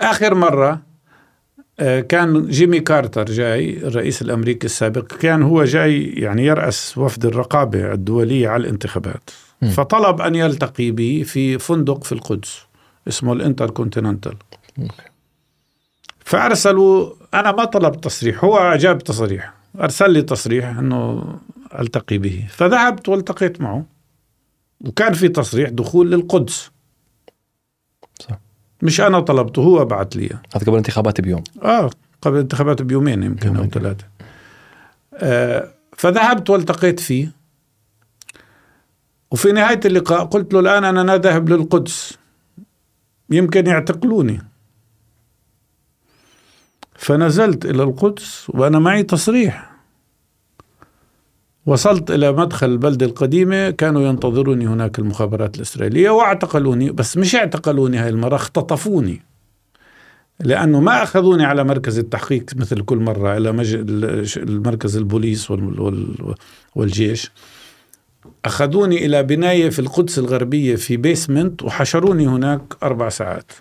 آخر 0.00 0.34
مرة 0.34 0.80
آه، 1.80 2.00
كان 2.00 2.48
جيمي 2.48 2.80
كارتر 2.80 3.24
جاي 3.24 3.76
الرئيس 3.76 4.22
الأمريكي 4.22 4.66
السابق 4.66 5.06
كان 5.06 5.42
هو 5.42 5.64
جاي 5.64 6.04
يعني 6.04 6.46
يرأس 6.46 6.98
وفد 6.98 7.26
الرقابة 7.26 7.92
الدولية 7.92 8.48
على 8.48 8.60
الانتخابات. 8.60 9.30
فطلب 9.60 10.20
أن 10.20 10.34
يلتقي 10.34 10.90
بي 10.90 11.24
في 11.24 11.58
فندق 11.58 12.04
في 12.04 12.12
القدس 12.12 12.60
اسمه 13.08 13.32
ال 13.32 13.70
InterContinental 13.70 14.34
okay. 14.78 15.02
فأرسلوا 16.20 17.12
أنا 17.34 17.52
ما 17.52 17.64
طلبت 17.64 18.04
تصريح 18.04 18.44
هو 18.44 18.58
اجاب 18.58 18.98
تصريح 19.04 19.54
أرسل 19.80 20.10
لي 20.10 20.22
تصريح 20.22 20.78
إنه 20.78 21.24
ألتقي 21.78 22.18
به. 22.18 22.46
فذهبت 22.50 23.08
والتقيت 23.08 23.60
معه. 23.60 23.84
وكان 24.84 25.12
في 25.12 25.28
تصريح 25.28 25.70
دخول 25.70 26.10
للقدس. 26.10 26.70
صح. 28.20 28.38
مش 28.82 29.00
أنا 29.00 29.20
طلبته 29.20 29.62
هو 29.62 29.84
بعت 29.84 30.16
لي. 30.16 30.26
هذا 30.26 30.64
قبل 30.64 30.72
الانتخابات 30.72 31.20
بيوم. 31.20 31.44
آه 31.62 31.90
قبل 32.22 32.34
الانتخابات 32.34 32.82
بيومين 32.82 33.22
يمكن 33.22 33.48
أو 33.48 33.54
يومين. 33.54 33.70
ثلاثة. 33.70 34.04
آه 35.14 35.68
فذهبت 35.96 36.50
والتقيت 36.50 37.00
فيه. 37.00 37.37
وفي 39.30 39.52
نهاية 39.52 39.80
اللقاء 39.84 40.24
قلت 40.24 40.54
له 40.54 40.60
الآن 40.60 40.84
أنا 40.84 41.16
ذاهب 41.16 41.48
للقدس. 41.48 42.18
يمكن 43.30 43.66
يعتقلوني. 43.66 44.42
فنزلت 46.94 47.66
إلى 47.66 47.82
القدس 47.82 48.50
وأنا 48.50 48.78
معي 48.78 49.02
تصريح. 49.02 49.72
وصلت 51.66 52.10
إلى 52.10 52.32
مدخل 52.32 52.66
البلدة 52.66 53.06
القديمة 53.06 53.70
كانوا 53.70 54.02
ينتظروني 54.02 54.66
هناك 54.66 54.98
المخابرات 54.98 55.56
الإسرائيلية 55.56 56.10
واعتقلوني 56.10 56.90
بس 56.90 57.16
مش 57.16 57.34
اعتقلوني 57.34 57.98
هاي 57.98 58.08
المرة 58.08 58.36
اختطفوني. 58.36 59.22
لأنه 60.40 60.80
ما 60.80 61.02
أخذوني 61.02 61.44
على 61.44 61.64
مركز 61.64 61.98
التحقيق 61.98 62.44
مثل 62.56 62.80
كل 62.80 62.96
مرة 62.96 63.36
إلى 63.36 63.52
مج... 63.52 63.74
المركز 64.36 64.96
البوليس 64.96 65.50
وال... 65.50 65.80
وال... 65.80 66.34
والجيش. 66.74 67.30
أخذوني 68.44 69.06
إلى 69.06 69.22
بناية 69.22 69.70
في 69.70 69.78
القدس 69.78 70.18
الغربية 70.18 70.76
في 70.76 70.96
basement 70.96 71.62
وحشروني 71.62 72.26
هناك 72.26 72.60
أربع 72.82 73.08
ساعات. 73.08 73.52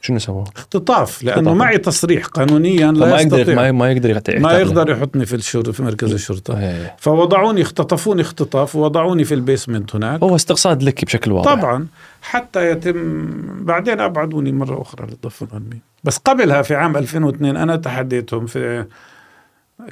شنو 0.00 0.18
سووا؟ 0.18 0.44
اختطاف 0.56 1.22
لأنه 1.22 1.38
اختطاف. 1.38 1.56
معي 1.56 1.78
تصريح 1.78 2.26
قانونيا 2.26 2.92
لا 2.92 3.06
ما 3.06 3.20
يقدر 3.20 3.38
يستطيع. 3.38 3.72
ما, 3.72 3.90
يقدر 3.90 4.10
يعتقل 4.10 4.40
ما 4.40 4.52
يقدر 4.52 4.90
يحطني 4.90 5.26
في 5.26 5.36
الشر... 5.36 5.72
في 5.72 5.82
مركز 5.82 6.12
الشرطة. 6.12 6.58
إيه. 6.58 6.96
فوضعوني 6.98 7.62
اختطفوني 7.62 8.22
اختطاف 8.22 8.76
ووضعوني 8.76 9.24
في 9.24 9.34
ال 9.34 9.41
basement 9.41 9.96
هناك. 9.96 10.22
هو 10.22 10.36
استقصاد 10.36 10.82
لك 10.82 11.04
بشكل 11.04 11.32
واضح. 11.32 11.54
طبعا 11.54 11.86
حتى 12.22 12.70
يتم 12.70 13.64
بعدين 13.64 14.00
أبعدوني 14.00 14.52
مرة 14.52 14.82
أخرى 14.82 15.06
للضفه 15.06 15.46
الغربيه 15.46 15.78
بس 16.04 16.18
قبلها 16.18 16.62
في 16.62 16.74
عام 16.74 16.96
2002 16.96 17.56
أنا 17.56 17.76
تحديتهم 17.76 18.46
في 18.46 18.86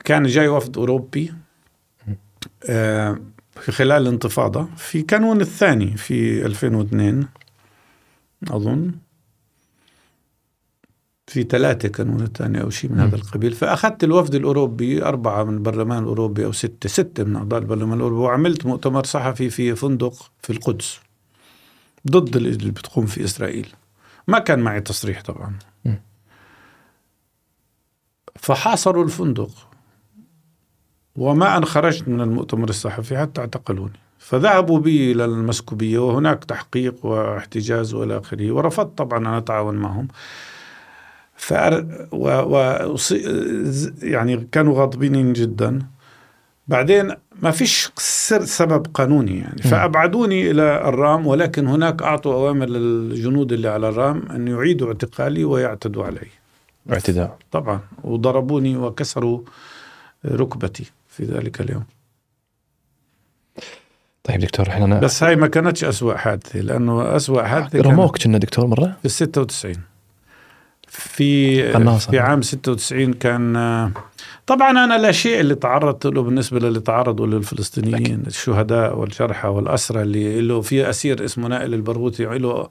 كان 0.05 0.23
جاي 0.23 0.49
وفد 0.49 0.79
أوروبي. 0.79 1.33
آه، 2.69 3.19
خلال 3.57 4.03
الانتفاضه 4.03 4.69
في 4.77 5.03
كانون 5.03 5.41
الثاني 5.41 5.97
في 5.97 6.47
2002 6.47 7.29
أظن. 8.51 8.93
في 11.27 11.43
ثلاثة 11.43 11.89
كانون 11.89 12.23
الثاني 12.23 12.63
أو 12.63 12.71
شيء 12.71 12.91
من 12.93 13.01
هذا 13.01 13.17
القبيل. 13.17 13.53
فأخذت 13.53 14.05
الوفد 14.05 14.35
الأوروبي 14.35 15.05
أربعة 15.05 15.45
من 15.45 15.55
البرلمان 15.55 16.03
الأوروبي 16.03 16.45
أو 16.45 16.53
ستة 16.53 16.89
ستة 16.89 17.25
من 17.25 17.37
أعضاء 17.37 17.61
البرلمان 17.61 17.99
الأوروبي 17.99 18.23
وعملت 18.23 18.67
مؤتمر 18.67 19.05
صحفي 19.05 19.51
في 19.51 19.75
فندق 19.75 20.31
في 20.43 20.51
القدس 20.51 21.01
ضد 22.11 22.37
اللي 22.37 22.71
بتقوم 22.71 23.07
في 23.07 23.25
إسرائيل. 23.25 23.69
ما 24.29 24.39
كان 24.39 24.59
معي 24.59 24.81
تصريح 24.81 25.23
طبعا. 25.23 25.59
م. 25.85 25.95
فحاصروا 28.37 29.05
الفندق. 29.05 29.70
وما 31.21 31.57
أن 31.57 31.65
خرجت 31.65 32.09
من 32.09 32.21
المؤتمر 32.21 32.69
الصحفي 32.69 33.19
حتى 33.19 33.41
اعتقلوني. 33.41 34.01
فذهبوا 34.19 34.79
بي 34.79 35.13
إلى 35.13 35.25
المسكوبية 35.25 35.99
وهناك 35.99 36.45
تحقيق 36.45 37.07
واحتجاز 37.07 37.95
وإلى 37.95 38.19
آخره 38.19 38.53
ورفضت 38.53 38.99
طبعا 38.99 39.19
أن 39.19 39.27
أتعاون 39.27 39.75
معهم. 39.75 40.09
فأر 41.37 42.07
و... 42.13 42.29
و... 42.29 42.97
يعني 44.03 44.49
كانوا 44.53 44.79
غاضبين 44.79 45.33
جدا. 45.33 45.79
بعدين 46.69 47.15
ما 47.43 47.51
فيش 47.51 47.91
سر 47.97 48.45
سبب 48.45 48.87
قانوني 48.95 49.39
يعني. 49.39 49.63
فأبعدوني 49.63 50.51
إلى 50.51 50.89
الرام 50.89 51.27
ولكن 51.27 51.67
هناك 51.67 52.03
أعطوا 52.03 52.35
أوامر 52.35 52.67
للجنود 52.67 53.53
اللي 53.53 53.69
على 53.69 53.89
الرام 53.89 54.23
أن 54.31 54.49
يعيدوا 54.49 54.89
اعتقالي 54.89 55.45
ويعتدوا 55.45 56.05
علي. 56.05 56.29
اعتداء. 56.93 57.39
طبعا 57.53 57.81
وضربوني 58.05 58.77
وكسروا 58.77 59.41
ركبتي. 60.27 60.91
في 61.11 61.25
ذلك 61.25 61.61
اليوم. 61.61 61.85
طيب 64.25 64.41
دكتور 64.41 64.69
إحنا 64.69 65.01
بس 65.01 65.23
هاي 65.23 65.37
ما 65.37 65.47
كانتش 65.47 65.85
أسوأ 65.85 66.17
حادثة 66.17 66.61
لأنه 66.61 67.17
أسوأ 67.17 67.43
كانت 67.43 67.77
رموك 67.77 68.23
كنا 68.23 68.39
دكتور 68.39 68.67
مرة؟ 68.67 68.97
في 68.99 69.05
ال 69.05 69.11
96 69.11 69.75
في. 70.89 71.73
في 71.99 72.19
عام 72.19 72.43
96 72.43 73.13
كان 73.13 73.55
طبعا 74.47 74.71
أنا 74.71 74.99
لا 74.99 75.13
شيء 75.13 75.41
اللي 75.41 75.55
تعرضت 75.55 76.07
له 76.07 76.23
بالنسبة 76.23 76.59
للي 76.59 76.81
تعرضوا 76.81 77.27
للفلسطينيين 77.27 78.23
الشهداء 78.27 78.99
والجرحى 78.99 79.49
والأسرى 79.49 80.03
اللي 80.03 80.41
له 80.41 80.61
في 80.61 80.91
أسير 80.91 81.25
اسمه 81.25 81.49
نائل 81.49 81.75
البرغوثي 81.75 82.25
له 82.25 82.69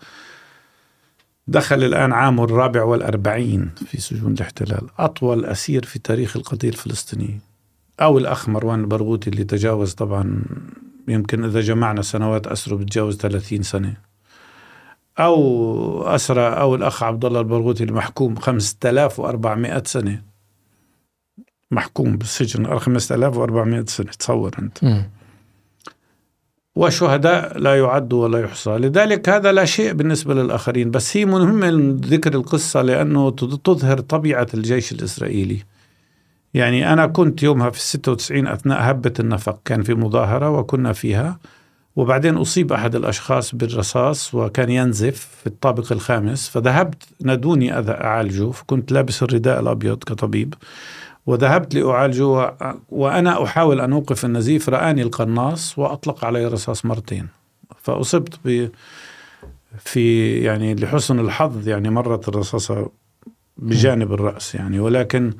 دخل 1.47 1.83
الآن 1.83 2.13
عامه 2.13 2.43
الرابع 2.43 2.83
والأربعين 2.83 3.71
في 3.85 4.01
سجون 4.01 4.33
الاحتلال 4.33 4.87
أطول 4.99 5.45
أسير 5.45 5.85
في 5.85 5.99
تاريخ 5.99 6.37
القضية 6.37 6.69
الفلسطينية. 6.69 7.48
أو 8.01 8.17
الاخ 8.17 8.49
مروان 8.49 8.79
البرغوثي 8.79 9.29
اللي 9.29 9.43
تجاوز 9.43 9.93
طبعا 9.93 10.43
يمكن 11.07 11.43
إذا 11.43 11.61
جمعنا 11.61 12.01
سنوات 12.01 12.47
أسره 12.47 12.75
بتجاوز 12.75 13.17
30 13.17 13.63
سنة. 13.63 13.93
أو 15.19 16.03
اسرى 16.03 16.41
أو 16.41 16.75
الأخ 16.75 17.03
عبد 17.03 17.25
الله 17.25 17.39
البرغوثي 17.39 17.83
المحكوم 17.83 18.35
5400 18.35 19.83
سنة. 19.85 20.21
محكوم 21.71 22.17
بالسجن 22.17 22.77
5400 22.79 23.85
سنة 23.85 24.11
تصور 24.11 24.51
أنت. 24.59 24.83
مم. 24.83 25.09
وشهداء 26.75 27.57
لا 27.57 27.79
يعد 27.79 28.13
ولا 28.13 28.39
يحصى. 28.39 28.69
لذلك 28.69 29.29
هذا 29.29 29.51
لا 29.51 29.65
شيء 29.65 29.93
بالنسبة 29.93 30.33
للآخرين 30.33 30.91
بس 30.91 31.17
هي 31.17 31.25
مهمة 31.25 31.97
ذكر 32.05 32.33
القصة 32.33 32.81
لأنه 32.81 33.31
تظهر 33.63 33.99
طبيعة 33.99 34.47
الجيش 34.53 34.91
الإسرائيلي. 34.91 35.63
يعني 36.53 36.93
أنا 36.93 37.07
كنت 37.07 37.43
يومها 37.43 37.69
في 37.69 37.77
الستة 37.77 38.11
وتسعين 38.11 38.47
أثناء 38.47 38.91
هبة 38.91 39.13
النفق 39.19 39.59
كان 39.65 39.83
في 39.83 39.93
مظاهرة 39.93 40.49
وكنا 40.49 40.93
فيها 40.93 41.39
وبعدين 41.95 42.37
أصيب 42.37 42.73
أحد 42.73 42.95
الأشخاص 42.95 43.55
بالرصاص 43.55 44.35
وكان 44.35 44.69
ينزف 44.69 45.27
في 45.41 45.47
الطابق 45.47 45.91
الخامس 45.91 46.49
فذهبت 46.49 47.03
نادوني 47.21 47.73
أعالجه 47.73 48.51
فكنت 48.51 48.91
لابس 48.91 49.23
الرداء 49.23 49.59
الأبيض 49.59 50.03
كطبيب 50.03 50.53
وذهبت 51.25 51.75
لأعالجه 51.75 52.55
وأنا 52.89 53.43
أحاول 53.43 53.81
أن 53.81 53.93
أوقف 53.93 54.25
النزيف 54.25 54.69
رآني 54.69 55.01
القناص 55.01 55.79
وأطلق 55.79 56.25
علي 56.25 56.45
رصاص 56.45 56.85
مرتين 56.85 57.27
فأصبت 57.77 58.39
ب 58.45 58.69
في 59.79 60.37
يعني 60.39 60.75
لحسن 60.75 61.19
الحظ 61.19 61.67
يعني 61.67 61.89
مرت 61.89 62.29
الرصاصة 62.29 62.91
بجانب 63.57 64.13
الرأس 64.13 64.55
يعني 64.55 64.79
ولكن 64.79 65.33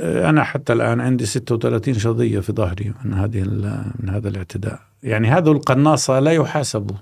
أنا 0.00 0.44
حتى 0.44 0.72
الآن 0.72 1.00
عندي 1.00 1.26
36 1.26 1.94
شظية 1.94 2.40
في 2.40 2.52
ظهري 2.52 2.92
من 3.04 3.14
هذه 3.14 3.42
من 4.00 4.08
هذا 4.08 4.28
الاعتداء. 4.28 4.80
يعني 5.02 5.28
هذا 5.28 5.50
القناصة 5.50 6.18
لا 6.20 6.32
يحاسبوا 6.32 6.96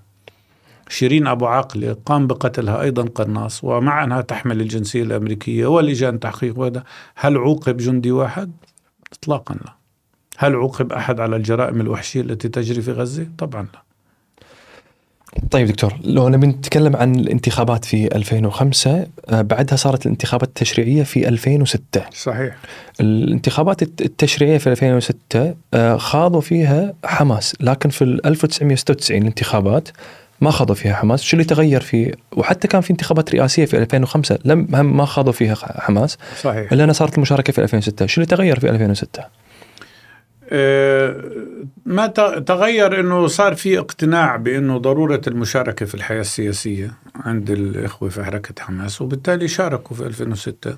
شيرين 0.88 1.26
أبو 1.26 1.46
عاقلة 1.46 1.96
قام 2.06 2.26
بقتلها 2.26 2.80
أيضا 2.80 3.02
قناص 3.02 3.64
ومع 3.64 4.04
أنها 4.04 4.20
تحمل 4.20 4.60
الجنسية 4.60 5.02
الأمريكية 5.02 5.66
ولجان 5.66 6.20
تحقيق 6.20 6.58
وهذا. 6.58 6.84
هل 7.14 7.36
عوقب 7.36 7.76
جندي 7.76 8.10
واحد؟ 8.10 8.52
إطلاقا 9.12 9.54
لا. 9.54 9.74
هل 10.38 10.54
عوقب 10.54 10.92
أحد 10.92 11.20
على 11.20 11.36
الجرائم 11.36 11.80
الوحشية 11.80 12.20
التي 12.20 12.48
تجري 12.48 12.82
في 12.82 12.92
غزة؟ 12.92 13.26
طبعا 13.38 13.62
لا. 13.62 13.82
طيب 15.50 15.66
دكتور 15.66 15.94
لو 16.04 16.28
نبي 16.28 16.46
نتكلم 16.46 16.96
عن 16.96 17.14
الانتخابات 17.14 17.84
في 17.84 18.16
2005 18.16 19.06
آه، 19.28 19.42
بعدها 19.42 19.76
صارت 19.76 20.06
الانتخابات 20.06 20.48
التشريعية 20.48 21.02
في 21.02 21.28
2006 21.28 21.80
صحيح. 22.12 22.56
الانتخابات 23.00 23.82
التشريعية 23.82 24.58
في 24.58 24.70
2006 24.70 25.54
آه، 25.74 25.96
خاضوا 25.96 26.40
فيها 26.40 26.94
حماس 27.04 27.54
لكن 27.60 27.88
في 27.88 28.04
1996 28.04 29.22
الانتخابات 29.22 29.88
ما 30.40 30.50
خاضوا 30.50 30.74
فيها 30.74 30.94
حماس 30.94 31.22
شو 31.22 31.36
اللي 31.36 31.44
تغير 31.44 31.80
في 31.80 32.14
وحتى 32.32 32.68
كان 32.68 32.80
في 32.80 32.90
انتخابات 32.90 33.34
رئاسية 33.34 33.64
في 33.64 33.78
2005 33.78 34.38
لم 34.44 34.68
هم 34.74 34.96
ما 34.96 35.04
خاضوا 35.04 35.32
فيها 35.32 35.56
حماس. 35.60 36.18
صحيح. 36.42 36.72
إلا 36.72 36.92
صارت 36.92 37.16
المشاركة 37.16 37.52
في 37.52 37.62
2006 37.62 38.06
شو 38.06 38.20
اللي 38.20 38.36
تغير 38.36 38.60
في 38.60 38.70
2006 38.70 39.22
أه 39.22 39.43
ما 41.86 42.06
تغير 42.46 43.00
إنه 43.00 43.26
صار 43.26 43.54
في 43.54 43.78
اقتناع 43.78 44.36
بإنه 44.36 44.78
ضرورة 44.78 45.20
المشاركة 45.26 45.86
في 45.86 45.94
الحياة 45.94 46.20
السياسية 46.20 46.92
عند 47.24 47.50
الإخوة 47.50 48.08
في 48.08 48.24
حركة 48.24 48.62
حماس 48.62 49.02
وبالتالي 49.02 49.48
شاركوا 49.48 49.96
في 49.96 50.02
2006 50.02 50.76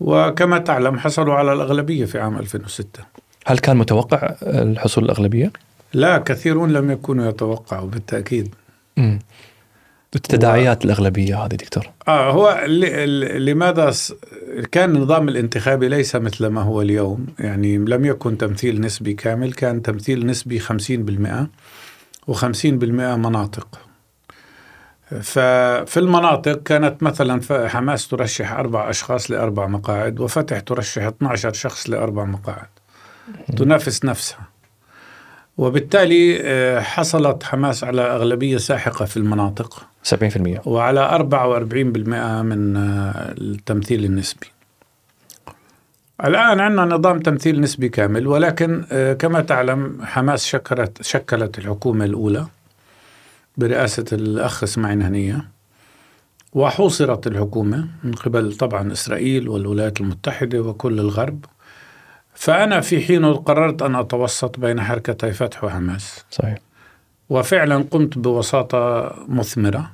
وكما 0.00 0.58
تعلم 0.58 0.98
حصلوا 0.98 1.34
على 1.34 1.52
الأغلبية 1.52 2.04
في 2.04 2.18
عام 2.18 2.38
2006 2.38 3.02
هل 3.46 3.58
كان 3.58 3.76
متوقع 3.76 4.34
الحصول 4.42 5.04
الأغلبية؟ 5.04 5.52
لا 5.94 6.18
كثيرون 6.18 6.72
لم 6.72 6.90
يكونوا 6.90 7.28
يتوقعوا 7.28 7.88
بالتأكيد. 7.88 8.54
امم 8.98 9.18
التداعيات 10.14 10.84
و... 10.84 10.84
الأغلبية 10.84 11.44
هذه 11.44 11.54
دكتور. 11.54 11.90
آه 12.08 12.30
هو 12.30 12.64
لماذا 13.38 13.92
كان 14.72 14.96
النظام 14.96 15.28
الانتخابي 15.28 15.88
ليس 15.88 16.16
مثل 16.16 16.46
ما 16.46 16.62
هو 16.62 16.82
اليوم. 16.82 17.26
يعني 17.38 17.78
لم 17.78 18.04
يكن 18.04 18.38
تمثيل 18.38 18.80
نسبي 18.80 19.14
كامل 19.14 19.52
كان 19.52 19.82
تمثيل 19.82 20.26
نسبي 20.26 20.60
50% 20.60 20.66
و50% 22.30 22.64
مناطق. 22.84 23.80
ففي 25.22 25.96
المناطق 25.96 26.62
كانت 26.62 27.02
مثلا 27.02 27.68
حماس 27.68 28.08
ترشح 28.08 28.52
أربع 28.52 28.90
أشخاص 28.90 29.30
لأربع 29.30 29.66
مقاعد 29.66 30.20
وفتح 30.20 30.60
ترشح 30.60 31.02
12 31.02 31.52
شخص 31.52 31.90
لأربع 31.90 32.24
مقاعد. 32.24 32.68
تنافس 33.56 34.04
نفسها. 34.04 34.47
وبالتالي 35.58 36.40
آه، 36.42 36.80
حصلت 36.80 37.42
حماس 37.42 37.84
على 37.84 38.02
أغلبية 38.02 38.56
ساحقة 38.56 39.04
في 39.04 39.16
المناطق. 39.16 39.86
70% 40.02 40.60
وعلى 40.66 41.00
44% 41.00 42.42
من 42.42 42.76
آه، 42.76 43.34
التمثيل 43.38 44.04
النسبي. 44.04 44.46
الآن 46.24 46.60
عندنا 46.60 46.84
نظام 46.84 47.20
تمثيل 47.20 47.60
نسبي 47.60 47.88
كامل 47.88 48.26
ولكن 48.26 48.84
آه، 48.92 49.12
كما 49.12 49.40
تعلم 49.40 49.98
حماس 50.02 50.46
شكلت 50.46 51.02
شكلت 51.02 51.58
الحكومة 51.58 52.04
الأولى 52.04 52.46
برئاسة 53.56 54.04
الأخ 54.12 54.62
إسماعيل 54.62 55.02
هنية 55.02 55.44
وحوصرت 56.52 57.26
الحكومة 57.26 57.88
من 58.04 58.12
قبل 58.12 58.56
طبعا 58.56 58.92
إسرائيل 58.92 59.48
والولايات 59.48 60.00
المتحدة 60.00 60.60
وكل 60.60 61.00
الغرب. 61.00 61.44
فأنا 62.38 62.80
في 62.80 63.00
حين 63.00 63.34
قررت 63.34 63.82
أن 63.82 63.94
أتوسط 63.94 64.60
بين 64.60 64.80
حركتي 64.80 65.32
فتح 65.32 65.64
وحماس. 65.64 66.24
صحيح. 66.30 66.58
وفعلا 67.28 67.84
قمت 67.90 68.18
بوساطة 68.18 69.14
مثمرة. 69.28 69.90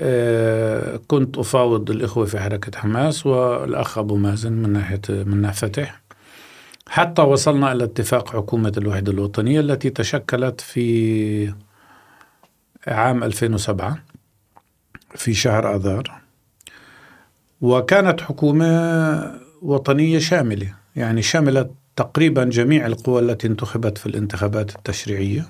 آه، 0.00 1.00
كنت 1.08 1.38
أفاوض 1.38 1.90
الإخوة 1.90 2.24
في 2.26 2.40
حركة 2.40 2.78
حماس 2.78 3.26
والأخ 3.26 3.98
أبو 3.98 4.16
مازن 4.16 4.52
من 4.52 4.72
ناحية 4.72 5.00
من 5.08 5.50
فتح 5.50 6.00
حتى 6.88 7.22
وصلنا 7.22 7.72
إلى 7.72 7.84
اتفاق 7.84 8.36
حكومة 8.36 8.72
الوحدة 8.76 9.12
الوطنية 9.12 9.60
التي 9.60 9.90
تشكلت 9.90 10.60
في 10.60 11.54
عام 12.86 13.24
2007 13.24 13.98
في 15.14 15.34
شهر 15.34 15.76
آذار. 15.76 16.12
وكانت 17.60 18.20
حكومة 18.20 19.40
وطنية 19.62 20.18
شاملة. 20.18 20.83
يعني 20.96 21.22
شملت 21.22 21.70
تقريبا 21.96 22.44
جميع 22.44 22.86
القوى 22.86 23.22
التي 23.22 23.46
انتخبت 23.46 23.98
في 23.98 24.06
الانتخابات 24.06 24.76
التشريعية. 24.76 25.46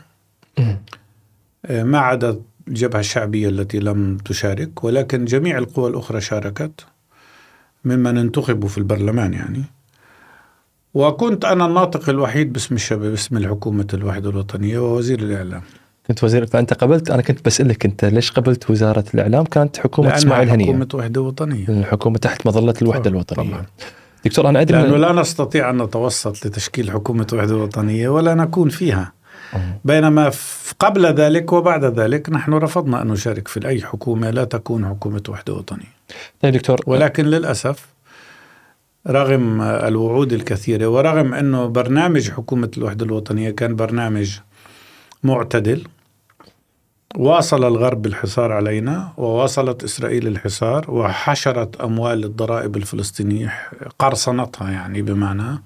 آه، 1.66 1.82
ما 1.82 1.98
عدا 1.98 2.40
الجبهة 2.68 3.00
الشعبية 3.00 3.48
التي 3.48 3.78
لم 3.78 4.16
تشارك 4.16 4.84
ولكن 4.84 5.24
جميع 5.24 5.58
القوى 5.58 5.90
الأخرى 5.90 6.20
شاركت 6.20 6.86
ممن 7.84 8.18
انتخبوا 8.18 8.68
في 8.68 8.78
البرلمان 8.78 9.32
يعني. 9.34 9.64
وكنت 10.94 11.44
أنا 11.44 11.66
الناطق 11.66 12.08
الوحيد 12.08 12.52
باسم 12.52 12.74
الشباب 12.74 13.10
باسم 13.10 13.36
الحكومة 13.36 13.86
الوحدة 13.94 14.30
الوطنية 14.30 14.78
ووزير 14.78 15.18
الإعلام. 15.18 15.62
كنت 16.06 16.24
وزير 16.24 16.46
فأنت 16.46 16.74
قبلت 16.74 17.10
أنا 17.10 17.22
كنت 17.22 17.44
بسألك 17.44 17.84
أنت 17.84 18.04
ليش 18.04 18.32
قبلت 18.32 18.70
وزارة 18.70 19.04
الإعلام؟ 19.14 19.44
كانت 19.44 19.76
حكومة 19.76 20.14
إسماعيل 20.14 20.50
هنية. 20.50 20.64
حكومة 20.64 20.88
وحدة 20.94 21.20
وطنية. 21.20 21.68
الحكومة 21.68 22.18
تحت 22.18 22.46
مظلة 22.46 22.74
الوحدة 22.82 23.10
الوطنية. 23.10 23.50
طبعا. 23.50 23.66
دكتور 24.24 24.48
أنا 24.48 24.60
أدري 24.60 24.82
لأنه 24.82 24.96
لا 24.96 25.12
نستطيع 25.12 25.70
أن 25.70 25.82
نتوسط 25.82 26.46
لتشكيل 26.46 26.90
حكومة 26.90 27.26
وحدة 27.32 27.56
وطنية 27.56 28.08
ولا 28.08 28.34
نكون 28.34 28.68
فيها 28.68 29.12
بينما 29.84 30.30
قبل 30.78 31.06
ذلك 31.06 31.52
وبعد 31.52 31.84
ذلك 31.84 32.30
نحن 32.30 32.52
رفضنا 32.52 33.02
أن 33.02 33.08
نشارك 33.08 33.48
في 33.48 33.68
أي 33.68 33.82
حكومة 33.82 34.30
لا 34.30 34.44
تكون 34.44 34.86
حكومة 34.86 35.22
وحدة 35.28 35.52
وطنية. 35.52 35.94
طيب 36.42 36.52
دكتور 36.52 36.80
ولكن 36.86 37.24
للأسف 37.24 37.86
رغم 39.08 39.60
الوعود 39.60 40.32
الكثيرة 40.32 40.86
ورغم 40.86 41.34
أنه 41.34 41.66
برنامج 41.66 42.30
حكومة 42.30 42.70
الوحدة 42.76 43.04
الوطنية 43.04 43.50
كان 43.50 43.76
برنامج 43.76 44.38
معتدل 45.22 45.84
واصل 47.16 47.64
الغرب 47.64 48.06
الحصار 48.06 48.52
علينا 48.52 49.12
وواصلت 49.16 49.84
إسرائيل 49.84 50.26
الحصار 50.26 50.90
وحشرت 50.90 51.80
أموال 51.80 52.24
الضرائب 52.24 52.76
الفلسطينية 52.76 53.52
قرصنتها 53.98 54.70
يعني 54.70 55.02
بمعنى. 55.02 55.62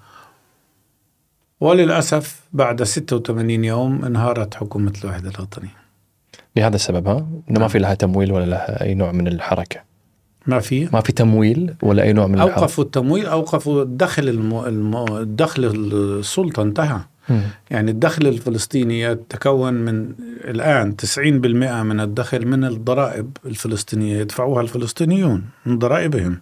وللأسف 1.60 2.40
بعد 2.52 2.82
86 2.82 3.64
يوم 3.64 4.04
انهارت 4.04 4.54
حكومة 4.54 4.92
الوحدة 5.04 5.30
الوطنية. 5.30 5.76
لهذا 6.56 6.76
السبب 6.76 7.08
ها؟ 7.08 7.26
إنه 7.50 7.60
ما 7.60 7.68
في 7.68 7.78
لها 7.78 7.94
تمويل 7.94 8.32
ولا 8.32 8.44
لها 8.44 8.82
أي 8.82 8.94
نوع 8.94 9.12
من 9.12 9.28
الحركة. 9.28 9.80
ما 10.46 10.60
في. 10.60 10.88
ما 10.92 11.00
في 11.00 11.12
تمويل 11.12 11.74
ولا 11.82 12.02
أي 12.02 12.12
نوع 12.12 12.26
من 12.26 12.34
الحركة. 12.34 12.60
أوقفوا 12.60 12.84
التمويل 12.84 13.26
أوقفوا 13.26 13.82
الدخل 13.82 14.28
المو... 14.28 14.66
المو... 14.66 15.18
الدخل 15.18 15.64
السلطة 15.64 16.62
انتهى. 16.62 17.00
يعني 17.70 17.90
الدخل 17.90 18.26
الفلسطيني 18.26 19.00
يتكون 19.00 19.74
من 19.74 20.14
الآن 20.44 20.96
90% 20.96 21.18
من 21.82 22.00
الدخل 22.00 22.46
من 22.46 22.64
الضرائب 22.64 23.36
الفلسطينية 23.46 24.18
يدفعوها 24.18 24.62
الفلسطينيون 24.62 25.44
من 25.66 25.78
ضرائبهم 25.78 26.40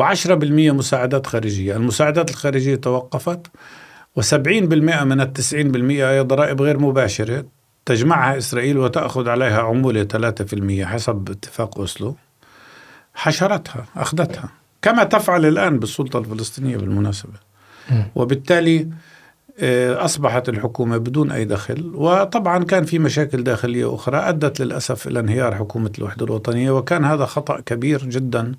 و10% 0.00 0.30
مساعدات 0.54 1.26
خارجية. 1.26 1.76
المساعدات 1.76 2.30
الخارجية 2.30 2.74
توقفت 2.74 3.46
و70% 4.20 4.34
من 5.02 5.20
ال 5.20 5.32
90% 5.32 5.54
هي 5.90 6.20
ضرائب 6.20 6.62
غير 6.62 6.78
مباشرة 6.78 7.44
تجمعها 7.86 8.38
إسرائيل 8.38 8.78
وتأخذ 8.78 9.28
عليها 9.28 9.60
عمولة 9.62 10.04
3% 10.04 10.84
حسب 10.84 11.30
اتفاق 11.30 11.78
أوسلو. 11.78 12.16
حشرتها 13.14 13.86
أخذتها 13.96 14.48
كما 14.82 15.04
تفعل 15.04 15.46
الآن 15.46 15.78
بالسلطة 15.78 16.18
الفلسطينية 16.18 16.76
بالمناسبة. 16.76 17.32
وبالتالي 18.14 18.88
أصبحت 20.04 20.48
الحكومة 20.48 20.96
بدون 20.96 21.32
أي 21.32 21.44
دخل 21.44 21.92
وطبعا 21.94 22.64
كان 22.64 22.84
في 22.84 22.98
مشاكل 22.98 23.42
داخلية 23.42 23.94
أخرى 23.94 24.16
أدت 24.16 24.60
للأسف 24.60 25.06
إلى 25.06 25.20
انهيار 25.20 25.54
حكومة 25.54 25.92
الوحدة 25.98 26.24
الوطنية 26.24 26.70
وكان 26.70 27.04
هذا 27.04 27.24
خطأ 27.24 27.60
كبير 27.60 28.06
جدا. 28.06 28.54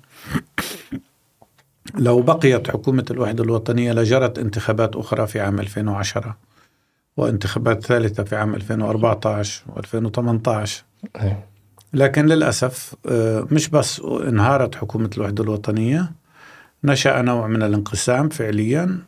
لو 2.06 2.22
بقيت 2.22 2.70
حكومة 2.70 3.04
الوحدة 3.10 3.44
الوطنية 3.44 3.92
لجرت 3.92 4.38
انتخابات 4.38 4.96
أخرى 4.96 5.26
في 5.26 5.40
عام 5.40 5.60
2010 5.60 6.36
وانتخابات 7.16 7.86
ثالثة 7.86 8.22
في 8.24 8.36
عام 8.36 8.54
2014 8.54 9.62
و2018 9.76 10.68
لكن 11.92 12.26
للأسف 12.26 12.94
آه، 13.06 13.46
مش 13.50 13.68
بس 13.68 14.00
انهارت 14.00 14.74
حكومة 14.74 15.10
الوحدة 15.16 15.44
الوطنية 15.44 16.12
نشأ 16.84 17.22
نوع 17.22 17.46
من 17.46 17.62
الانقسام 17.62 18.28
فعليا. 18.28 18.98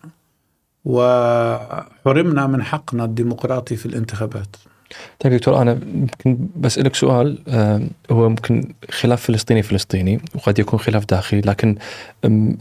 وحرمنا 0.84 2.46
من 2.46 2.62
حقنا 2.62 3.04
الديمقراطي 3.04 3.76
في 3.76 3.86
الانتخابات 3.86 4.56
طيب 5.20 5.32
دكتور 5.32 5.62
أنا 5.62 5.78
يمكن 5.94 6.38
بسالك 6.56 6.94
سؤال 6.94 7.38
آه، 7.48 7.82
هو 8.10 8.28
ممكن 8.28 8.72
خلاف 8.90 9.22
فلسطيني 9.22 9.62
فلسطيني 9.62 10.20
وقد 10.34 10.58
يكون 10.58 10.78
خلاف 10.78 11.04
داخلي 11.06 11.40
لكن 11.40 11.76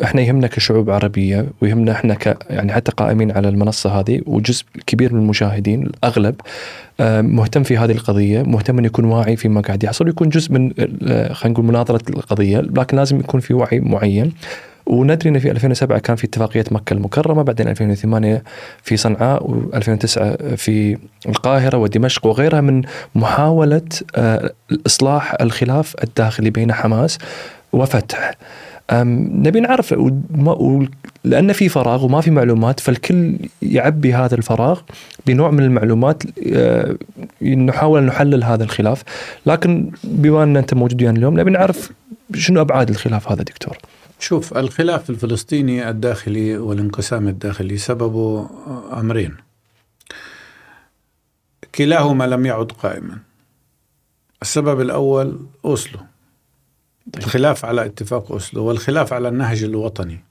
إحنا 0.04 0.22
يهمنا 0.22 0.48
كشعوب 0.48 0.90
عربية 0.90 1.50
ويهمنا 1.62 1.92
إحنا 1.92 2.14
ك 2.14 2.38
يعني 2.50 2.74
حتى 2.74 2.92
قائمين 2.92 3.32
على 3.32 3.50
المنصة 3.50 4.00
هذه 4.00 4.22
وجزء 4.26 4.66
كبير 4.88 5.14
من 5.14 5.22
المشاهدين 5.22 5.84
الأغلب 5.84 6.36
آه، 7.00 7.22
مهتم 7.22 7.64
في 7.64 7.78
هذه 7.78 7.92
القضية، 7.92 8.42
مهتم 8.42 8.78
انه 8.78 8.88
يكون 8.88 9.06
واعي 9.06 9.36
فيما 9.36 9.62
قاعد 9.62 9.84
يحصل 9.84 10.06
ويكون 10.06 10.30
جزء 10.30 10.52
من 10.52 10.74
آه، 10.80 11.34
خلينا 11.34 11.54
نقول 11.54 11.66
مناظرة 11.66 12.10
القضية، 12.10 12.60
لكن 12.60 12.98
لازم 12.98 13.20
يكون 13.20 13.40
في 13.40 13.54
وعي 13.54 13.80
معين. 13.80 14.32
وندري 14.90 15.30
إن 15.30 15.40
في 15.40 15.52
2007 15.52 16.00
كان 16.00 16.16
في 16.16 16.28
اتفاقية 16.28 16.64
مكة 16.72 16.94
المكرمة 16.94 17.44
بعدين 17.44 17.68
2008 17.68 18.44
في 18.84 18.98
صنعاء 18.98 19.48
و2009 19.48 20.20
في 20.56 20.98
القاهرة 21.26 21.78
ودمشق 21.78 22.26
وغيرها 22.26 22.62
من 22.62 22.82
محاولة 23.16 23.82
آه، 24.16 24.52
إصلاح 24.86 25.36
الخلاف 25.42 25.96
الداخلي 26.04 26.50
بين 26.50 26.74
حماس 26.74 27.18
وفتح. 27.74 28.32
نبي 28.94 29.60
نعرف 29.60 29.96
لأن 31.24 31.54
في 31.54 31.70
فراغ 31.70 32.06
وما 32.06 32.22
في 32.22 32.32
معلومات 32.32 32.80
فالكل 32.80 33.36
يعبي 33.62 34.14
هذا 34.14 34.36
الفراغ 34.36 34.82
بنوع 35.28 35.52
من 35.52 35.64
المعلومات 35.64 36.24
آه، 36.54 36.96
نحاول 37.42 38.00
أن 38.00 38.06
نحلل 38.06 38.44
هذا 38.44 38.64
الخلاف. 38.64 39.04
لكن 39.46 39.92
بما 40.04 40.44
أن 40.44 40.58
أنت 40.58 40.74
موجود 40.74 41.02
ويانا 41.02 41.18
اليوم 41.18 41.40
نبي 41.40 41.52
نعرف 41.52 41.92
شنو 42.36 42.62
أبعاد 42.62 42.90
الخلاف 42.90 43.32
هذا 43.32 43.44
دكتور؟ 43.44 43.78
شوف 44.20 44.58
الخلاف 44.58 45.10
الفلسطيني 45.10 45.90
الداخلي 45.90 46.58
والانقسام 46.58 47.28
الداخلي 47.28 47.78
سببه 47.78 48.50
أمرين. 49.00 49.36
كلاهما 51.76 52.24
لم 52.28 52.46
يعد 52.46 52.72
قائما. 52.72 53.18
السبب 54.42 54.82
الأول 54.82 55.40
أوسلو. 55.66 56.00
الخلاف 57.18 57.66
على 57.66 57.86
اتفاق 57.86 58.32
أوسلو 58.32 58.66
والخلاف 58.66 59.14
على 59.14 59.28
النهج 59.28 59.64
الوطني. 59.64 60.24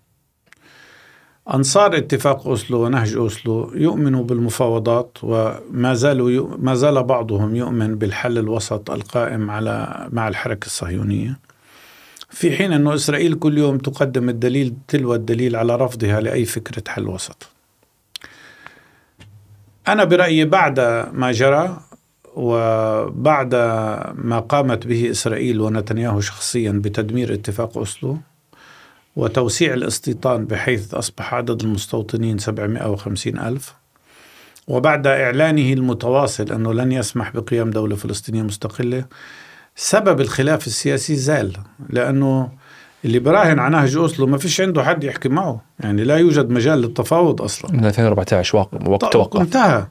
أنصار 1.55 1.97
اتفاق 1.97 2.47
أوسلو 2.47 2.85
ونهج 2.85 3.15
أوسلو 3.15 3.73
يؤمنوا 3.75 4.25
بالمفاوضات 4.25 5.19
وما 5.23 5.95
زالوا 5.95 6.57
ما 6.59 6.75
زال 6.75 7.03
بعضهم 7.03 7.57
يؤمن 7.57 7.95
بالحل 7.95 8.39
الوسط 8.39 8.91
القائم 8.91 9.51
على 9.51 10.09
مع 10.13 10.29
الحركة 10.29 10.67
الصهيونية. 10.67 11.48
في 12.31 12.57
حين 12.57 12.73
أن 12.73 12.89
إسرائيل 12.89 13.35
كل 13.35 13.59
يوم 13.59 13.79
تقدم 13.79 14.29
الدليل 14.29 14.75
تلو 14.89 15.15
الدليل 15.15 15.57
على 15.57 15.77
رفضها 15.77 16.21
لأي 16.21 16.45
فكرة 16.45 16.83
حل 16.89 17.09
وسط. 17.09 17.49
أنا 19.89 20.05
برأيي 20.05 20.45
بعد 20.45 20.81
ما 21.13 21.33
جرى 21.33 21.81
وبعد 22.35 23.55
ما 24.15 24.39
قامت 24.49 24.87
به 24.87 25.11
إسرائيل 25.11 25.61
ونتنياهو 25.61 26.21
شخصيا 26.21 26.73
بتدمير 26.73 27.35
اتفاق 27.35 27.79
أسلو 27.79 28.19
وتوسيع 29.17 29.75
الاستيطان 29.75 30.45
بحيث 30.45 30.95
أصبح 30.95 31.35
عدد 31.35 31.63
المستوطنين 31.63 32.39
750 32.39 33.39
ألف 33.39 33.75
وبعد 34.69 35.07
إعلانه 35.07 35.73
المتواصل 35.73 36.53
أنه 36.53 36.75
لن 36.75 36.93
يسمح 36.93 37.31
بقيام 37.31 37.71
دولة 37.71 37.97
فلسطينية 37.97 38.43
مستقلة 38.43 39.05
سبب 39.81 40.21
الخلاف 40.21 40.67
السياسي 40.67 41.17
زال 41.17 41.53
لأنه 41.91 42.49
اللي 43.05 43.19
براهن 43.19 43.59
على 43.59 43.77
نهج 43.77 43.97
أوسلو 43.97 44.27
ما 44.27 44.39
فيش 44.39 44.61
عنده 44.61 44.85
حد 44.85 45.05
يحكي 45.05 45.29
معه 45.29 45.63
يعني 45.81 46.05
لا 46.05 46.17
يوجد 46.17 46.51
مجال 46.51 46.79
للتفاوض 46.79 47.43
أصلا. 47.43 47.73
من 47.73 47.85
2014 47.85 48.59
وقت 48.59 49.13
توقف. 49.13 49.41
انتهى. 49.41 49.87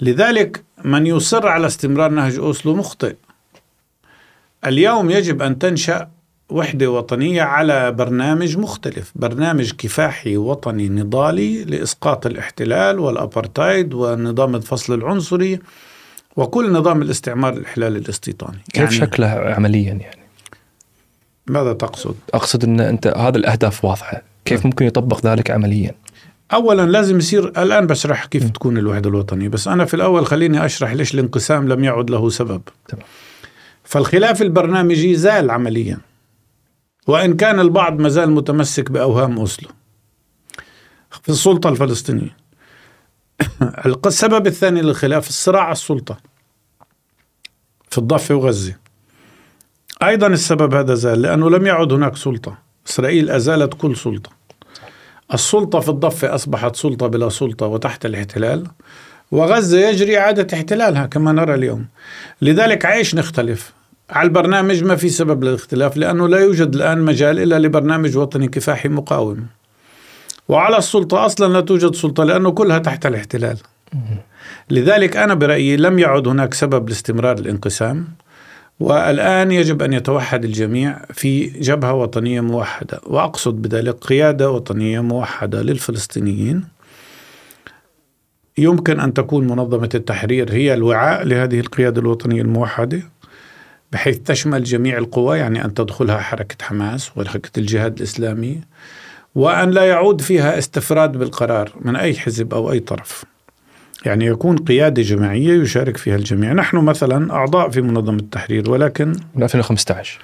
لذلك 0.00 0.64
من 0.84 1.06
يصر 1.06 1.48
على 1.48 1.66
استمرار 1.66 2.10
نهج 2.10 2.38
أوسلو 2.38 2.74
مخطئ. 2.74 3.14
اليوم 4.66 5.10
يجب 5.10 5.42
أن 5.42 5.58
تنشأ 5.58 6.08
وحدة 6.50 6.90
وطنية 6.90 7.42
على 7.42 7.92
برنامج 7.92 8.58
مختلف 8.58 9.12
برنامج 9.14 9.72
كفاحي 9.72 10.36
وطني 10.36 10.88
نضالي 10.88 11.64
لإسقاط 11.64 12.26
الاحتلال 12.26 12.98
والابرتايد 12.98 13.94
والنظام 13.94 14.54
الفصل 14.54 14.94
العنصري 14.94 15.58
وكل 16.36 16.72
نظام 16.72 17.02
الاستعمار 17.02 17.52
الإحلال 17.52 17.96
الاستيطاني 17.96 18.58
كيف 18.72 18.82
يعني 18.82 18.94
شكله 18.94 19.26
عمليا 19.26 19.92
يعني؟ 19.92 20.22
ماذا 21.46 21.72
تقصد؟ 21.72 22.14
أقصد 22.34 22.64
أن 22.64 22.80
أنت 22.80 23.06
هذا 23.06 23.38
الأهداف 23.38 23.84
واضحة 23.84 24.22
كيف 24.44 24.58
نعم. 24.58 24.66
ممكن 24.66 24.86
يطبق 24.86 25.26
ذلك 25.26 25.50
عمليا؟ 25.50 25.94
اولا 26.52 26.82
لازم 26.82 27.18
يصير 27.18 27.48
الآن 27.48 27.86
بشرح 27.86 28.24
كيف 28.24 28.44
م. 28.44 28.48
تكون 28.48 28.78
الوحدة 28.78 29.10
الوطنية 29.10 29.48
بس 29.48 29.68
أنا 29.68 29.84
في 29.84 29.94
الأول 29.94 30.26
خليني 30.26 30.64
أشرح 30.64 30.92
ليش 30.92 31.14
الانقسام 31.14 31.68
لم 31.68 31.84
يعد 31.84 32.10
له 32.10 32.28
سبب 32.28 32.62
تمام. 32.88 33.04
فالخلاف 33.84 34.42
البرنامجي 34.42 35.14
زال 35.14 35.50
عمليا 35.50 35.98
وإن 37.06 37.36
كان 37.36 37.60
البعض 37.60 38.00
ما 38.00 38.08
زال 38.08 38.30
متمسك 38.30 38.90
بأوهام 38.90 39.38
أوسلو 39.38 39.68
في 41.22 41.28
السلطة 41.28 41.68
الفلسطينية 41.70 42.36
السبب 44.06 44.46
الثاني 44.46 44.82
للخلاف 44.82 45.28
الصراع 45.28 45.62
على 45.62 45.72
السلطة 45.72 46.16
في 47.90 47.98
الضفة 47.98 48.34
وغزة. 48.34 48.76
أيضا 50.02 50.26
السبب 50.26 50.74
هذا 50.74 50.94
زال 50.94 51.22
لأنه 51.22 51.50
لم 51.50 51.66
يعد 51.66 51.92
هناك 51.92 52.16
سلطة. 52.16 52.58
إسرائيل 52.88 53.30
أزالت 53.30 53.74
كل 53.74 53.96
سلطة. 53.96 54.30
السلطة 55.34 55.80
في 55.80 55.88
الضفة 55.88 56.34
أصبحت 56.34 56.76
سلطة 56.76 57.06
بلا 57.06 57.28
سلطة 57.28 57.66
وتحت 57.66 58.06
الاحتلال 58.06 58.66
وغزة 59.30 59.88
يجري 59.88 60.18
إعادة 60.18 60.56
احتلالها 60.56 61.06
كما 61.06 61.32
نرى 61.32 61.54
اليوم. 61.54 61.86
لذلك 62.42 62.86
عيش 62.86 63.14
نختلف. 63.14 63.72
على 64.10 64.26
البرنامج 64.26 64.84
ما 64.84 64.96
في 64.96 65.08
سبب 65.08 65.44
للاختلاف 65.44 65.96
لأنه 65.96 66.28
لا 66.28 66.38
يوجد 66.38 66.74
الآن 66.74 67.00
مجال 67.00 67.38
إلا 67.38 67.58
لبرنامج 67.58 68.16
وطني 68.16 68.48
كفاحي 68.48 68.88
مقاوم. 68.88 69.46
وعلى 70.48 70.78
السلطة 70.78 71.26
أصلا 71.26 71.52
لا 71.52 71.60
توجد 71.60 71.94
سلطة 71.94 72.24
لأنه 72.24 72.50
كلها 72.50 72.78
تحت 72.78 73.06
الاحتلال. 73.06 73.58
لذلك 74.70 75.16
أنا 75.16 75.34
برأيي 75.34 75.76
لم 75.76 75.98
يعد 75.98 76.28
هناك 76.28 76.54
سبب 76.54 76.88
لاستمرار 76.88 77.38
الانقسام 77.38 78.08
والآن 78.80 79.52
يجب 79.52 79.82
أن 79.82 79.92
يتوحد 79.92 80.44
الجميع 80.44 80.98
في 81.12 81.46
جبهة 81.46 81.92
وطنية 81.94 82.40
موحدة. 82.40 83.00
وأقصد 83.06 83.62
بذلك 83.62 83.94
قيادة 83.94 84.50
وطنية 84.50 85.00
موحدة 85.00 85.62
للفلسطينيين. 85.62 86.64
يمكن 88.58 89.00
أن 89.00 89.14
تكون 89.14 89.46
منظمة 89.46 89.88
التحرير 89.94 90.52
هي 90.52 90.74
الوعاء 90.74 91.24
لهذه 91.24 91.60
القيادة 91.60 92.00
الوطنية 92.00 92.42
الموحدة 92.42 93.02
بحيث 93.92 94.18
تشمل 94.18 94.64
جميع 94.64 94.98
القوى 94.98 95.38
يعني 95.38 95.64
أن 95.64 95.74
تدخلها 95.74 96.18
حركة 96.18 96.64
حماس 96.64 97.10
وحركة 97.16 97.58
الجهاد 97.58 97.96
الإسلامي. 97.96 98.60
وأن 99.34 99.70
لا 99.70 99.84
يعود 99.84 100.20
فيها 100.20 100.58
استفراد 100.58 101.12
بالقرار 101.12 101.72
من 101.80 101.96
أي 101.96 102.14
حزب 102.14 102.54
أو 102.54 102.72
أي 102.72 102.80
طرف. 102.80 103.24
يعني 104.06 104.26
يكون 104.26 104.56
قيادة 104.56 105.02
جماعية 105.02 105.62
يشارك 105.62 105.96
فيها 105.96 106.16
الجميع. 106.16 106.52
نحن 106.52 106.76
مثلا 106.76 107.32
أعضاء 107.34 107.70
في 107.70 107.80
منظمة 107.80 108.18
التحرير 108.18 108.70
ولكن 108.70 109.12
من 109.34 109.42
2015 109.42 110.18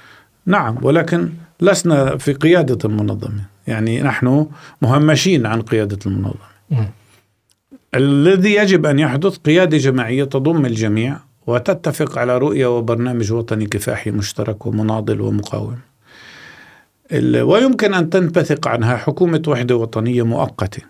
نعم 0.47 0.78
ولكن 0.82 1.28
لسنا 1.60 2.16
في 2.16 2.32
قيادة 2.32 2.78
المنظمة. 2.85 3.44
يعني 3.66 4.02
نحن 4.02 4.47
مهمشين 4.82 5.47
عن 5.47 5.62
قيادة 5.62 5.98
المنظمة. 6.06 6.48
م. 6.70 6.85
الذي 7.94 8.55
يجب 8.55 8.86
أن 8.86 8.98
يحدث 8.98 9.36
قيادة 9.36 9.78
جماعية 9.78 10.24
تضم 10.24 10.66
الجميع 10.66 11.16
وتتفق 11.47 12.18
على 12.18 12.39
رؤية 12.39 12.76
وبرنامج 12.78 13.32
وطني 13.32 13.66
كفاحي 13.66 14.10
مشترك 14.10 14.66
ومناضل 14.66 15.20
ومقاوم. 15.20 15.78
ويمكن 17.12 17.94
أن 17.94 18.10
تنبثق 18.10 18.68
عنها 18.68 18.97
حكومة 18.97 19.43
وحدة 19.47 19.76
وطنية 19.76 20.22
مؤقتة 20.22 20.82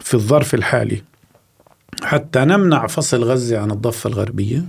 في 0.00 0.14
الظرف 0.14 0.54
الحالي. 0.54 1.02
حتى 2.02 2.38
نمنع 2.40 2.86
فصل 2.86 3.24
غزة 3.24 3.58
عن 3.58 3.70
الضفة 3.70 4.08
الغربية 4.08 4.62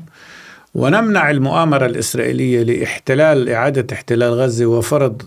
ونمنع 0.75 1.29
المؤامرة 1.31 1.85
الإسرائيلية 1.85 2.63
لإحتلال 2.63 3.49
إعادة 3.49 3.95
احتلال 3.95 4.33
غزة 4.33 4.65
وفرض 4.65 5.21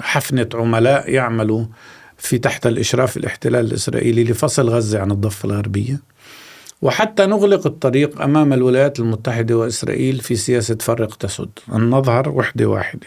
حفنة 0.00 0.48
عملاء 0.54 1.10
يعملوا 1.10 1.64
في 2.18 2.38
تحت 2.38 2.66
الإشراف 2.66 3.16
الاحتلال 3.16 3.66
الإسرائيلي 3.66 4.24
لفصل 4.24 4.68
غزة 4.68 5.00
عن 5.00 5.10
الضفة 5.10 5.46
الغربية. 5.46 6.00
وحتى 6.82 7.26
نغلق 7.26 7.66
الطريق 7.66 8.22
أمام 8.22 8.52
الولايات 8.52 9.00
المتحدة 9.00 9.58
وإسرائيل 9.58 10.20
في 10.20 10.36
سياسة 10.36 10.76
فرق 10.80 11.16
تسد. 11.16 11.48
أن 11.72 11.90
نظهر 11.90 12.28
وحدة 12.28 12.66
واحدة. 12.66 13.06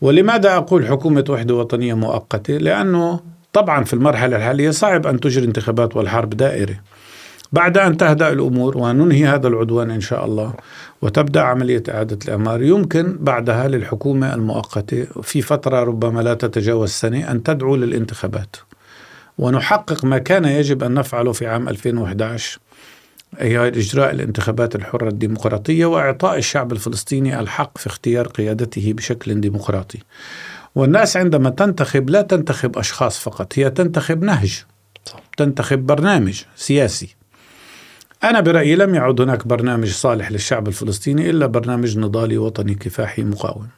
ولماذا 0.00 0.56
أقول 0.56 0.86
حكومة 0.86 1.24
وحدة 1.28 1.54
وطنية 1.54 1.94
مؤقتة؟ 1.94 2.56
لأنه 2.56 3.20
طبعا 3.52 3.84
في 3.84 3.94
المرحلة 3.94 4.36
الحالية 4.36 4.70
صعب 4.70 5.06
أن 5.06 5.20
تجري 5.20 5.44
انتخابات 5.44 5.96
والحرب 5.96 6.30
دائرة. 6.30 6.76
بعد 7.52 7.78
أن 7.78 7.96
تهدأ 7.96 8.28
الأمور 8.32 8.78
وننهي 8.78 9.26
هذا 9.26 9.48
العدوان 9.48 9.90
إن 9.90 10.00
شاء 10.00 10.24
الله 10.24 10.54
وتبدأ 11.02 11.40
عملية 11.40 11.82
إعادة 11.88 12.18
الإعمار 12.24 12.62
يمكن 12.62 13.16
بعدها 13.20 13.68
للحكومة 13.68 14.34
المؤقتة 14.34 15.06
في 15.22 15.42
فترة 15.42 15.84
ربما 15.84 16.20
لا 16.20 16.34
تتجاوز 16.34 16.90
سنة 16.90 17.30
أن 17.30 17.42
تدعو 17.42 17.76
للانتخابات. 17.76 18.56
ونحقق 19.38 20.04
ما 20.04 20.18
كان 20.18 20.44
يجب 20.44 20.82
أن 20.82 20.94
نفعله 20.94 21.32
في 21.32 21.46
عام 21.46 21.68
2011 21.68 22.58
هي 22.58 22.69
إجراء 23.38 24.10
الانتخابات 24.10 24.74
الحرة 24.74 25.08
الديمقراطية 25.08 25.86
وإعطاء 25.86 26.38
الشعب 26.38 26.72
الفلسطيني 26.72 27.40
الحق 27.40 27.78
في 27.78 27.86
اختيار 27.86 28.26
قيادته 28.26 28.92
بشكل 28.92 29.40
ديمقراطي. 29.40 29.98
والناس 30.74 31.16
عندما 31.16 31.50
تنتخب 31.50 32.10
لا 32.10 32.22
تنتخب 32.22 32.78
أشخاص 32.78 33.18
فقط 33.18 33.58
هي 33.58 33.70
تنتخب 33.70 34.22
نهج 34.22 34.62
تنتخب 35.36 35.78
برنامج 35.86 36.42
سياسي. 36.56 37.16
أنا 38.24 38.40
برأيي 38.40 38.74
لم 38.74 38.94
يعد 38.94 39.20
هناك 39.20 39.46
برنامج 39.46 39.90
صالح 39.90 40.30
للشعب 40.30 40.68
الفلسطيني 40.68 41.30
إلا 41.30 41.46
برنامج 41.46 41.98
نضالي 41.98 42.38
وطني 42.38 42.74
كفاحي 42.74 43.22
مقاوم. 43.22 43.68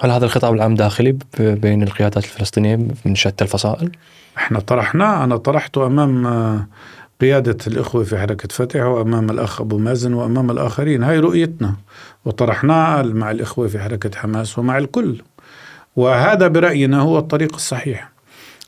هل 0.00 0.10
هذا 0.10 0.24
الخطاب 0.24 0.54
العام 0.54 0.74
داخلي 0.74 1.18
بين 1.38 1.82
القيادات 1.82 2.24
الفلسطينية 2.24 2.88
من 3.04 3.14
شتى 3.14 3.44
الفصائل؟ 3.44 3.90
إحنا 4.36 4.60
طرحناه 4.60 5.24
أنا 5.24 5.36
طرحته 5.36 5.86
أمام 5.86 6.66
قيادة 7.20 7.56
الإخوة 7.66 8.04
في 8.04 8.18
حركة 8.18 8.48
فتح 8.50 8.80
وأمام 8.84 9.30
الأخ 9.30 9.60
أبو 9.60 9.78
مازن 9.78 10.14
وأمام 10.14 10.50
الآخرين. 10.50 11.02
هاي 11.02 11.18
رؤيتنا. 11.18 11.74
وطرحناه 12.24 13.02
مع 13.02 13.30
الإخوة 13.30 13.68
في 13.68 13.78
حركة 13.78 14.10
حماس 14.18 14.58
ومع 14.58 14.78
الكل. 14.78 15.22
وهذا 15.96 16.48
برأينا 16.48 17.00
هو 17.00 17.18
الطريق 17.18 17.54
الصحيح. 17.54 18.10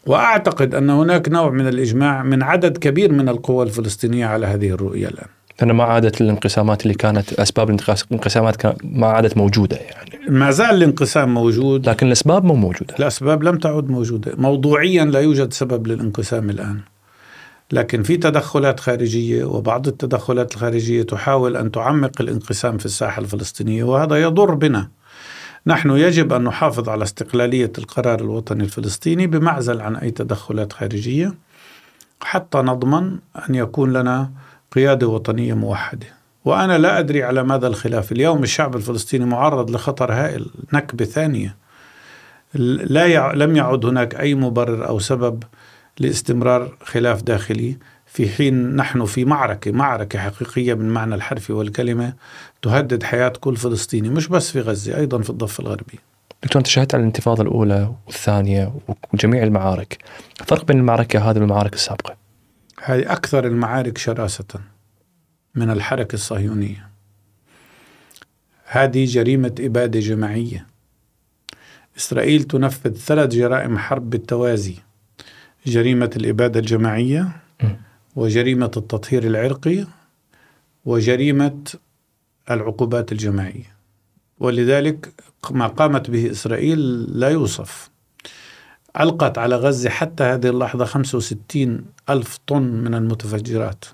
وأعتقد 0.06 0.74
أن 0.74 0.90
هناك 0.90 1.28
نوع 1.28 1.50
من 1.50 1.68
الإجماع 1.68 2.22
من 2.22 2.42
عدد 2.42 2.78
كبير 2.78 3.12
من 3.12 3.28
القوى 3.28 3.64
الفلسطينية 3.64 4.26
على 4.26 4.46
هذه 4.46 4.70
الرؤية 4.70 5.08
الآن. 5.08 5.26
لأن 5.60 5.70
ما 5.70 5.84
عادت 5.84 6.20
الانقسامات 6.20 6.82
اللي 6.82 6.94
كانت 6.94 7.32
أسباب 7.32 7.70
الانقسامات 7.70 8.84
ما 8.84 9.06
عادت 9.06 9.36
موجودة 9.36 9.76
يعني. 9.76 10.10
ما 10.28 10.50
زال 10.50 10.74
الانقسام 10.74 11.34
موجود. 11.34 11.88
لكن 11.88 12.06
الأسباب 12.06 12.44
مو 12.44 12.54
موجودة. 12.54 12.94
الأسباب 12.98 13.42
لم 13.42 13.58
تعد 13.58 13.90
موجودة. 13.90 14.32
موضوعيا 14.36 15.04
لا 15.04 15.20
يوجد 15.20 15.52
سبب 15.52 15.86
للانقسام 15.86 16.50
الآن. 16.50 16.80
لكن 17.72 18.02
في 18.02 18.16
تدخلات 18.16 18.80
خارجية 18.80 19.44
وبعض 19.44 19.88
التدخلات 19.88 20.54
الخارجية 20.54 21.02
تحاول 21.02 21.56
أن 21.56 21.70
تعمق 21.70 22.20
الانقسام 22.20 22.78
في 22.78 22.86
الساحة 22.86 23.22
الفلسطينية 23.22 23.84
وهذا 23.84 24.22
يضر 24.22 24.54
بنا. 24.54 24.88
نحن 25.66 25.90
يجب 25.90 26.32
أن 26.32 26.44
نحافظ 26.44 26.88
على 26.88 27.04
استقلالية 27.04 27.72
القرار 27.78 28.20
الوطني 28.20 28.64
الفلسطيني 28.64 29.26
بمعزل 29.26 29.80
عن 29.80 29.96
أي 29.96 30.10
تدخلات 30.10 30.72
خارجية 30.72 31.34
حتى 32.20 32.58
نضمن 32.58 33.18
أن 33.48 33.54
يكون 33.54 33.92
لنا 33.92 34.30
قيادة 34.72 35.06
وطنية 35.06 35.54
موحدة. 35.54 36.06
وأنا 36.44 36.78
لا 36.78 36.98
أدري 36.98 37.22
على 37.22 37.42
ماذا 37.42 37.66
الخلاف. 37.66 38.12
اليوم 38.12 38.42
الشعب 38.42 38.76
الفلسطيني 38.76 39.24
معرض 39.24 39.70
لخطر 39.70 40.12
هائل 40.12 40.46
نكبة 40.72 41.04
ثانية. 41.04 41.56
لا 42.54 43.06
يع... 43.06 43.32
لم 43.32 43.56
يعد 43.56 43.84
هناك 43.84 44.20
أي 44.20 44.34
مبرر 44.34 44.88
أو 44.88 44.98
سبب 44.98 45.42
لاستمرار 46.00 46.76
خلاف 46.82 47.22
داخلي 47.22 47.76
في 48.06 48.28
حين 48.28 48.76
نحن 48.76 49.04
في 49.04 49.24
معركة 49.24 49.72
معركة 49.72 50.18
حقيقية 50.18 50.74
بالمعنى 50.74 51.14
الحرفي 51.14 51.52
والكلمة 51.52 52.14
تهدد 52.62 53.02
حياة 53.02 53.32
كل 53.40 53.56
فلسطيني 53.56 54.08
مش 54.08 54.28
بس 54.28 54.50
في 54.50 54.60
غزة 54.60 54.96
أيضا 54.96 55.18
في 55.22 55.30
الضفة 55.30 55.62
الغربي 55.62 55.98
دكتور 56.42 56.60
انت 56.60 56.66
شهدت 56.66 56.94
على 56.94 57.00
الانتفاضة 57.00 57.42
الأولى 57.42 57.94
والثانية 58.06 58.72
وجميع 59.12 59.42
المعارك، 59.42 59.98
الفرق 60.40 60.64
بين 60.64 60.78
المعركة 60.78 61.30
هذه 61.30 61.38
والمعارك 61.38 61.74
السابقة؟ 61.74 62.16
هذه 62.84 63.12
أكثر 63.12 63.46
المعارك 63.46 63.98
شراسة 63.98 64.44
من 65.54 65.70
الحركة 65.70 66.14
الصهيونية. 66.14 66.88
هذه 68.64 69.04
جريمة 69.04 69.54
إبادة 69.60 70.00
جماعية. 70.00 70.66
إسرائيل 71.96 72.42
تنفذ 72.42 72.94
ثلاث 72.94 73.30
جرائم 73.30 73.78
حرب 73.78 74.10
بالتوازي. 74.10 74.74
جريمة 75.68 76.10
الإبادة 76.16 76.60
الجماعية 76.60 77.28
وجريمة 78.16 78.70
التطهير 78.76 79.24
العرقي 79.24 79.86
وجريمة 80.84 81.62
العقوبات 82.50 83.12
الجماعية. 83.12 83.76
ولذلك 84.40 85.12
ما 85.50 85.66
قامت 85.66 86.10
به 86.10 86.30
إسرائيل 86.30 86.78
لا 87.20 87.28
يوصف. 87.28 87.90
ألقت 89.00 89.38
على 89.38 89.56
غزة 89.56 89.90
حتى 89.90 90.24
هذه 90.24 90.48
اللحظة 90.48 90.84
65 90.84 91.84
ألف 92.10 92.38
طن 92.46 92.62
من 92.62 92.94
المتفجرات. 92.94 93.84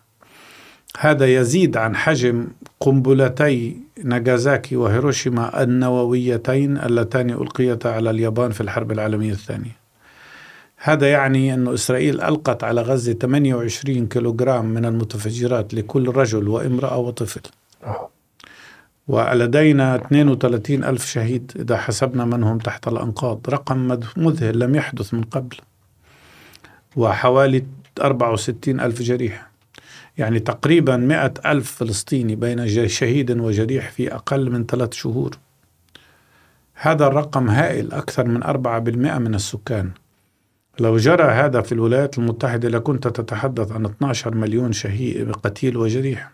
هذا 0.99 1.27
يزيد 1.27 1.77
عن 1.77 1.97
حجم 1.97 2.47
قنبلتي 2.81 3.77
ناغازاكي 4.05 4.77
وهيروشيما 4.77 5.63
النوويتين 5.63 6.79
اللتان 6.79 7.31
ألقيتا 7.31 7.89
على 7.89 8.11
اليابان 8.11 8.51
في 8.51 8.61
الحرب 8.61 8.93
العالمية 8.93 9.33
الثانية. 9.33 9.84
هذا 10.87 11.11
يعني 11.11 11.55
أن 11.55 11.69
إسرائيل 11.69 12.21
ألقت 12.21 12.65
على 12.65 12.83
غزة 12.83 13.13
28 13.13 14.07
كيلوغرام 14.07 14.65
من 14.65 14.85
المتفجرات 14.85 15.75
لكل 15.75 16.09
رجل 16.09 16.49
وامرأة 16.49 16.97
وطفل. 16.99 17.41
ولدينا 19.09 19.97
32 19.97 20.85
ألف 20.85 21.07
شهيد 21.07 21.53
إذا 21.57 21.77
حسبنا 21.77 22.25
من 22.25 22.43
هم 22.43 22.59
تحت 22.59 22.89
الأنقاض. 22.89 23.41
رقم 23.49 23.99
مذهل 24.17 24.59
لم 24.59 24.75
يحدث 24.75 25.15
من 25.15 25.23
قبل. 25.23 25.57
وحوالي 26.97 27.65
64 28.01 28.81
ألف 28.81 29.03
جريح. 29.03 29.51
يعني 30.19 30.39
تقريبا 30.39 30.97
100 30.97 31.35
ألف 31.47 31.73
فلسطيني 31.73 32.37
بين 32.37 32.89
شهيد 32.89 33.41
وجريح 33.41 33.91
في 33.91 34.15
أقل 34.15 34.51
من 34.51 34.67
ثلاث 34.67 34.93
شهور. 34.93 35.39
هذا 36.75 37.07
الرقم 37.07 37.49
هائل 37.49 37.93
أكثر 37.93 38.25
من 38.29 38.43
4% 38.43 39.19
من 39.19 39.35
السكان. 39.35 39.91
لو 40.81 40.97
جرى 40.97 41.25
هذا 41.25 41.61
في 41.61 41.73
الولايات 41.73 42.19
المتحدة 42.19 42.69
لكنت 42.69 43.09
تتحدث 43.09 43.73
عن 43.73 43.85
12 43.85 44.35
مليون 44.35 44.73
شهيد 44.73 45.33
قتيل 45.33 45.77
وجريح. 45.77 46.33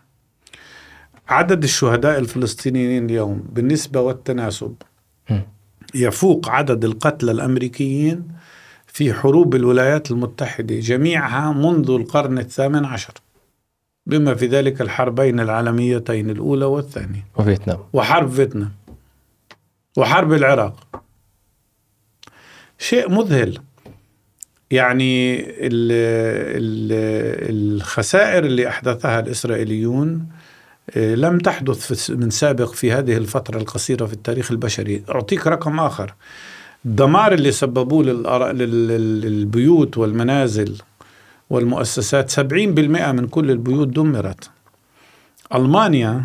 عدد 1.27 1.63
الشهداء 1.63 2.19
الفلسطينيين 2.19 3.05
اليوم 3.05 3.43
بالنسبة 3.49 4.01
والتناسب 4.01 4.75
يفوق 5.95 6.49
عدد 6.49 6.85
القتلى 6.85 7.31
الأمريكيين 7.31 8.27
في 8.87 9.13
حروب 9.13 9.55
الولايات 9.55 10.11
المتحدة 10.11 10.79
جميعها 10.79 11.53
منذ 11.53 11.89
القرن 11.89 12.37
الثامن 12.37 12.85
عشر 12.85 13.13
بما 14.05 14.35
في 14.35 14.47
ذلك 14.47 14.81
الحربين 14.81 15.39
العالميتين 15.39 16.29
الأولى 16.29 16.65
والثانية. 16.65 17.25
وفيتنام. 17.35 17.79
وحرب 17.93 18.29
فيتنام. 18.29 18.71
وحرب 19.97 20.33
العراق. 20.33 21.03
شيء 22.77 23.09
مذهل. 23.09 23.59
يعني 24.71 25.39
ال 25.41 25.91
ال 26.61 27.75
الخسائر 27.75 28.45
اللي 28.45 28.67
أحدثها 28.67 29.19
الإسرائيليون 29.19 30.27
آه، 30.95 31.15
لم 31.15 31.37
تحدث 31.37 32.11
من 32.11 32.29
سابق 32.29 32.71
في 32.73 32.91
هذه 32.91 33.17
الفترة 33.17 33.57
القصيرة 33.57 34.05
في 34.05 34.13
التاريخ 34.13 34.51
البشري. 34.51 35.03
أعطيك 35.09 35.47
رقم 35.47 35.79
آخر. 35.79 36.13
الدمار 36.85 37.33
اللي 37.33 37.51
سببوه 37.51 38.03
للبيوت 39.23 39.97
والمنازل 39.97 40.81
والمؤسسات 41.49 42.31
70% 42.31 42.41
من 43.11 43.27
كل 43.27 43.51
البيوت 43.51 43.87
دمرت. 43.87 44.49
ألمانيا 45.55 46.23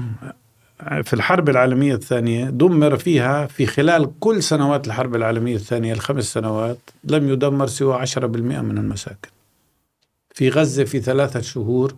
في 0.78 1.12
الحرب 1.12 1.48
العالمية 1.48 1.94
الثانية 1.94 2.44
دمر 2.44 2.96
فيها 2.96 3.46
في 3.46 3.66
خلال 3.66 4.10
كل 4.20 4.42
سنوات 4.42 4.86
الحرب 4.86 5.16
العالمية 5.16 5.54
الثانية 5.56 5.92
الخمس 5.92 6.24
سنوات 6.24 6.78
لم 7.04 7.28
يدمر 7.28 7.66
سوى 7.66 8.06
10% 8.06 8.18
من 8.62 8.78
المساكن. 8.78 9.30
في 10.34 10.48
غزة 10.48 10.84
في 10.84 11.00
ثلاثة 11.00 11.40
شهور 11.40 11.94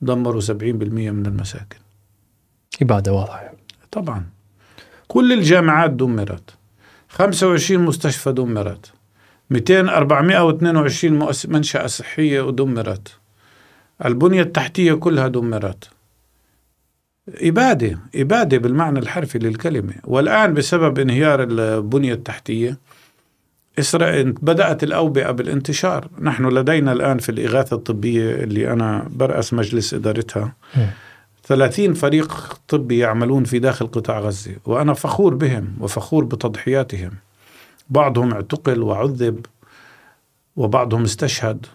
دمروا 0.00 0.40
70% 0.40 0.52
من 1.10 1.26
المساكن. 1.26 1.78
إبادة 2.82 3.12
واضحة. 3.12 3.52
طبعا. 3.90 4.24
كل 5.08 5.32
الجامعات 5.32 5.90
دمرت. 5.90 6.54
25 7.08 7.84
مستشفى 7.84 8.32
دمرت. 8.32 8.92
200 9.50 9.88
422 9.88 11.28
منشأة 11.48 11.86
صحية 11.86 12.40
ودمرت 12.40 13.08
البنية 14.04 14.42
التحتية 14.42 14.94
كلها 14.94 15.28
دمرت. 15.28 15.90
إبادة 17.34 17.98
إبادة 18.14 18.58
بالمعنى 18.58 18.98
الحرفي 18.98 19.38
للكلمة. 19.38 19.94
والآن 20.04 20.54
بسبب 20.54 20.98
انهيار 20.98 21.42
البنية 21.42 22.12
التحتية 22.14 22.78
إسرائيل 23.78 24.32
بدأت 24.32 24.82
الأوبئة 24.82 25.30
بالانتشار. 25.30 26.08
نحن 26.20 26.46
لدينا 26.48 26.92
الآن 26.92 27.18
في 27.18 27.28
الإغاثة 27.28 27.76
الطبية 27.76 28.30
اللي 28.34 28.72
أنا 28.72 29.08
برأس 29.10 29.54
مجلس 29.54 29.94
إدارتها 29.94 30.54
30 31.44 31.94
فريق 31.94 32.58
طبي 32.68 32.98
يعملون 32.98 33.44
في 33.44 33.58
داخل 33.58 33.86
قطاع 33.86 34.18
غزة 34.20 34.56
وأنا 34.66 34.94
فخور 34.94 35.34
بهم 35.34 35.76
وفخور 35.80 36.24
بتضحياتهم. 36.24 37.10
بعضهم 37.90 38.32
اعتقل 38.32 38.82
وعذب 38.82 39.46
وبعضهم 40.56 41.02
استشهد. 41.02 41.66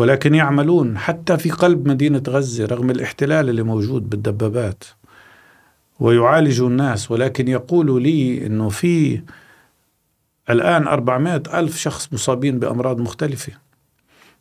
ولكن 0.00 0.34
يعملون 0.34 0.98
حتى 0.98 1.38
في 1.38 1.50
قلب 1.50 1.88
مدينة 1.88 2.22
غزة 2.28 2.66
رغم 2.66 2.90
الاحتلال 2.90 3.48
اللي 3.48 3.62
موجود 3.62 4.10
بالدبابات. 4.10 4.84
ويعالجوا 6.00 6.68
الناس 6.68 7.10
ولكن 7.10 7.48
يقولوا 7.48 8.00
لي 8.00 8.46
أنه 8.46 8.68
في 8.68 9.20
الآن 10.50 10.86
400 10.86 11.42
ألف 11.54 11.76
شخص 11.76 12.12
مصابين 12.12 12.58
بأمراض 12.58 13.00
مختلفة. 13.00 13.52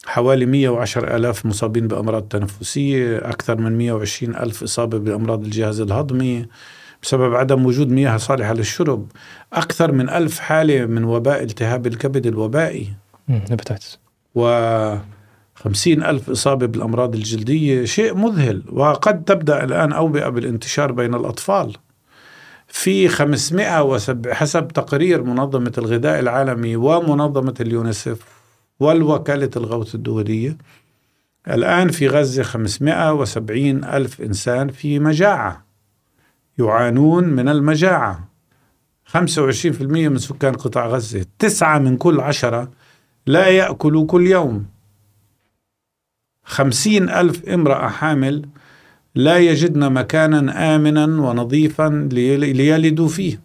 حوالي 0.06 0.46
110 0.46 1.16
ألاف 1.16 1.46
مصابين 1.46 1.88
بأمراض 1.88 2.24
تنفسية 2.24 3.18
أكثر 3.18 3.58
من 3.58 3.78
120 3.78 4.36
ألف 4.36 4.64
إصابة 4.64 4.98
بأمراض 4.98 5.44
الجهاز 5.44 5.80
الهضمي. 5.82 6.46
بسبب 7.04 7.36
عدم 7.36 7.66
وجود 7.66 7.90
مياه 7.92 8.18
صالحة 8.18 8.54
للشرب 8.54 9.08
أكثر 9.54 9.92
من 9.92 10.10
ألف 10.10 10.40
حالة 10.40 10.86
من 10.86 11.04
وباء 11.04 11.44
التهاب 11.44 11.88
الكبد 11.88 12.28
الوبائي. 12.28 12.94
هيباتيتس 13.30 14.00
و 14.36 14.46
خمسين 15.64 16.04
ألف 16.04 16.30
إصابة 16.30 16.66
بالأمراض 16.66 17.16
الجلدية 17.16 17.86
شيء 17.86 18.16
مذهل. 18.16 18.64
وقد 18.72 19.24
تبدأ 19.24 19.64
الآن 19.64 19.92
أوبئة 19.94 20.30
بالانتشار 20.30 20.92
بين 20.92 21.16
الأطفال. 21.16 21.78
في 22.68 23.08
507 23.08 24.34
حسب 24.34 24.68
تقرير 24.68 25.24
منظمة 25.24 25.72
الغذاء 25.78 26.20
العالمي 26.20 26.76
ومنظمة 26.76 27.54
اليونسف 27.62 28.20
والوكالة 28.80 29.50
الغوث 29.56 29.96
الدولية 29.96 30.58
الآن 31.48 31.90
في 31.90 32.08
غزة 32.08 32.44
570 32.44 33.84
ألف 33.84 34.22
إنسان 34.22 34.70
في 34.70 35.00
مجاعة 35.00 35.66
يعانون 36.60 37.24
من 37.24 37.50
المجاعة. 37.50 38.30
25% 39.06 39.82
من 39.82 40.18
سكان 40.18 40.54
قطاع 40.54 40.88
غزة 40.88 41.26
تسعة 41.40 41.80
من 41.80 41.98
كل 41.98 42.20
عشرة 42.20 42.72
لا 43.28 43.48
يأكلوا 43.48 44.06
كل 44.06 44.28
يوم. 44.28 44.66
خمسين 46.50 47.10
ألف 47.10 47.50
امرأة 47.50 47.88
حامل 47.88 48.46
لا 49.16 49.38
يجدن 49.38 49.94
مكانا 49.94 50.76
آمنا 50.76 51.06
ونظيفا 51.06 52.10
ليلدوا 52.12 53.08
فيه. 53.08 53.40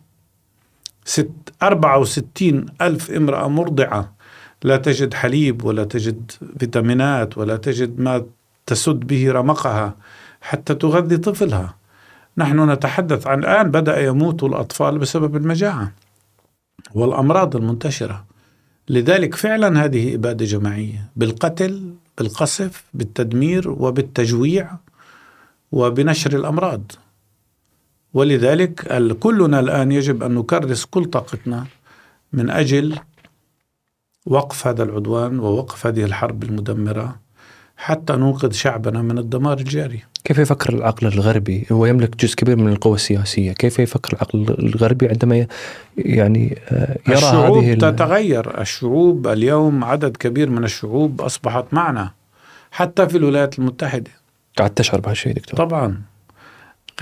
ست 1.05 1.31
أربعة 1.63 1.99
وستين 1.99 2.67
ألف 2.81 3.11
امرأة 3.11 3.49
مرضعة. 3.49 4.15
لا 4.63 4.77
تجد 4.77 5.15
حليب 5.15 5.65
ولا 5.65 5.85
تجد 5.85 6.33
فيتامينات 6.59 7.39
ولا 7.39 7.57
تجد 7.57 8.01
ما 8.01 8.27
تسد 8.67 9.01
به 9.01 9.33
رمقها 9.33 9.97
حتى 10.41 10.75
تغذي 10.75 11.17
طفلها. 11.17 11.75
نحن 12.39 12.71
نتحدث 12.71 13.27
عن 13.27 13.39
الآن 13.39 13.71
بدأ 13.71 14.01
يموت 14.01 14.45
الأطفال 14.45 14.99
بسبب 14.99 15.37
المجاعة 15.37 15.93
والأمراض 16.95 17.57
المنتشرة. 17.57 18.25
لذلك 18.89 19.35
فعلا 19.35 19.85
هذه 19.85 20.15
إبادة 20.15 20.45
جماعية. 20.45 21.09
بالقتل 21.17 21.95
بالقصف 22.19 22.85
بالتدمير 22.95 23.71
وبالتجويع 23.71 24.77
وبنشر 25.73 26.37
الأمراض. 26.37 26.93
ولذلك 28.15 28.89
كلنا 29.21 29.61
الآن 29.61 29.93
يجب 29.93 30.23
أن 30.23 30.35
نكرس 30.35 30.85
كل 30.85 31.05
طاقتنا 31.05 31.67
من 32.33 32.51
أجل 32.51 32.99
وقف 34.27 34.67
هذا 34.67 34.83
العدوان 34.83 35.39
ووقف 35.39 35.87
هذه 35.87 36.05
الحرب 36.05 36.43
المدمرة. 36.43 37.24
حتى 37.77 38.13
ننقذ 38.13 38.53
شعبنا 38.53 39.03
من 39.03 39.19
الدمار 39.19 39.59
الجاري. 39.59 40.03
كيف 40.25 40.39
يفكر 40.39 40.75
العقل 40.75 41.07
الغربي؟ 41.07 41.67
هو 41.73 41.87
يملك 41.87 42.17
جزء 42.17 42.35
كبير 42.35 42.57
من 42.57 42.73
القوى 42.73 42.95
السياسية. 42.95 43.53
كيف 43.53 43.79
يفكر 43.79 44.13
العقل 44.13 44.57
الغربي 44.59 45.09
عندما 45.09 45.47
يعني 45.99 46.59
آه، 46.69 46.99
يرى 47.09 47.17
الشعوب 47.19 47.65
هذه 47.65 47.75
تتغير. 47.75 48.61
الشعوب 48.61 49.27
اليوم 49.27 49.85
عدد 49.85 50.17
كبير 50.17 50.51
من 50.51 50.65
الشعوب 50.65 51.21
أصبحت 51.21 51.65
معنا 51.73 52.11
حتى 52.71 53.09
في 53.09 53.17
الولايات 53.17 53.59
المتحدة. 53.59 54.11
قاعد 54.57 54.71
تشعر 54.71 55.01
بهالشيء 55.01 55.33
دكتور. 55.35 55.67
طبعا. 55.67 56.03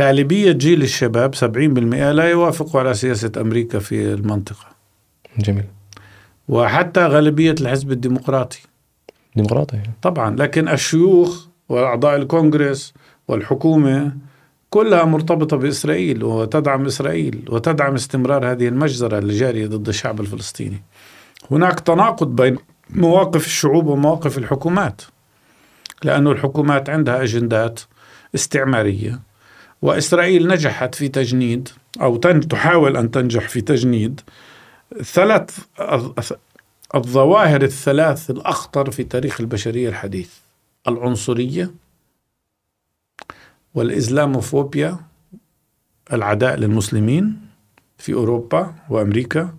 غالبية 0.01 0.53
جيل 0.53 0.83
الشباب 0.83 1.35
70% 1.35 2.11
لا 2.13 2.25
يوافقوا 2.31 2.81
على 2.81 2.95
سياسة 2.95 3.33
أمريكا 3.37 3.79
في 3.79 4.13
المنطقة. 4.15 4.67
جميل. 5.39 5.65
وحتى 6.49 7.01
غالبية 7.01 7.55
الحزب 7.61 7.93
الديمقراطي. 7.93 8.61
ديمقراطي 9.37 9.79
طبعا 10.03 10.37
لكن 10.37 10.69
الشيوخ 10.69 11.47
وأعضاء 11.69 12.17
الكونغرس 12.17 12.95
والحكومة 13.29 14.13
كلها 14.71 15.05
مرتبطة 15.05 15.57
بإسرائيل 15.57 16.25
وتدعم 16.25 16.87
إسرائيل 16.87 17.45
وتدعم 17.49 17.95
استمرار 17.95 18.53
هذه 18.53 18.69
المجزرة 18.69 19.19
الجارية 19.19 19.67
ضد 19.67 19.89
الشعب 19.89 20.21
الفلسطيني. 20.21 20.83
هناك 21.51 21.81
تناقض 21.81 22.37
بين 22.37 22.57
مواقف 22.91 23.47
الشعوب 23.47 23.87
ومواقف 23.87 24.39
الحكومات 24.39 25.03
لأن 26.05 26.27
الحكومات 26.27 26.91
عندها 26.91 27.23
أجندات 27.23 27.81
استعمارية 28.35 29.21
وإسرائيل 29.83 30.49
نجحت 30.49 30.95
في 30.95 31.09
تجنيد 31.09 31.69
أو 32.01 32.17
تحاول 32.17 32.97
أن 32.97 33.11
تنجح 33.11 33.49
في 33.49 33.61
تجنيد 33.61 34.21
ثلاث 35.03 35.59
الظواهر 36.95 37.63
الثلاث 37.63 38.31
الأخطر 38.31 38.91
في 38.91 39.05
تاريخ 39.05 39.41
البشرية 39.41 39.89
الحديث. 39.89 40.31
العنصرية 40.89 41.71
والإسلاموفوبيا 43.75 44.99
العداء 46.13 46.57
للمسلمين 46.57 47.41
في 47.99 48.15
أوروبا 48.15 48.75
وأمريكا 48.89 49.55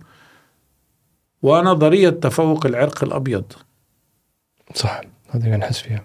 ونظرية 1.42 2.10
تفوق 2.10 2.66
العرق 2.66 3.04
الأبيض. 3.04 3.52
صح 4.74 5.00
هذه 5.30 5.56
نحس 5.56 5.78
فيها. 5.78 6.04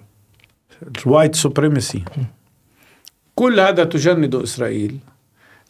ال 1.06 1.11
white 1.11 1.36
supremacy 1.36 2.06
كل 3.35 3.60
هذا 3.60 3.84
تجند 3.84 4.35
إسرائيل 4.35 4.97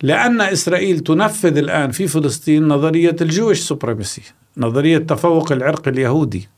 لأن 0.02 0.42
إسرائيل 0.42 1.00
تنفذ 1.00 1.58
الآن 1.58 1.92
في 1.92 2.08
فلسطين 2.08 2.68
نظرية 2.68 3.16
الجويش 3.22 3.60
سوبريمسي 3.60 4.22
نظرية 4.60 4.98
تفوق 4.98 5.52
العرق 5.52 5.88
اليهودي. 5.88 6.50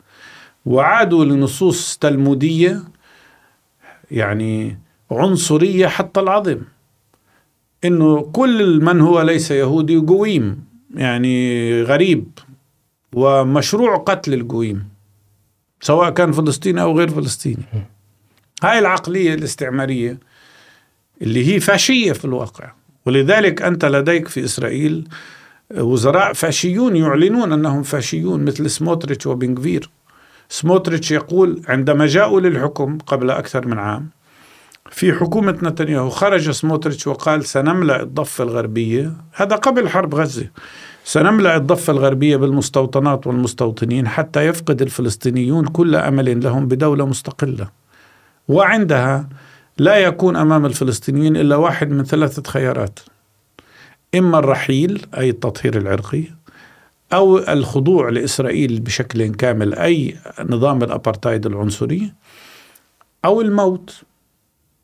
وعادوا 0.66 1.26
لنصوص 1.26 1.98
تلمودية 1.98 2.84
يعني 4.12 4.80
عنصرية 5.12 5.88
حتى 5.88 6.20
العظم 6.20 6.58
إنه 7.86 8.22
كل 8.22 8.82
من 8.82 9.02
هو 9.02 9.22
ليس 9.22 9.52
يهودي 9.52 9.98
قويم 9.98 10.64
يعني 10.96 11.84
غريب 11.84 12.26
ومشروع 13.14 13.98
قتل 13.98 14.34
القويم 14.34 14.90
سواء 15.82 16.10
كان 16.10 16.32
فلسطيني 16.32 16.82
أو 16.82 16.98
غير 16.98 17.10
فلسطيني. 17.10 17.64
هاي 18.64 18.80
العقلية 18.80 19.34
الاستعمارية 19.34 20.18
اللي 21.22 21.54
هي 21.54 21.60
فاشية 21.60 22.12
في 22.12 22.26
الواقع. 22.26 22.72
ولذلك 23.06 23.62
أنت 23.62 23.86
لديك 23.86 24.28
في 24.28 24.44
إسرائيل 24.44 25.08
وزراء 25.78 26.34
فاشيون 26.34 26.96
يعلنون 26.96 27.54
أنهم 27.54 27.84
فاشيون 27.84 28.46
مثل 28.46 28.70
سموتريتش 28.70 29.28
وبنغفير. 29.28 29.90
سموتريتش 30.50 31.12
يقول 31.12 31.62
عندما 31.68 32.06
جاءوا 32.06 32.40
للحكم 32.40 32.98
قبل 32.98 33.32
أكثر 33.32 33.68
من 33.68 33.80
عام 33.80 34.10
في 34.92 35.14
حكومة 35.14 35.58
نتنياهو 35.64 36.10
خرج 36.10 36.52
سموتريتش 36.52 37.08
وقال 37.08 37.46
سنملأ 37.46 38.02
الضفة 38.02 38.44
الغربية. 38.44 39.14
هذا 39.34 39.56
قبل 39.56 39.90
حرب 39.90 40.16
غزة. 40.16 40.48
سنملأ 41.04 41.56
الضفة 41.56 41.94
الغربية 41.94 42.38
بالمستوطنات 42.38 43.28
والمستوطنين 43.28 44.08
حتى 44.08 44.46
يفقد 44.46 44.82
الفلسطينيون 44.82 45.66
كل 45.66 45.96
أمل 45.96 46.44
لهم 46.44 46.68
بدولة 46.68 47.06
مستقلة. 47.06 47.68
وعندها 48.48 49.30
لا 49.78 49.96
يكون 49.96 50.36
أمام 50.36 50.66
الفلسطينيين 50.66 51.36
إلا 51.36 51.56
واحد 51.56 51.92
من 51.92 52.04
ثلاثة 52.04 52.52
خيارات. 52.52 53.00
إما 54.16 54.40
الرحيل 54.40 55.06
أي 55.18 55.30
التطهير 55.30 55.78
العرقي 55.78 56.24
أو 57.14 57.38
الخضوع 57.38 58.10
لإسرائيل 58.10 58.80
بشكل 58.80 59.28
كامل 59.28 59.76
أي 59.76 60.16
نظام 60.40 60.84
الأبارتايد 60.84 61.46
العنصري 61.46 62.14
أو 63.26 63.42
الموت 63.42 64.04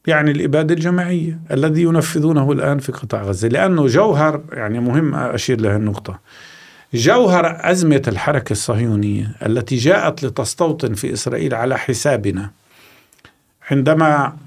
يعني 0.07 0.31
الإبادة 0.31 0.73
الجماعية 0.73 1.39
الذي 1.51 1.81
ينفذونه 1.81 2.51
الآن 2.51 2.79
في 2.79 2.91
قطاع 2.91 3.23
غزة. 3.23 3.47
لأنه 3.47 3.87
جوهر 3.87 4.43
يعني 4.53 4.79
مهم 4.79 5.15
أشير 5.15 5.61
لهذه 5.61 5.75
النقطة 5.75 6.19
جوهر 6.93 7.71
أزمة 7.71 8.01
الحركة 8.07 8.51
الصهيونية 8.51 9.35
التي 9.45 9.75
جاءت 9.75 10.25
لتستوطن 10.25 10.93
في 10.93 11.13
إسرائيل 11.13 11.53
على 11.53 11.77
حسابنا 11.77 12.51
عندما 13.71 14.37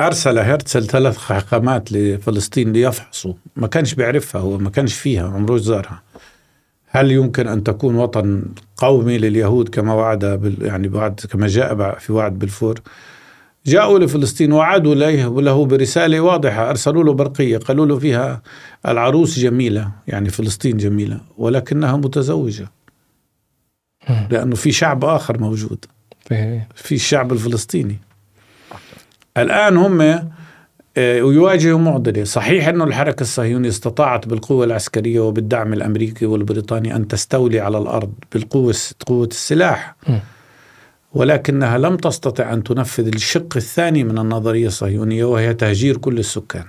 أرسل 0.00 0.38
هرتزل 0.38 0.86
ثلاث 0.86 1.18
حكمات 1.18 1.92
لفلسطين 1.92 2.72
ليفحصوا. 2.72 3.32
ما 3.56 3.66
كانش 3.66 3.94
بيعرفها 3.94 4.40
هو 4.40 4.58
ما 4.58 4.70
كانش 4.70 4.94
فيها 4.94 5.28
عمره 5.28 5.56
زارها. 5.56 6.02
هل 6.86 7.10
يمكن 7.10 7.48
أن 7.48 7.64
تكون 7.64 7.94
وطن 7.94 8.44
قومي 8.76 9.18
لليهود 9.18 9.68
كما 9.68 9.94
وعد 9.94 10.24
بال 10.24 10.62
يعني 10.62 10.88
بعد 10.88 11.20
كما 11.30 11.46
جاء 11.46 11.98
في 11.98 12.12
وعد 12.12 12.38
بالفور؟ 12.38 12.80
جاءوا 13.66 13.98
لفلسطين 13.98 14.52
وعدوا 14.52 14.94
له 14.94 15.40
له 15.40 15.66
برسالة 15.66 16.20
واضحة. 16.20 16.70
أرسلوا 16.70 17.04
له 17.04 17.12
برقية 17.12 17.58
قالوا 17.58 17.86
له 17.86 17.98
فيها 17.98 18.42
العروس 18.88 19.38
جميلة 19.38 19.90
يعني 20.06 20.28
فلسطين 20.28 20.76
جميلة 20.76 21.20
ولكنها 21.38 21.96
متزوجة. 21.96 22.68
لأنه 24.30 24.54
في 24.54 24.72
شعب 24.72 25.04
آخر 25.04 25.40
موجود. 25.40 25.84
في 26.74 26.94
الشعب 26.94 27.32
الفلسطيني. 27.32 27.98
الآن 29.36 29.76
هم 29.76 30.00
آه، 30.96 31.76
معضلة، 31.76 32.24
صحيح 32.24 32.68
أنه 32.68 32.84
الحركة 32.84 33.22
الصهيونية 33.22 33.68
استطاعت 33.68 34.28
بالقوة 34.28 34.64
العسكرية 34.64 35.20
وبالدعم 35.20 35.72
الأمريكي 35.72 36.26
والبريطاني 36.26 36.96
أن 36.96 37.08
تستولي 37.08 37.60
على 37.60 37.78
الأرض 37.78 38.12
بالقوة 38.32 38.74
قوة 39.06 39.26
السلاح 39.26 39.94
ولكنها 41.12 41.78
لم 41.78 41.96
تستطع 41.96 42.52
أن 42.52 42.62
تنفذ 42.62 43.06
الشق 43.06 43.56
الثاني 43.56 44.04
من 44.04 44.18
النظرية 44.18 44.66
الصهيونية 44.66 45.24
وهي 45.24 45.54
تهجير 45.54 45.96
كل 45.96 46.18
السكان. 46.18 46.64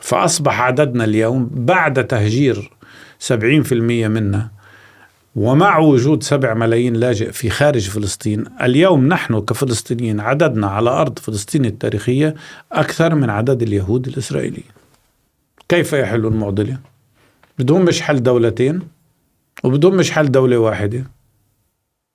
فأصبح 0.00 0.60
عددنا 0.60 1.04
اليوم 1.04 1.50
بعد 1.52 2.06
تهجير 2.06 2.70
70% 3.18 3.72
منا 4.08 4.50
ومع 5.36 5.78
وجود 5.78 6.22
سبع 6.22 6.54
ملايين 6.54 6.94
لاجئ 6.94 7.32
في 7.32 7.50
خارج 7.50 7.88
فلسطين 7.88 8.44
اليوم 8.60 9.08
نحن 9.08 9.40
كفلسطينيين 9.40 10.20
عددنا 10.20 10.66
على 10.66 10.90
أرض 10.90 11.18
فلسطين 11.18 11.64
التاريخية 11.64 12.34
أكثر 12.72 13.14
من 13.14 13.30
عدد 13.30 13.62
اليهود 13.62 14.08
الإسرائيليين. 14.08 14.70
كيف 15.68 15.92
يحل 15.92 16.26
المعضلة؟ 16.26 16.78
بدهم 17.58 17.84
مش 17.84 18.02
حل 18.02 18.22
دولتين 18.22 18.80
وبدهم 19.64 19.96
مش 19.96 20.10
حل 20.10 20.30
دولة 20.30 20.58
واحدة. 20.58 21.04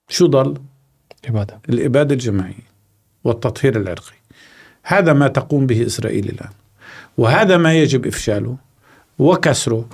شو 0.09 0.27
ضل؟ 0.27 0.57
إبادة 1.25 1.59
الإبادة 1.69 2.13
الجماعية 2.13 2.67
والتطهير 3.23 3.77
العرقي. 3.77 4.15
هذا 4.83 5.13
ما 5.13 5.27
تقوم 5.27 5.65
به 5.65 5.85
إسرائيل 5.85 6.29
الآن. 6.29 6.51
وهذا 7.17 7.57
ما 7.57 7.73
يجب 7.73 8.07
إفشاله 8.07 8.57
وكسره 9.19 9.89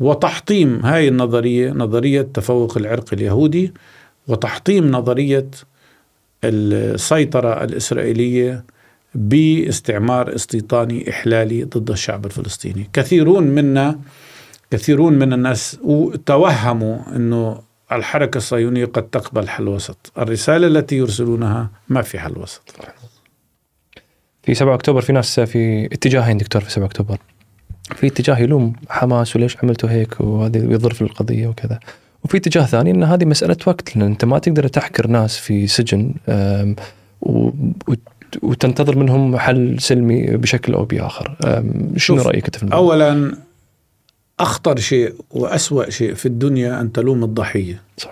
وتحطيم 0.00 0.86
هاي 0.86 1.08
النظرية 1.08 1.70
نظرية 1.70 2.22
تفوق 2.22 2.76
العرق 2.78 3.04
اليهودي 3.12 3.72
وتحطيم 4.28 4.90
نظرية 4.90 5.50
السيطرة 6.44 7.64
الإسرائيلية 7.64 8.64
باستعمار 9.14 10.34
استيطاني 10.34 11.10
إحلالي 11.10 11.64
ضد 11.64 11.90
الشعب 11.90 12.26
الفلسطيني. 12.26 12.90
كثيرون 12.92 13.42
منا 13.42 14.00
كثيرون 14.70 15.12
من 15.12 15.32
الناس 15.32 15.78
توهموا 16.26 17.16
أنه 17.16 17.62
الحركة 17.92 18.38
الصهيونية 18.38 18.84
قد 18.84 19.02
تقبل 19.02 19.48
حل 19.48 19.68
وسط. 19.68 20.12
الرسالة 20.18 20.66
التي 20.66 20.96
يرسلونها 20.96 21.70
ما 21.88 22.02
في 22.02 22.18
حل 22.18 22.38
وسط. 22.38 22.76
في 24.42 24.54
7 24.54 24.74
أكتوبر 24.74 25.00
في 25.00 25.12
ناس 25.12 25.40
في 25.40 25.86
اتجاهين 25.86 26.38
دكتور 26.38 26.62
في 26.62 26.70
7 26.70 26.86
أكتوبر. 26.86 27.18
في 27.94 28.06
اتجاه 28.06 28.38
يلوم 28.38 28.72
حماس 28.88 29.36
وليش 29.36 29.56
عملتوا 29.62 29.90
هيك 29.90 30.20
وهذه 30.20 30.58
يضر 30.58 30.94
في 30.94 31.02
القضية 31.02 31.46
وكذا. 31.46 31.80
وفي 32.24 32.36
اتجاه 32.36 32.64
ثاني 32.64 32.90
إن 32.90 33.02
هذه 33.02 33.24
مسألة 33.24 33.56
وقت 33.66 33.96
لأن 33.96 34.06
أنت 34.06 34.24
ما 34.24 34.38
تقدر 34.38 34.68
تحكر 34.68 35.06
ناس 35.06 35.36
في 35.36 35.66
سجن 35.66 36.14
وتنتظر 38.42 38.98
منهم 38.98 39.36
حل 39.36 39.80
سلمي 39.80 40.26
بشكل 40.26 40.74
أو 40.74 40.84
بآخر. 40.84 41.36
شنو 41.96 42.22
رأيك 42.22 42.44
انت 42.44 42.56
في 42.56 42.72
اولا 42.72 43.36
أخطر 44.40 44.78
شيء 44.78 45.14
وأسوأ 45.30 45.90
شيء 45.90 46.14
في 46.14 46.26
الدنيا 46.26 46.80
أن 46.80 46.92
تلوم 46.92 47.24
الضحية. 47.24 47.82
صح. 47.96 48.10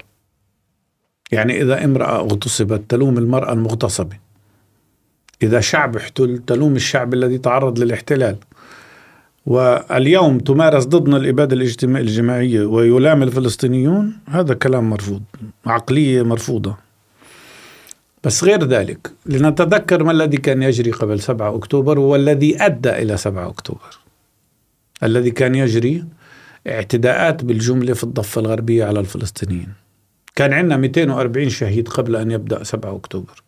يعني 1.32 1.62
إذا 1.62 1.84
امرأة 1.84 2.16
اغتصبت 2.16 2.82
تلوم 2.88 3.18
المرأة 3.18 3.52
المغتصبة. 3.52 4.16
إذا 5.42 5.60
شعب 5.60 5.96
احتل 5.96 6.42
تلوم 6.46 6.76
الشعب 6.76 7.14
الذي 7.14 7.38
تعرض 7.38 7.78
للاحتلال. 7.78 8.36
واليوم 9.48 10.38
تمارس 10.38 10.84
ضدنا 10.84 11.16
الإبادة 11.16 11.56
الجماعية 11.84 12.64
ويلام 12.64 13.22
الفلسطينيون 13.22 14.12
هذا 14.26 14.54
كلام 14.54 14.90
مرفوض 14.90 15.22
عقلية 15.66 16.22
مرفوضة. 16.22 16.76
بس 18.24 18.44
غير 18.44 18.64
ذلك 18.64 19.10
لنتذكر 19.26 20.04
ما 20.04 20.12
الذي 20.12 20.36
كان 20.36 20.62
يجري 20.62 20.90
قبل 20.90 21.20
7 21.20 21.56
أكتوبر 21.56 21.98
والذي 21.98 22.62
أدى 22.62 22.90
إلى 22.90 23.16
7 23.16 23.48
أكتوبر. 23.48 23.98
الذي 25.02 25.30
كان 25.30 25.54
يجري 25.54 26.04
اعتداءات 26.66 27.44
بالجملة 27.44 27.92
في 27.94 28.04
الضفة 28.04 28.40
الغربية 28.40 28.84
على 28.84 29.00
الفلسطينيين. 29.00 29.72
كان 30.34 30.52
عندنا 30.52 30.76
240 30.76 31.48
شهيد 31.48 31.88
قبل 31.88 32.16
أن 32.16 32.30
يبدأ 32.30 32.64
7 32.64 32.96
أكتوبر. 32.96 33.42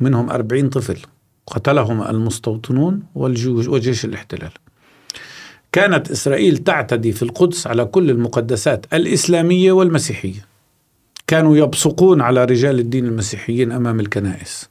منهم 0.00 0.30
40 0.30 0.68
طفل 0.68 0.98
قتلهم 1.46 2.02
المستوطنون 2.02 3.02
وجيش 3.14 4.04
الاحتلال. 4.04 4.50
كانت 5.78 6.10
إسرائيل 6.10 6.58
تعتدي 6.58 7.12
في 7.12 7.22
القدس 7.22 7.66
على 7.66 7.84
كل 7.84 8.10
المقدسات 8.10 8.86
الإسلامية 8.92 9.72
والمسيحية. 9.72 10.46
كانوا 11.26 11.56
يبصقون 11.56 12.20
على 12.20 12.44
رجال 12.44 12.78
الدين 12.78 13.06
المسيحيين 13.06 13.72
أمام 13.72 14.00
الكنائس. 14.00 14.68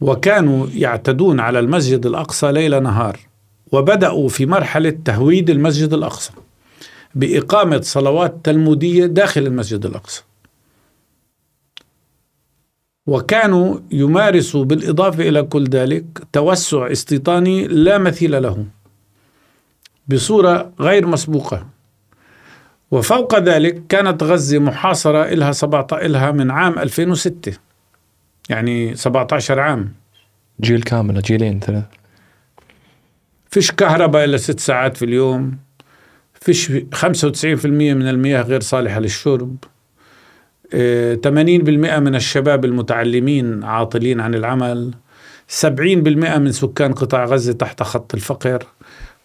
وكانوا 0.00 0.66
يعتدون 0.74 1.40
على 1.40 1.58
المسجد 1.58 2.06
الأقصى 2.06 2.52
ليل 2.52 2.82
نهار 2.82 3.18
وبدأوا 3.72 4.28
في 4.28 4.46
مرحلة 4.46 4.90
تهويد 5.04 5.50
المسجد 5.50 5.92
الأقصى 5.92 6.32
بإقامة 7.14 7.80
صلوات 7.80 8.36
تلمودية 8.44 9.06
داخل 9.06 9.46
المسجد 9.46 9.86
الأقصى. 9.86 10.22
وكانوا 13.06 13.78
يمارسوا 13.90 14.64
بالإضافة 14.64 15.28
إلى 15.28 15.42
كل 15.42 15.64
ذلك 15.64 16.04
توسع 16.32 16.92
استيطاني 16.92 17.66
لا 17.66 17.98
مثيل 17.98 18.42
له. 18.42 18.79
بصورة 20.08 20.72
غير 20.80 21.06
مسبوقة. 21.06 21.66
وفوق 22.90 23.38
ذلك 23.38 23.82
كانت 23.88 24.22
غزة 24.22 24.58
محاصرة 24.58 25.22
إلها 25.22 25.52
17 25.52 26.06
إلها 26.06 26.30
من 26.30 26.50
عام 26.50 26.78
2006 26.78 27.52
يعني 28.50 28.96
17 28.96 29.60
عام. 29.60 29.92
جيل 30.60 30.82
كامل 30.82 31.22
جيلين 31.22 31.60
ثلاث 31.60 31.84
فيش 33.50 33.72
كهرباء 33.72 34.24
إلا 34.24 34.36
ست 34.36 34.60
ساعات 34.60 34.96
في 34.96 35.04
اليوم. 35.04 35.58
فيش 36.34 36.72
95% 36.94 37.66
من 37.66 38.08
المياه 38.08 38.42
غير 38.42 38.60
صالحة 38.60 39.00
للشرب. 39.00 39.56
80% 40.74 40.74
آه، 40.74 41.98
من 41.98 42.14
الشباب 42.14 42.64
المتعلمين 42.64 43.64
عاطلين 43.64 44.20
عن 44.20 44.34
العمل. 44.34 44.94
70% 45.48 46.38
من 46.38 46.52
سكان 46.52 46.92
قطاع 46.92 47.24
غزة 47.24 47.52
تحت 47.52 47.82
خط 47.82 48.14
الفقر. 48.14 48.66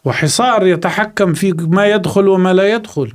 وحصار 0.06 0.68
يتحكم 0.68 1.34
في 1.34 1.52
ما 1.54 1.86
يدخل 1.86 2.28
وما 2.28 2.54
لا 2.54 2.74
يدخل. 2.74 3.14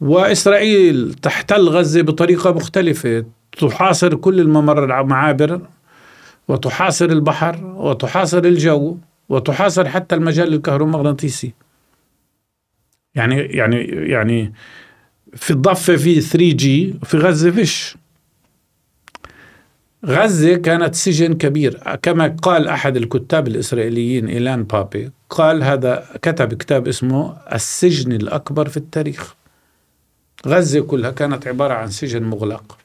وإسرائيل 0.00 1.14
تحتل 1.14 1.68
غزة 1.68 2.02
بطريقة 2.02 2.52
مختلفة. 2.52 3.24
تحاصر 3.58 4.14
كل 4.14 4.40
الممر 4.40 5.00
المعابر 5.00 5.60
وتحاصر 6.48 7.04
البحر 7.04 7.64
وتحاصر 7.64 8.38
الجو 8.38 8.96
وتحاصر 9.28 9.88
حتى 9.88 10.14
المجال 10.14 10.54
الكهرومغناطيسي. 10.54 11.52
يعني 13.14 13.36
يعني 13.40 13.84
يعني 13.86 14.52
في 15.34 15.50
الضفة 15.50 15.96
في 15.96 16.20
3 16.20 16.52
جي 16.52 16.94
في 17.04 17.16
غزة 17.16 17.50
فيش. 17.50 17.96
غزة 20.06 20.54
كانت 20.54 20.94
سجن 20.94 21.34
كبير. 21.34 21.96
كما 22.02 22.36
قال 22.42 22.68
أحد 22.68 22.96
الكتاب 22.96 23.48
الإسرائيليين 23.48 24.28
إيلان 24.28 24.64
بابي 24.64 25.10
قال 25.30 25.62
هذا 25.62 26.06
كتب 26.22 26.54
كتاب 26.54 26.88
اسمه 26.88 27.36
السجن 27.52 28.12
الأكبر 28.12 28.68
في 28.68 28.76
التاريخ. 28.76 29.34
غزة 30.46 30.80
كلها 30.80 31.10
كانت 31.10 31.46
عبارة 31.46 31.74
عن 31.74 31.88
سجن 31.88 32.22
مغلق 32.22 32.78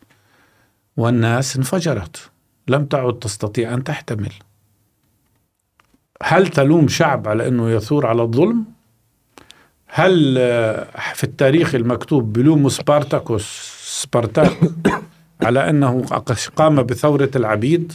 والناس 0.98 1.58
انفجرت. 1.58 2.30
لم 2.68 2.86
تعد 2.86 3.20
تستطيع 3.20 3.74
أن 3.74 3.84
تحتمل. 3.84 4.34
هل 6.24 6.48
تلوم 6.48 6.88
شعب 6.88 7.28
على 7.28 7.48
أنه 7.48 7.72
يثور 7.72 8.06
على 8.06 8.22
الظلم؟ 8.22 8.66
هل 9.88 10.36
في 11.16 11.24
التاريخ 11.24 11.76
المكتوب 11.76 12.34
بلوم 12.34 12.70
سبارتاكوس 12.70 13.46
سبارتاك 13.84 14.58
على 15.42 15.70
أنه 15.70 16.02
قام 16.56 16.84
بثورة 16.84 17.32
العبيد 17.36 17.94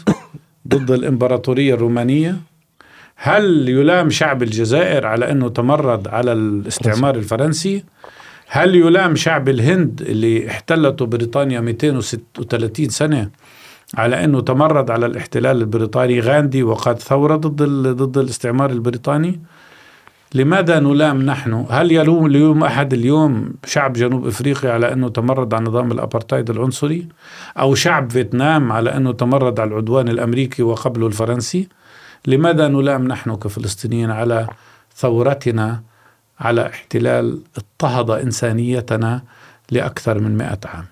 ضد 0.68 0.90
الإمبراطورية 0.90 1.74
الرومانية. 1.74 2.36
هل 3.16 3.68
يلام 3.68 4.10
شعب 4.10 4.42
الجزائر 4.42 5.06
على 5.06 5.30
أنه 5.30 5.48
تمرد 5.48 6.08
على 6.08 6.32
الاستعمار 6.32 7.14
الفرنسي؟ 7.16 7.84
هل 8.48 8.74
يلام 8.74 9.16
شعب 9.16 9.48
الهند 9.48 10.02
اللي 10.02 10.50
احتلته 10.50 11.06
بريطانيا 11.06 11.60
236 11.60 12.88
سنة 12.88 13.30
على 13.94 14.24
أنه 14.24 14.40
تمرد 14.40 14.90
على 14.90 15.06
الاحتلال 15.06 15.56
البريطاني 15.60 16.20
غاندي 16.20 16.62
وقاد 16.62 16.98
ثورة 16.98 17.36
ضد 17.36 17.62
ضد 17.88 18.18
الاستعمار 18.18 18.70
البريطاني؟ 18.70 19.40
لماذا 20.34 20.80
نلام 20.80 21.22
نحن؟ 21.22 21.66
هل 21.70 21.92
يلوم 21.92 22.26
اليوم 22.26 22.64
أحد 22.64 22.92
اليوم 22.92 23.52
شعب 23.64 23.92
جنوب 23.92 24.26
إفريقيا 24.26 24.72
على 24.72 24.92
أنه 24.92 25.08
تمرد 25.08 25.54
على 25.54 25.64
نظام 25.64 25.92
الابارتايد 25.92 26.50
العنصري؟ 26.50 27.08
أو 27.58 27.74
شعب 27.74 28.10
فيتنام 28.10 28.72
على 28.72 28.96
أنه 28.96 29.12
تمرد 29.12 29.60
على 29.60 29.70
العدوان 29.70 30.08
الأمريكي 30.08 30.62
وقبله 30.62 31.06
الفرنسي؟ 31.06 31.68
لماذا 32.26 32.68
نلام 32.68 33.08
نحن 33.08 33.36
كفلسطينيين 33.36 34.10
على 34.10 34.46
ثورتنا 34.96 35.82
على 36.40 36.66
احتلال 36.66 37.42
اضطهد 37.56 38.10
إنسانيتنا 38.10 39.22
لأكثر 39.70 40.18
من 40.18 40.36
مئة 40.36 40.58
عام؟ 40.64 40.84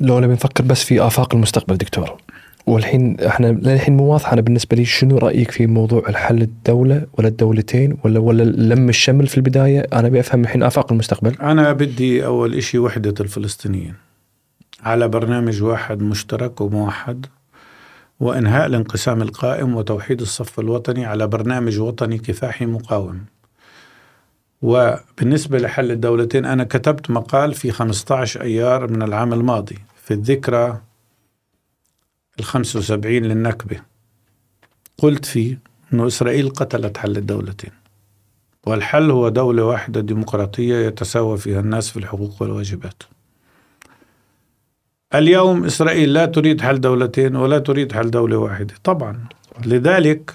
لو 0.00 0.20
بنفكر 0.20 0.64
بس 0.64 0.84
في 0.84 1.00
آفاق 1.06 1.34
المستقبل 1.34 1.76
دكتور 1.76 2.16
والحين 2.70 3.20
إحنا 3.20 3.46
للحين 3.46 3.96
مو 3.96 4.12
واضح 4.12 4.32
أنا 4.32 4.40
بالنسبة 4.40 4.76
لي 4.76 4.84
شنو 4.84 5.18
رأيك 5.18 5.50
في 5.50 5.66
موضوع 5.66 6.08
الحل 6.08 6.42
الدولة 6.42 7.06
ولا 7.18 7.28
الدولتين 7.28 7.96
ولا 8.04 8.18
ولا 8.18 8.42
لم 8.42 8.88
الشمل 8.88 9.26
في 9.26 9.36
البداية؟ 9.36 9.86
أنا 9.92 10.08
بفهم 10.08 10.40
الحين 10.40 10.62
آفاق 10.62 10.92
المستقبل. 10.92 11.34
أنا 11.42 11.72
بدي 11.72 12.26
أول 12.26 12.62
شيء 12.62 12.80
وحدة 12.80 13.14
الفلسطينيين. 13.20 13.94
على 14.82 15.08
برنامج 15.08 15.62
واحد 15.62 16.02
مشترك 16.02 16.60
وموحد 16.60 17.26
وإنهاء 18.20 18.66
الانقسام 18.66 19.22
القائم 19.22 19.74
وتوحيد 19.76 20.20
الصف 20.20 20.60
الوطني 20.60 21.06
على 21.06 21.26
برنامج 21.26 21.78
وطني 21.78 22.18
كفاحي 22.18 22.66
مقاوم. 22.66 23.20
وبالنسبة 24.62 25.58
لحل 25.58 25.90
الدولتين 25.90 26.44
أنا 26.44 26.64
كتبت 26.64 27.10
مقال 27.10 27.54
في 27.54 27.70
15 27.70 28.42
أيار 28.42 28.90
من 28.90 29.02
العام 29.02 29.32
الماضي 29.32 29.78
في 30.02 30.14
الذكرى 30.14 30.80
ال 32.38 32.44
75 32.44 33.22
للنكبة. 33.22 33.80
قلت 34.98 35.24
فيه 35.24 35.58
أنه 35.92 36.06
إسرائيل 36.06 36.48
قتلت 36.50 36.96
حل 36.96 37.16
الدولتين. 37.16 37.70
والحل 38.66 39.10
هو 39.10 39.28
دولة 39.28 39.64
واحدة 39.64 40.00
ديمقراطية 40.00 40.86
يتساوى 40.86 41.38
فيها 41.38 41.60
الناس 41.60 41.90
في 41.90 41.96
الحقوق 41.96 42.42
والواجبات. 42.42 43.02
اليوم 45.14 45.64
إسرائيل 45.64 46.12
لا 46.12 46.26
تريد 46.26 46.60
حل 46.60 46.80
دولتين 46.80 47.36
ولا 47.36 47.58
تريد 47.58 47.92
حل 47.92 48.10
دولة 48.10 48.36
واحدة. 48.36 48.74
طبعا. 48.84 49.24
لذلك 49.66 50.34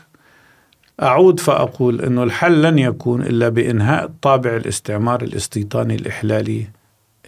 أعود 1.01 1.39
فأقول 1.39 2.01
أنه 2.01 2.23
الحل 2.23 2.61
لن 2.61 2.79
يكون 2.79 3.21
إلا 3.21 3.49
بإنهاء 3.49 4.11
طابع 4.21 4.55
الاستعمار 4.55 5.21
الاستيطاني 5.21 5.95
الإحلالي 5.95 6.67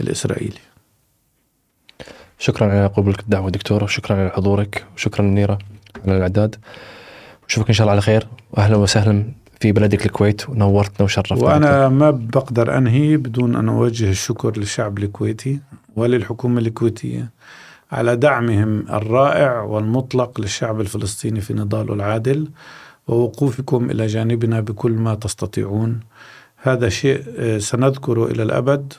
الإسرائيلي. 0.01 0.66
شكرا 2.39 2.67
على 2.67 2.87
قبولك 2.87 3.19
الدعوة 3.19 3.49
دكتور 3.49 3.83
وشكرا 3.83 4.15
على 4.15 4.29
حضورك 4.29 4.85
وشكرا 4.95 5.25
نيرة 5.25 5.57
على 6.05 6.17
الإعداد. 6.17 6.55
نشوفك 7.49 7.67
إن 7.67 7.73
شاء 7.73 7.83
الله 7.83 7.91
على 7.91 8.01
خير. 8.01 8.27
واهلا 8.51 8.75
وسهلا 8.75 9.25
في 9.59 9.71
بلدك 9.71 10.05
الكويت. 10.05 10.49
ونورتنا 10.49 11.03
وشرفتنا 11.03 11.43
وأنا 11.43 11.89
ما 11.89 12.11
بقدر 12.11 12.77
أنهي 12.77 13.17
بدون 13.17 13.55
أن 13.55 13.69
أوجه 13.69 14.09
الشكر 14.09 14.57
للشعب 14.57 14.97
الكويتي 14.97 15.59
وللحكومة 15.95 16.59
الكويتية 16.59 17.29
على 17.91 18.15
دعمهم 18.15 18.85
الرائع 18.89 19.61
والمطلق 19.61 20.41
للشعب 20.41 20.81
الفلسطيني 20.81 21.41
في 21.41 21.53
نضاله 21.53 21.93
العادل. 21.93 22.47
ووقوفكم 23.07 23.91
إلى 23.91 24.07
جانبنا 24.07 24.59
بكل 24.59 24.91
ما 24.91 25.15
تستطيعون. 25.15 25.99
هذا 26.57 26.89
شيء 26.89 27.23
آه، 27.37 27.57
سنذكره 27.57 28.25
إلى 28.25 28.43
الأبد. 28.43 28.93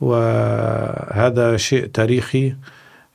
وهذا 0.00 1.56
شيء 1.56 1.86
تاريخي 1.86 2.54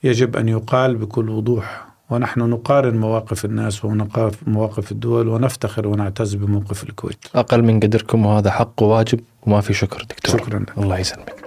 يجب 0.03 0.37
أن 0.37 0.49
يقال 0.49 0.95
بكل 0.95 1.29
وضوح. 1.29 1.85
ونحن 2.09 2.39
نقارن 2.39 2.97
مواقف 2.97 3.45
الناس 3.45 3.85
ومواقف 3.85 4.91
الدول 4.91 5.27
ونفتخر 5.27 5.87
ونعتز 5.87 6.33
بموقف 6.33 6.83
الكويت. 6.83 7.25
أقل 7.35 7.63
من 7.63 7.79
قدركم 7.79 8.25
وهذا 8.25 8.51
حق 8.51 8.83
وواجب 8.83 9.19
وما 9.41 9.61
في 9.61 9.73
شكر 9.73 10.01
دكتور. 10.01 10.39
شكرا 10.39 10.59
لك. 10.59 10.77
الله 10.77 10.97
يسلمك. 10.97 11.42